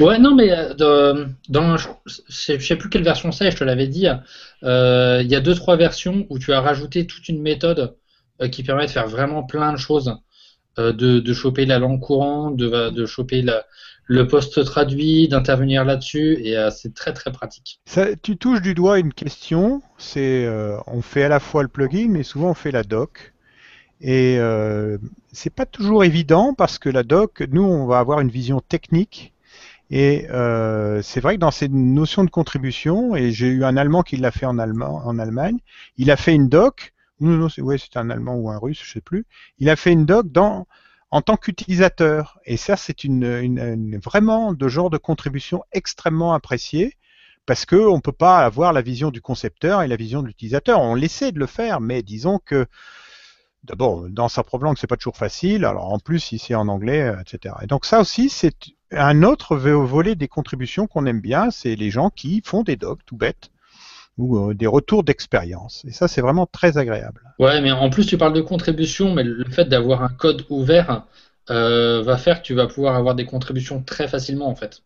Ouais, 0.00 0.18
non, 0.18 0.34
mais 0.34 0.50
euh, 0.50 1.26
dans, 1.50 1.76
je 1.76 1.88
sais 2.30 2.76
plus 2.76 2.88
quelle 2.88 3.02
version 3.02 3.32
c'est, 3.32 3.50
je 3.50 3.56
te 3.58 3.64
l'avais 3.64 3.86
dit. 3.86 4.06
Euh, 4.62 5.20
il 5.22 5.30
y 5.30 5.36
a 5.36 5.40
deux 5.40 5.54
trois 5.54 5.76
versions 5.76 6.26
où 6.30 6.38
tu 6.38 6.54
as 6.54 6.60
rajouté 6.62 7.06
toute 7.06 7.28
une 7.28 7.42
méthode 7.42 7.98
euh, 8.40 8.48
qui 8.48 8.62
permet 8.62 8.86
de 8.86 8.90
faire 8.90 9.06
vraiment 9.08 9.42
plein 9.42 9.74
de 9.74 9.76
choses, 9.76 10.16
de, 10.76 10.92
de, 10.92 11.32
choper 11.34 11.66
la 11.66 11.78
langue 11.78 12.00
courante, 12.00 12.56
de, 12.56 12.90
de 12.90 13.06
choper 13.06 13.44
le 14.06 14.26
poste 14.26 14.64
traduit, 14.64 15.28
d'intervenir 15.28 15.84
là-dessus, 15.84 16.38
et 16.42 16.56
c'est 16.70 16.94
très 16.94 17.12
très 17.12 17.32
pratique. 17.32 17.80
Tu 18.22 18.36
touches 18.36 18.62
du 18.62 18.74
doigt 18.74 18.98
une 18.98 19.12
question. 19.12 19.82
C'est, 19.98 20.48
on 20.86 21.02
fait 21.02 21.24
à 21.24 21.28
la 21.28 21.40
fois 21.40 21.62
le 21.62 21.68
plugin, 21.68 22.08
mais 22.08 22.22
souvent 22.22 22.50
on 22.50 22.54
fait 22.54 22.70
la 22.72 22.82
doc. 22.82 23.32
Et 24.00 24.36
euh, 24.38 24.98
c'est 25.32 25.54
pas 25.54 25.66
toujours 25.66 26.04
évident 26.04 26.54
parce 26.54 26.78
que 26.78 26.88
la 26.88 27.02
doc, 27.02 27.42
nous, 27.50 27.62
on 27.62 27.86
va 27.86 27.98
avoir 27.98 28.20
une 28.20 28.30
vision 28.30 28.60
technique. 28.60 29.34
Et 29.90 30.26
euh, 30.30 31.02
c'est 31.02 31.20
vrai 31.20 31.34
que 31.34 31.40
dans 31.40 31.50
ces 31.50 31.68
notions 31.68 32.24
de 32.24 32.30
contribution, 32.30 33.16
et 33.16 33.32
j'ai 33.32 33.48
eu 33.48 33.64
un 33.64 33.76
Allemand 33.76 34.02
qui 34.02 34.16
l'a 34.16 34.30
fait 34.30 34.46
en, 34.46 34.58
Allemand, 34.58 35.02
en 35.04 35.18
Allemagne, 35.18 35.58
il 35.98 36.10
a 36.10 36.16
fait 36.16 36.34
une 36.34 36.48
doc, 36.48 36.92
non, 37.20 37.36
non, 37.36 37.48
c'est, 37.48 37.62
c'était 37.78 37.98
un 37.98 38.10
Allemand 38.10 38.34
ou 38.34 38.50
un 38.50 38.58
Russe, 38.58 38.82
je 38.84 38.90
sais 38.90 39.00
plus, 39.00 39.26
il 39.58 39.68
a 39.70 39.76
fait 39.76 39.92
une 39.92 40.06
doc 40.06 40.30
dans, 40.30 40.66
en 41.10 41.22
tant 41.22 41.36
qu'utilisateur. 41.36 42.38
Et 42.44 42.56
ça, 42.56 42.76
c'est 42.76 43.04
une, 43.04 43.24
une, 43.24 43.98
vraiment 43.98 44.52
de 44.52 44.68
genre 44.68 44.90
de 44.90 44.98
contribution 44.98 45.62
extrêmement 45.72 46.34
appréciée 46.34 46.96
parce 47.46 47.66
qu'on 47.66 47.96
ne 47.96 48.00
peut 48.00 48.12
pas 48.12 48.44
avoir 48.44 48.72
la 48.72 48.82
vision 48.82 49.10
du 49.10 49.20
concepteur 49.20 49.82
et 49.82 49.88
la 49.88 49.96
vision 49.96 50.22
de 50.22 50.28
l'utilisateur. 50.28 50.80
On 50.80 50.96
essaie 50.96 51.32
de 51.32 51.38
le 51.38 51.46
faire, 51.46 51.80
mais 51.80 52.02
disons 52.02 52.38
que 52.38 52.66
d'abord, 53.64 54.08
dans 54.08 54.28
sa 54.28 54.42
propre 54.42 54.64
langue, 54.64 54.78
c'est 54.78 54.86
pas 54.86 54.96
toujours 54.96 55.16
facile. 55.16 55.64
Alors 55.64 55.92
en 55.92 55.98
plus, 55.98 56.32
ici 56.32 56.54
en 56.54 56.68
anglais, 56.68 57.02
euh, 57.02 57.20
etc. 57.20 57.54
Et 57.62 57.66
donc 57.66 57.84
ça 57.86 58.00
aussi, 58.00 58.28
c'est 58.28 58.54
un 58.92 59.22
autre 59.22 59.56
volet 59.56 60.14
des 60.14 60.28
contributions 60.28 60.86
qu'on 60.86 61.06
aime 61.06 61.20
bien, 61.20 61.50
c'est 61.50 61.76
les 61.76 61.90
gens 61.90 62.10
qui 62.10 62.42
font 62.44 62.62
des 62.62 62.76
docs 62.76 63.04
tout 63.04 63.16
bêtes 63.16 63.50
ou 64.20 64.50
euh, 64.50 64.54
des 64.54 64.66
retours 64.66 65.02
d'expérience. 65.02 65.84
Et 65.88 65.92
ça, 65.92 66.08
c'est 66.08 66.20
vraiment 66.20 66.46
très 66.46 66.78
agréable. 66.78 67.22
Ouais, 67.38 67.60
mais 67.60 67.72
en 67.72 67.90
plus, 67.90 68.06
tu 68.06 68.18
parles 68.18 68.32
de 68.32 68.40
contribution, 68.40 69.14
mais 69.14 69.24
le 69.24 69.44
fait 69.50 69.64
d'avoir 69.64 70.02
un 70.02 70.08
code 70.08 70.44
ouvert, 70.50 71.04
va 71.48 72.16
faire 72.16 72.42
que 72.42 72.46
tu 72.46 72.54
vas 72.54 72.68
pouvoir 72.68 72.94
avoir 72.94 73.16
des 73.16 73.24
contributions 73.24 73.82
très 73.82 74.06
facilement 74.06 74.48
en 74.48 74.54
fait. 74.54 74.82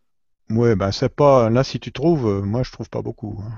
Ouais, 0.49 0.75
bah 0.75 0.91
c'est 0.91 1.13
pas. 1.13 1.49
Là, 1.51 1.63
si 1.63 1.79
tu 1.79 1.91
trouves, 1.91 2.43
moi 2.43 2.63
je 2.63 2.71
trouve 2.71 2.89
pas 2.89 3.03
beaucoup. 3.03 3.39
Hein. 3.45 3.51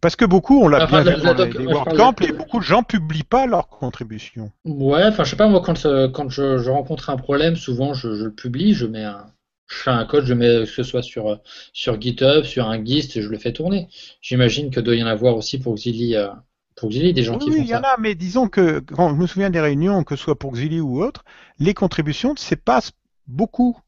Parce 0.00 0.16
que 0.16 0.24
beaucoup, 0.24 0.60
on 0.62 0.68
l'a 0.68 0.86
bien 0.86 1.02
vu 1.02 1.22
dans 1.22 1.34
les, 1.34 1.66
WordCamp, 1.66 2.14
et 2.20 2.32
beaucoup 2.32 2.58
de 2.58 2.64
gens 2.64 2.82
publient 2.82 3.24
pas 3.24 3.46
leurs 3.46 3.68
contributions. 3.68 4.52
Ouais, 4.64 5.04
enfin, 5.04 5.24
je 5.24 5.30
sais 5.30 5.36
pas, 5.36 5.48
moi, 5.48 5.60
quand, 5.64 5.86
euh, 5.86 6.08
quand 6.08 6.28
je, 6.28 6.68
rencontre 6.68 7.10
un 7.10 7.16
problème, 7.16 7.56
souvent, 7.56 7.94
je, 7.94 8.08
le 8.08 8.32
publie, 8.32 8.74
je 8.74 8.86
mets 8.86 9.04
un, 9.04 9.26
je 9.68 9.76
fais 9.76 9.90
un 9.90 10.04
code, 10.06 10.24
je 10.24 10.34
mets 10.34 10.64
que 10.64 10.66
ce 10.66 10.82
soit 10.82 11.02
sur, 11.02 11.28
euh, 11.28 11.36
sur 11.72 12.00
GitHub, 12.00 12.44
sur 12.44 12.68
un 12.68 12.82
GIST, 12.82 13.20
je 13.20 13.28
le 13.28 13.38
fais 13.38 13.52
tourner. 13.52 13.88
J'imagine 14.20 14.70
que 14.70 14.80
doit 14.80 14.96
y 14.96 15.02
en 15.02 15.06
avoir 15.06 15.36
aussi 15.36 15.58
pour 15.58 15.74
Xili, 15.74 16.16
euh, 16.16 16.28
pour 16.74 16.88
Xili 16.88 17.12
des 17.12 17.22
gens 17.22 17.38
qui 17.38 17.50
font 17.50 17.52
ça. 17.52 17.58
Oui, 17.60 17.66
il 17.66 17.70
y 17.70 17.74
en 17.74 17.82
a, 17.82 17.96
mais 17.98 18.14
disons 18.14 18.48
que, 18.48 18.80
quand 18.80 19.10
je 19.10 19.14
me 19.14 19.26
souviens 19.26 19.50
des 19.50 19.60
réunions, 19.60 20.04
que 20.04 20.16
ce 20.16 20.22
soit 20.22 20.38
pour 20.38 20.52
Xili 20.52 20.80
ou 20.80 21.02
autre, 21.02 21.24
les 21.58 21.74
contributions, 21.74 22.34
c'est 22.36 22.62
pas 22.62 22.80
beaucoup. 23.26 23.78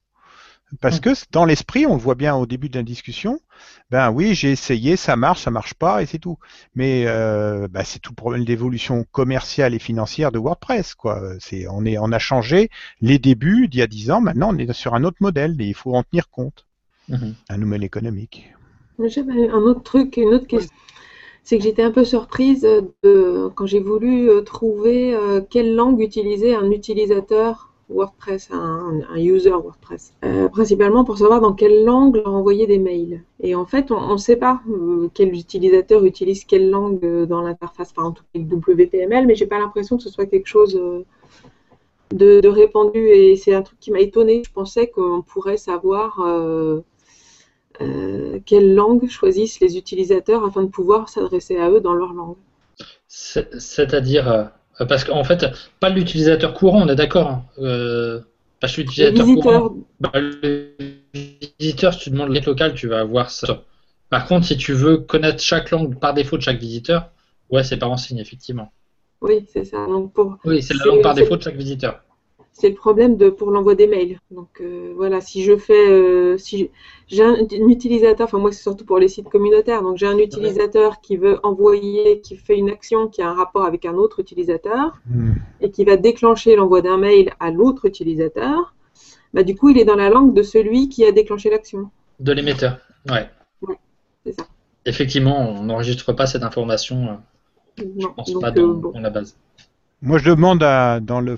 Parce 0.80 0.98
mm. 0.98 1.00
que 1.00 1.10
dans 1.32 1.44
l'esprit, 1.44 1.86
on 1.86 1.94
le 1.94 2.00
voit 2.00 2.14
bien 2.14 2.34
au 2.36 2.46
début 2.46 2.68
de 2.68 2.76
la 2.76 2.82
discussion, 2.82 3.40
ben 3.90 4.10
oui, 4.10 4.34
j'ai 4.34 4.52
essayé, 4.52 4.96
ça 4.96 5.16
marche, 5.16 5.42
ça 5.42 5.50
marche 5.50 5.74
pas, 5.74 6.02
et 6.02 6.06
c'est 6.06 6.18
tout. 6.18 6.38
Mais 6.74 7.04
euh, 7.06 7.66
ben 7.68 7.82
c'est 7.84 7.98
tout 7.98 8.12
le 8.12 8.16
problème 8.16 8.44
d'évolution 8.44 9.04
commerciale 9.10 9.74
et 9.74 9.78
financière 9.78 10.30
de 10.32 10.38
WordPress. 10.38 10.94
Quoi. 10.94 11.20
C'est, 11.40 11.66
on, 11.68 11.84
est, 11.84 11.98
on 11.98 12.12
a 12.12 12.18
changé 12.18 12.70
les 13.00 13.18
débuts 13.18 13.68
d'il 13.68 13.80
y 13.80 13.82
a 13.82 13.86
10 13.86 14.10
ans, 14.12 14.20
maintenant 14.20 14.54
on 14.54 14.58
est 14.58 14.72
sur 14.72 14.94
un 14.94 15.04
autre 15.04 15.18
modèle 15.20 15.56
et 15.60 15.66
il 15.66 15.74
faut 15.74 15.94
en 15.94 16.02
tenir 16.02 16.30
compte. 16.30 16.66
Mm-hmm. 17.10 17.34
Un 17.48 17.58
nouvel 17.58 17.82
économique. 17.82 18.52
J'avais 18.98 19.48
un 19.48 19.62
autre 19.62 19.82
truc, 19.82 20.16
une 20.16 20.34
autre 20.34 20.46
question. 20.46 20.74
C'est 21.42 21.56
que 21.56 21.64
j'étais 21.64 21.82
un 21.82 21.90
peu 21.90 22.04
surprise 22.04 22.62
de, 22.62 23.48
quand 23.54 23.66
j'ai 23.66 23.80
voulu 23.80 24.28
euh, 24.28 24.42
trouver 24.42 25.14
euh, 25.14 25.40
quelle 25.40 25.74
langue 25.74 26.00
utiliser 26.00 26.54
un 26.54 26.70
utilisateur 26.70 27.69
WordPress, 27.90 28.48
un, 28.52 29.02
user 29.16 29.50
WordPress, 29.50 30.12
euh, 30.24 30.48
principalement 30.48 31.04
pour 31.04 31.18
savoir 31.18 31.40
dans 31.40 31.52
quelle 31.52 31.84
langue 31.84 32.16
leur 32.16 32.32
envoyer 32.32 32.66
des 32.66 32.78
mails. 32.78 33.22
Et 33.40 33.54
en 33.54 33.66
fait, 33.66 33.90
on 33.90 34.12
ne 34.12 34.16
sait 34.16 34.36
pas 34.36 34.60
euh, 34.68 35.08
quel 35.12 35.34
utilisateur 35.34 36.04
utilise 36.04 36.44
quelle 36.44 36.70
langue 36.70 37.04
euh, 37.04 37.26
dans 37.26 37.42
l'interface, 37.42 37.92
enfin 37.96 38.08
en 38.08 38.12
tout 38.12 38.24
cas 38.32 38.40
WPML, 38.40 39.26
mais 39.26 39.34
j'ai 39.34 39.46
pas 39.46 39.58
l'impression 39.58 39.96
que 39.96 40.02
ce 40.02 40.10
soit 40.10 40.26
quelque 40.26 40.46
chose 40.46 40.80
de, 42.10 42.46
répandu 42.48 43.08
et 43.08 43.36
c'est 43.36 43.54
un 43.54 43.62
truc 43.62 43.78
qui 43.80 43.90
m'a 43.90 44.00
étonné. 44.00 44.42
Je 44.44 44.52
pensais 44.52 44.86
qu'on 44.88 45.22
pourrait 45.22 45.56
savoir 45.56 46.22
quelle 48.46 48.74
langue 48.74 49.08
choisissent 49.08 49.60
les 49.60 49.76
utilisateurs 49.76 50.44
afin 50.44 50.62
de 50.62 50.68
pouvoir 50.68 51.08
s'adresser 51.08 51.56
à 51.56 51.70
eux 51.70 51.80
dans 51.80 51.94
leur 51.94 52.12
langue. 52.12 52.36
C'est-à-dire 53.10 54.30
euh, 54.30 54.44
parce 54.86 55.04
qu'en 55.04 55.24
fait, 55.24 55.46
pas 55.78 55.88
l'utilisateur 55.88 56.54
courant, 56.54 56.82
on 56.82 56.88
est 56.88 56.96
d'accord. 56.96 57.28
Hein. 57.28 57.44
Euh, 57.58 58.20
parce 58.60 58.74
que 58.74 58.82
l'utilisateur 58.82 59.26
courant, 59.26 59.74
bah, 60.00 60.12
le 60.14 60.74
visiteur, 61.58 61.94
si 61.94 62.00
tu 62.00 62.10
demandes 62.10 62.34
le 62.34 62.40
local, 62.40 62.74
tu 62.74 62.88
vas 62.88 63.00
avoir 63.00 63.30
ça. 63.30 63.62
Par 64.10 64.26
contre, 64.26 64.46
si 64.46 64.56
tu 64.56 64.72
veux 64.72 64.98
connaître 64.98 65.42
chaque 65.42 65.70
langue 65.70 65.98
par 65.98 66.14
défaut 66.14 66.36
de 66.36 66.42
chaque 66.42 66.58
visiteur, 66.58 67.10
ouais, 67.50 67.64
c'est 67.64 67.76
pas 67.76 67.86
renseigné, 67.86 68.20
effectivement. 68.20 68.72
Oui, 69.20 69.46
c'est 69.52 69.64
ça. 69.64 69.86
Oui, 70.44 70.62
c'est 70.62 70.74
la 70.74 70.84
langue 70.84 71.02
par 71.02 71.14
défaut 71.14 71.36
de 71.36 71.42
chaque 71.42 71.56
visiteur 71.56 72.02
c'est 72.60 72.68
le 72.68 72.74
problème 72.74 73.16
de, 73.16 73.30
pour 73.30 73.50
l'envoi 73.50 73.74
des 73.74 73.86
mails. 73.86 74.18
Donc 74.30 74.60
euh, 74.60 74.92
voilà, 74.94 75.20
si 75.20 75.42
je 75.44 75.56
fais, 75.56 75.88
euh, 75.90 76.36
si 76.36 76.70
j'ai 77.08 77.24
un, 77.24 77.36
utilisateur, 77.68 78.26
enfin 78.26 78.38
moi 78.38 78.52
c'est 78.52 78.62
surtout 78.62 78.84
pour 78.84 78.98
les 78.98 79.08
sites 79.08 79.28
communautaires, 79.28 79.82
donc 79.82 79.96
j'ai 79.96 80.06
un 80.06 80.18
utilisateur 80.18 81.00
qui 81.00 81.16
veut 81.16 81.40
envoyer, 81.42 82.20
qui 82.20 82.36
fait 82.36 82.58
une 82.58 82.68
action 82.68 83.08
qui 83.08 83.22
a 83.22 83.30
un 83.30 83.34
rapport 83.34 83.64
avec 83.64 83.86
un 83.86 83.94
autre 83.94 84.20
utilisateur 84.20 85.00
hmm. 85.06 85.32
et 85.62 85.70
qui 85.70 85.84
va 85.84 85.96
déclencher 85.96 86.54
l'envoi 86.54 86.82
d'un 86.82 86.98
mail 86.98 87.32
à 87.40 87.50
l'autre 87.50 87.86
utilisateur. 87.86 88.74
Bah, 89.32 89.42
du 89.42 89.54
coup, 89.54 89.70
il 89.70 89.78
est 89.78 89.84
dans 89.84 89.96
la 89.96 90.10
langue 90.10 90.34
de 90.34 90.42
celui 90.42 90.88
qui 90.88 91.04
a 91.04 91.12
déclenché 91.12 91.50
l'action. 91.50 91.90
De 92.18 92.32
l'émetteur, 92.32 92.78
ouais. 93.08 93.30
c'est 94.26 94.32
ça. 94.32 94.46
Effectivement, 94.84 95.38
on 95.38 95.62
n'enregistre 95.64 96.12
pas 96.12 96.26
cette 96.26 96.42
information. 96.42 97.20
Euh, 97.78 97.84
je 97.98 98.06
pense 98.08 98.32
pas 98.40 98.50
dans, 98.50 98.92
la 98.94 99.10
base. 99.10 99.36
Moi, 100.02 100.18
je 100.18 100.30
demande 100.30 100.62
à, 100.62 101.00
dans 101.00 101.20
le 101.20 101.36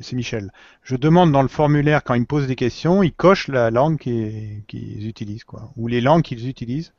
c'est 0.00 0.16
Michel. 0.16 0.52
Je 0.82 0.96
demande 0.96 1.32
dans 1.32 1.42
le 1.42 1.48
formulaire 1.48 2.02
quand 2.04 2.14
ils 2.14 2.20
me 2.20 2.26
posent 2.26 2.46
des 2.46 2.56
questions, 2.56 3.02
ils 3.02 3.12
cochent 3.12 3.48
la 3.48 3.70
langue 3.70 3.98
qu'ils 3.98 5.06
utilisent, 5.06 5.44
quoi, 5.44 5.70
ou 5.76 5.88
les 5.88 6.00
langues 6.00 6.22
qu'ils 6.22 6.48
utilisent. 6.48 6.92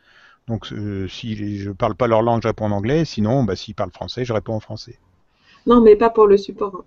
Donc, 0.48 0.72
euh, 0.72 1.08
si 1.08 1.58
je 1.58 1.72
parle 1.72 1.96
pas 1.96 2.08
leur 2.08 2.22
langue, 2.22 2.42
je 2.42 2.48
réponds 2.48 2.66
en 2.66 2.72
anglais. 2.72 3.06
Sinon, 3.06 3.44
bah, 3.44 3.56
s'ils 3.56 3.76
parlent 3.76 3.92
français, 3.92 4.26
je 4.26 4.34
réponds 4.34 4.56
en 4.56 4.60
français. 4.60 4.98
Non, 5.66 5.82
mais 5.82 5.96
pas 5.96 6.10
pour 6.10 6.28
le 6.28 6.38
support. 6.38 6.84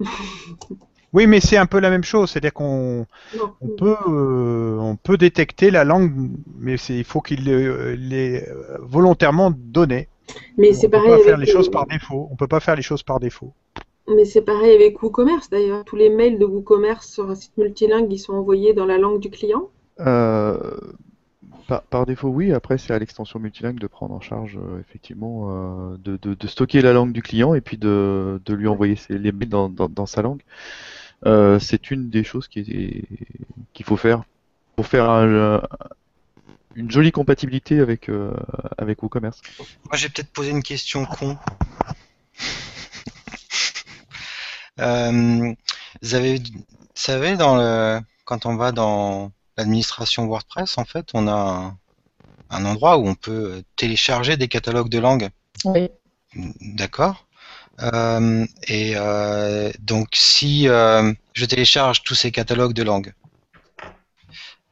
oui, 1.14 1.26
mais 1.26 1.40
c'est 1.40 1.56
un 1.56 1.64
peu 1.64 1.80
la 1.80 1.88
même 1.88 2.04
chose. 2.04 2.30
C'est-à-dire 2.30 2.52
qu'on 2.52 3.06
peut, 3.78 3.96
euh, 4.08 4.76
on 4.78 4.96
peut 4.96 5.16
détecter 5.16 5.70
la 5.70 5.84
langue, 5.84 6.12
mais 6.58 6.74
il 6.74 7.04
faut 7.04 7.22
qu'il 7.22 7.44
l'ait 7.44 8.46
volontairement 8.80 9.50
donnée. 9.50 10.08
Mais 10.58 10.74
c'est 10.74 10.88
pareil. 10.88 11.08
On 11.08 11.16
peut 11.16 11.22
pas 11.22 11.24
faire 11.24 11.38
les 11.38 11.46
choses 11.46 11.70
par 11.70 11.86
défaut. 11.86 12.28
On 12.30 12.36
peut 12.36 12.48
pas 12.48 12.60
faire 12.60 12.76
les 12.76 12.82
choses 12.82 13.02
par 13.02 13.20
défaut. 13.20 13.54
Mais 14.08 14.24
c'est 14.24 14.42
pareil 14.42 14.74
avec 14.74 15.02
WooCommerce 15.02 15.50
d'ailleurs. 15.50 15.84
Tous 15.84 15.96
les 15.96 16.10
mails 16.10 16.38
de 16.38 16.44
WooCommerce 16.44 17.08
sur 17.08 17.28
un 17.28 17.34
site 17.34 17.56
multilingue, 17.56 18.12
ils 18.12 18.18
sont 18.18 18.34
envoyés 18.34 18.72
dans 18.72 18.86
la 18.86 18.98
langue 18.98 19.20
du 19.20 19.30
client 19.30 19.68
euh, 20.00 20.58
par, 21.90 22.06
défaut, 22.06 22.28
oui. 22.28 22.52
Après, 22.52 22.78
c'est 22.78 22.92
à 22.92 22.98
l'extension 22.98 23.38
multilingue 23.38 23.78
de 23.78 23.86
prendre 23.86 24.14
en 24.14 24.20
charge, 24.20 24.56
euh, 24.56 24.80
effectivement, 24.80 25.48
euh, 25.50 25.96
de, 26.04 26.46
stocker 26.46 26.80
la 26.80 26.92
langue 26.92 27.12
du 27.12 27.22
client 27.22 27.54
et 27.54 27.60
puis 27.60 27.76
de, 27.76 28.40
lui 28.48 28.68
envoyer 28.68 28.96
les 29.08 29.32
mails 29.32 29.48
dans, 29.48 30.06
sa 30.06 30.22
langue. 30.22 30.42
c'est 31.60 31.90
une 31.90 32.08
des 32.08 32.24
choses 32.24 32.46
qu'il 32.46 33.04
faut 33.82 33.96
faire 33.96 34.22
pour 34.76 34.86
faire 34.86 35.10
une 36.76 36.90
jolie 36.90 37.10
compatibilité 37.10 37.80
avec, 37.80 38.10
avec 38.78 39.02
WooCommerce. 39.02 39.40
Moi, 39.58 39.94
j'ai 39.94 40.08
peut-être 40.08 40.30
posé 40.32 40.50
une 40.50 40.62
question 40.62 41.04
con. 41.04 41.36
Euh, 44.80 45.54
vous 46.02 46.14
avez, 46.14 46.42
savez, 46.94 47.36
dans 47.36 47.56
le, 47.56 48.00
quand 48.24 48.46
on 48.46 48.56
va 48.56 48.72
dans 48.72 49.32
l'administration 49.56 50.26
WordPress, 50.26 50.78
en 50.78 50.84
fait, 50.84 51.08
on 51.14 51.28
a 51.28 51.74
un, 52.50 52.64
endroit 52.64 52.98
où 52.98 53.08
on 53.08 53.14
peut 53.14 53.62
télécharger 53.76 54.36
des 54.36 54.48
catalogues 54.48 54.88
de 54.88 54.98
langues. 54.98 55.30
Oui. 55.64 55.88
D'accord. 56.60 57.26
Euh, 57.82 58.46
et 58.68 58.94
euh, 58.96 59.70
donc, 59.80 60.08
si 60.12 60.64
je 60.64 61.44
télécharge 61.44 62.02
tous 62.02 62.14
ces 62.14 62.30
catalogues 62.30 62.74
de 62.74 62.82
langues 62.82 63.12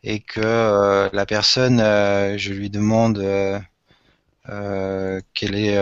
et 0.03 0.21
que 0.21 1.09
la 1.13 1.27
personne, 1.27 1.79
je 1.79 2.53
lui 2.53 2.69
demande 2.69 3.19
quelle 4.47 5.55
est 5.55 5.79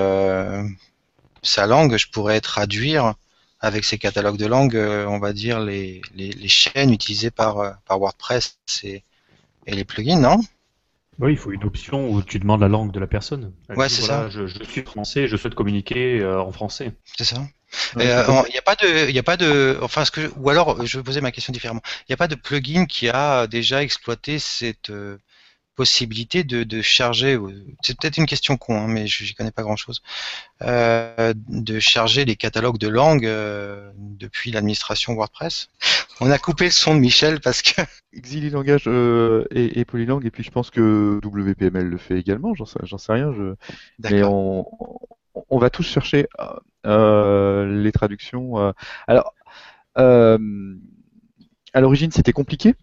sa 1.43 1.67
langue, 1.67 1.97
je 1.97 2.09
pourrais 2.09 2.41
traduire 2.41 3.15
avec 3.63 3.85
ces 3.85 3.97
catalogues 3.97 4.37
de 4.37 4.47
langue, 4.47 4.77
euh, 4.77 5.07
on 5.07 5.21
va 5.21 5.33
dire, 5.33 5.61
les, 5.61 6.03
les, 6.17 6.49
chaînes 6.49 6.93
utilisées 6.93 7.31
par, 7.31 7.59
euh, 7.61 7.71
par 7.87 8.01
WordPress 8.01 8.59
et, 8.83 9.05
et 9.67 9.75
les 9.75 9.85
plugins, 9.85 10.19
non? 10.19 10.41
Oui, 11.21 11.33
il 11.33 11.39
faut 11.39 11.53
une 11.53 11.63
option 11.63 12.11
où 12.11 12.23
tu 12.23 12.41
demandes 12.41 12.61
la 12.61 12.69
langue 12.69 12.91
de 12.91 12.99
la 12.99 13.07
personne. 13.07 13.53
ouais, 13.77 13.89
c'est 13.89 14.03
ça. 14.03 14.29
Je, 14.31 14.47
suis 14.65 14.83
français, 14.83 15.29
je 15.29 15.37
souhaite 15.37 15.55
communiquer 15.55 16.19
euh, 16.21 16.43
en 16.43 16.51
français. 16.51 16.93
C'est 17.17 17.25
ça. 17.25 17.47
Il 17.97 18.05
n'y 18.05 18.11
a 18.11 18.63
pas 18.65 18.75
de, 18.75 19.09
il 19.09 19.19
a 19.19 19.23
pas 19.23 19.37
de, 19.37 19.79
enfin 19.81 20.05
ce 20.05 20.11
que, 20.11 20.33
ou 20.37 20.51
alors 20.51 20.85
je 20.85 20.99
vais 20.99 21.05
poser 21.05 21.21
ma 21.21 21.31
question 21.31 21.53
différemment. 21.53 21.81
Il 22.01 22.05
n'y 22.11 22.15
a 22.15 22.17
pas 22.17 22.29
de 22.29 22.35
plugin 22.35 22.87
qui 22.87 23.09
a 23.09 23.47
déjà 23.47 23.83
exploité 23.83 24.39
cette 24.39 24.91
possibilité 25.83 26.45
de, 26.45 26.63
de 26.63 26.81
charger, 26.81 27.37
c'est 27.83 27.99
peut-être 27.99 28.17
une 28.17 28.27
question 28.27 28.57
con, 28.57 28.77
hein, 28.77 28.87
mais 28.87 29.09
je 29.09 29.25
n'y 29.25 29.35
connais 29.35 29.51
pas 29.51 29.65
grand-chose, 29.65 30.01
euh, 30.63 31.35
de 31.49 31.81
charger 31.81 32.25
les 32.25 32.37
catalogues 32.37 32.79
de 32.79 32.87
langues 32.87 33.27
euh, 33.27 33.91
depuis 33.97 34.53
l'administration 34.53 35.15
WordPress. 35.15 35.71
On 36.21 36.31
a 36.31 36.39
coupé 36.39 36.67
le 36.67 36.71
son 36.71 36.95
de 36.95 37.01
Michel 37.01 37.41
parce 37.41 37.63
que... 37.63 37.83
Exili 38.13 38.49
Langage 38.51 38.85
euh, 38.87 39.45
et, 39.51 39.81
et, 39.81 39.85
Polylang, 39.85 40.25
et 40.25 40.31
puis 40.31 40.45
je 40.45 40.53
pense 40.53 40.71
que 40.71 41.19
WPML 41.25 41.89
le 41.89 41.99
fait 41.99 42.17
également, 42.17 42.55
j'en 42.55 42.65
sais, 42.65 42.79
sais, 42.87 43.13
rien, 43.13 43.33
je... 43.33 43.55
mais 44.09 44.23
on, 44.23 44.65
on, 45.51 45.59
va 45.59 45.69
tous 45.69 45.83
chercher 45.83 46.29
les 46.85 47.93
traductions. 47.93 48.73
alors, 49.09 49.35
à 49.97 51.81
l'origine 51.81 52.13
c'était 52.13 52.33
compliqué, 52.33 52.77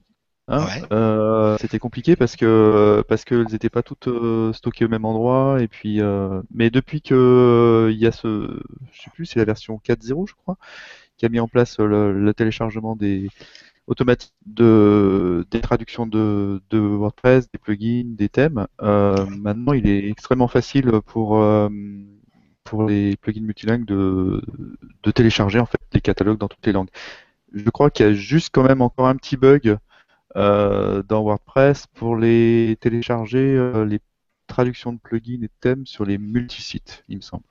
Hein, 0.51 0.65
euh, 0.91 1.57
c'était 1.59 1.77
compliqué 1.77 2.15
parce 2.15 2.35
que 2.35 3.03
parce 3.07 3.23
qu'elles 3.23 3.51
n'étaient 3.51 3.69
pas 3.69 3.83
toutes 3.83 4.07
euh, 4.07 4.51
stockées 4.51 4.85
au 4.85 4.87
même 4.87 5.05
endroit 5.05 5.61
et 5.61 5.67
puis 5.67 6.01
euh, 6.01 6.41
mais 6.51 6.71
depuis 6.71 7.03
que 7.03 7.89
il 7.91 7.97
y 7.99 8.07
a 8.07 8.11
ce 8.11 8.59
je 8.91 9.01
sais 9.01 9.11
plus 9.13 9.27
c'est 9.27 9.37
la 9.37 9.45
version 9.45 9.79
4.0 9.85 10.27
je 10.27 10.33
crois 10.33 10.57
qui 11.17 11.27
a 11.27 11.29
mis 11.29 11.39
en 11.39 11.47
place 11.47 11.77
le, 11.79 12.33
téléchargement 12.33 12.95
des 12.95 13.29
automatiques 13.85 14.33
de 14.47 15.45
des 15.51 15.61
traductions 15.61 16.07
de, 16.07 16.63
de 16.71 16.79
WordPress, 16.79 17.51
des 17.51 17.59
plugins, 17.59 18.15
des 18.15 18.29
thèmes. 18.29 18.67
maintenant, 18.81 19.73
il 19.73 19.87
est 19.87 20.09
extrêmement 20.09 20.47
facile 20.47 20.91
pour 21.05 21.43
pour 22.63 22.83
les 22.85 23.17
plugins 23.17 23.41
multilingues 23.41 23.85
de, 23.85 24.41
de 25.03 25.11
télécharger 25.11 25.59
en 25.59 25.65
fait 25.67 25.79
des 25.91 26.01
catalogues 26.01 26.39
dans 26.39 26.47
toutes 26.47 26.65
les 26.65 26.71
langues. 26.71 26.89
je 27.53 27.69
crois 27.69 27.91
qu'il 27.91 28.05
y 28.05 28.09
a 28.09 28.13
juste 28.13 28.49
quand 28.51 28.63
même 28.63 28.81
encore 28.81 29.07
un 29.07 29.15
petit 29.15 29.37
bug 29.37 29.77
euh, 30.35 31.03
dans 31.03 31.21
WordPress 31.23 31.87
pour 31.87 32.15
les 32.15 32.77
télécharger 32.81 33.55
euh, 33.55 33.85
les 33.85 33.99
traductions 34.47 34.93
de 34.93 34.99
plugins 34.99 35.41
et 35.43 35.49
thèmes 35.61 35.85
sur 35.85 36.05
les 36.05 36.17
multisites, 36.17 37.03
il 37.09 37.17
me 37.17 37.21
semble. 37.21 37.43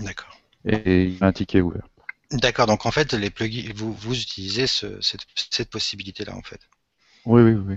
D'accord. 0.00 0.36
Et 0.64 1.04
il 1.04 1.18
y 1.18 1.22
a 1.22 1.26
un 1.26 1.32
ticket 1.32 1.60
ouvert. 1.60 1.86
D'accord, 2.32 2.66
donc 2.66 2.86
en 2.86 2.90
fait, 2.90 3.12
les 3.14 3.30
plugins, 3.30 3.72
vous, 3.74 3.92
vous 3.92 4.14
utilisez 4.20 4.66
ce- 4.66 5.00
cette, 5.00 5.22
cette 5.50 5.70
possibilité-là, 5.70 6.34
en 6.34 6.42
fait. 6.42 6.60
Oui, 7.24 7.42
oui, 7.42 7.52
oui. 7.54 7.74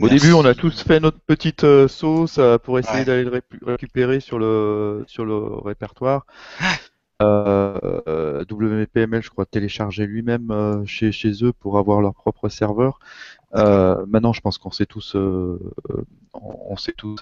Au 0.00 0.08
Merci. 0.08 0.18
début, 0.20 0.32
on 0.32 0.44
a 0.44 0.54
tous 0.54 0.82
fait 0.82 1.00
notre 1.00 1.20
petite 1.20 1.64
euh, 1.64 1.88
sauce 1.88 2.40
pour 2.64 2.78
essayer 2.78 3.00
Ouais. 3.00 3.04
d'aller 3.04 3.24
le 3.24 3.42
récupérer 3.66 4.20
sur 4.20 4.38
le 4.38 5.04
sur 5.08 5.24
le 5.24 5.36
répertoire. 5.60 6.26
Euh, 7.22 8.44
WPML, 8.50 9.22
je 9.22 9.30
crois, 9.30 9.46
télécharger 9.46 10.06
lui-même 10.06 10.50
euh, 10.50 10.84
chez 10.86 11.12
chez 11.12 11.44
eux 11.44 11.52
pour 11.52 11.78
avoir 11.78 12.00
leur 12.00 12.14
propre 12.14 12.48
serveur. 12.48 12.98
Euh, 13.54 14.06
maintenant, 14.06 14.32
je 14.32 14.40
pense 14.40 14.58
qu'on 14.58 14.70
s'est 14.70 14.86
tous 14.86 15.14
euh, 15.14 15.58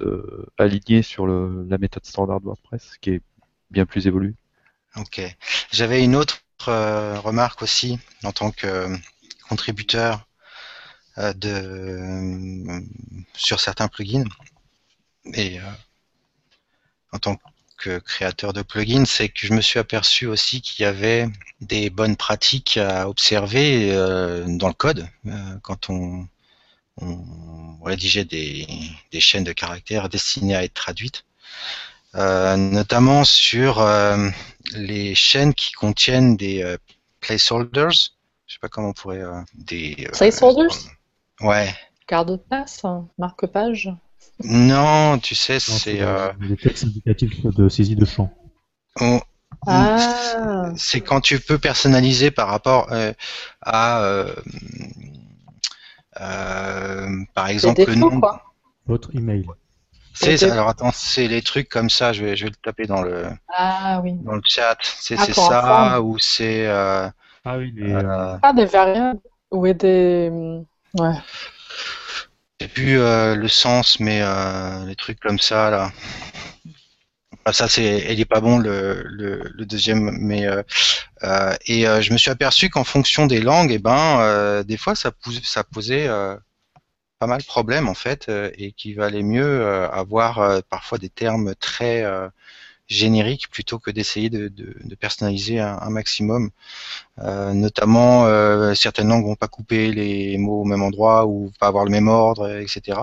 euh, 0.01 0.47
alignés 0.59 1.03
sur 1.03 1.27
le, 1.27 1.67
la 1.69 1.79
méthode 1.79 2.07
standard 2.07 2.41
WordPress, 2.41 2.97
qui 3.01 3.11
est 3.11 3.23
bien 3.71 3.87
plus 3.87 4.07
évoluée. 4.07 4.35
Ok. 4.97 5.21
J'avais 5.71 6.05
une 6.05 6.17
autre 6.17 6.43
remarque 6.61 7.63
aussi 7.63 7.99
en 8.23 8.33
tant 8.33 8.51
que 8.51 8.95
contributeur 9.49 10.27
de 11.17 12.83
sur 13.35 13.61
certains 13.61 13.89
plugins 13.89 14.25
et 15.35 15.59
en 17.13 17.19
tant 17.19 17.37
que 17.37 17.43
créateur 18.05 18.53
de 18.53 18.63
plugins, 18.63 19.05
c'est 19.05 19.29
que 19.29 19.47
je 19.47 19.53
me 19.53 19.61
suis 19.61 19.79
aperçu 19.79 20.27
aussi 20.27 20.61
qu'il 20.61 20.83
y 20.83 20.87
avait 20.87 21.27
des 21.61 21.91
bonnes 21.91 22.17
pratiques 22.17 22.77
à 22.77 23.09
observer 23.09 23.93
euh, 23.93 24.45
dans 24.47 24.69
le 24.69 24.75
code 24.75 25.09
euh, 25.27 25.31
quand 25.63 25.91
on, 25.91 26.27
on 27.01 27.83
rédigeait 27.83 28.25
des, 28.25 28.67
des 29.13 29.21
chaînes 29.21 29.45
de 29.45 29.53
caractères 29.53 30.09
destinées 30.09 30.57
à 30.57 30.65
être 30.65 30.75
traduites. 30.75 31.25
Euh, 32.17 32.57
notamment 32.57 33.25
sur 33.25 33.87
les 34.73 35.15
chaînes 35.15 35.55
qui 35.55 35.73
contiennent 35.73 36.37
des 36.37 36.77
placeholders. 37.21 37.93
Je 38.47 38.55
sais 38.55 38.59
pas 38.61 38.69
comment 38.69 38.89
on 38.89 38.93
pourrait 38.93 39.23
des 39.55 40.09
Placeholders? 40.13 40.77
Ouais. 41.41 41.73
Garde-place 42.09 42.83
Marque-page 43.17 43.91
Non, 44.45 45.19
tu 45.19 45.35
sais, 45.35 45.61
c'est 45.61 46.01
euh, 46.01 46.29
euh, 46.29 46.33
des 46.49 46.57
textes 46.57 46.85
indicatifs 46.85 47.45
de 47.45 47.69
saisie 47.69 47.97
de 47.97 48.05
champ. 48.05 48.33
on- 49.01 49.21
Ah 49.67 50.73
c'est 50.77 51.01
quand 51.01 51.21
tu 51.21 51.39
peux 51.41 51.59
personnaliser 51.59 52.31
par 52.31 52.49
rapport 52.49 52.93
euh, 52.93 53.13
à 53.63 54.03
euh, 54.03 54.35
euh, 56.21 57.09
par 57.35 57.49
exemple 57.49 57.83
le 57.87 57.95
nom. 57.97 58.21
quoi. 58.21 58.43
Votre 58.87 59.15
email. 59.15 59.45
C'est 60.15 60.33
Les 60.33 60.39
ça. 60.39 60.53
Alors 60.53 60.69
attends, 60.69 60.91
c'est 60.93 61.29
les 61.29 61.43
trucs 61.43 61.69
comme 61.69 61.91
ça. 61.91 62.13
Je 62.13 62.25
vais, 62.25 62.37
je 62.37 62.45
vais 62.45 62.51
le 62.51 62.57
taper 62.57 62.87
dans 62.87 63.03
le 63.03 63.25
Ah 63.49 64.01
oui. 64.03 64.15
dans 64.25 64.35
le 64.35 64.43
chat. 64.45 64.77
C'est 64.83 65.17
Ah, 65.17 65.27
ça 65.33 66.01
ou 66.03 66.19
c'est 66.19 66.67
euh, 66.67 67.09
Ah 67.45 67.59
oui, 67.59 67.73
les, 67.75 67.93
euh, 67.93 68.37
Ah, 68.43 68.53
des 68.53 68.65
variables 68.67 69.21
ou 69.51 69.67
des... 69.73 70.31
Ouais. 70.95 71.15
J'ai 72.61 72.69
plus 72.69 73.01
euh, 73.01 73.37
le 73.37 73.49
sens, 73.49 74.01
mais 74.01 74.21
euh, 74.23 74.85
les 74.85 74.95
trucs 74.95 75.19
comme 75.19 75.39
ça 75.39 75.71
là. 75.71 75.93
Ah, 77.47 77.55
ça 77.55 77.69
c'est, 77.69 78.13
il 78.13 78.21
est 78.21 78.27
pas 78.27 78.41
bon 78.41 78.59
le, 78.59 79.51
deuxième, 79.61 80.11
mais 80.21 80.47
euh, 80.47 80.63
et 81.67 81.85
je 82.03 82.13
me 82.13 82.19
suis 82.19 82.31
aperçu 82.31 82.69
qu'en 82.69 82.85
fonction 82.85 83.27
des 83.27 83.41
langues, 83.41 83.73
et 83.73 83.79
ben 83.79 84.21
euh, 84.21 84.63
des 84.63 84.77
fois 84.77 84.95
ça, 84.95 85.11
ça 85.43 85.65
posait 85.65 86.07
pas 87.19 87.27
mal 87.27 87.41
de 87.41 87.47
problèmes 87.47 87.89
en 87.89 87.95
fait, 87.95 88.31
et 88.59 88.73
qu'il 88.73 88.97
valait 88.97 89.23
mieux 89.23 89.65
avoir 89.91 90.63
parfois 90.65 90.99
des 90.99 91.09
termes 91.09 91.55
très 91.55 92.05
génériques 92.91 93.49
plutôt 93.51 93.79
que 93.79 93.91
d'essayer 93.91 94.29
de, 94.31 94.49
de, 94.49 94.77
de 94.83 94.95
personnaliser 94.97 95.61
un, 95.61 95.79
un 95.81 95.91
maximum. 95.91 96.51
Euh, 97.21 97.53
notamment, 97.55 98.27
euh, 98.27 98.75
certaines 98.75 99.09
langues 99.09 99.25
vont 99.25 99.37
pas 99.37 99.49
couper 99.49 99.93
les 99.93 100.37
mots 100.39 100.63
au 100.63 100.65
même 100.65 100.83
endroit 100.83 101.27
ou 101.27 101.53
pas 101.61 101.69
avoir 101.69 101.85
le 101.85 101.91
même 101.91 102.09
ordre, 102.09 102.51
etc. 102.51 103.01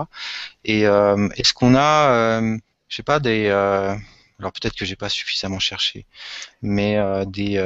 Et 0.64 0.86
euh, 0.86 1.28
est-ce 1.36 1.54
qu'on 1.54 1.74
a, 1.74 2.40
je 2.88 2.96
sais 2.96 3.02
pas, 3.02 3.18
des, 3.18 3.48
alors 3.48 4.52
peut-être 4.52 4.74
que 4.76 4.84
j'ai 4.84 4.96
pas 4.96 5.08
suffisamment 5.08 5.58
cherché, 5.58 6.06
mais 6.62 6.98
des, 7.26 7.56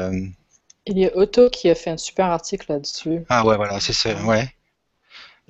Il 0.87 0.99
y 0.99 1.07
a 1.07 1.17
Otto 1.17 1.51
qui 1.51 1.69
a 1.71 1.75
fait 1.75 1.91
un 1.91 1.97
super 1.97 2.27
article 2.27 2.67
là-dessus. 2.73 3.25
ah 3.29 3.45
ouais, 3.45 3.57
voilà, 3.57 3.81
c'est 3.81 3.93
ça, 3.93 4.15
ouais. 4.25 4.49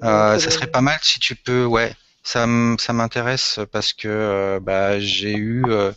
Ça 0.01 0.39
serait 0.39 0.71
pas 0.71 0.81
mal 0.81 0.99
si 1.03 1.21
tu 1.21 1.37
peux, 1.37 1.65
ouais. 1.65 1.95
Ça, 2.25 2.47
m'intéresse 2.47 3.59
parce 3.73 3.93
que 3.93 4.07
euh, 4.09 4.61
bah, 4.61 5.01
j'ai 5.01 5.35
eu 5.35 5.65
euh, 5.67 5.93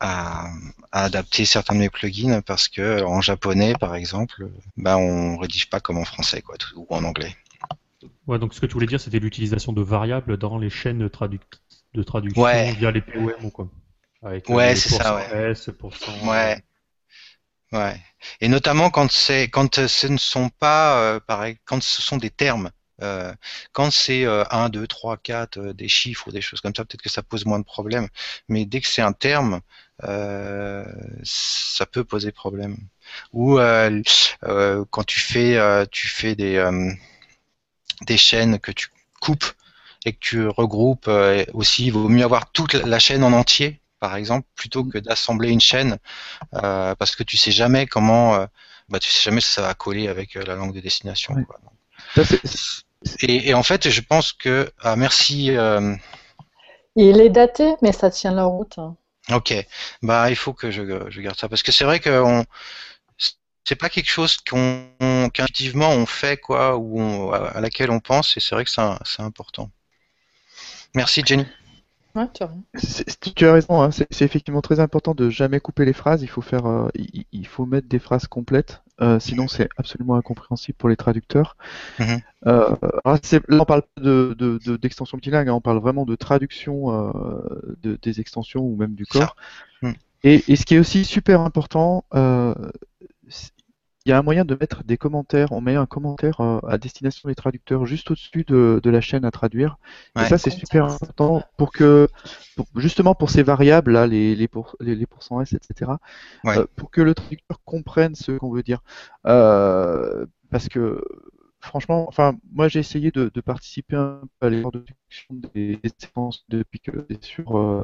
à, 0.00 0.48
à 0.92 1.04
adapter 1.04 1.44
certains 1.44 1.74
de 1.74 1.80
mes 1.80 1.90
plugins 1.90 2.40
parce 2.42 2.68
que 2.68 3.02
en 3.02 3.20
japonais, 3.20 3.74
par 3.78 3.94
exemple, 3.94 4.48
bah, 4.76 4.96
on 4.98 5.36
rédige 5.38 5.68
pas 5.68 5.80
comme 5.80 5.98
en 5.98 6.04
français, 6.04 6.42
quoi, 6.42 6.56
ou 6.74 6.86
en 6.90 7.04
anglais. 7.04 7.36
Ouais, 8.26 8.38
donc 8.38 8.54
ce 8.54 8.60
que 8.60 8.66
tu 8.66 8.74
voulais 8.74 8.86
dire, 8.86 9.00
c'était 9.00 9.18
l'utilisation 9.18 9.72
de 9.72 9.82
variables 9.82 10.36
dans 10.36 10.58
les 10.58 10.70
chaînes 10.70 10.98
de, 10.98 11.08
tradu- 11.08 11.40
de 11.94 12.02
traduction 12.02 12.42
Ouais. 12.42 12.72
via 12.72 12.90
les 12.90 13.00
POM 13.00 13.44
ou 13.44 13.50
quoi. 13.50 13.68
Avec 14.22 14.50
euh, 14.50 14.54
Ouais, 14.54 14.76
c'est 14.76 14.90
ça, 14.90 15.14
ouais. 15.16 15.50
S, 15.50 15.70
pourcents, 15.78 16.12
Ouais. 16.28 16.60
Ouais. 17.72 18.00
Et 18.40 18.48
notamment 18.48 18.90
quand 18.90 19.10
c'est 19.10 19.48
quand 19.48 19.78
euh, 19.78 19.88
ce 19.88 20.06
ne 20.06 20.16
sont 20.18 20.48
pas 20.50 21.00
euh, 21.00 21.20
pareil, 21.20 21.58
quand 21.64 21.82
ce 21.82 22.00
sont 22.02 22.16
des 22.16 22.30
termes. 22.30 22.70
Euh, 23.02 23.32
quand 23.72 23.90
c'est 23.90 24.24
euh, 24.24 24.44
1, 24.50 24.70
2, 24.70 24.86
3, 24.86 25.18
4, 25.18 25.58
euh, 25.58 25.72
des 25.74 25.88
chiffres 25.88 26.28
ou 26.28 26.32
des 26.32 26.40
choses 26.40 26.60
comme 26.60 26.74
ça, 26.74 26.84
peut-être 26.84 27.02
que 27.02 27.10
ça 27.10 27.22
pose 27.22 27.44
moins 27.44 27.58
de 27.58 27.64
problèmes. 27.64 28.08
Mais 28.48 28.64
dès 28.64 28.80
que 28.80 28.88
c'est 28.88 29.02
un 29.02 29.12
terme, 29.12 29.60
euh, 30.04 30.84
ça 31.22 31.86
peut 31.86 32.04
poser 32.04 32.32
problème. 32.32 32.78
Ou 33.32 33.58
euh, 33.58 34.02
quand 34.90 35.04
tu 35.04 35.20
fais 35.20 35.86
tu 35.90 36.08
fais 36.08 36.34
des 36.34 36.64
des 38.02 38.16
chaînes 38.16 38.58
que 38.58 38.72
tu 38.72 38.88
coupes 39.20 39.46
et 40.04 40.12
que 40.12 40.18
tu 40.20 40.48
regroupes 40.48 41.10
aussi, 41.52 41.86
il 41.86 41.92
vaut 41.92 42.08
mieux 42.08 42.24
avoir 42.24 42.50
toute 42.52 42.74
la 42.74 42.98
chaîne 42.98 43.22
en 43.24 43.32
entier, 43.32 43.80
par 44.00 44.16
exemple, 44.16 44.46
plutôt 44.54 44.84
que 44.84 44.98
d'assembler 44.98 45.50
une 45.50 45.60
chaîne, 45.60 45.98
parce 46.50 47.16
que 47.16 47.22
tu 47.22 47.36
sais 47.36 47.52
jamais 47.52 47.86
comment, 47.86 48.46
bah, 48.88 48.98
tu 48.98 49.08
sais 49.10 49.22
jamais 49.22 49.40
si 49.40 49.52
ça 49.52 49.62
va 49.62 49.74
coller 49.74 50.08
avec 50.08 50.34
la 50.34 50.56
langue 50.56 50.74
de 50.74 50.80
destination. 50.80 51.34
Quoi. 51.44 51.60
Ça, 52.14 52.22
Et, 53.22 53.48
et 53.50 53.54
en 53.54 53.62
fait, 53.62 53.88
je 53.90 54.00
pense 54.00 54.32
que, 54.32 54.70
ah, 54.80 54.96
merci. 54.96 55.50
euh, 55.56 55.94
Il 56.96 57.20
est 57.20 57.28
daté, 57.30 57.76
mais 57.80 57.92
ça 57.92 58.10
tient 58.10 58.32
la 58.32 58.42
route. 58.42 58.76
hein. 58.78 58.96
Ok, 59.32 59.52
bah 60.02 60.30
il 60.30 60.36
faut 60.36 60.52
que 60.54 60.70
je, 60.70 60.82
je 61.10 61.20
garde 61.20 61.36
ça 61.36 61.48
parce 61.48 61.62
que 61.64 61.72
c'est 61.72 61.84
vrai 61.84 61.98
que 61.98 62.10
on, 62.22 62.44
c'est 63.64 63.76
pas 63.76 63.90
quelque 63.90 64.08
chose 64.08 64.38
qu'on 64.38 64.88
qu'intuitivement 65.34 65.90
on 65.90 66.06
fait 66.06 66.38
quoi 66.38 66.76
ou 66.78 66.98
on- 67.00 67.32
à 67.32 67.60
laquelle 67.60 67.90
on 67.90 68.00
pense 68.00 68.36
et 68.36 68.40
c'est 68.40 68.54
vrai 68.54 68.64
que 68.64 68.70
c'est 68.70 69.22
important. 69.22 69.70
Merci 70.94 71.22
Jenny. 71.24 71.46
Ouais, 72.16 72.26
tu 72.34 72.42
as 72.42 72.46
raison. 72.46 72.62
c'est- 72.74 73.08
c'est- 73.08 73.34
tu 73.34 73.46
as 73.46 73.52
raison, 73.52 73.82
hein, 73.82 73.90
c'est 73.90 74.22
effectivement 74.22 74.62
très 74.62 74.80
important 74.80 75.14
de 75.14 75.28
jamais 75.30 75.60
couper 75.60 75.84
les 75.84 75.92
phrases. 75.92 76.22
Il 76.22 76.28
faut 76.28 76.40
faire, 76.40 76.66
euh, 76.66 76.88
il, 76.94 77.24
il 77.32 77.46
faut 77.46 77.66
mettre 77.66 77.88
des 77.88 77.98
phrases 77.98 78.26
complètes, 78.26 78.82
euh, 79.02 79.20
sinon 79.20 79.48
c'est 79.48 79.68
absolument 79.76 80.14
incompréhensible 80.16 80.76
pour 80.78 80.88
les 80.88 80.96
traducteurs. 80.96 81.56
Mhm. 81.98 82.20
Euh, 82.46 82.74
alors 83.04 83.18
c'est- 83.22 83.42
là, 83.48 83.60
on 83.60 83.64
parle 83.66 83.82
pas 83.82 84.00
de 84.02 84.34
de- 84.38 84.58
de- 84.64 84.76
d'extension 84.76 85.16
multilingue, 85.16 85.48
hein, 85.48 85.54
on 85.54 85.60
parle 85.60 85.78
vraiment 85.78 86.04
de 86.06 86.16
traduction 86.16 86.90
euh, 86.90 87.76
de, 87.82 87.98
des 88.00 88.20
extensions 88.20 88.62
ou 88.62 88.76
même 88.76 88.94
du 88.94 89.04
corps. 89.06 89.36
Mm. 89.82 89.92
Et, 90.24 90.42
et 90.48 90.56
ce 90.56 90.64
qui 90.64 90.74
est 90.74 90.78
aussi 90.78 91.04
super 91.04 91.40
important, 91.42 92.04
euh, 92.14 92.54
c'est- 93.28 93.52
il 94.06 94.10
y 94.10 94.12
a 94.12 94.18
un 94.18 94.22
moyen 94.22 94.44
de 94.44 94.56
mettre 94.58 94.84
des 94.84 94.96
commentaires. 94.96 95.50
On 95.50 95.60
met 95.60 95.74
un 95.74 95.84
commentaire 95.86 96.40
euh, 96.40 96.60
à 96.68 96.78
destination 96.78 97.28
des 97.28 97.34
traducteurs 97.34 97.86
juste 97.86 98.08
au-dessus 98.12 98.44
de, 98.46 98.80
de 98.80 98.90
la 98.90 99.00
chaîne 99.00 99.24
à 99.24 99.32
traduire. 99.32 99.78
Et 100.16 100.24
ça, 100.24 100.38
c'est 100.38 100.50
super 100.50 100.84
important 100.84 101.42
pour 101.56 101.72
que, 101.72 102.06
pour- 102.54 102.68
justement 102.76 103.16
pour 103.16 103.30
ces 103.30 103.42
variables 103.42 103.92
là, 103.92 104.06
les, 104.06 104.36
les, 104.36 104.46
pour, 104.46 104.76
les, 104.78 104.94
les 104.94 105.06
pourcents 105.06 105.40
S, 105.40 105.54
etc., 105.54 105.90
Ouais. 106.44 106.56
euh, 106.56 106.66
pour 106.76 106.92
que 106.92 107.00
le 107.00 107.14
traducteur 107.14 107.60
comprenne 107.64 108.14
ce 108.14 108.30
qu'on 108.32 108.52
veut 108.52 108.62
dire. 108.62 108.80
Euh, 109.26 110.24
parce 110.50 110.68
que 110.68 111.02
franchement, 111.58 112.06
enfin, 112.08 112.36
moi 112.52 112.68
j'ai 112.68 112.78
essayé 112.78 113.10
de, 113.10 113.28
de 113.34 113.40
participer 113.40 113.96
un 113.96 114.20
peu 114.38 114.46
à 114.46 114.50
l'effort 114.50 114.70
de 114.70 114.78
traduction 114.78 115.34
des, 115.52 115.80
séquences 115.98 116.44
depuis 116.48 116.78
que 116.78 116.92
c'est 117.10 117.24
sur 117.24 117.58
euh. 117.58 117.82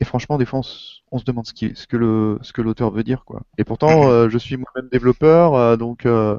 Et 0.00 0.04
franchement, 0.04 0.38
des 0.38 0.44
fois, 0.46 0.60
on, 0.60 0.62
se- 0.62 1.00
on 1.10 1.18
se 1.18 1.24
demande 1.24 1.46
ce, 1.46 1.52
qui, 1.52 1.72
ce 1.74 1.86
que 1.86 1.96
le, 1.96 2.38
ce 2.42 2.52
que 2.52 2.62
l'auteur 2.62 2.90
veut 2.90 3.02
dire, 3.04 3.24
quoi. 3.24 3.42
Et 3.58 3.64
pourtant, 3.64 4.08
euh, 4.10 4.28
je 4.28 4.38
suis 4.38 4.56
moi-même 4.56 4.88
développeur, 4.90 5.54
euh, 5.54 5.76
donc, 5.76 6.06
euh, 6.06 6.38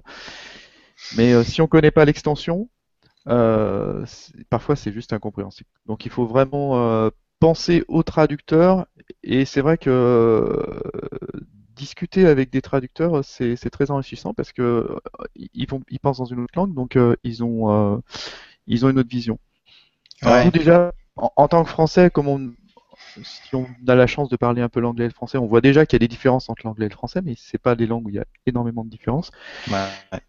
mais 1.18 1.44
si 1.44 1.62
on 1.62 1.68
connaît 1.68 1.92
pas 1.92 2.06
l'extension, 2.06 2.70
parfois 3.26 4.76
c'est 4.76 4.92
juste 4.92 5.14
incompréhensible. 5.14 5.70
Donc, 5.86 6.06
il 6.06 6.12
faut 6.12 6.26
vraiment 6.26 7.10
penser 7.40 7.84
au 7.88 8.04
traducteur. 8.04 8.86
Et 9.24 9.46
c'est 9.46 9.62
vrai 9.62 9.78
que 9.78 10.82
discuter 11.76 12.28
avec 12.28 12.52
des 12.52 12.62
traducteurs, 12.62 13.24
c'est 13.24 13.56
très 13.70 13.92
enrichissant 13.92 14.34
parce 14.34 14.52
que 14.52 14.88
ils, 15.54 15.68
vont, 15.68 15.82
ils 15.90 16.00
pensent 16.00 16.18
dans 16.18 16.26
une 16.26 16.42
autre 16.42 16.54
langue, 16.56 16.74
donc 16.74 16.98
ils, 17.24 17.44
ont, 17.44 18.02
ils 18.68 18.86
ont 18.86 18.90
une 18.90 19.00
autre 19.00 19.10
vision. 19.10 19.40
Alors, 20.22 20.52
déjà, 20.52 20.92
en, 21.16 21.48
tant 21.48 21.64
que 21.64 21.70
Français, 21.70 22.10
comme 22.10 22.28
on, 22.28 22.52
si 23.24 23.56
on 23.56 23.68
a 23.88 23.96
la 23.96 24.08
chance 24.08 24.30
de 24.30 24.36
parler 24.36 24.62
un 24.62 24.70
peu 24.70 24.80
l'anglais 24.80 25.06
et 25.06 25.08
le 25.08 25.14
français, 25.14 25.38
on 25.38 25.46
voit 25.46 25.62
déjà 25.62 25.86
qu'il 25.86 25.96
y 25.96 26.00
a 26.02 26.06
des 26.06 26.08
différences 26.08 26.50
entre 26.50 26.66
l'anglais 26.66 26.86
et 26.86 26.90
le 26.90 26.94
français, 26.94 27.22
mais 27.24 27.36
c'est 27.38 27.58
pas 27.58 27.76
des 27.76 27.88
langues 27.88 28.06
où 28.06 28.10
il 28.10 28.16
y 28.16 28.20
a 28.20 28.26
énormément 28.46 28.84
de 28.84 28.90
différences. 28.90 29.32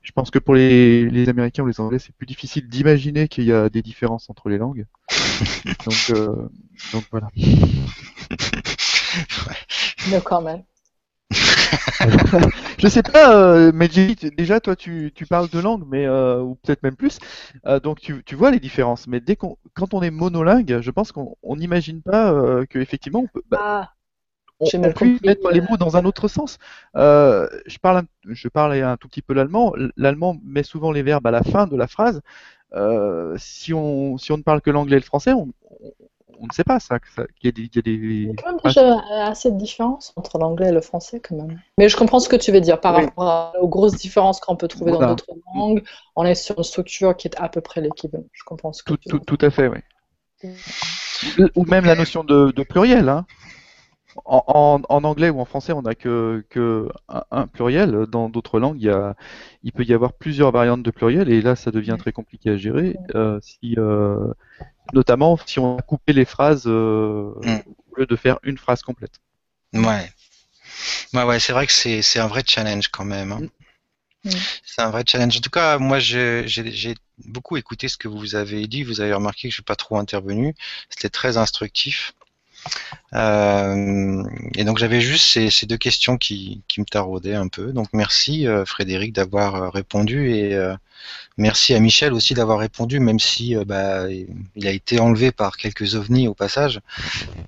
Je 0.02 0.12
pense 0.12 0.31
que 0.31 0.39
pour 0.39 0.55
les, 0.55 1.28
Américains 1.28 1.62
ou 1.62 1.66
les 1.66 1.81
Anglais, 1.81 1.98
c'est 1.98 2.15
plus 2.15 2.27
difficile 2.27 2.69
d'imaginer 2.69 3.28
qu'il 3.28 3.44
y 3.44 3.52
a 3.52 3.69
des 3.69 3.82
différences 3.82 4.31
entre 4.31 4.48
les 4.48 4.59
langues. 4.59 4.86
donc, 5.86 6.11
euh, 6.11 6.48
donc 6.93 7.05
voilà. 7.11 7.28
No 10.11 10.20
comment. 10.20 10.65
Je 12.78 12.89
sais 12.89 13.02
pas, 13.02 13.36
euh, 13.36 13.73
mais 13.74 13.89
déjà 13.89 14.61
toi 14.61 14.74
tu, 14.74 15.12
tu, 15.15 15.27
parles 15.27 15.48
de 15.48 15.59
langue, 15.61 15.85
mais 15.86 16.07
euh, 16.07 16.40
ou 16.40 16.57
peut-être 16.57 16.82
même 16.82 16.97
plus, 16.97 17.19
euh, 17.66 17.78
donc 17.78 18.01
tu, 18.01 18.23
tu, 18.24 18.35
vois 18.35 18.51
les 18.51 18.61
différences. 18.61 19.07
Mais 19.07 19.20
dès 19.20 19.36
qu'on, 19.36 19.57
quand 19.74 19.94
on 19.94 20.02
est 20.02 20.11
monolingue, 20.11 20.81
je 20.81 20.90
pense 20.90 21.12
qu'on 21.12 21.36
n'imagine 21.57 22.02
pas 22.02 22.32
euh, 22.32 22.65
que 22.66 22.78
effectivement 22.78 23.20
on 23.20 23.27
peut. 23.28 23.43
Bah, 23.48 23.61
ah, 23.62 23.94
on, 24.61 24.93
peut 24.93 25.19
mettre 25.24 25.51
les 25.52 25.61
mots 25.61 25.77
dans 25.78 25.97
un 25.97 26.05
autre 26.05 26.28
sens. 26.28 26.59
je 26.94 27.78
parle, 27.81 28.02
je 28.27 28.48
parle 28.48 28.74
un 28.74 28.97
tout 28.97 29.09
petit 29.09 29.23
peu 29.23 29.32
l'allemand. 29.32 29.73
L'allemand 29.97 30.36
met 30.44 30.62
souvent 30.62 30.93
les 30.93 31.02
verbes 31.02 31.27
à 31.27 31.31
la 31.31 31.43
fin 31.43 31.66
de 31.66 31.77
la 31.77 31.86
phrase. 31.86 32.20
si 33.36 33.73
on 33.73 34.19
si 34.19 34.32
on 34.32 34.36
ne 34.36 34.43
parle 34.43 34.61
que 34.61 34.70
l'anglais 34.70 34.97
et 34.97 35.01
le 35.01 35.05
français, 35.05 35.32
on, 35.32 35.48
on 36.41 36.47
ne 36.47 36.53
sait 36.53 36.65
pas 36.65 36.81
ça, 36.81 36.99
qu'il 36.99 37.25
y. 37.45 37.49
Il 37.49 37.71
y 37.75 37.79
a, 37.79 37.83
des... 37.83 37.93
il 37.93 38.27
y 38.27 38.31
a 38.31 38.35
quand 38.35 38.51
même 38.51 38.61
déjà 38.65 38.99
assez 39.27 39.51
de 39.51 39.57
différence 39.57 40.12
entre 40.17 40.39
l'anglais 40.39 40.69
et 40.69 40.73
le 40.73 40.81
français 40.81 41.21
quand 41.21 41.37
même. 41.37 41.61
Mais 41.79 41.89
je 41.89 41.97
comprends 41.97 42.21
ce 42.21 42.29
que 42.29 42.37
tu 42.37 42.51
veux 42.51 42.61
dire 42.61 42.81
par 42.81 42.95
rapport 42.95 43.55
aux 43.61 43.69
grosses 43.69 43.97
différences 43.97 44.41
qu'on 44.41 44.57
peut 44.57 44.69
trouver 44.69 44.93
dans 44.93 45.07
d'autres 45.07 45.27
langues. 45.55 45.85
On 46.17 46.25
est 46.25 46.35
sur 46.35 46.59
une 46.59 46.65
structure 46.65 47.17
qui 47.17 47.29
est 47.29 47.39
à 47.39 47.49
peu 47.49 47.61
près 47.61 47.81
l'équivalent. 47.81 48.25
Je 48.33 48.43
comprends 48.45 48.73
ce 48.73 48.83
que 48.83 48.93
tout, 48.93 48.99
tu 48.99 49.09
tout, 49.11 49.19
tout 49.19 49.39
à 49.45 49.51
fait, 49.51 49.69
oui. 49.69 49.79
Ou 51.55 51.65
même 51.65 51.85
la 51.85 51.95
notion 51.95 52.25
de, 52.25 52.62
pluriel. 52.62 53.09
Hein. 53.09 53.27
En, 54.25 54.81
anglais 54.89 55.31
ou 55.31 55.41
en 55.41 55.45
français, 55.45 55.73
on 55.73 55.83
n'a 55.83 55.95
que, 55.95 56.45
que 56.49 56.89
un, 57.09 57.47
pluriel. 57.47 58.07
Dans 58.07 58.29
d'autres 58.29 58.59
langues, 58.59 58.81
il, 58.81 58.87
y 58.87 58.91
a, 58.91 59.15
il 59.62 59.73
peut 59.73 59.85
y 59.85 59.95
avoir 59.95 60.12
plusieurs 60.12 60.51
variantes 60.51 60.83
de 60.83 60.91
pluriel, 60.91 61.29
et 61.31 61.41
là, 61.43 61.57
ça 61.57 61.71
devient 61.71 61.97
très 61.99 62.12
compliqué 62.12 62.51
à 62.51 62.57
gérer. 62.57 62.97
Euh, 63.15 63.39
si, 63.43 63.75
euh, 63.79 64.33
notamment 64.93 65.39
si 65.47 65.59
on 65.59 65.79
a 65.79 65.83
coupé 65.83 66.12
les 66.12 66.25
phrases 66.25 66.65
euh, 66.67 67.33
mm. 67.43 67.59
au 67.93 67.97
lieu 67.97 68.07
de 68.07 68.17
faire 68.17 68.39
une 68.43 68.59
phrase 68.59 68.83
complète. 68.83 69.21
Ouais. 69.73 70.11
Ouais, 71.12 71.25
ouais 71.25 71.41
c'est 71.41 71.53
vrai 71.53 71.67
que 71.67 71.73
c'est 71.73 72.19
un 72.19 72.27
vrai 72.27 72.43
challenge 72.47 72.89
quand 72.89 73.05
même. 73.05 73.33
Hein. 73.33 73.41
Mm. 74.25 74.31
C'est 74.65 74.83
un 74.83 74.91
vrai 74.91 75.05
challenge. 75.07 75.37
En 75.37 75.41
tout 75.41 75.51
cas, 75.51 75.79
moi, 75.79 75.99
j'ai 75.99 76.95
beaucoup 77.19 77.57
écouté 77.57 77.89
ce 77.89 77.97
que 77.97 78.09
vous 78.09 78.35
avez 78.35 78.67
dit. 78.67 78.83
Vous 78.83 79.01
avez 79.01 79.12
remarqué 79.12 79.49
que 79.49 79.55
je 79.55 79.61
n'ai 79.61 79.65
pas 79.65 79.77
trop 79.77 79.99
intervenu. 79.99 80.55
C'était 80.89 81.09
très 81.09 81.37
instructif. 81.37 82.15
Euh, 83.15 84.23
et 84.55 84.65
donc 84.65 84.78
j'avais 84.78 85.01
juste 85.01 85.51
ces, 85.51 85.66
deux 85.66 85.77
questions 85.77 86.16
qui, 86.16 86.62
me 86.78 86.85
taraudaient 86.85 87.35
un 87.35 87.49
peu. 87.49 87.73
Donc 87.73 87.89
merci 87.93 88.47
euh, 88.47 88.65
Frédéric 88.65 89.12
d'avoir 89.12 89.55
euh, 89.57 89.69
répondu 89.69 90.32
et 90.32 90.57
merci 91.37 91.74
à 91.74 91.81
Michel 91.81 92.12
aussi 92.12 92.35
d'avoir 92.35 92.59
répondu, 92.59 93.01
même 93.01 93.20
si 93.20 93.57
bah, 93.66 94.07
il 94.11 94.66
a 94.66 94.70
été 94.70 95.01
enlevé 95.01 95.32
par 95.32 95.57
quelques 95.57 95.95
ovnis 95.95 96.28
au 96.28 96.35
passage. 96.35 96.81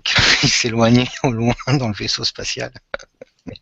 il 0.42 0.48
s'éloignait 0.48 1.08
au 1.22 1.30
loin 1.30 1.54
dans 1.78 1.88
le 1.88 1.94
vaisseau 1.94 2.24
spatial. 2.24 2.72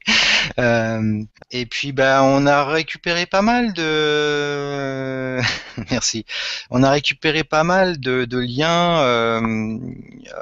Euh, 0.58 1.22
et 1.52 1.64
puis 1.64 1.92
bah 1.92 2.22
on 2.24 2.44
a 2.46 2.64
récupéré 2.64 3.24
pas 3.24 3.40
mal 3.40 3.72
de 3.72 5.38
merci. 5.90 6.24
On 6.70 6.82
a 6.82 6.90
récupéré 6.90 7.44
pas 7.44 7.62
mal 7.62 8.00
de, 8.00 8.26
liens 8.38 9.00
euh, 9.00 9.78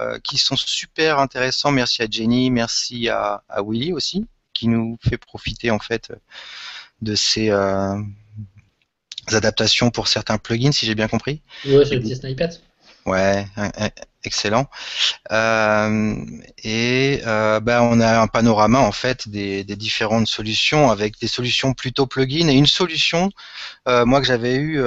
euh, 0.00 0.18
qui 0.24 0.38
sont 0.38 0.56
super 0.56 1.18
intéressants. 1.18 1.72
Merci 1.72 2.02
à 2.02 2.06
Jenny, 2.10 2.50
merci 2.50 3.08
à, 3.08 3.42
Willy 3.64 3.92
aussi 3.92 4.26
qui 4.54 4.68
nous 4.68 4.96
fait 5.06 5.18
profiter 5.18 5.70
en 5.70 5.78
fait 5.78 6.10
de 7.02 7.14
ces 7.14 7.50
adaptations 9.26 9.90
pour 9.90 10.08
certains 10.08 10.38
plugins 10.38 10.72
si 10.72 10.86
j'ai 10.86 10.94
bien 10.94 11.08
compris. 11.08 11.42
Ouais, 11.66 11.84
c'est 11.84 11.96
le 11.96 12.14
snippet. 12.14 12.60
Ouais, 13.06 13.46
excellent. 14.24 14.66
Euh, 15.32 16.16
et 16.64 17.22
euh, 17.26 17.60
ben, 17.60 17.80
on 17.82 18.00
a 18.00 18.20
un 18.20 18.26
panorama 18.26 18.80
en 18.80 18.92
fait 18.92 19.28
des, 19.28 19.64
différentes 19.64 20.26
solutions 20.26 20.90
avec 20.90 21.18
des 21.20 21.28
solutions 21.28 21.72
plutôt 21.72 22.06
plugin 22.06 22.48
et 22.48 22.54
une 22.54 22.66
solution, 22.66 23.30
euh, 23.88 24.04
moi 24.04 24.20
que 24.20 24.26
j'avais 24.26 24.56
eu 24.56 24.80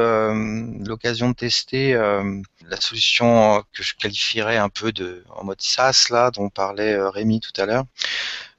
l'occasion 0.85 1.29
de 1.29 1.35
tester, 1.35 1.93
la 1.93 2.79
solution 2.79 3.63
que 3.73 3.83
je 3.83 3.95
qualifierais 3.95 4.57
un 4.57 4.69
peu 4.69 4.91
de 4.91 5.23
en 5.35 5.43
mode 5.43 5.61
SaaS 5.61 6.07
là 6.09 6.31
dont 6.31 6.49
parlait 6.49 6.97
Rémi 7.09 7.39
tout 7.39 7.59
à 7.59 7.65
l'heure. 7.65 7.85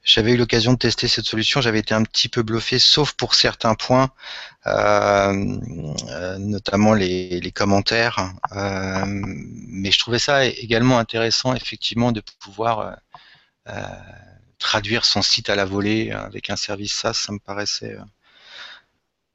J'avais 0.04 0.32
eu 0.32 0.36
l'occasion 0.36 0.72
de 0.72 0.78
tester 0.78 1.06
cette 1.06 1.26
solution, 1.26 1.60
j'avais 1.60 1.78
été 1.78 1.94
un 1.94 2.02
petit 2.02 2.28
peu 2.28 2.42
bluffé, 2.42 2.80
sauf 2.80 3.12
pour 3.12 3.36
certains 3.36 3.76
points, 3.76 4.02
euh, 4.04 4.08
euh, 4.08 4.51
notamment 6.39 6.94
les, 6.94 7.52
commentaires. 7.55 8.32
Euh, 8.52 9.05
mais 9.06 9.90
je 9.90 9.98
trouvais 9.98 10.18
ça 10.18 10.44
également 10.47 10.98
intéressant, 10.98 11.55
effectivement, 11.55 12.12
de 12.12 12.22
pouvoir 12.40 12.97
traduire 14.59 15.05
son 15.05 15.22
site 15.22 15.51
à 15.51 15.56
la 15.56 15.64
volée 15.64 16.12
avec 16.12 16.51
un 16.51 16.56
service 16.56 16.93
SaaS, 16.93 17.14
ça 17.14 17.32
me 17.32 17.39
paraissait 17.39 17.97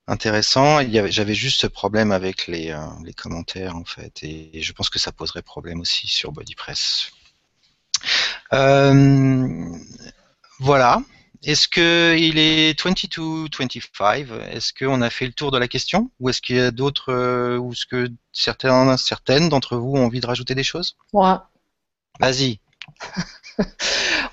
intéressant. 0.07 0.79
J'avais 1.07 1.35
juste 1.35 1.61
ce 1.61 1.67
problème 1.67 2.11
avec 2.11 2.47
les, 2.47 2.73
commentaires, 3.15 3.75
en 3.75 3.85
fait, 3.85 4.23
et, 4.23 4.61
je 4.61 4.73
pense 4.73 4.89
que 4.89 4.99
ça 4.99 5.11
poserait 5.11 5.41
problème 5.41 5.81
aussi 5.81 6.07
sur 6.07 6.31
BodyPress. 6.31 7.11
Voilà. 10.59 11.01
Est-ce 11.43 11.67
qu'il 11.67 12.37
est 12.37 12.79
22-25 12.79 14.27
Est-ce 14.51 14.73
qu'on 14.73 15.01
a 15.01 15.09
fait 15.09 15.25
le 15.25 15.33
tour 15.33 15.51
de 15.51 15.57
la 15.57 15.67
question? 15.67 16.11
Ou 16.19 16.29
est-ce 16.29 16.41
qu'il 16.41 16.55
y 16.55 16.59
a 16.59 16.71
d'autres, 16.71 17.13
euh, 17.13 17.57
ou 17.57 17.73
est-ce 17.73 17.85
que 17.85 18.09
certains, 18.31 18.97
certaines 18.97 19.49
d'entre 19.49 19.77
vous 19.77 19.93
ont 19.93 20.05
envie 20.05 20.19
de 20.19 20.27
rajouter 20.27 20.55
des 20.55 20.63
choses? 20.63 20.97
Moi. 21.13 21.49
Vas-y. 22.19 22.59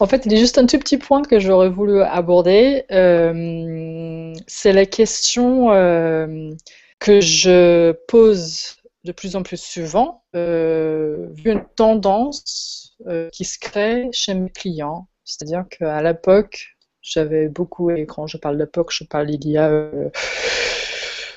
en 0.00 0.06
fait, 0.06 0.26
il 0.26 0.32
y 0.32 0.36
a 0.36 0.38
juste 0.38 0.58
un 0.58 0.66
tout 0.66 0.78
petit 0.78 0.98
point 0.98 1.22
que 1.22 1.38
j'aurais 1.38 1.68
voulu 1.68 2.00
aborder. 2.02 2.84
Euh, 2.90 4.32
c'est 4.46 4.72
la 4.72 4.86
question 4.86 5.72
euh, 5.72 6.50
que 6.98 7.20
je 7.20 7.92
pose 8.08 8.76
de 9.04 9.12
plus 9.12 9.36
en 9.36 9.42
plus 9.42 9.60
souvent, 9.60 10.24
vu 10.32 11.50
une 11.50 11.64
tendance 11.76 12.96
qui 13.32 13.44
se 13.44 13.58
crée 13.58 14.08
chez 14.12 14.32
mes 14.32 14.48
clients 14.48 15.06
c'est-à-dire 15.24 15.64
qu'à 15.68 16.02
l'époque, 16.02 16.73
j'avais 17.04 17.48
beaucoup, 17.48 17.90
et 17.90 18.06
quand 18.06 18.26
je 18.26 18.38
parle 18.38 18.56
d'époque, 18.56 18.90
je 18.90 19.04
parle 19.04 19.30
il 19.30 19.46
y 19.46 19.58
a 19.58 19.68
euh, 19.68 20.08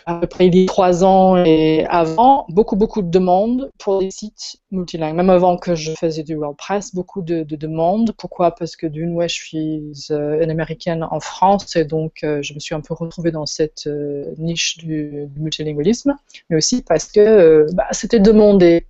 à 0.05 0.15
peu 0.15 0.27
près 0.27 0.47
il 0.47 0.55
y 0.55 0.63
a 0.63 0.65
trois 0.65 1.03
ans 1.03 1.43
et 1.43 1.85
avant, 1.89 2.45
beaucoup, 2.47 2.77
beaucoup 2.77 3.01
de 3.01 3.09
demandes 3.09 3.69
pour 3.77 3.99
des 3.99 4.09
sites 4.09 4.61
multilingues. 4.71 5.15
Même 5.15 5.29
avant 5.29 5.57
que 5.57 5.75
je 5.75 5.91
faisais 5.91 6.23
du 6.23 6.35
WordPress, 6.35 6.95
beaucoup 6.95 7.21
de, 7.21 7.43
demandes. 7.43 8.13
Pourquoi? 8.17 8.51
Parce 8.51 8.77
que 8.77 8.87
d'une, 8.87 9.13
ouais, 9.13 9.27
je 9.27 9.35
suis 9.35 9.91
euh, 10.11 10.41
une 10.41 10.49
américaine 10.49 11.03
en 11.03 11.19
France 11.19 11.75
et 11.75 11.83
donc 11.83 12.23
euh, 12.23 12.41
je 12.41 12.53
me 12.53 12.59
suis 12.59 12.73
un 12.73 12.81
peu 12.81 12.93
retrouvée 12.93 13.31
dans 13.31 13.45
cette 13.45 13.89
niche 14.37 14.77
du, 14.77 15.27
multilingualisme, 15.35 16.15
mais 16.49 16.55
aussi 16.55 16.81
parce 16.81 17.11
que 17.11 17.67
bah, 17.73 17.87
c'était 17.91 18.21
demandé. 18.21 18.87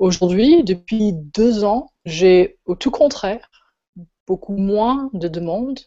Aujourd'hui, 0.00 0.64
depuis 0.64 1.12
deux 1.12 1.62
ans, 1.62 1.90
j'ai 2.04 2.58
au 2.66 2.74
tout 2.74 2.90
contraire 2.90 3.48
beaucoup 4.26 4.56
moins 4.56 5.10
de 5.12 5.28
demandes 5.28 5.78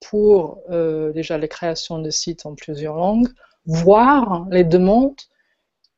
pour 0.00 0.62
euh, 0.70 1.12
déjà 1.12 1.38
les 1.38 1.48
créations 1.48 1.98
de 1.98 2.10
sites 2.10 2.46
en 2.46 2.54
plusieurs 2.54 2.96
langues, 2.96 3.28
voire 3.66 4.46
les 4.50 4.64
demandes 4.64 5.16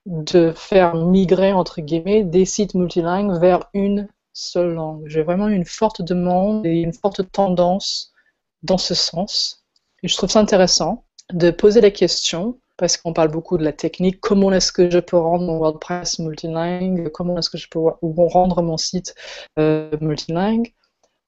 de 0.06 0.52
faire 0.54 0.94
migrer, 0.94 1.52
entre 1.52 1.80
guillemets, 1.80 2.24
des 2.24 2.44
sites 2.44 2.74
multilingues 2.74 3.38
vers 3.40 3.70
une 3.72 4.08
seule 4.32 4.74
langue. 4.74 5.04
J'ai 5.06 5.22
vraiment 5.22 5.48
une 5.48 5.64
forte 5.64 6.02
demande 6.02 6.66
et 6.66 6.80
une 6.80 6.92
forte 6.92 7.30
tendance 7.30 8.12
dans 8.62 8.78
ce 8.78 8.94
sens. 8.94 9.64
Et 10.02 10.08
je 10.08 10.16
trouve 10.16 10.30
ça 10.30 10.40
intéressant 10.40 11.04
de 11.32 11.50
poser 11.50 11.80
la 11.80 11.90
question, 11.90 12.58
parce 12.76 12.96
qu'on 12.96 13.12
parle 13.12 13.30
beaucoup 13.30 13.58
de 13.58 13.64
la 13.64 13.72
technique, 13.72 14.20
comment 14.20 14.50
est-ce 14.52 14.72
que 14.72 14.90
je 14.90 14.98
peux 14.98 15.16
rendre 15.16 15.44
mon 15.44 15.58
WordPress 15.58 16.18
multilingue, 16.18 17.08
comment 17.10 17.38
est-ce 17.38 17.50
que 17.50 17.58
je 17.58 17.68
peux 17.68 17.78
rendre 17.78 18.62
mon 18.62 18.76
site 18.76 19.14
euh, 19.58 19.90
multilingue? 20.00 20.74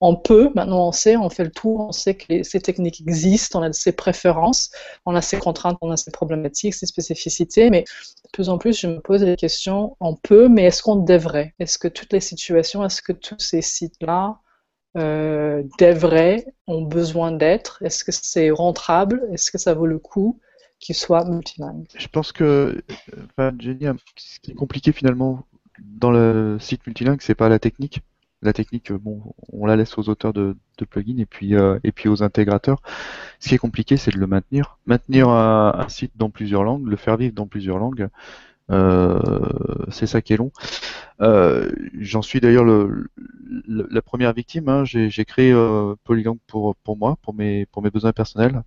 On 0.01 0.15
peut, 0.15 0.51
maintenant 0.55 0.87
on 0.87 0.91
sait, 0.91 1.15
on 1.15 1.29
fait 1.29 1.43
le 1.45 1.51
tour, 1.51 1.87
on 1.87 1.91
sait 1.91 2.15
que 2.15 2.43
ces 2.43 2.59
techniques 2.59 3.01
existent, 3.01 3.59
on 3.59 3.63
a 3.63 3.71
ses 3.73 3.93
préférences, 3.93 4.71
on 5.05 5.15
a 5.15 5.21
ses 5.21 5.37
contraintes, 5.37 5.77
on 5.81 5.91
a 5.91 5.97
ses 5.97 6.11
problématiques, 6.11 6.73
ses 6.73 6.85
spécificités, 6.85 7.69
mais 7.69 7.81
de 7.81 8.29
plus 8.33 8.49
en 8.49 8.57
plus 8.57 8.77
je 8.79 8.87
me 8.87 8.99
pose 8.99 9.21
des 9.21 9.35
questions, 9.35 9.95
on 9.99 10.15
peut, 10.15 10.49
mais 10.49 10.63
est-ce 10.63 10.83
qu'on 10.83 10.97
devrait? 10.97 11.53
Est-ce 11.59 11.77
que 11.77 11.87
toutes 11.87 12.11
les 12.13 12.19
situations, 12.19 12.83
est-ce 12.85 13.01
que 13.01 13.13
tous 13.13 13.39
ces 13.39 13.61
sites-là 13.61 14.39
euh, 14.97 15.63
des 15.79 15.93
vrais 15.93 16.45
ont 16.67 16.81
besoin 16.81 17.31
d'être? 17.31 17.81
Est-ce 17.83 18.03
que 18.03 18.11
c'est 18.11 18.51
rentable 18.51 19.27
Est-ce 19.31 19.51
que 19.51 19.57
ça 19.57 19.73
vaut 19.73 19.87
le 19.87 19.99
coup 19.99 20.39
qu'ils 20.79 20.95
soient 20.95 21.25
multilingues? 21.25 21.87
Je 21.97 22.07
pense 22.07 22.31
que, 22.31 22.81
enfin, 23.29 23.55
Jenny, 23.59 23.85
ce 24.17 24.39
qui 24.39 24.51
est 24.51 24.55
compliqué 24.55 24.91
finalement 24.91 25.45
dans 25.79 26.11
le 26.11 26.57
site 26.59 26.85
multilingue, 26.85 27.21
c'est 27.21 27.35
pas 27.35 27.49
la 27.49 27.59
technique. 27.59 28.01
La 28.45 28.53
technique, 28.53 28.93
bon, 28.93 29.33
on 29.51 29.65
la 29.65 29.75
laisse 29.75 29.97
aux 29.97 30.07
auteurs 30.07 30.31
de, 30.31 30.55
plugins 30.87 31.17
et 31.17 31.25
puis 31.25 31.55
euh, 31.55 31.79
et 31.83 31.91
puis 31.91 32.07
aux 32.09 32.21
intégrateurs. 32.21 32.79
Ce 33.39 33.49
qui 33.49 33.55
est 33.55 33.57
compliqué, 33.57 33.97
c'est 33.97 34.11
de 34.11 34.19
le 34.19 34.27
maintenir. 34.27 34.77
Maintenir 34.85 35.29
un, 35.29 35.89
site 35.89 36.11
dans 36.15 36.29
plusieurs 36.29 36.63
langues, 36.63 36.85
le 36.85 36.95
faire 36.95 37.17
vivre 37.17 37.33
dans 37.33 37.47
plusieurs 37.47 37.79
langues, 37.79 38.07
euh, 38.69 39.19
c'est 39.89 40.05
ça 40.05 40.21
qui 40.21 40.33
est 40.33 40.37
long. 40.37 40.51
Euh, 41.21 41.71
j'en 41.99 42.21
suis 42.21 42.39
d'ailleurs 42.39 42.65
le, 42.65 43.07
la 43.67 44.01
première 44.03 44.33
victime. 44.33 44.69
Hein. 44.69 44.83
J'ai 44.85 45.25
créé 45.25 45.51
Polylang 46.03 46.37
pour 46.45 46.75
pour 46.75 46.97
moi, 46.97 47.17
pour 47.23 47.33
mes 47.33 47.65
pour 47.65 47.81
mes 47.81 47.89
besoins 47.89 48.13
personnels. 48.13 48.61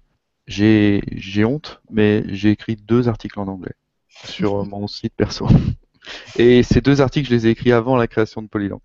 J'ai 0.49 1.03
j'ai 1.13 1.45
honte, 1.45 1.83
mais 1.89 2.25
j'ai 2.27 2.51
écrit 2.51 2.75
deux 2.75 3.07
articles 3.07 3.39
en 3.39 3.47
anglais 3.47 3.77
sur 4.09 4.67
mon 4.67 4.89
site 4.89 5.15
perso. 5.17 5.47
Et 6.37 6.65
ces 6.65 6.81
deux 6.81 7.01
articles, 7.01 7.29
je 7.29 7.35
les 7.35 7.47
ai 7.47 7.51
écrits 7.51 7.71
avant 7.71 7.97
la 7.97 8.09
création 8.09 8.43
de 8.43 8.49
Polylang. 8.49 8.81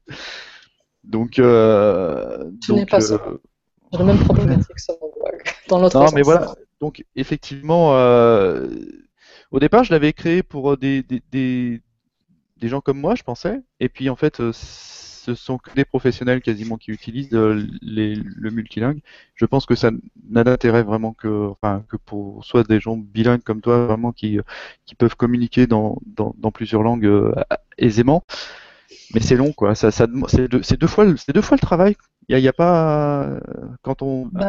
Donc, 1.03 1.39
euh, 1.39 2.49
Ce 2.65 2.71
n'est 2.71 2.85
pas 2.85 3.01
ça. 3.01 3.15
Euh, 3.15 3.37
J'ai 3.91 3.99
le 3.99 4.05
même 4.05 4.19
problématique. 4.23 4.67
Dans 5.69 5.79
l'autre 5.79 5.99
Non, 5.99 6.07
mais 6.13 6.21
voilà. 6.21 6.55
Donc, 6.79 7.05
effectivement, 7.15 7.95
euh, 7.95 8.67
au 9.51 9.59
départ, 9.59 9.83
je 9.83 9.91
l'avais 9.91 10.13
créé 10.13 10.43
pour 10.43 10.77
des, 10.77 11.03
des, 11.03 11.21
des, 11.31 11.81
des, 12.57 12.67
gens 12.67 12.81
comme 12.81 12.99
moi, 12.99 13.15
je 13.15 13.23
pensais. 13.23 13.61
Et 13.79 13.89
puis, 13.89 14.09
en 14.09 14.15
fait, 14.15 14.41
ce 14.51 15.35
sont 15.35 15.57
que 15.57 15.73
des 15.73 15.85
professionnels 15.85 16.41
quasiment 16.41 16.77
qui 16.77 16.91
utilisent 16.91 17.31
les, 17.81 18.15
le 18.15 18.51
multilingue. 18.51 18.99
Je 19.35 19.45
pense 19.45 19.65
que 19.65 19.75
ça 19.75 19.91
n'a 20.29 20.43
d'intérêt 20.43 20.83
vraiment 20.83 21.13
que, 21.13 21.49
enfin, 21.49 21.85
que 21.87 21.95
pour 21.95 22.43
soit 22.43 22.67
des 22.67 22.81
gens 22.81 22.97
bilingues 22.97 23.43
comme 23.43 23.61
toi, 23.61 23.85
vraiment 23.85 24.11
qui, 24.11 24.39
qui 24.85 24.95
peuvent 24.95 25.15
communiquer 25.15 25.67
dans, 25.67 26.01
dans, 26.05 26.35
dans 26.37 26.51
plusieurs 26.51 26.83
langues 26.83 27.33
aisément 27.77 28.25
mais 29.13 29.19
c'est 29.19 29.35
long 29.35 29.51
quoi. 29.51 29.75
Ça, 29.75 29.91
ça 29.91 30.07
c'est 30.27 30.47
deux, 30.47 30.61
deux, 30.61 30.87
fois, 30.87 31.05
c'est 31.17 31.33
deux 31.33 31.41
fois 31.41 31.55
le 31.55 31.65
travail. 31.65 31.95
Il 32.29 32.37
n'y 32.37 32.47
a, 32.47 32.49
a, 32.49 32.53
pas 32.53 33.29
quand 33.81 34.01
on 34.01 34.27
bah, 34.31 34.47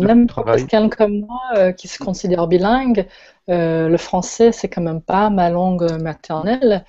même 0.00 0.26
pour 0.26 0.44
quelqu'un 0.44 0.88
comme 0.88 1.20
moi 1.20 1.40
euh, 1.56 1.72
qui 1.72 1.86
se 1.86 2.02
considère 2.02 2.48
bilingue, 2.48 3.06
euh, 3.48 3.88
le 3.88 3.96
français 3.96 4.50
c'est 4.50 4.68
quand 4.68 4.82
même 4.82 5.00
pas 5.00 5.30
ma 5.30 5.50
langue 5.50 5.90
maternelle. 6.00 6.84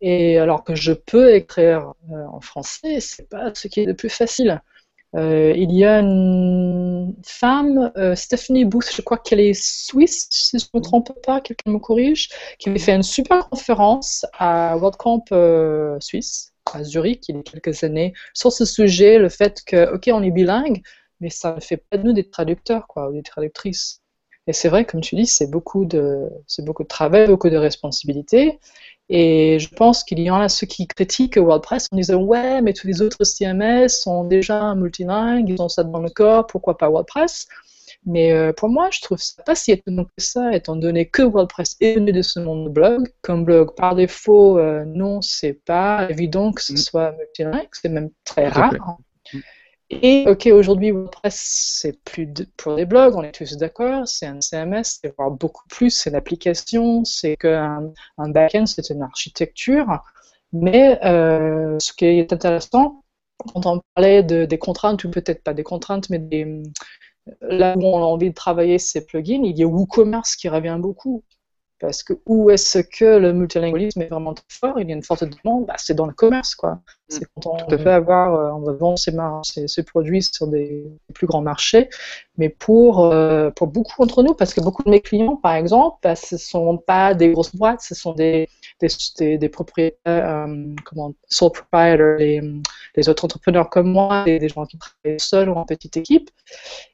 Et 0.00 0.38
alors 0.38 0.64
que 0.64 0.74
je 0.74 0.92
peux 0.92 1.34
écrire 1.34 1.94
euh, 2.12 2.26
en 2.26 2.40
français, 2.40 3.00
c'est 3.00 3.28
pas 3.28 3.54
ce 3.54 3.68
qui 3.68 3.80
est 3.80 3.86
le 3.86 3.94
plus 3.94 4.10
facile. 4.10 4.60
Il 5.14 5.72
y 5.72 5.84
a 5.84 6.00
une 6.00 7.14
femme, 7.24 7.92
Stephanie 8.14 8.64
Booth, 8.64 8.90
je 8.94 9.02
crois 9.02 9.18
qu'elle 9.18 9.40
est 9.40 9.54
suisse, 9.54 10.26
si 10.30 10.58
je 10.58 10.64
ne 10.74 10.78
me 10.78 10.82
trompe 10.82 11.12
pas, 11.24 11.40
quelqu'un 11.40 11.70
me 11.70 11.78
corrige, 11.78 12.28
qui 12.58 12.68
avait 12.68 12.78
fait 12.78 12.94
une 12.94 13.02
super 13.02 13.48
conférence 13.48 14.26
à 14.38 14.76
WorldCamp 14.76 15.24
Suisse 16.00 16.54
à 16.72 16.82
Zurich 16.82 17.28
il 17.28 17.36
y 17.36 17.38
a 17.38 17.42
quelques 17.42 17.84
années 17.84 18.14
sur 18.32 18.52
ce 18.52 18.64
sujet, 18.64 19.18
le 19.18 19.28
fait 19.28 19.62
que, 19.64 19.94
ok, 19.94 20.10
on 20.12 20.22
est 20.22 20.30
bilingue, 20.30 20.82
mais 21.20 21.30
ça 21.30 21.54
ne 21.54 21.60
fait 21.60 21.76
pas 21.76 21.96
de 21.98 22.02
nous 22.02 22.12
des 22.12 22.28
traducteurs, 22.28 22.86
quoi, 22.86 23.10
ou 23.10 23.12
des 23.12 23.22
traductrices. 23.22 24.00
Et 24.46 24.52
c'est 24.52 24.68
vrai, 24.68 24.84
comme 24.84 25.00
tu 25.00 25.14
dis, 25.14 25.26
c'est 25.26 25.50
beaucoup 25.50 25.86
de, 25.86 26.28
c'est 26.46 26.64
beaucoup 26.64 26.82
de 26.82 26.88
travail, 26.88 27.28
beaucoup 27.28 27.48
de 27.48 27.56
responsabilités. 27.56 28.58
Et 29.10 29.58
je 29.58 29.68
pense 29.68 30.02
qu'il 30.02 30.20
y 30.20 30.30
en 30.30 30.40
a 30.40 30.48
ceux 30.48 30.66
qui 30.66 30.86
critiquent 30.86 31.36
WordPress 31.36 31.88
en 31.92 31.96
disant 31.96 32.22
ouais, 32.22 32.62
mais 32.62 32.72
tous 32.72 32.86
les 32.86 33.02
autres 33.02 33.24
CMS 33.24 33.88
sont 33.88 34.24
déjà 34.24 34.74
multilingues, 34.74 35.48
ils 35.50 35.60
ont 35.60 35.68
ça 35.68 35.84
dans 35.84 36.00
le 36.00 36.08
corps, 36.08 36.46
pourquoi 36.46 36.78
pas 36.78 36.88
WordPress? 36.88 37.46
Mais 38.06 38.32
euh, 38.32 38.52
pour 38.52 38.68
moi, 38.68 38.88
je 38.90 39.00
trouve 39.00 39.18
ça 39.18 39.42
pas 39.42 39.54
si 39.54 39.72
étonnant 39.72 40.04
que 40.04 40.10
ça, 40.18 40.54
étant 40.54 40.76
donné 40.76 41.08
que 41.08 41.22
WordPress 41.22 41.76
est 41.80 41.94
venu 41.94 42.12
de 42.12 42.22
ce 42.22 42.38
monde 42.38 42.64
de 42.64 42.68
blog. 42.70 43.08
Comme 43.22 43.44
blog, 43.44 43.74
par 43.76 43.94
défaut, 43.94 44.58
euh, 44.58 44.84
non, 44.84 45.22
c'est 45.22 45.54
pas 45.64 46.06
évident 46.10 46.52
que 46.52 46.62
ce 46.62 46.74
mm. 46.74 46.78
soit 46.78 47.12
multilingue, 47.12 47.68
c'est 47.72 47.88
même 47.88 48.10
très 48.24 48.48
rare. 48.48 48.98
Et 50.02 50.24
ok, 50.28 50.46
aujourd'hui, 50.52 50.90
WordPress, 50.90 51.34
c'est 51.80 52.02
plus 52.04 52.32
pour 52.56 52.76
des 52.76 52.84
blogs, 52.86 53.14
on 53.14 53.22
est 53.22 53.32
tous 53.32 53.56
d'accord, 53.56 54.06
c'est 54.08 54.26
un 54.26 54.40
CMS, 54.40 54.82
c'est 54.84 55.14
voire 55.16 55.30
beaucoup 55.30 55.66
plus, 55.68 55.90
c'est 55.90 56.10
une 56.10 56.16
application, 56.16 57.04
c'est 57.04 57.36
qu'un 57.36 57.92
un 58.18 58.28
backend, 58.28 58.66
c'est 58.66 58.90
une 58.90 59.02
architecture. 59.02 59.86
Mais 60.52 60.98
euh, 61.04 61.78
ce 61.80 61.92
qui 61.92 62.06
est 62.06 62.32
intéressant, 62.32 63.04
quand 63.38 63.66
on 63.66 63.80
parlait 63.94 64.22
de, 64.22 64.44
des 64.44 64.58
contraintes, 64.58 65.04
ou 65.04 65.10
peut-être 65.10 65.42
pas 65.42 65.54
des 65.54 65.64
contraintes, 65.64 66.10
mais 66.10 66.18
des, 66.18 66.62
là 67.40 67.76
où 67.76 67.84
on 67.84 67.98
a 67.98 68.06
envie 68.06 68.30
de 68.30 68.34
travailler 68.34 68.78
ces 68.78 69.04
plugins, 69.06 69.42
il 69.44 69.56
y 69.58 69.62
a 69.62 69.66
WooCommerce 69.66 70.36
qui 70.36 70.48
revient 70.48 70.78
beaucoup. 70.80 71.24
Parce 71.80 72.02
que 72.02 72.12
où 72.26 72.50
est-ce 72.50 72.78
que 72.78 73.18
le 73.18 73.32
multilingualisme 73.32 74.02
est 74.02 74.08
vraiment 74.08 74.34
fort? 74.48 74.78
Il 74.78 74.88
y 74.88 74.92
a 74.92 74.94
une 74.94 75.02
forte 75.02 75.24
demande, 75.24 75.66
bah, 75.66 75.74
c'est 75.76 75.94
dans 75.94 76.06
le 76.06 76.12
commerce, 76.12 76.54
quoi. 76.54 76.74
Mm. 76.74 76.80
C'est 77.08 77.24
quand 77.34 77.46
on 77.46 77.76
peut 77.76 77.90
avoir, 77.90 78.34
euh, 78.34 78.50
on 78.52 78.60
va 78.60 78.72
vendre 78.72 78.98
ses, 78.98 79.82
produits 79.82 80.22
sur 80.22 80.46
des, 80.46 80.86
plus 81.14 81.26
grands 81.26 81.42
marchés. 81.42 81.90
Mais 82.38 82.48
pour, 82.48 83.04
euh, 83.04 83.50
pour 83.50 83.66
beaucoup 83.66 83.94
d'entre 83.98 84.22
nous, 84.22 84.34
parce 84.34 84.54
que 84.54 84.60
beaucoup 84.60 84.84
de 84.84 84.90
mes 84.90 85.00
clients, 85.00 85.36
par 85.36 85.54
exemple, 85.54 85.98
bah, 86.02 86.14
ce 86.16 86.36
ne 86.36 86.40
sont 86.40 86.78
pas 86.78 87.14
des 87.14 87.32
grosses 87.32 87.54
boîtes, 87.54 87.80
ce 87.80 87.94
sont 87.94 88.12
des, 88.12 88.48
des, 88.80 89.38
des, 89.38 89.48
propriétaires, 89.48 90.46
euh, 90.46 90.74
comment, 90.84 91.14
sole 91.28 91.52
proprietors, 91.52 92.18
les, 92.18 92.40
les, 92.96 93.08
autres 93.08 93.24
entrepreneurs 93.24 93.70
comme 93.70 93.90
moi, 93.90 94.24
des, 94.24 94.38
des 94.38 94.48
gens 94.48 94.66
qui 94.66 94.78
travaillent 94.78 95.20
seuls 95.20 95.48
ou 95.48 95.54
en 95.54 95.64
petite 95.64 95.96
équipe. 95.96 96.30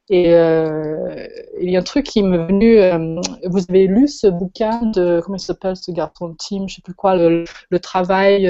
Et 0.09 0.35
euh, 0.35 1.27
il 1.61 1.71
y 1.71 1.77
a 1.77 1.81
un 1.81 1.85
truc 1.85 2.07
qui 2.07 2.23
m'est 2.23 2.47
venu. 2.47 2.79
Euh, 2.79 3.21
vous 3.45 3.65
avez 3.69 3.87
lu 3.87 4.09
ce 4.09 4.27
bouquin 4.27 4.83
de 4.87 5.21
comment 5.25 5.37
il 5.37 5.41
s'appelle 5.41 5.77
ce 5.77 5.91
garçon 5.91 6.29
de 6.29 6.37
team, 6.37 6.69
je 6.69 6.77
sais 6.77 6.83
plus 6.83 6.95
quoi, 6.95 7.17
le, 7.17 7.45
le 7.71 7.79
travail 7.79 8.47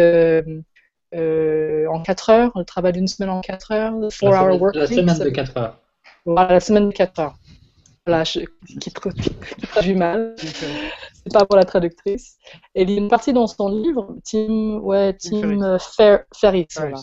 en 1.13 2.03
4 2.03 2.31
heures, 2.31 2.53
le 2.57 2.65
travail 2.65 2.93
d'une 2.93 3.09
semaine 3.09 3.31
en 3.31 3.41
4 3.41 3.73
heures, 3.73 3.93
le 3.93 4.09
4 4.09 4.25
hour 4.25 4.61
work 4.61 4.75
La 4.75 4.87
semaine 4.87 5.19
de 5.19 5.31
4 5.31 5.57
heures. 5.57 5.79
Voilà, 6.27 6.53
la 6.53 6.61
semaine 6.61 6.89
de 6.89 6.95
4 6.95 7.19
heures. 7.21 7.35
Voilà, 8.07 8.25
je, 8.25 8.41
qui, 8.81 8.91
traduit 8.91 9.95
mal. 9.95 10.35
C'est 11.23 11.33
pas 11.33 11.45
pour 11.45 11.57
la 11.57 11.65
traductrice. 11.65 12.39
Et 12.75 12.83
il 12.83 12.91
y 12.91 12.95
a 12.95 12.99
une 12.99 13.09
partie 13.09 13.33
dans 13.33 13.47
son 13.47 13.69
livre, 13.69 14.17
Tim, 14.25 14.79
ouais, 14.79 15.15
Tim 15.15 15.79
Ferriss, 16.35 16.67
voilà, 16.77 17.03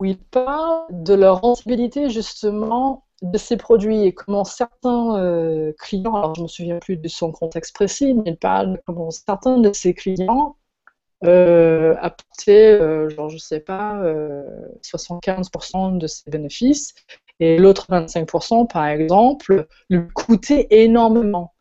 où 0.00 0.04
il 0.04 0.18
parle 0.18 0.86
de 0.90 1.14
leur 1.14 1.40
rentabilité 1.40 2.10
justement 2.10 3.04
de 3.22 3.38
ces 3.38 3.56
produits 3.56 4.02
et 4.02 4.12
comment 4.12 4.44
certains 4.44 5.18
euh, 5.18 5.72
clients, 5.78 6.14
alors 6.14 6.34
je 6.34 6.42
me 6.42 6.48
souviens 6.48 6.78
plus 6.78 6.96
de 6.96 7.08
son 7.08 7.32
contexte 7.32 7.74
précis, 7.74 8.12
mais 8.14 8.32
il 8.32 8.36
parle 8.36 8.72
de 8.72 8.82
comment 8.86 9.10
certains 9.10 9.58
de 9.58 9.72
ses 9.72 9.94
clients 9.94 10.56
euh, 11.24 11.94
apportaient, 12.00 12.78
euh, 12.78 13.08
genre 13.08 13.30
je 13.30 13.38
sais 13.38 13.60
pas, 13.60 14.02
75% 14.82 15.96
de 15.96 16.06
ses 16.06 16.30
bénéfices 16.30 16.94
et 17.40 17.56
l'autre 17.58 17.86
25% 17.88 18.70
par 18.70 18.86
exemple 18.86 19.66
lui 19.90 20.06
coûtait 20.14 20.66
énormément 20.70 21.53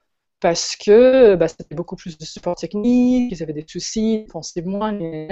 parce 0.43 0.75
que 0.75 1.35
bah, 1.35 1.47
c'était 1.47 1.73
beaucoup 1.73 1.95
plus 1.95 2.17
de 2.17 2.25
support 2.25 2.55
technique, 2.55 3.31
ils 3.31 3.41
avaient 3.41 3.53
des 3.53 3.65
soucis, 3.65 4.25
ils 4.25 4.27
pensaient 4.27 4.61
moins, 4.61 4.93
et 4.99 5.29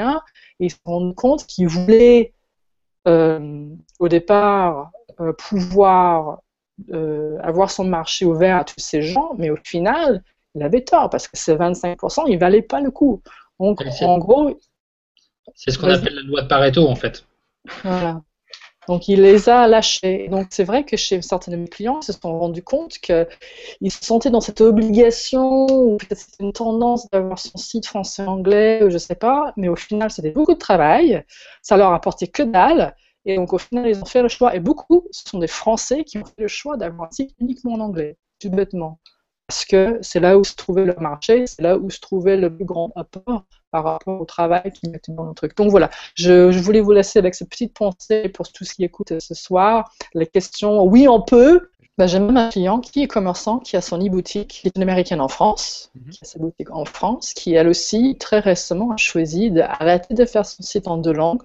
ils 0.59 0.71
se 0.71 0.77
rendent 0.85 1.13
compte 1.15 1.45
qu'ils 1.45 1.67
voulaient 1.67 2.33
au 3.05 4.07
départ 4.07 4.91
euh, 5.19 5.33
pouvoir 5.33 6.41
euh, 6.93 7.37
avoir 7.41 7.69
son 7.69 7.83
marché 7.83 8.25
ouvert 8.25 8.57
à 8.57 8.63
tous 8.63 8.79
ces 8.79 9.01
gens, 9.01 9.33
mais 9.37 9.49
au 9.49 9.57
final, 9.57 10.23
il 10.55 10.63
avait 10.63 10.81
tort 10.81 11.09
parce 11.09 11.27
que 11.27 11.37
ces 11.37 11.55
25%, 11.55 12.23
il 12.27 12.35
ne 12.35 12.39
valait 12.39 12.61
pas 12.61 12.79
le 12.79 12.91
coup. 12.91 13.21
Donc, 13.59 13.83
en 14.01 14.17
gros. 14.17 14.57
C'est 15.53 15.71
ce 15.71 15.77
qu'on 15.77 15.89
appelle 15.89 16.15
la 16.15 16.21
loi 16.21 16.41
de 16.41 16.47
Pareto, 16.47 16.87
en 16.87 16.95
fait. 16.95 17.27
Voilà. 17.83 18.21
Donc, 18.87 19.07
il 19.07 19.21
les 19.21 19.47
a 19.47 19.67
lâchés. 19.67 20.27
Donc, 20.29 20.47
c'est 20.49 20.63
vrai 20.63 20.83
que 20.85 20.97
chez 20.97 21.21
certains 21.21 21.51
de 21.51 21.57
mes 21.57 21.67
clients, 21.67 21.99
ils 22.01 22.05
se 22.05 22.13
sont 22.13 22.39
rendus 22.39 22.63
compte 22.63 22.97
qu'ils 22.97 23.91
se 23.91 24.03
sentaient 24.03 24.31
dans 24.31 24.41
cette 24.41 24.61
obligation, 24.61 25.67
ou 25.67 25.97
peut-être 25.97 26.19
c'était 26.19 26.43
une 26.43 26.53
tendance 26.53 27.07
d'avoir 27.11 27.37
son 27.37 27.57
site 27.57 27.85
français-anglais, 27.85 28.79
je 28.81 28.93
ne 28.93 28.97
sais 28.97 29.15
pas, 29.15 29.53
mais 29.55 29.69
au 29.69 29.75
final, 29.75 30.09
c'était 30.09 30.31
beaucoup 30.31 30.53
de 30.53 30.59
travail. 30.59 31.23
Ça 31.61 31.77
leur 31.77 31.93
apportait 31.93 32.27
que 32.27 32.43
dalle. 32.43 32.95
Et 33.25 33.35
donc, 33.35 33.53
au 33.53 33.59
final, 33.59 33.87
ils 33.87 34.01
ont 34.01 34.05
fait 34.05 34.23
le 34.23 34.29
choix, 34.29 34.55
et 34.55 34.59
beaucoup, 34.59 35.07
ce 35.11 35.29
sont 35.29 35.37
des 35.39 35.47
Français 35.47 36.03
qui 36.03 36.17
ont 36.17 36.25
fait 36.25 36.41
le 36.41 36.47
choix 36.47 36.75
d'avoir 36.75 37.07
un 37.07 37.11
site 37.11 37.35
uniquement 37.39 37.73
en 37.73 37.81
anglais, 37.81 38.17
tout 38.39 38.49
bêtement. 38.49 38.99
Parce 39.47 39.65
que 39.65 39.99
c'est 40.01 40.19
là 40.19 40.37
où 40.39 40.43
se 40.43 40.55
trouvait 40.55 40.85
le 40.85 40.95
marché, 40.99 41.45
c'est 41.45 41.61
là 41.61 41.77
où 41.77 41.89
se 41.89 41.99
trouvait 41.99 42.37
le 42.37 42.55
plus 42.55 42.65
grand 42.65 42.91
apport 42.95 43.45
par 43.71 43.83
rapport 43.83 44.19
au 44.21 44.25
travail 44.25 44.71
qu'ils 44.71 44.91
mettaient 44.91 45.11
dans 45.11 45.25
le 45.25 45.33
truc. 45.33 45.55
Donc 45.55 45.69
voilà, 45.69 45.89
je, 46.15 46.51
voulais 46.59 46.81
vous 46.81 46.91
laisser 46.91 47.19
avec 47.19 47.35
cette 47.35 47.49
petite 47.49 47.73
pensée 47.73 48.29
pour 48.29 48.51
tous 48.51 48.73
qui 48.73 48.83
écoutent 48.83 49.19
ce 49.19 49.33
soir. 49.33 49.91
Les 50.13 50.27
questions, 50.27 50.83
oui, 50.83 51.07
on 51.07 51.21
peut. 51.21 51.69
Ben, 51.97 52.07
J'ai 52.07 52.19
même 52.19 52.37
un 52.37 52.49
client 52.49 52.79
qui 52.79 53.03
est 53.03 53.07
commerçant, 53.07 53.59
qui 53.59 53.75
a 53.75 53.81
son 53.81 53.99
e-boutique, 53.99 54.47
qui 54.47 54.67
est 54.67 54.75
une 54.75 54.81
américaine 54.81 55.21
en 55.21 55.27
France, 55.27 55.91
mhm. 55.95 56.11
qui 56.11 56.19
a 56.23 56.25
sa 56.25 56.39
boutique 56.39 56.71
en 56.71 56.85
France, 56.85 57.33
qui 57.33 57.53
elle 57.53 57.67
aussi, 57.67 58.17
très 58.19 58.39
récemment, 58.39 58.91
a 58.91 58.97
choisi 58.97 59.51
d'arrêter 59.51 60.13
de 60.13 60.25
faire 60.25 60.45
son 60.45 60.63
site 60.63 60.87
en 60.87 60.97
deux 60.97 61.13
langues 61.13 61.43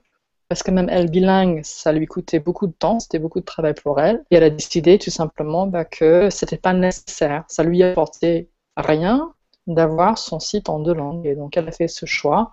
parce 0.48 0.62
que 0.62 0.70
même 0.70 0.88
elle 0.88 1.10
bilingue, 1.10 1.60
ça 1.64 1.92
lui 1.92 2.06
coûtait 2.06 2.38
beaucoup 2.38 2.66
de 2.66 2.72
temps, 2.72 3.00
c'était 3.00 3.18
beaucoup 3.18 3.40
de 3.40 3.44
travail 3.44 3.74
pour 3.74 4.00
elle. 4.00 4.24
Et 4.30 4.36
elle 4.36 4.44
a 4.44 4.50
décidé 4.50 4.98
tout 4.98 5.10
simplement 5.10 5.66
bah, 5.66 5.84
que 5.84 6.30
c'était 6.30 6.56
pas 6.56 6.72
nécessaire. 6.72 7.44
Ça 7.48 7.64
lui 7.64 7.82
apportait 7.82 8.48
rien 8.76 9.32
d'avoir 9.66 10.18
son 10.18 10.38
site 10.40 10.68
en 10.68 10.78
deux 10.78 10.94
langues. 10.94 11.26
Et 11.26 11.34
donc 11.34 11.56
elle 11.56 11.68
a 11.68 11.72
fait 11.72 11.88
ce 11.88 12.06
choix. 12.06 12.50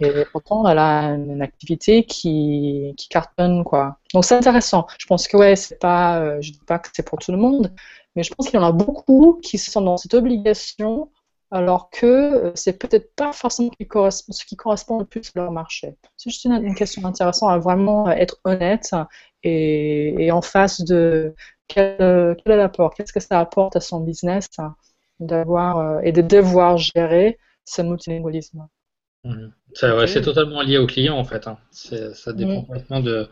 Et 0.00 0.10
pourtant, 0.32 0.66
elle 0.68 0.78
a 0.78 1.10
une 1.10 1.42
activité 1.42 2.04
qui, 2.04 2.94
qui 2.96 3.08
cartonne, 3.08 3.64
quoi. 3.64 3.98
Donc 4.14 4.24
c'est 4.24 4.36
intéressant. 4.36 4.86
Je 4.98 5.06
pense 5.06 5.28
que 5.28 5.36
ouais, 5.36 5.56
c'est 5.56 5.78
pas, 5.78 6.20
euh, 6.20 6.38
je 6.40 6.52
dis 6.52 6.60
pas 6.66 6.78
que 6.78 6.88
c'est 6.92 7.06
pour 7.06 7.18
tout 7.18 7.32
le 7.32 7.38
monde, 7.38 7.72
mais 8.16 8.22
je 8.22 8.34
pense 8.34 8.48
qu'il 8.48 8.58
y 8.58 8.62
en 8.62 8.66
a 8.66 8.72
beaucoup 8.72 9.40
qui 9.42 9.58
sont 9.58 9.80
dans 9.80 9.96
cette 9.96 10.14
obligation 10.14 11.10
alors 11.52 11.90
que 11.90 12.06
euh, 12.06 12.52
c'est 12.54 12.78
peut-être 12.78 13.14
pas 13.16 13.32
forcément 13.32 13.70
ce 13.78 14.44
qui 14.44 14.56
correspond 14.56 14.98
le 15.00 15.04
plus 15.04 15.32
à 15.34 15.40
leur 15.40 15.50
marché. 15.52 15.96
C'est 16.16 16.30
juste 16.30 16.44
une, 16.44 16.74
question 16.74 17.04
intéressante 17.04 17.50
à 17.50 17.58
vraiment 17.58 18.08
être 18.10 18.38
honnête 18.44 18.90
et, 19.42 20.30
en 20.32 20.42
face 20.42 20.80
de 20.82 21.34
quel, 21.68 21.96
quel 21.98 22.52
est 22.52 22.56
l'apport, 22.56 22.94
qu'est-ce 22.94 23.12
que 23.12 23.20
ça 23.20 23.40
apporte 23.40 23.76
à 23.76 23.80
son 23.80 24.00
business? 24.00 24.48
D'avoir 25.20 25.78
euh, 25.78 26.00
et 26.02 26.12
de 26.12 26.22
devoir 26.22 26.78
gérer 26.78 27.38
ce 27.64 27.82
multilingualisme. 27.82 28.66
Mmh. 29.24 29.48
C'est 29.74 30.22
totalement 30.22 30.62
lié 30.62 30.78
au 30.78 30.86
client 30.86 31.16
en 31.16 31.24
fait. 31.24 31.46
Hein. 31.46 31.58
Ça 31.70 32.32
dépend 32.32 32.62
complètement 32.62 33.00
de, 33.00 33.28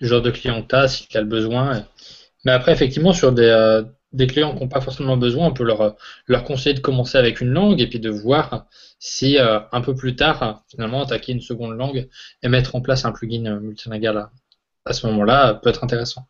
du 0.00 0.06
genre 0.06 0.22
de 0.22 0.30
client 0.30 0.62
que 0.62 0.68
tu 0.68 0.74
as, 0.74 0.88
si 0.88 1.06
tu 1.06 1.16
as 1.16 1.20
le 1.20 1.26
besoin. 1.26 1.84
Mais 2.44 2.52
après, 2.52 2.72
effectivement, 2.72 3.12
sur 3.12 3.32
des, 3.32 3.42
euh, 3.42 3.82
des 4.12 4.26
clients 4.26 4.54
qui 4.54 4.60
n'ont 4.60 4.68
pas 4.68 4.80
forcément 4.80 5.16
besoin, 5.16 5.46
on 5.46 5.52
peut 5.52 5.64
leur, 5.64 5.96
leur 6.26 6.44
conseiller 6.44 6.74
de 6.74 6.80
commencer 6.80 7.18
avec 7.18 7.40
une 7.40 7.50
langue 7.50 7.80
et 7.80 7.88
puis 7.88 8.00
de 8.00 8.10
voir 8.10 8.66
si 8.98 9.38
euh, 9.38 9.60
un 9.72 9.80
peu 9.80 9.94
plus 9.94 10.16
tard, 10.16 10.64
finalement, 10.70 11.02
attaquer 11.02 11.32
une 11.32 11.40
seconde 11.40 11.76
langue 11.76 12.08
et 12.42 12.48
mettre 12.48 12.74
en 12.74 12.80
place 12.80 13.04
un 13.04 13.12
plugin 13.12 13.60
multilingual 13.60 14.30
à 14.84 14.92
ce 14.92 15.06
moment-là 15.06 15.54
peut 15.54 15.68
être 15.68 15.84
intéressant. 15.84 16.26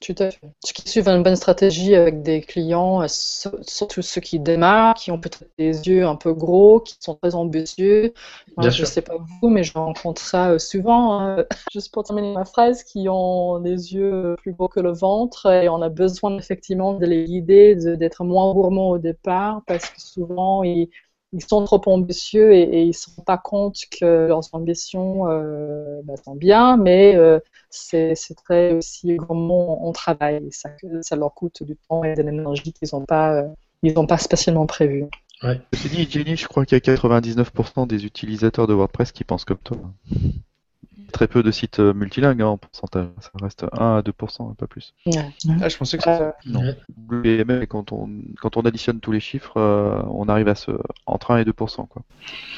Tout 0.00 0.14
à 0.18 0.30
fait. 0.30 0.40
Ceux 0.64 0.72
qui 0.72 0.88
suivent 0.88 1.08
une 1.08 1.22
bonne 1.22 1.36
stratégie 1.36 1.94
avec 1.94 2.22
des 2.22 2.40
clients, 2.40 3.02
euh, 3.02 3.06
surtout 3.08 4.00
ceux 4.00 4.22
qui 4.22 4.40
démarrent, 4.40 4.94
qui 4.94 5.10
ont 5.10 5.20
peut-être 5.20 5.50
des 5.58 5.86
yeux 5.88 6.06
un 6.06 6.16
peu 6.16 6.32
gros, 6.32 6.80
qui 6.80 6.96
sont 7.00 7.16
très 7.16 7.34
ambitieux. 7.34 8.14
je 8.58 8.66
ne 8.66 8.86
sais 8.86 9.02
pas 9.02 9.16
vous, 9.18 9.48
mais 9.50 9.62
je 9.62 9.74
rencontre 9.74 10.22
ça 10.22 10.52
euh, 10.52 10.58
souvent. 10.58 11.20
Hein. 11.20 11.44
Juste 11.72 11.92
pour 11.92 12.04
terminer 12.04 12.32
ma 12.32 12.46
phrase, 12.46 12.82
qui 12.82 13.08
ont 13.10 13.58
des 13.58 13.92
yeux 13.92 14.36
plus 14.38 14.54
gros 14.54 14.68
que 14.68 14.80
le 14.80 14.92
ventre 14.92 15.46
et 15.52 15.68
on 15.68 15.82
a 15.82 15.90
besoin 15.90 16.38
effectivement 16.38 16.94
de 16.94 17.04
les 17.04 17.24
guider, 17.24 17.74
d'être 17.96 18.24
moins 18.24 18.54
gourmands 18.54 18.90
au 18.90 18.98
départ 18.98 19.62
parce 19.66 19.90
que 19.90 20.00
souvent 20.00 20.62
ils 20.62 20.88
ils 21.32 21.44
sont 21.44 21.64
trop 21.64 21.80
ambitieux 21.86 22.52
et, 22.52 22.82
ils 22.82 22.88
ne 22.88 22.92
se 22.92 23.08
rendent 23.14 23.24
pas 23.24 23.38
compte 23.38 23.76
que 23.90 24.26
leurs 24.26 24.52
ambitions 24.52 25.28
euh, 25.30 26.00
bah, 26.04 26.14
sont 26.16 26.34
bien, 26.34 26.76
mais 26.76 27.14
euh, 27.16 27.38
c'est 27.70 28.14
très 28.44 28.72
aussi 28.72 29.16
gourmand 29.16 29.86
en 29.86 29.92
travail. 29.92 30.48
Ça, 30.50 30.70
ça, 31.02 31.16
leur 31.16 31.34
coûte 31.34 31.62
du 31.62 31.76
temps 31.76 32.04
et 32.04 32.14
de 32.14 32.22
l'énergie 32.22 32.72
qu'ils 32.72 32.88
n'ont 32.92 33.04
pas, 33.04 33.32
euh, 33.84 34.06
pas 34.06 34.18
spécialement 34.18 34.66
prévu. 34.66 35.06
Ouais. 35.42 35.60
Jenny, 35.72 36.36
je 36.36 36.46
crois 36.46 36.66
qu'il 36.66 36.76
y 36.76 36.90
a 36.90 36.94
99% 36.94 37.86
des 37.86 38.04
utilisateurs 38.04 38.66
de 38.66 38.74
WordPress 38.74 39.12
qui 39.12 39.24
pensent 39.24 39.44
comme 39.44 39.58
toi 39.58 39.78
très 41.10 41.28
peu 41.28 41.42
de 41.42 41.50
sites 41.50 41.80
euh, 41.80 41.92
multilingues 41.92 42.40
hein, 42.40 42.46
en 42.46 42.56
pourcentage. 42.56 43.08
Ça 43.20 43.30
reste 43.42 43.66
1 43.72 43.98
à 43.98 44.00
2%, 44.00 44.54
pas 44.54 44.66
plus. 44.66 44.94
Ah, 45.06 45.68
je 45.68 45.76
pensais 45.76 45.98
que 45.98 46.04
c'était 46.04 46.32
Non. 46.46 47.66
quand 47.68 47.92
on, 47.92 48.08
quand 48.40 48.56
on 48.56 48.62
additionne 48.62 49.00
tous 49.00 49.12
les 49.12 49.20
chiffres, 49.20 49.58
euh, 49.58 50.00
on 50.10 50.28
arrive 50.28 50.48
à 50.48 50.54
ce, 50.54 50.70
entre 51.06 51.32
1 51.32 51.38
et 51.38 51.44
2%. 51.44 51.86
Quoi. 51.88 52.02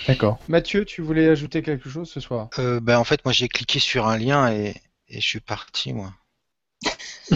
D'accord. 0.07 0.39
Mathieu, 0.49 0.85
tu 0.85 1.03
voulais 1.03 1.29
ajouter 1.29 1.63
quelque 1.63 1.89
chose 1.89 2.09
ce 2.09 2.21
soir? 2.21 2.51
Euh, 2.59 2.81
ben, 2.81 2.99
En 2.99 3.05
fait, 3.05 3.25
moi 3.25 3.33
j'ai 3.33 3.49
cliqué 3.49 3.79
sur 3.79 4.07
un 4.07 4.19
lien 4.19 4.53
et, 4.53 4.75
et 5.13 5.21
je 5.21 5.27
suis 5.27 5.41
parti, 5.41 5.93
moi. 5.93 6.13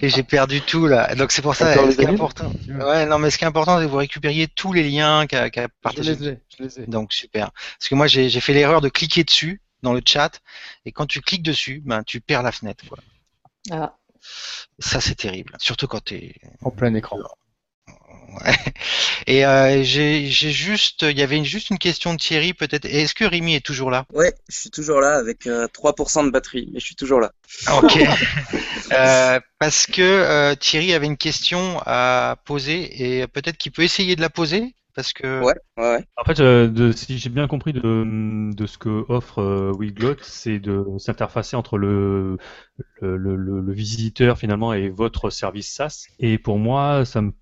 et 0.00 0.08
j'ai 0.08 0.22
perdu 0.22 0.62
tout 0.62 0.86
là. 0.86 1.14
Donc 1.14 1.32
c'est 1.32 1.42
pour 1.42 1.54
ça. 1.54 1.74
Ce 1.74 1.96
qui 1.96 2.02
est 2.02 2.08
important. 2.08 2.50
Ouais, 2.68 3.04
non, 3.04 3.18
mais 3.18 3.30
ce 3.30 3.36
qui 3.36 3.44
est 3.44 3.46
important, 3.46 3.78
c'est 3.78 3.84
que 3.84 3.90
vous 3.90 3.96
récupériez 3.96 4.48
tous 4.48 4.72
les 4.72 4.88
liens 4.88 5.26
qu'a 5.26 5.50
qu 5.50 5.60
partagé. 5.82 6.14
Je 6.14 6.62
les 6.62 6.80
ai, 6.80 6.86
Donc 6.86 7.12
super. 7.12 7.50
Parce 7.78 7.88
que 7.88 7.94
moi 7.94 8.06
j'ai 8.06 8.40
fait 8.40 8.54
l'erreur 8.54 8.80
de 8.80 8.88
cliquer 8.88 9.24
dessus 9.24 9.60
dans 9.82 9.92
le 9.92 10.00
chat 10.04 10.40
et 10.86 10.92
quand 10.92 11.06
tu 11.06 11.20
cliques 11.20 11.42
dessus, 11.42 11.82
ben 11.84 12.02
tu 12.02 12.20
perds 12.20 12.42
la 12.42 12.52
fenêtre. 12.52 12.84
Quoi. 12.88 12.98
Ah. 13.70 13.96
Ça 14.78 15.00
c'est 15.00 15.16
terrible, 15.16 15.54
surtout 15.58 15.88
quand 15.88 16.04
tu 16.04 16.14
es 16.14 16.34
en 16.62 16.70
plein 16.70 16.94
écran. 16.94 17.18
Et 19.26 19.44
euh, 19.44 19.82
j'ai 19.82 20.26
juste, 20.28 21.02
il 21.02 21.18
y 21.18 21.22
avait 21.22 21.42
juste 21.44 21.70
une 21.70 21.78
question 21.78 22.12
de 22.14 22.18
Thierry 22.18 22.54
peut-être. 22.54 22.84
Est-ce 22.84 23.14
que 23.14 23.24
Rémi 23.24 23.54
est 23.54 23.64
toujours 23.64 23.90
là? 23.90 24.04
Ouais, 24.12 24.34
je 24.48 24.56
suis 24.56 24.70
toujours 24.70 25.00
là 25.00 25.16
avec 25.16 25.46
3% 25.46 25.48
euh, 25.48 26.26
de 26.26 26.30
batterie, 26.30 26.68
mais 26.72 26.80
je 26.80 26.86
suis 26.86 26.96
toujours 26.96 27.20
là. 27.20 27.32
Ok. 27.78 27.98
euh, 28.92 29.40
parce 29.58 29.86
que 29.86 30.02
euh, 30.02 30.54
Thierry 30.54 30.92
avait 30.92 31.06
une 31.06 31.16
question 31.16 31.80
à 31.86 32.36
poser 32.44 33.20
et 33.20 33.26
peut-être 33.26 33.56
qu'il 33.56 33.72
peut 33.72 33.82
essayer 33.82 34.16
de 34.16 34.20
la 34.20 34.30
poser. 34.30 34.74
Parce 34.94 35.14
que... 35.14 35.42
Ouais, 35.42 35.54
ouais. 35.78 36.04
En 36.18 36.24
fait, 36.24 36.42
de, 36.42 36.92
si 36.92 37.16
j'ai 37.16 37.30
bien 37.30 37.48
compris 37.48 37.72
de, 37.72 38.52
de 38.52 38.66
ce 38.66 38.76
que 38.76 39.06
offre 39.08 39.72
Wiglot, 39.78 40.16
c'est 40.20 40.58
de 40.58 40.84
s'interfacer 40.98 41.56
entre 41.56 41.78
le 41.78 42.36
le, 43.00 43.16
le, 43.16 43.36
le, 43.36 43.72
visiteur 43.72 44.36
finalement 44.36 44.74
et 44.74 44.90
votre 44.90 45.30
service 45.30 45.72
SaaS. 45.72 46.08
Et 46.18 46.36
pour 46.36 46.58
moi, 46.58 47.06
ça 47.06 47.22
me 47.22 47.32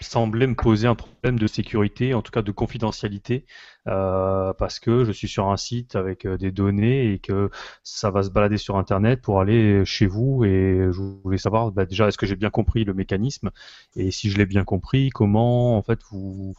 semblait 0.00 0.46
me 0.46 0.54
poser 0.54 0.86
un 0.86 0.94
problème 0.94 1.38
de 1.38 1.46
sécurité, 1.46 2.14
en 2.14 2.22
tout 2.22 2.32
cas 2.32 2.42
de 2.42 2.52
confidentialité, 2.52 3.44
euh, 3.86 4.52
parce 4.54 4.80
que 4.80 5.04
je 5.04 5.12
suis 5.12 5.28
sur 5.28 5.48
un 5.48 5.56
site 5.56 5.96
avec 5.96 6.26
euh, 6.26 6.36
des 6.36 6.50
données 6.50 7.12
et 7.12 7.18
que 7.18 7.50
ça 7.82 8.10
va 8.10 8.22
se 8.22 8.30
balader 8.30 8.56
sur 8.58 8.76
Internet 8.76 9.20
pour 9.22 9.40
aller 9.40 9.84
chez 9.84 10.06
vous. 10.06 10.44
Et 10.44 10.88
je 10.92 11.00
voulais 11.22 11.38
savoir 11.38 11.72
bah, 11.72 11.86
déjà 11.86 12.08
est-ce 12.08 12.18
que 12.18 12.26
j'ai 12.26 12.36
bien 12.36 12.50
compris 12.50 12.84
le 12.84 12.94
mécanisme 12.94 13.50
et 13.96 14.10
si 14.10 14.30
je 14.30 14.38
l'ai 14.38 14.46
bien 14.46 14.64
compris, 14.64 15.10
comment 15.10 15.76
en 15.76 15.82
fait 15.82 16.00
vous 16.10 16.34
vous 16.34 16.54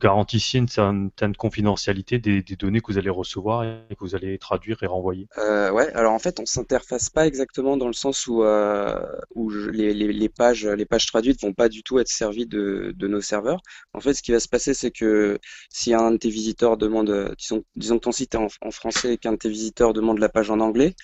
garantissiez 0.00 0.60
une 0.60 0.68
certaine 0.68 1.36
confidentialité 1.36 2.18
des, 2.18 2.42
données 2.42 2.80
que 2.80 2.92
vous 2.92 2.98
allez 2.98 3.10
recevoir 3.10 3.64
et 3.64 3.94
que 3.94 4.00
vous 4.00 4.14
allez 4.14 4.38
traduire 4.38 4.82
et 4.82 4.86
renvoyer 4.86 5.28
euh, 5.38 5.70
Ouais, 5.70 5.92
alors 5.94 6.12
en 6.12 6.18
fait, 6.18 6.40
on 6.40 6.46
s'interface 6.46 7.10
pas 7.10 7.26
exactement 7.26 7.76
dans 7.76 7.86
le 7.86 7.92
sens 7.92 8.26
où, 8.26 8.42
euh, 8.42 9.00
les, 9.72 10.28
pages, 10.28 10.66
les 10.66 10.86
pages 10.86 11.06
traduites 11.06 11.40
vont 11.42 11.52
pas 11.52 11.68
du 11.68 11.82
tout 11.82 11.98
être 11.98 12.08
servies 12.08 12.46
de, 12.46 12.94
nos 13.00 13.20
serveurs. 13.20 13.60
En 13.94 14.00
fait, 14.00 14.14
ce 14.14 14.22
qui 14.22 14.32
va 14.32 14.40
se 14.40 14.48
passer, 14.48 14.74
c'est 14.74 14.90
que 14.90 15.38
si 15.70 15.94
un 15.94 16.12
de 16.12 16.16
tes 16.16 16.30
visiteurs 16.30 16.76
demande, 16.76 17.34
disons, 17.38 17.64
disons 17.76 17.98
que 17.98 18.04
ton 18.04 18.12
site 18.12 18.34
est 18.34 18.38
en, 18.38 18.48
en 18.60 18.70
français 18.70 19.14
et 19.14 19.18
qu'un 19.18 19.32
de 19.32 19.38
tes 19.38 19.48
visiteurs 19.48 19.92
demande 19.92 20.18
la 20.18 20.28
page 20.28 20.50
en 20.50 20.60
anglais, 20.60 20.94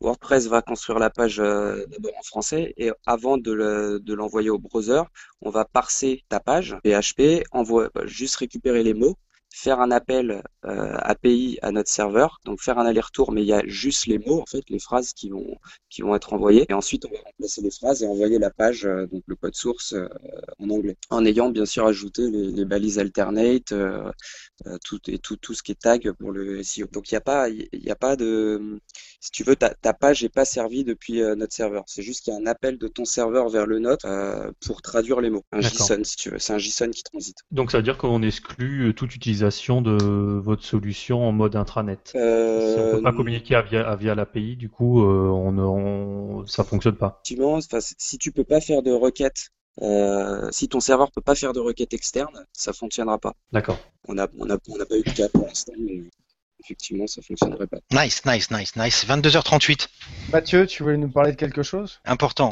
WordPress 0.00 0.46
va 0.46 0.62
construire 0.62 0.98
la 0.98 1.10
page 1.10 1.40
euh, 1.40 1.84
d'abord 1.88 2.12
en 2.18 2.22
français 2.22 2.74
et 2.76 2.90
avant 3.06 3.36
de 3.38 4.12
l'envoyer 4.12 4.50
au 4.50 4.58
browser, 4.58 5.02
on 5.40 5.50
va 5.50 5.64
parser 5.64 6.24
ta 6.28 6.40
page 6.40 6.76
PHP, 6.84 7.44
envoie, 7.52 7.90
juste 8.04 8.36
récupérer 8.36 8.82
les 8.82 8.94
mots 8.94 9.16
faire 9.50 9.80
un 9.80 9.90
appel 9.90 10.42
euh, 10.64 10.94
API 10.98 11.58
à 11.62 11.72
notre 11.72 11.90
serveur, 11.90 12.40
donc 12.44 12.60
faire 12.60 12.78
un 12.78 12.86
aller-retour, 12.86 13.32
mais 13.32 13.42
il 13.42 13.46
y 13.46 13.52
a 13.52 13.62
juste 13.66 14.06
les 14.06 14.18
mots, 14.18 14.40
en 14.40 14.46
fait, 14.46 14.68
les 14.68 14.78
phrases 14.78 15.12
qui 15.12 15.30
vont, 15.30 15.56
qui 15.88 16.02
vont 16.02 16.14
être 16.14 16.32
envoyées. 16.32 16.66
Et 16.68 16.74
ensuite, 16.74 17.06
on 17.06 17.10
va 17.10 17.20
remplacer 17.24 17.62
les 17.62 17.70
phrases 17.70 18.02
et 18.02 18.06
envoyer 18.06 18.38
la 18.38 18.50
page, 18.50 18.84
euh, 18.84 19.06
donc 19.06 19.22
le 19.26 19.36
code 19.36 19.54
source 19.54 19.94
euh, 19.94 20.08
en 20.58 20.68
anglais. 20.70 20.96
En 21.10 21.24
ayant 21.24 21.50
bien 21.50 21.64
sûr 21.64 21.86
ajouté 21.86 22.30
les, 22.30 22.50
les 22.52 22.64
balises 22.64 22.98
alternate, 22.98 23.72
tout, 24.84 25.00
et 25.08 25.18
tout, 25.18 25.36
tout 25.36 25.54
ce 25.54 25.62
qui 25.62 25.72
est 25.72 25.80
tag 25.80 26.10
pour 26.12 26.32
le 26.32 26.62
SEO. 26.62 26.86
Donc 26.92 27.10
il 27.10 27.14
n'y 27.14 27.18
a, 27.18 27.22
pas, 27.22 27.48
y 27.48 27.90
a 27.90 27.96
pas 27.96 28.16
de... 28.16 28.80
Si 29.20 29.30
tu 29.30 29.44
veux, 29.44 29.56
ta, 29.56 29.70
ta 29.70 29.92
page 29.92 30.22
n'est 30.22 30.28
pas 30.28 30.44
servie 30.44 30.84
depuis 30.84 31.20
notre 31.36 31.52
serveur. 31.52 31.84
C'est 31.86 32.02
juste 32.02 32.24
qu'il 32.24 32.32
y 32.32 32.36
a 32.36 32.40
un 32.40 32.46
appel 32.46 32.78
de 32.78 32.88
ton 32.88 33.04
serveur 33.04 33.48
vers 33.48 33.66
le 33.66 33.78
nôtre 33.78 34.06
pour 34.64 34.82
traduire 34.82 35.20
les 35.20 35.30
mots. 35.30 35.44
Un 35.52 35.60
JSON, 35.60 36.04
si 36.04 36.16
tu 36.16 36.30
veux. 36.30 36.38
C'est 36.38 36.52
un 36.52 36.58
JSON 36.58 36.90
qui 36.90 37.02
transite. 37.02 37.38
Donc 37.50 37.70
ça 37.70 37.78
veut 37.78 37.84
dire 37.84 37.98
qu'on 37.98 38.22
exclut 38.22 38.92
toute 38.94 39.16
de 39.38 40.38
votre 40.38 40.64
solution 40.64 41.26
en 41.26 41.32
mode 41.32 41.56
intranet. 41.56 42.12
Euh... 42.14 42.74
Si 42.74 42.80
on 42.80 42.96
peut 42.96 43.02
pas 43.02 43.12
communiquer 43.12 43.60
via, 43.68 43.96
via 43.96 44.14
l'API, 44.14 44.56
du 44.56 44.68
coup, 44.68 45.02
euh, 45.02 45.28
on, 45.28 45.58
on, 45.58 46.46
ça 46.46 46.64
fonctionne 46.64 46.96
pas. 46.96 47.20
Si 47.22 48.18
tu 48.18 48.32
peux 48.32 48.44
pas 48.44 48.60
faire 48.60 48.82
de 48.82 48.92
requête, 48.92 49.50
euh, 49.82 50.48
si 50.50 50.68
ton 50.68 50.80
serveur 50.80 51.10
peut 51.10 51.20
pas 51.20 51.34
faire 51.34 51.52
de 51.52 51.60
requête 51.60 51.94
externe, 51.94 52.46
ça 52.52 52.72
fonctionnera 52.72 53.18
pas. 53.18 53.34
D'accord. 53.52 53.78
On 54.08 54.18
a, 54.18 54.26
on 54.38 54.50
a, 54.50 54.58
on 54.68 54.80
a 54.80 54.86
pas 54.86 54.96
eu 54.96 55.02
de 55.02 55.10
cas 55.10 55.28
pour 55.28 55.46
l'instant, 55.46 55.72
mais 55.78 56.02
effectivement, 56.62 57.06
ça 57.06 57.22
fonctionnerait 57.22 57.66
pas. 57.66 57.78
Nice, 57.90 58.24
nice, 58.24 58.50
nice, 58.50 58.76
nice. 58.76 59.06
22h38. 59.06 59.88
Mathieu, 60.32 60.66
tu 60.66 60.82
voulais 60.82 60.96
nous 60.96 61.08
parler 61.08 61.32
de 61.32 61.36
quelque 61.36 61.62
chose? 61.62 62.00
Important. 62.04 62.50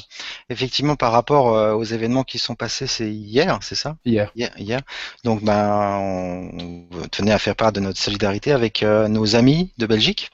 Effectivement, 0.50 0.96
par 0.96 1.12
rapport 1.12 1.54
euh, 1.54 1.74
aux 1.74 1.84
événements 1.84 2.24
qui 2.24 2.38
sont 2.38 2.54
passés, 2.54 2.86
c'est 2.86 3.10
hier, 3.10 3.58
c'est 3.62 3.74
ça? 3.74 3.96
Hier. 4.04 4.32
Hier, 4.36 4.52
hier. 4.56 4.80
Donc, 5.24 5.42
ben, 5.42 5.98
on 5.98 7.08
tenait 7.10 7.32
à 7.32 7.38
faire 7.38 7.56
part 7.56 7.72
de 7.72 7.80
notre 7.80 7.98
solidarité 7.98 8.52
avec 8.52 8.82
euh, 8.82 9.08
nos 9.08 9.36
amis 9.36 9.72
de 9.78 9.86
Belgique. 9.86 10.30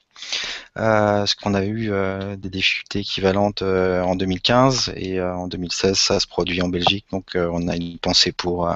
Euh, 0.78 1.18
parce 1.18 1.34
qu'on 1.34 1.54
a 1.54 1.64
eu 1.64 1.90
euh, 1.90 2.36
des 2.36 2.48
difficultés 2.48 3.00
équivalentes 3.00 3.60
euh, 3.60 4.02
en 4.02 4.14
2015 4.14 4.92
et 4.96 5.18
euh, 5.18 5.34
en 5.34 5.46
2016 5.46 5.98
ça 5.98 6.20
se 6.20 6.26
produit 6.26 6.62
en 6.62 6.68
Belgique 6.68 7.04
donc 7.10 7.32
on 7.34 7.68
a 7.68 7.76
une 7.76 7.98
pensée 7.98 8.32
pour 8.32 8.72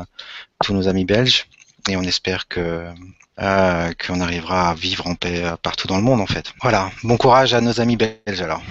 tous 0.62 0.74
nos 0.74 0.88
amis 0.88 1.04
belges 1.04 1.46
et 1.88 1.96
on 1.96 2.02
espère 2.02 2.48
que 2.48 2.86
euh, 3.40 3.92
qu'on 4.06 4.20
arrivera 4.20 4.70
à 4.70 4.74
vivre 4.74 5.06
en 5.06 5.14
paix 5.14 5.44
euh, 5.44 5.56
partout 5.62 5.86
dans 5.86 5.96
le 5.96 6.02
monde 6.02 6.20
en 6.20 6.26
fait. 6.26 6.52
Voilà, 6.62 6.90
bon 7.04 7.16
courage 7.16 7.54
à 7.54 7.60
nos 7.60 7.80
amis 7.80 7.96
belges 7.96 8.40
alors. 8.40 8.62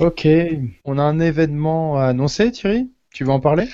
Ok, 0.00 0.28
on 0.84 0.98
a 0.98 1.02
un 1.02 1.20
événement 1.20 1.98
à 1.98 2.06
annoncer 2.06 2.52
Thierry? 2.52 2.88
Tu 3.12 3.24
veux 3.24 3.30
en 3.30 3.40
parler 3.40 3.66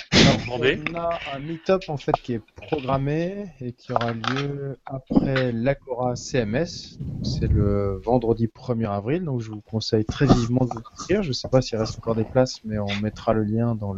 On 0.51 0.63
a 0.95 1.19
un 1.35 1.39
meet-up 1.39 1.83
en 1.89 1.97
fait 1.97 2.13
qui 2.23 2.35
est 2.35 2.43
programmé 2.57 3.47
et 3.61 3.73
qui 3.73 3.93
aura 3.93 4.13
lieu 4.13 4.79
après 4.87 5.53
l'Agora 5.53 6.17
CMS. 6.17 6.99
C'est 7.23 7.49
le 7.51 8.01
vendredi 8.05 8.47
1er 8.47 8.89
avril, 8.89 9.25
donc 9.25 9.41
je 9.41 9.51
vous 9.51 9.61
conseille 9.61 10.05
très 10.05 10.27
vivement 10.27 10.65
de 10.65 10.71
vous 10.73 10.83
inscrire. 10.93 11.23
Je 11.23 11.29
ne 11.29 11.33
sais 11.33 11.49
pas 11.49 11.61
s'il 11.61 11.79
reste 11.79 11.99
encore 11.99 12.15
des 12.15 12.25
places, 12.25 12.61
mais 12.65 12.79
on 12.79 12.95
mettra 13.03 13.33
le 13.33 13.45
lien 13.45 13.75
dans 13.75 13.95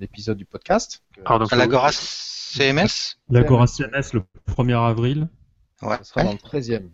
l'épisode 0.00 0.38
du 0.38 0.44
podcast. 0.44 1.02
L'Agora 1.52 1.90
CMS 1.92 3.18
L'Agora 3.28 3.66
CMS 3.66 4.12
le 4.14 4.22
1er 4.48 4.88
avril. 4.88 5.28
Ouais. 5.82 5.96
Ça 5.98 6.04
sera 6.04 6.24
dans 6.24 6.32
le 6.32 6.38
13e. 6.38 6.88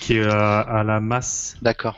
Qui 0.00 0.16
est 0.16 0.26
à, 0.26 0.82
la 0.84 0.98
masse. 1.00 1.56
D'accord. 1.62 1.96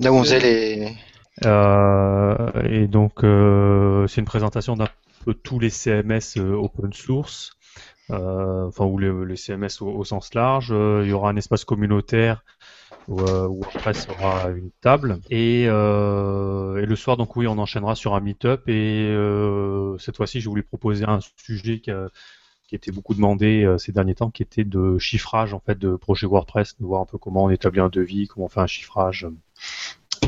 Là 0.00 0.12
où 0.12 0.16
on 0.16 0.24
faisait 0.24 0.40
les, 0.40 0.96
et 1.44 2.86
donc, 2.88 3.24
euh, 3.24 4.06
c'est 4.06 4.20
une 4.20 4.26
présentation 4.26 4.76
d'un 4.76 4.88
peu 5.24 5.34
tous 5.34 5.58
les 5.58 5.70
CMS 5.70 6.36
euh, 6.36 6.54
open 6.54 6.92
source, 6.92 7.52
enfin, 8.10 8.84
ou 8.84 8.98
les, 8.98 9.36
CMS 9.36 9.80
au, 9.80 10.04
sens 10.04 10.34
large. 10.34 10.70
il 10.70 11.08
y 11.08 11.12
aura 11.12 11.30
un 11.30 11.36
espace 11.36 11.64
communautaire 11.64 12.44
où, 13.06 13.16
WordPress 13.20 14.08
aura 14.08 14.50
une 14.50 14.70
table. 14.80 15.20
Et, 15.30 15.66
le 15.66 16.94
soir, 16.96 17.16
donc 17.16 17.36
oui, 17.36 17.46
on 17.46 17.58
enchaînera 17.58 17.94
sur 17.94 18.14
un 18.14 18.20
meet-up. 18.20 18.68
Et 18.68 19.14
cette 19.98 20.16
fois-ci, 20.16 20.40
je 20.40 20.48
voulais 20.48 20.62
proposer 20.62 21.04
un 21.04 21.20
sujet 21.36 21.80
qui, 21.80 21.90
qui 22.66 22.74
était 22.74 22.92
beaucoup 22.92 23.14
demandé 23.14 23.76
ces 23.78 23.92
derniers 23.92 24.14
temps, 24.14 24.30
qui 24.30 24.42
était 24.42 24.64
de 24.64 24.98
chiffrage 24.98 25.54
en 25.54 25.60
fait 25.60 25.78
de 25.78 25.96
projet 25.96 26.26
WordPress, 26.26 26.78
de 26.78 26.84
voir 26.84 27.02
un 27.02 27.06
peu 27.06 27.18
comment 27.18 27.44
on 27.44 27.50
établit 27.50 27.80
un 27.80 27.88
devis, 27.90 28.26
comment 28.26 28.46
on 28.46 28.50
fait 28.50 28.60
un 28.60 28.66
chiffrage. 28.66 29.26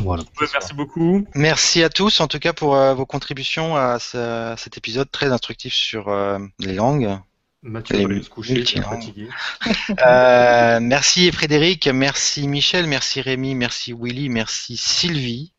Voilà. 0.03 0.23
merci 0.41 0.75
beaucoup. 0.75 1.27
Merci 1.35 1.83
à 1.83 1.89
tous, 1.89 2.21
en 2.21 2.29
tout 2.29 2.39
cas, 2.39 2.53
pour 2.53 2.75
euh, 2.75 2.95
vos 2.95 3.07
contributions 3.07 3.77
à 3.77 3.99
cet 3.99 4.77
épisode 4.77 5.11
très 5.11 5.27
instructif 5.33 5.75
sur 5.75 6.09
euh, 6.09 6.39
les 6.59 6.73
langues. 6.73 7.19
Mathieu 7.63 8.07
va 8.07 8.23
se 8.23 8.31
coucher, 8.31 8.65
fatigué. 8.65 9.29
euh, 10.07 10.81
merci 10.81 11.31
Frédéric, 11.31 11.89
merci 11.89 12.49
Michel, 12.49 12.87
merci 12.87 13.21
Rémi, 13.21 13.55
merci 13.55 13.93
Willy, 13.93 14.31
merci 14.31 14.79
Sylvie, 14.79 15.53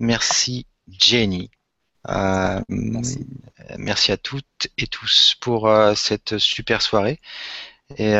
merci 0.00 0.66
Jenny. 0.88 1.50
Euh, 2.08 2.60
merci. 3.78 4.12
à 4.12 4.16
toutes 4.16 4.68
et 4.76 4.88
tous 4.88 5.36
pour 5.40 5.70
cette 5.94 6.38
super 6.38 6.82
soirée. 6.82 7.20
Et 7.96 8.14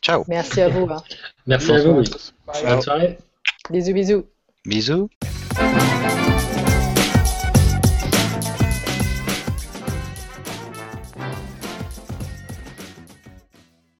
ciao. 0.00 0.24
Merci 0.28 0.62
à 0.62 0.68
vous. 0.68 0.88
Hein. 0.90 1.02
Merci 1.46 1.72
à 1.72 1.82
vous. 1.82 2.02
Bonne 2.64 2.82
soirée. 2.82 3.18
Bisous, 3.70 3.92
bisous. 3.92 4.29
Bisous. 4.66 5.08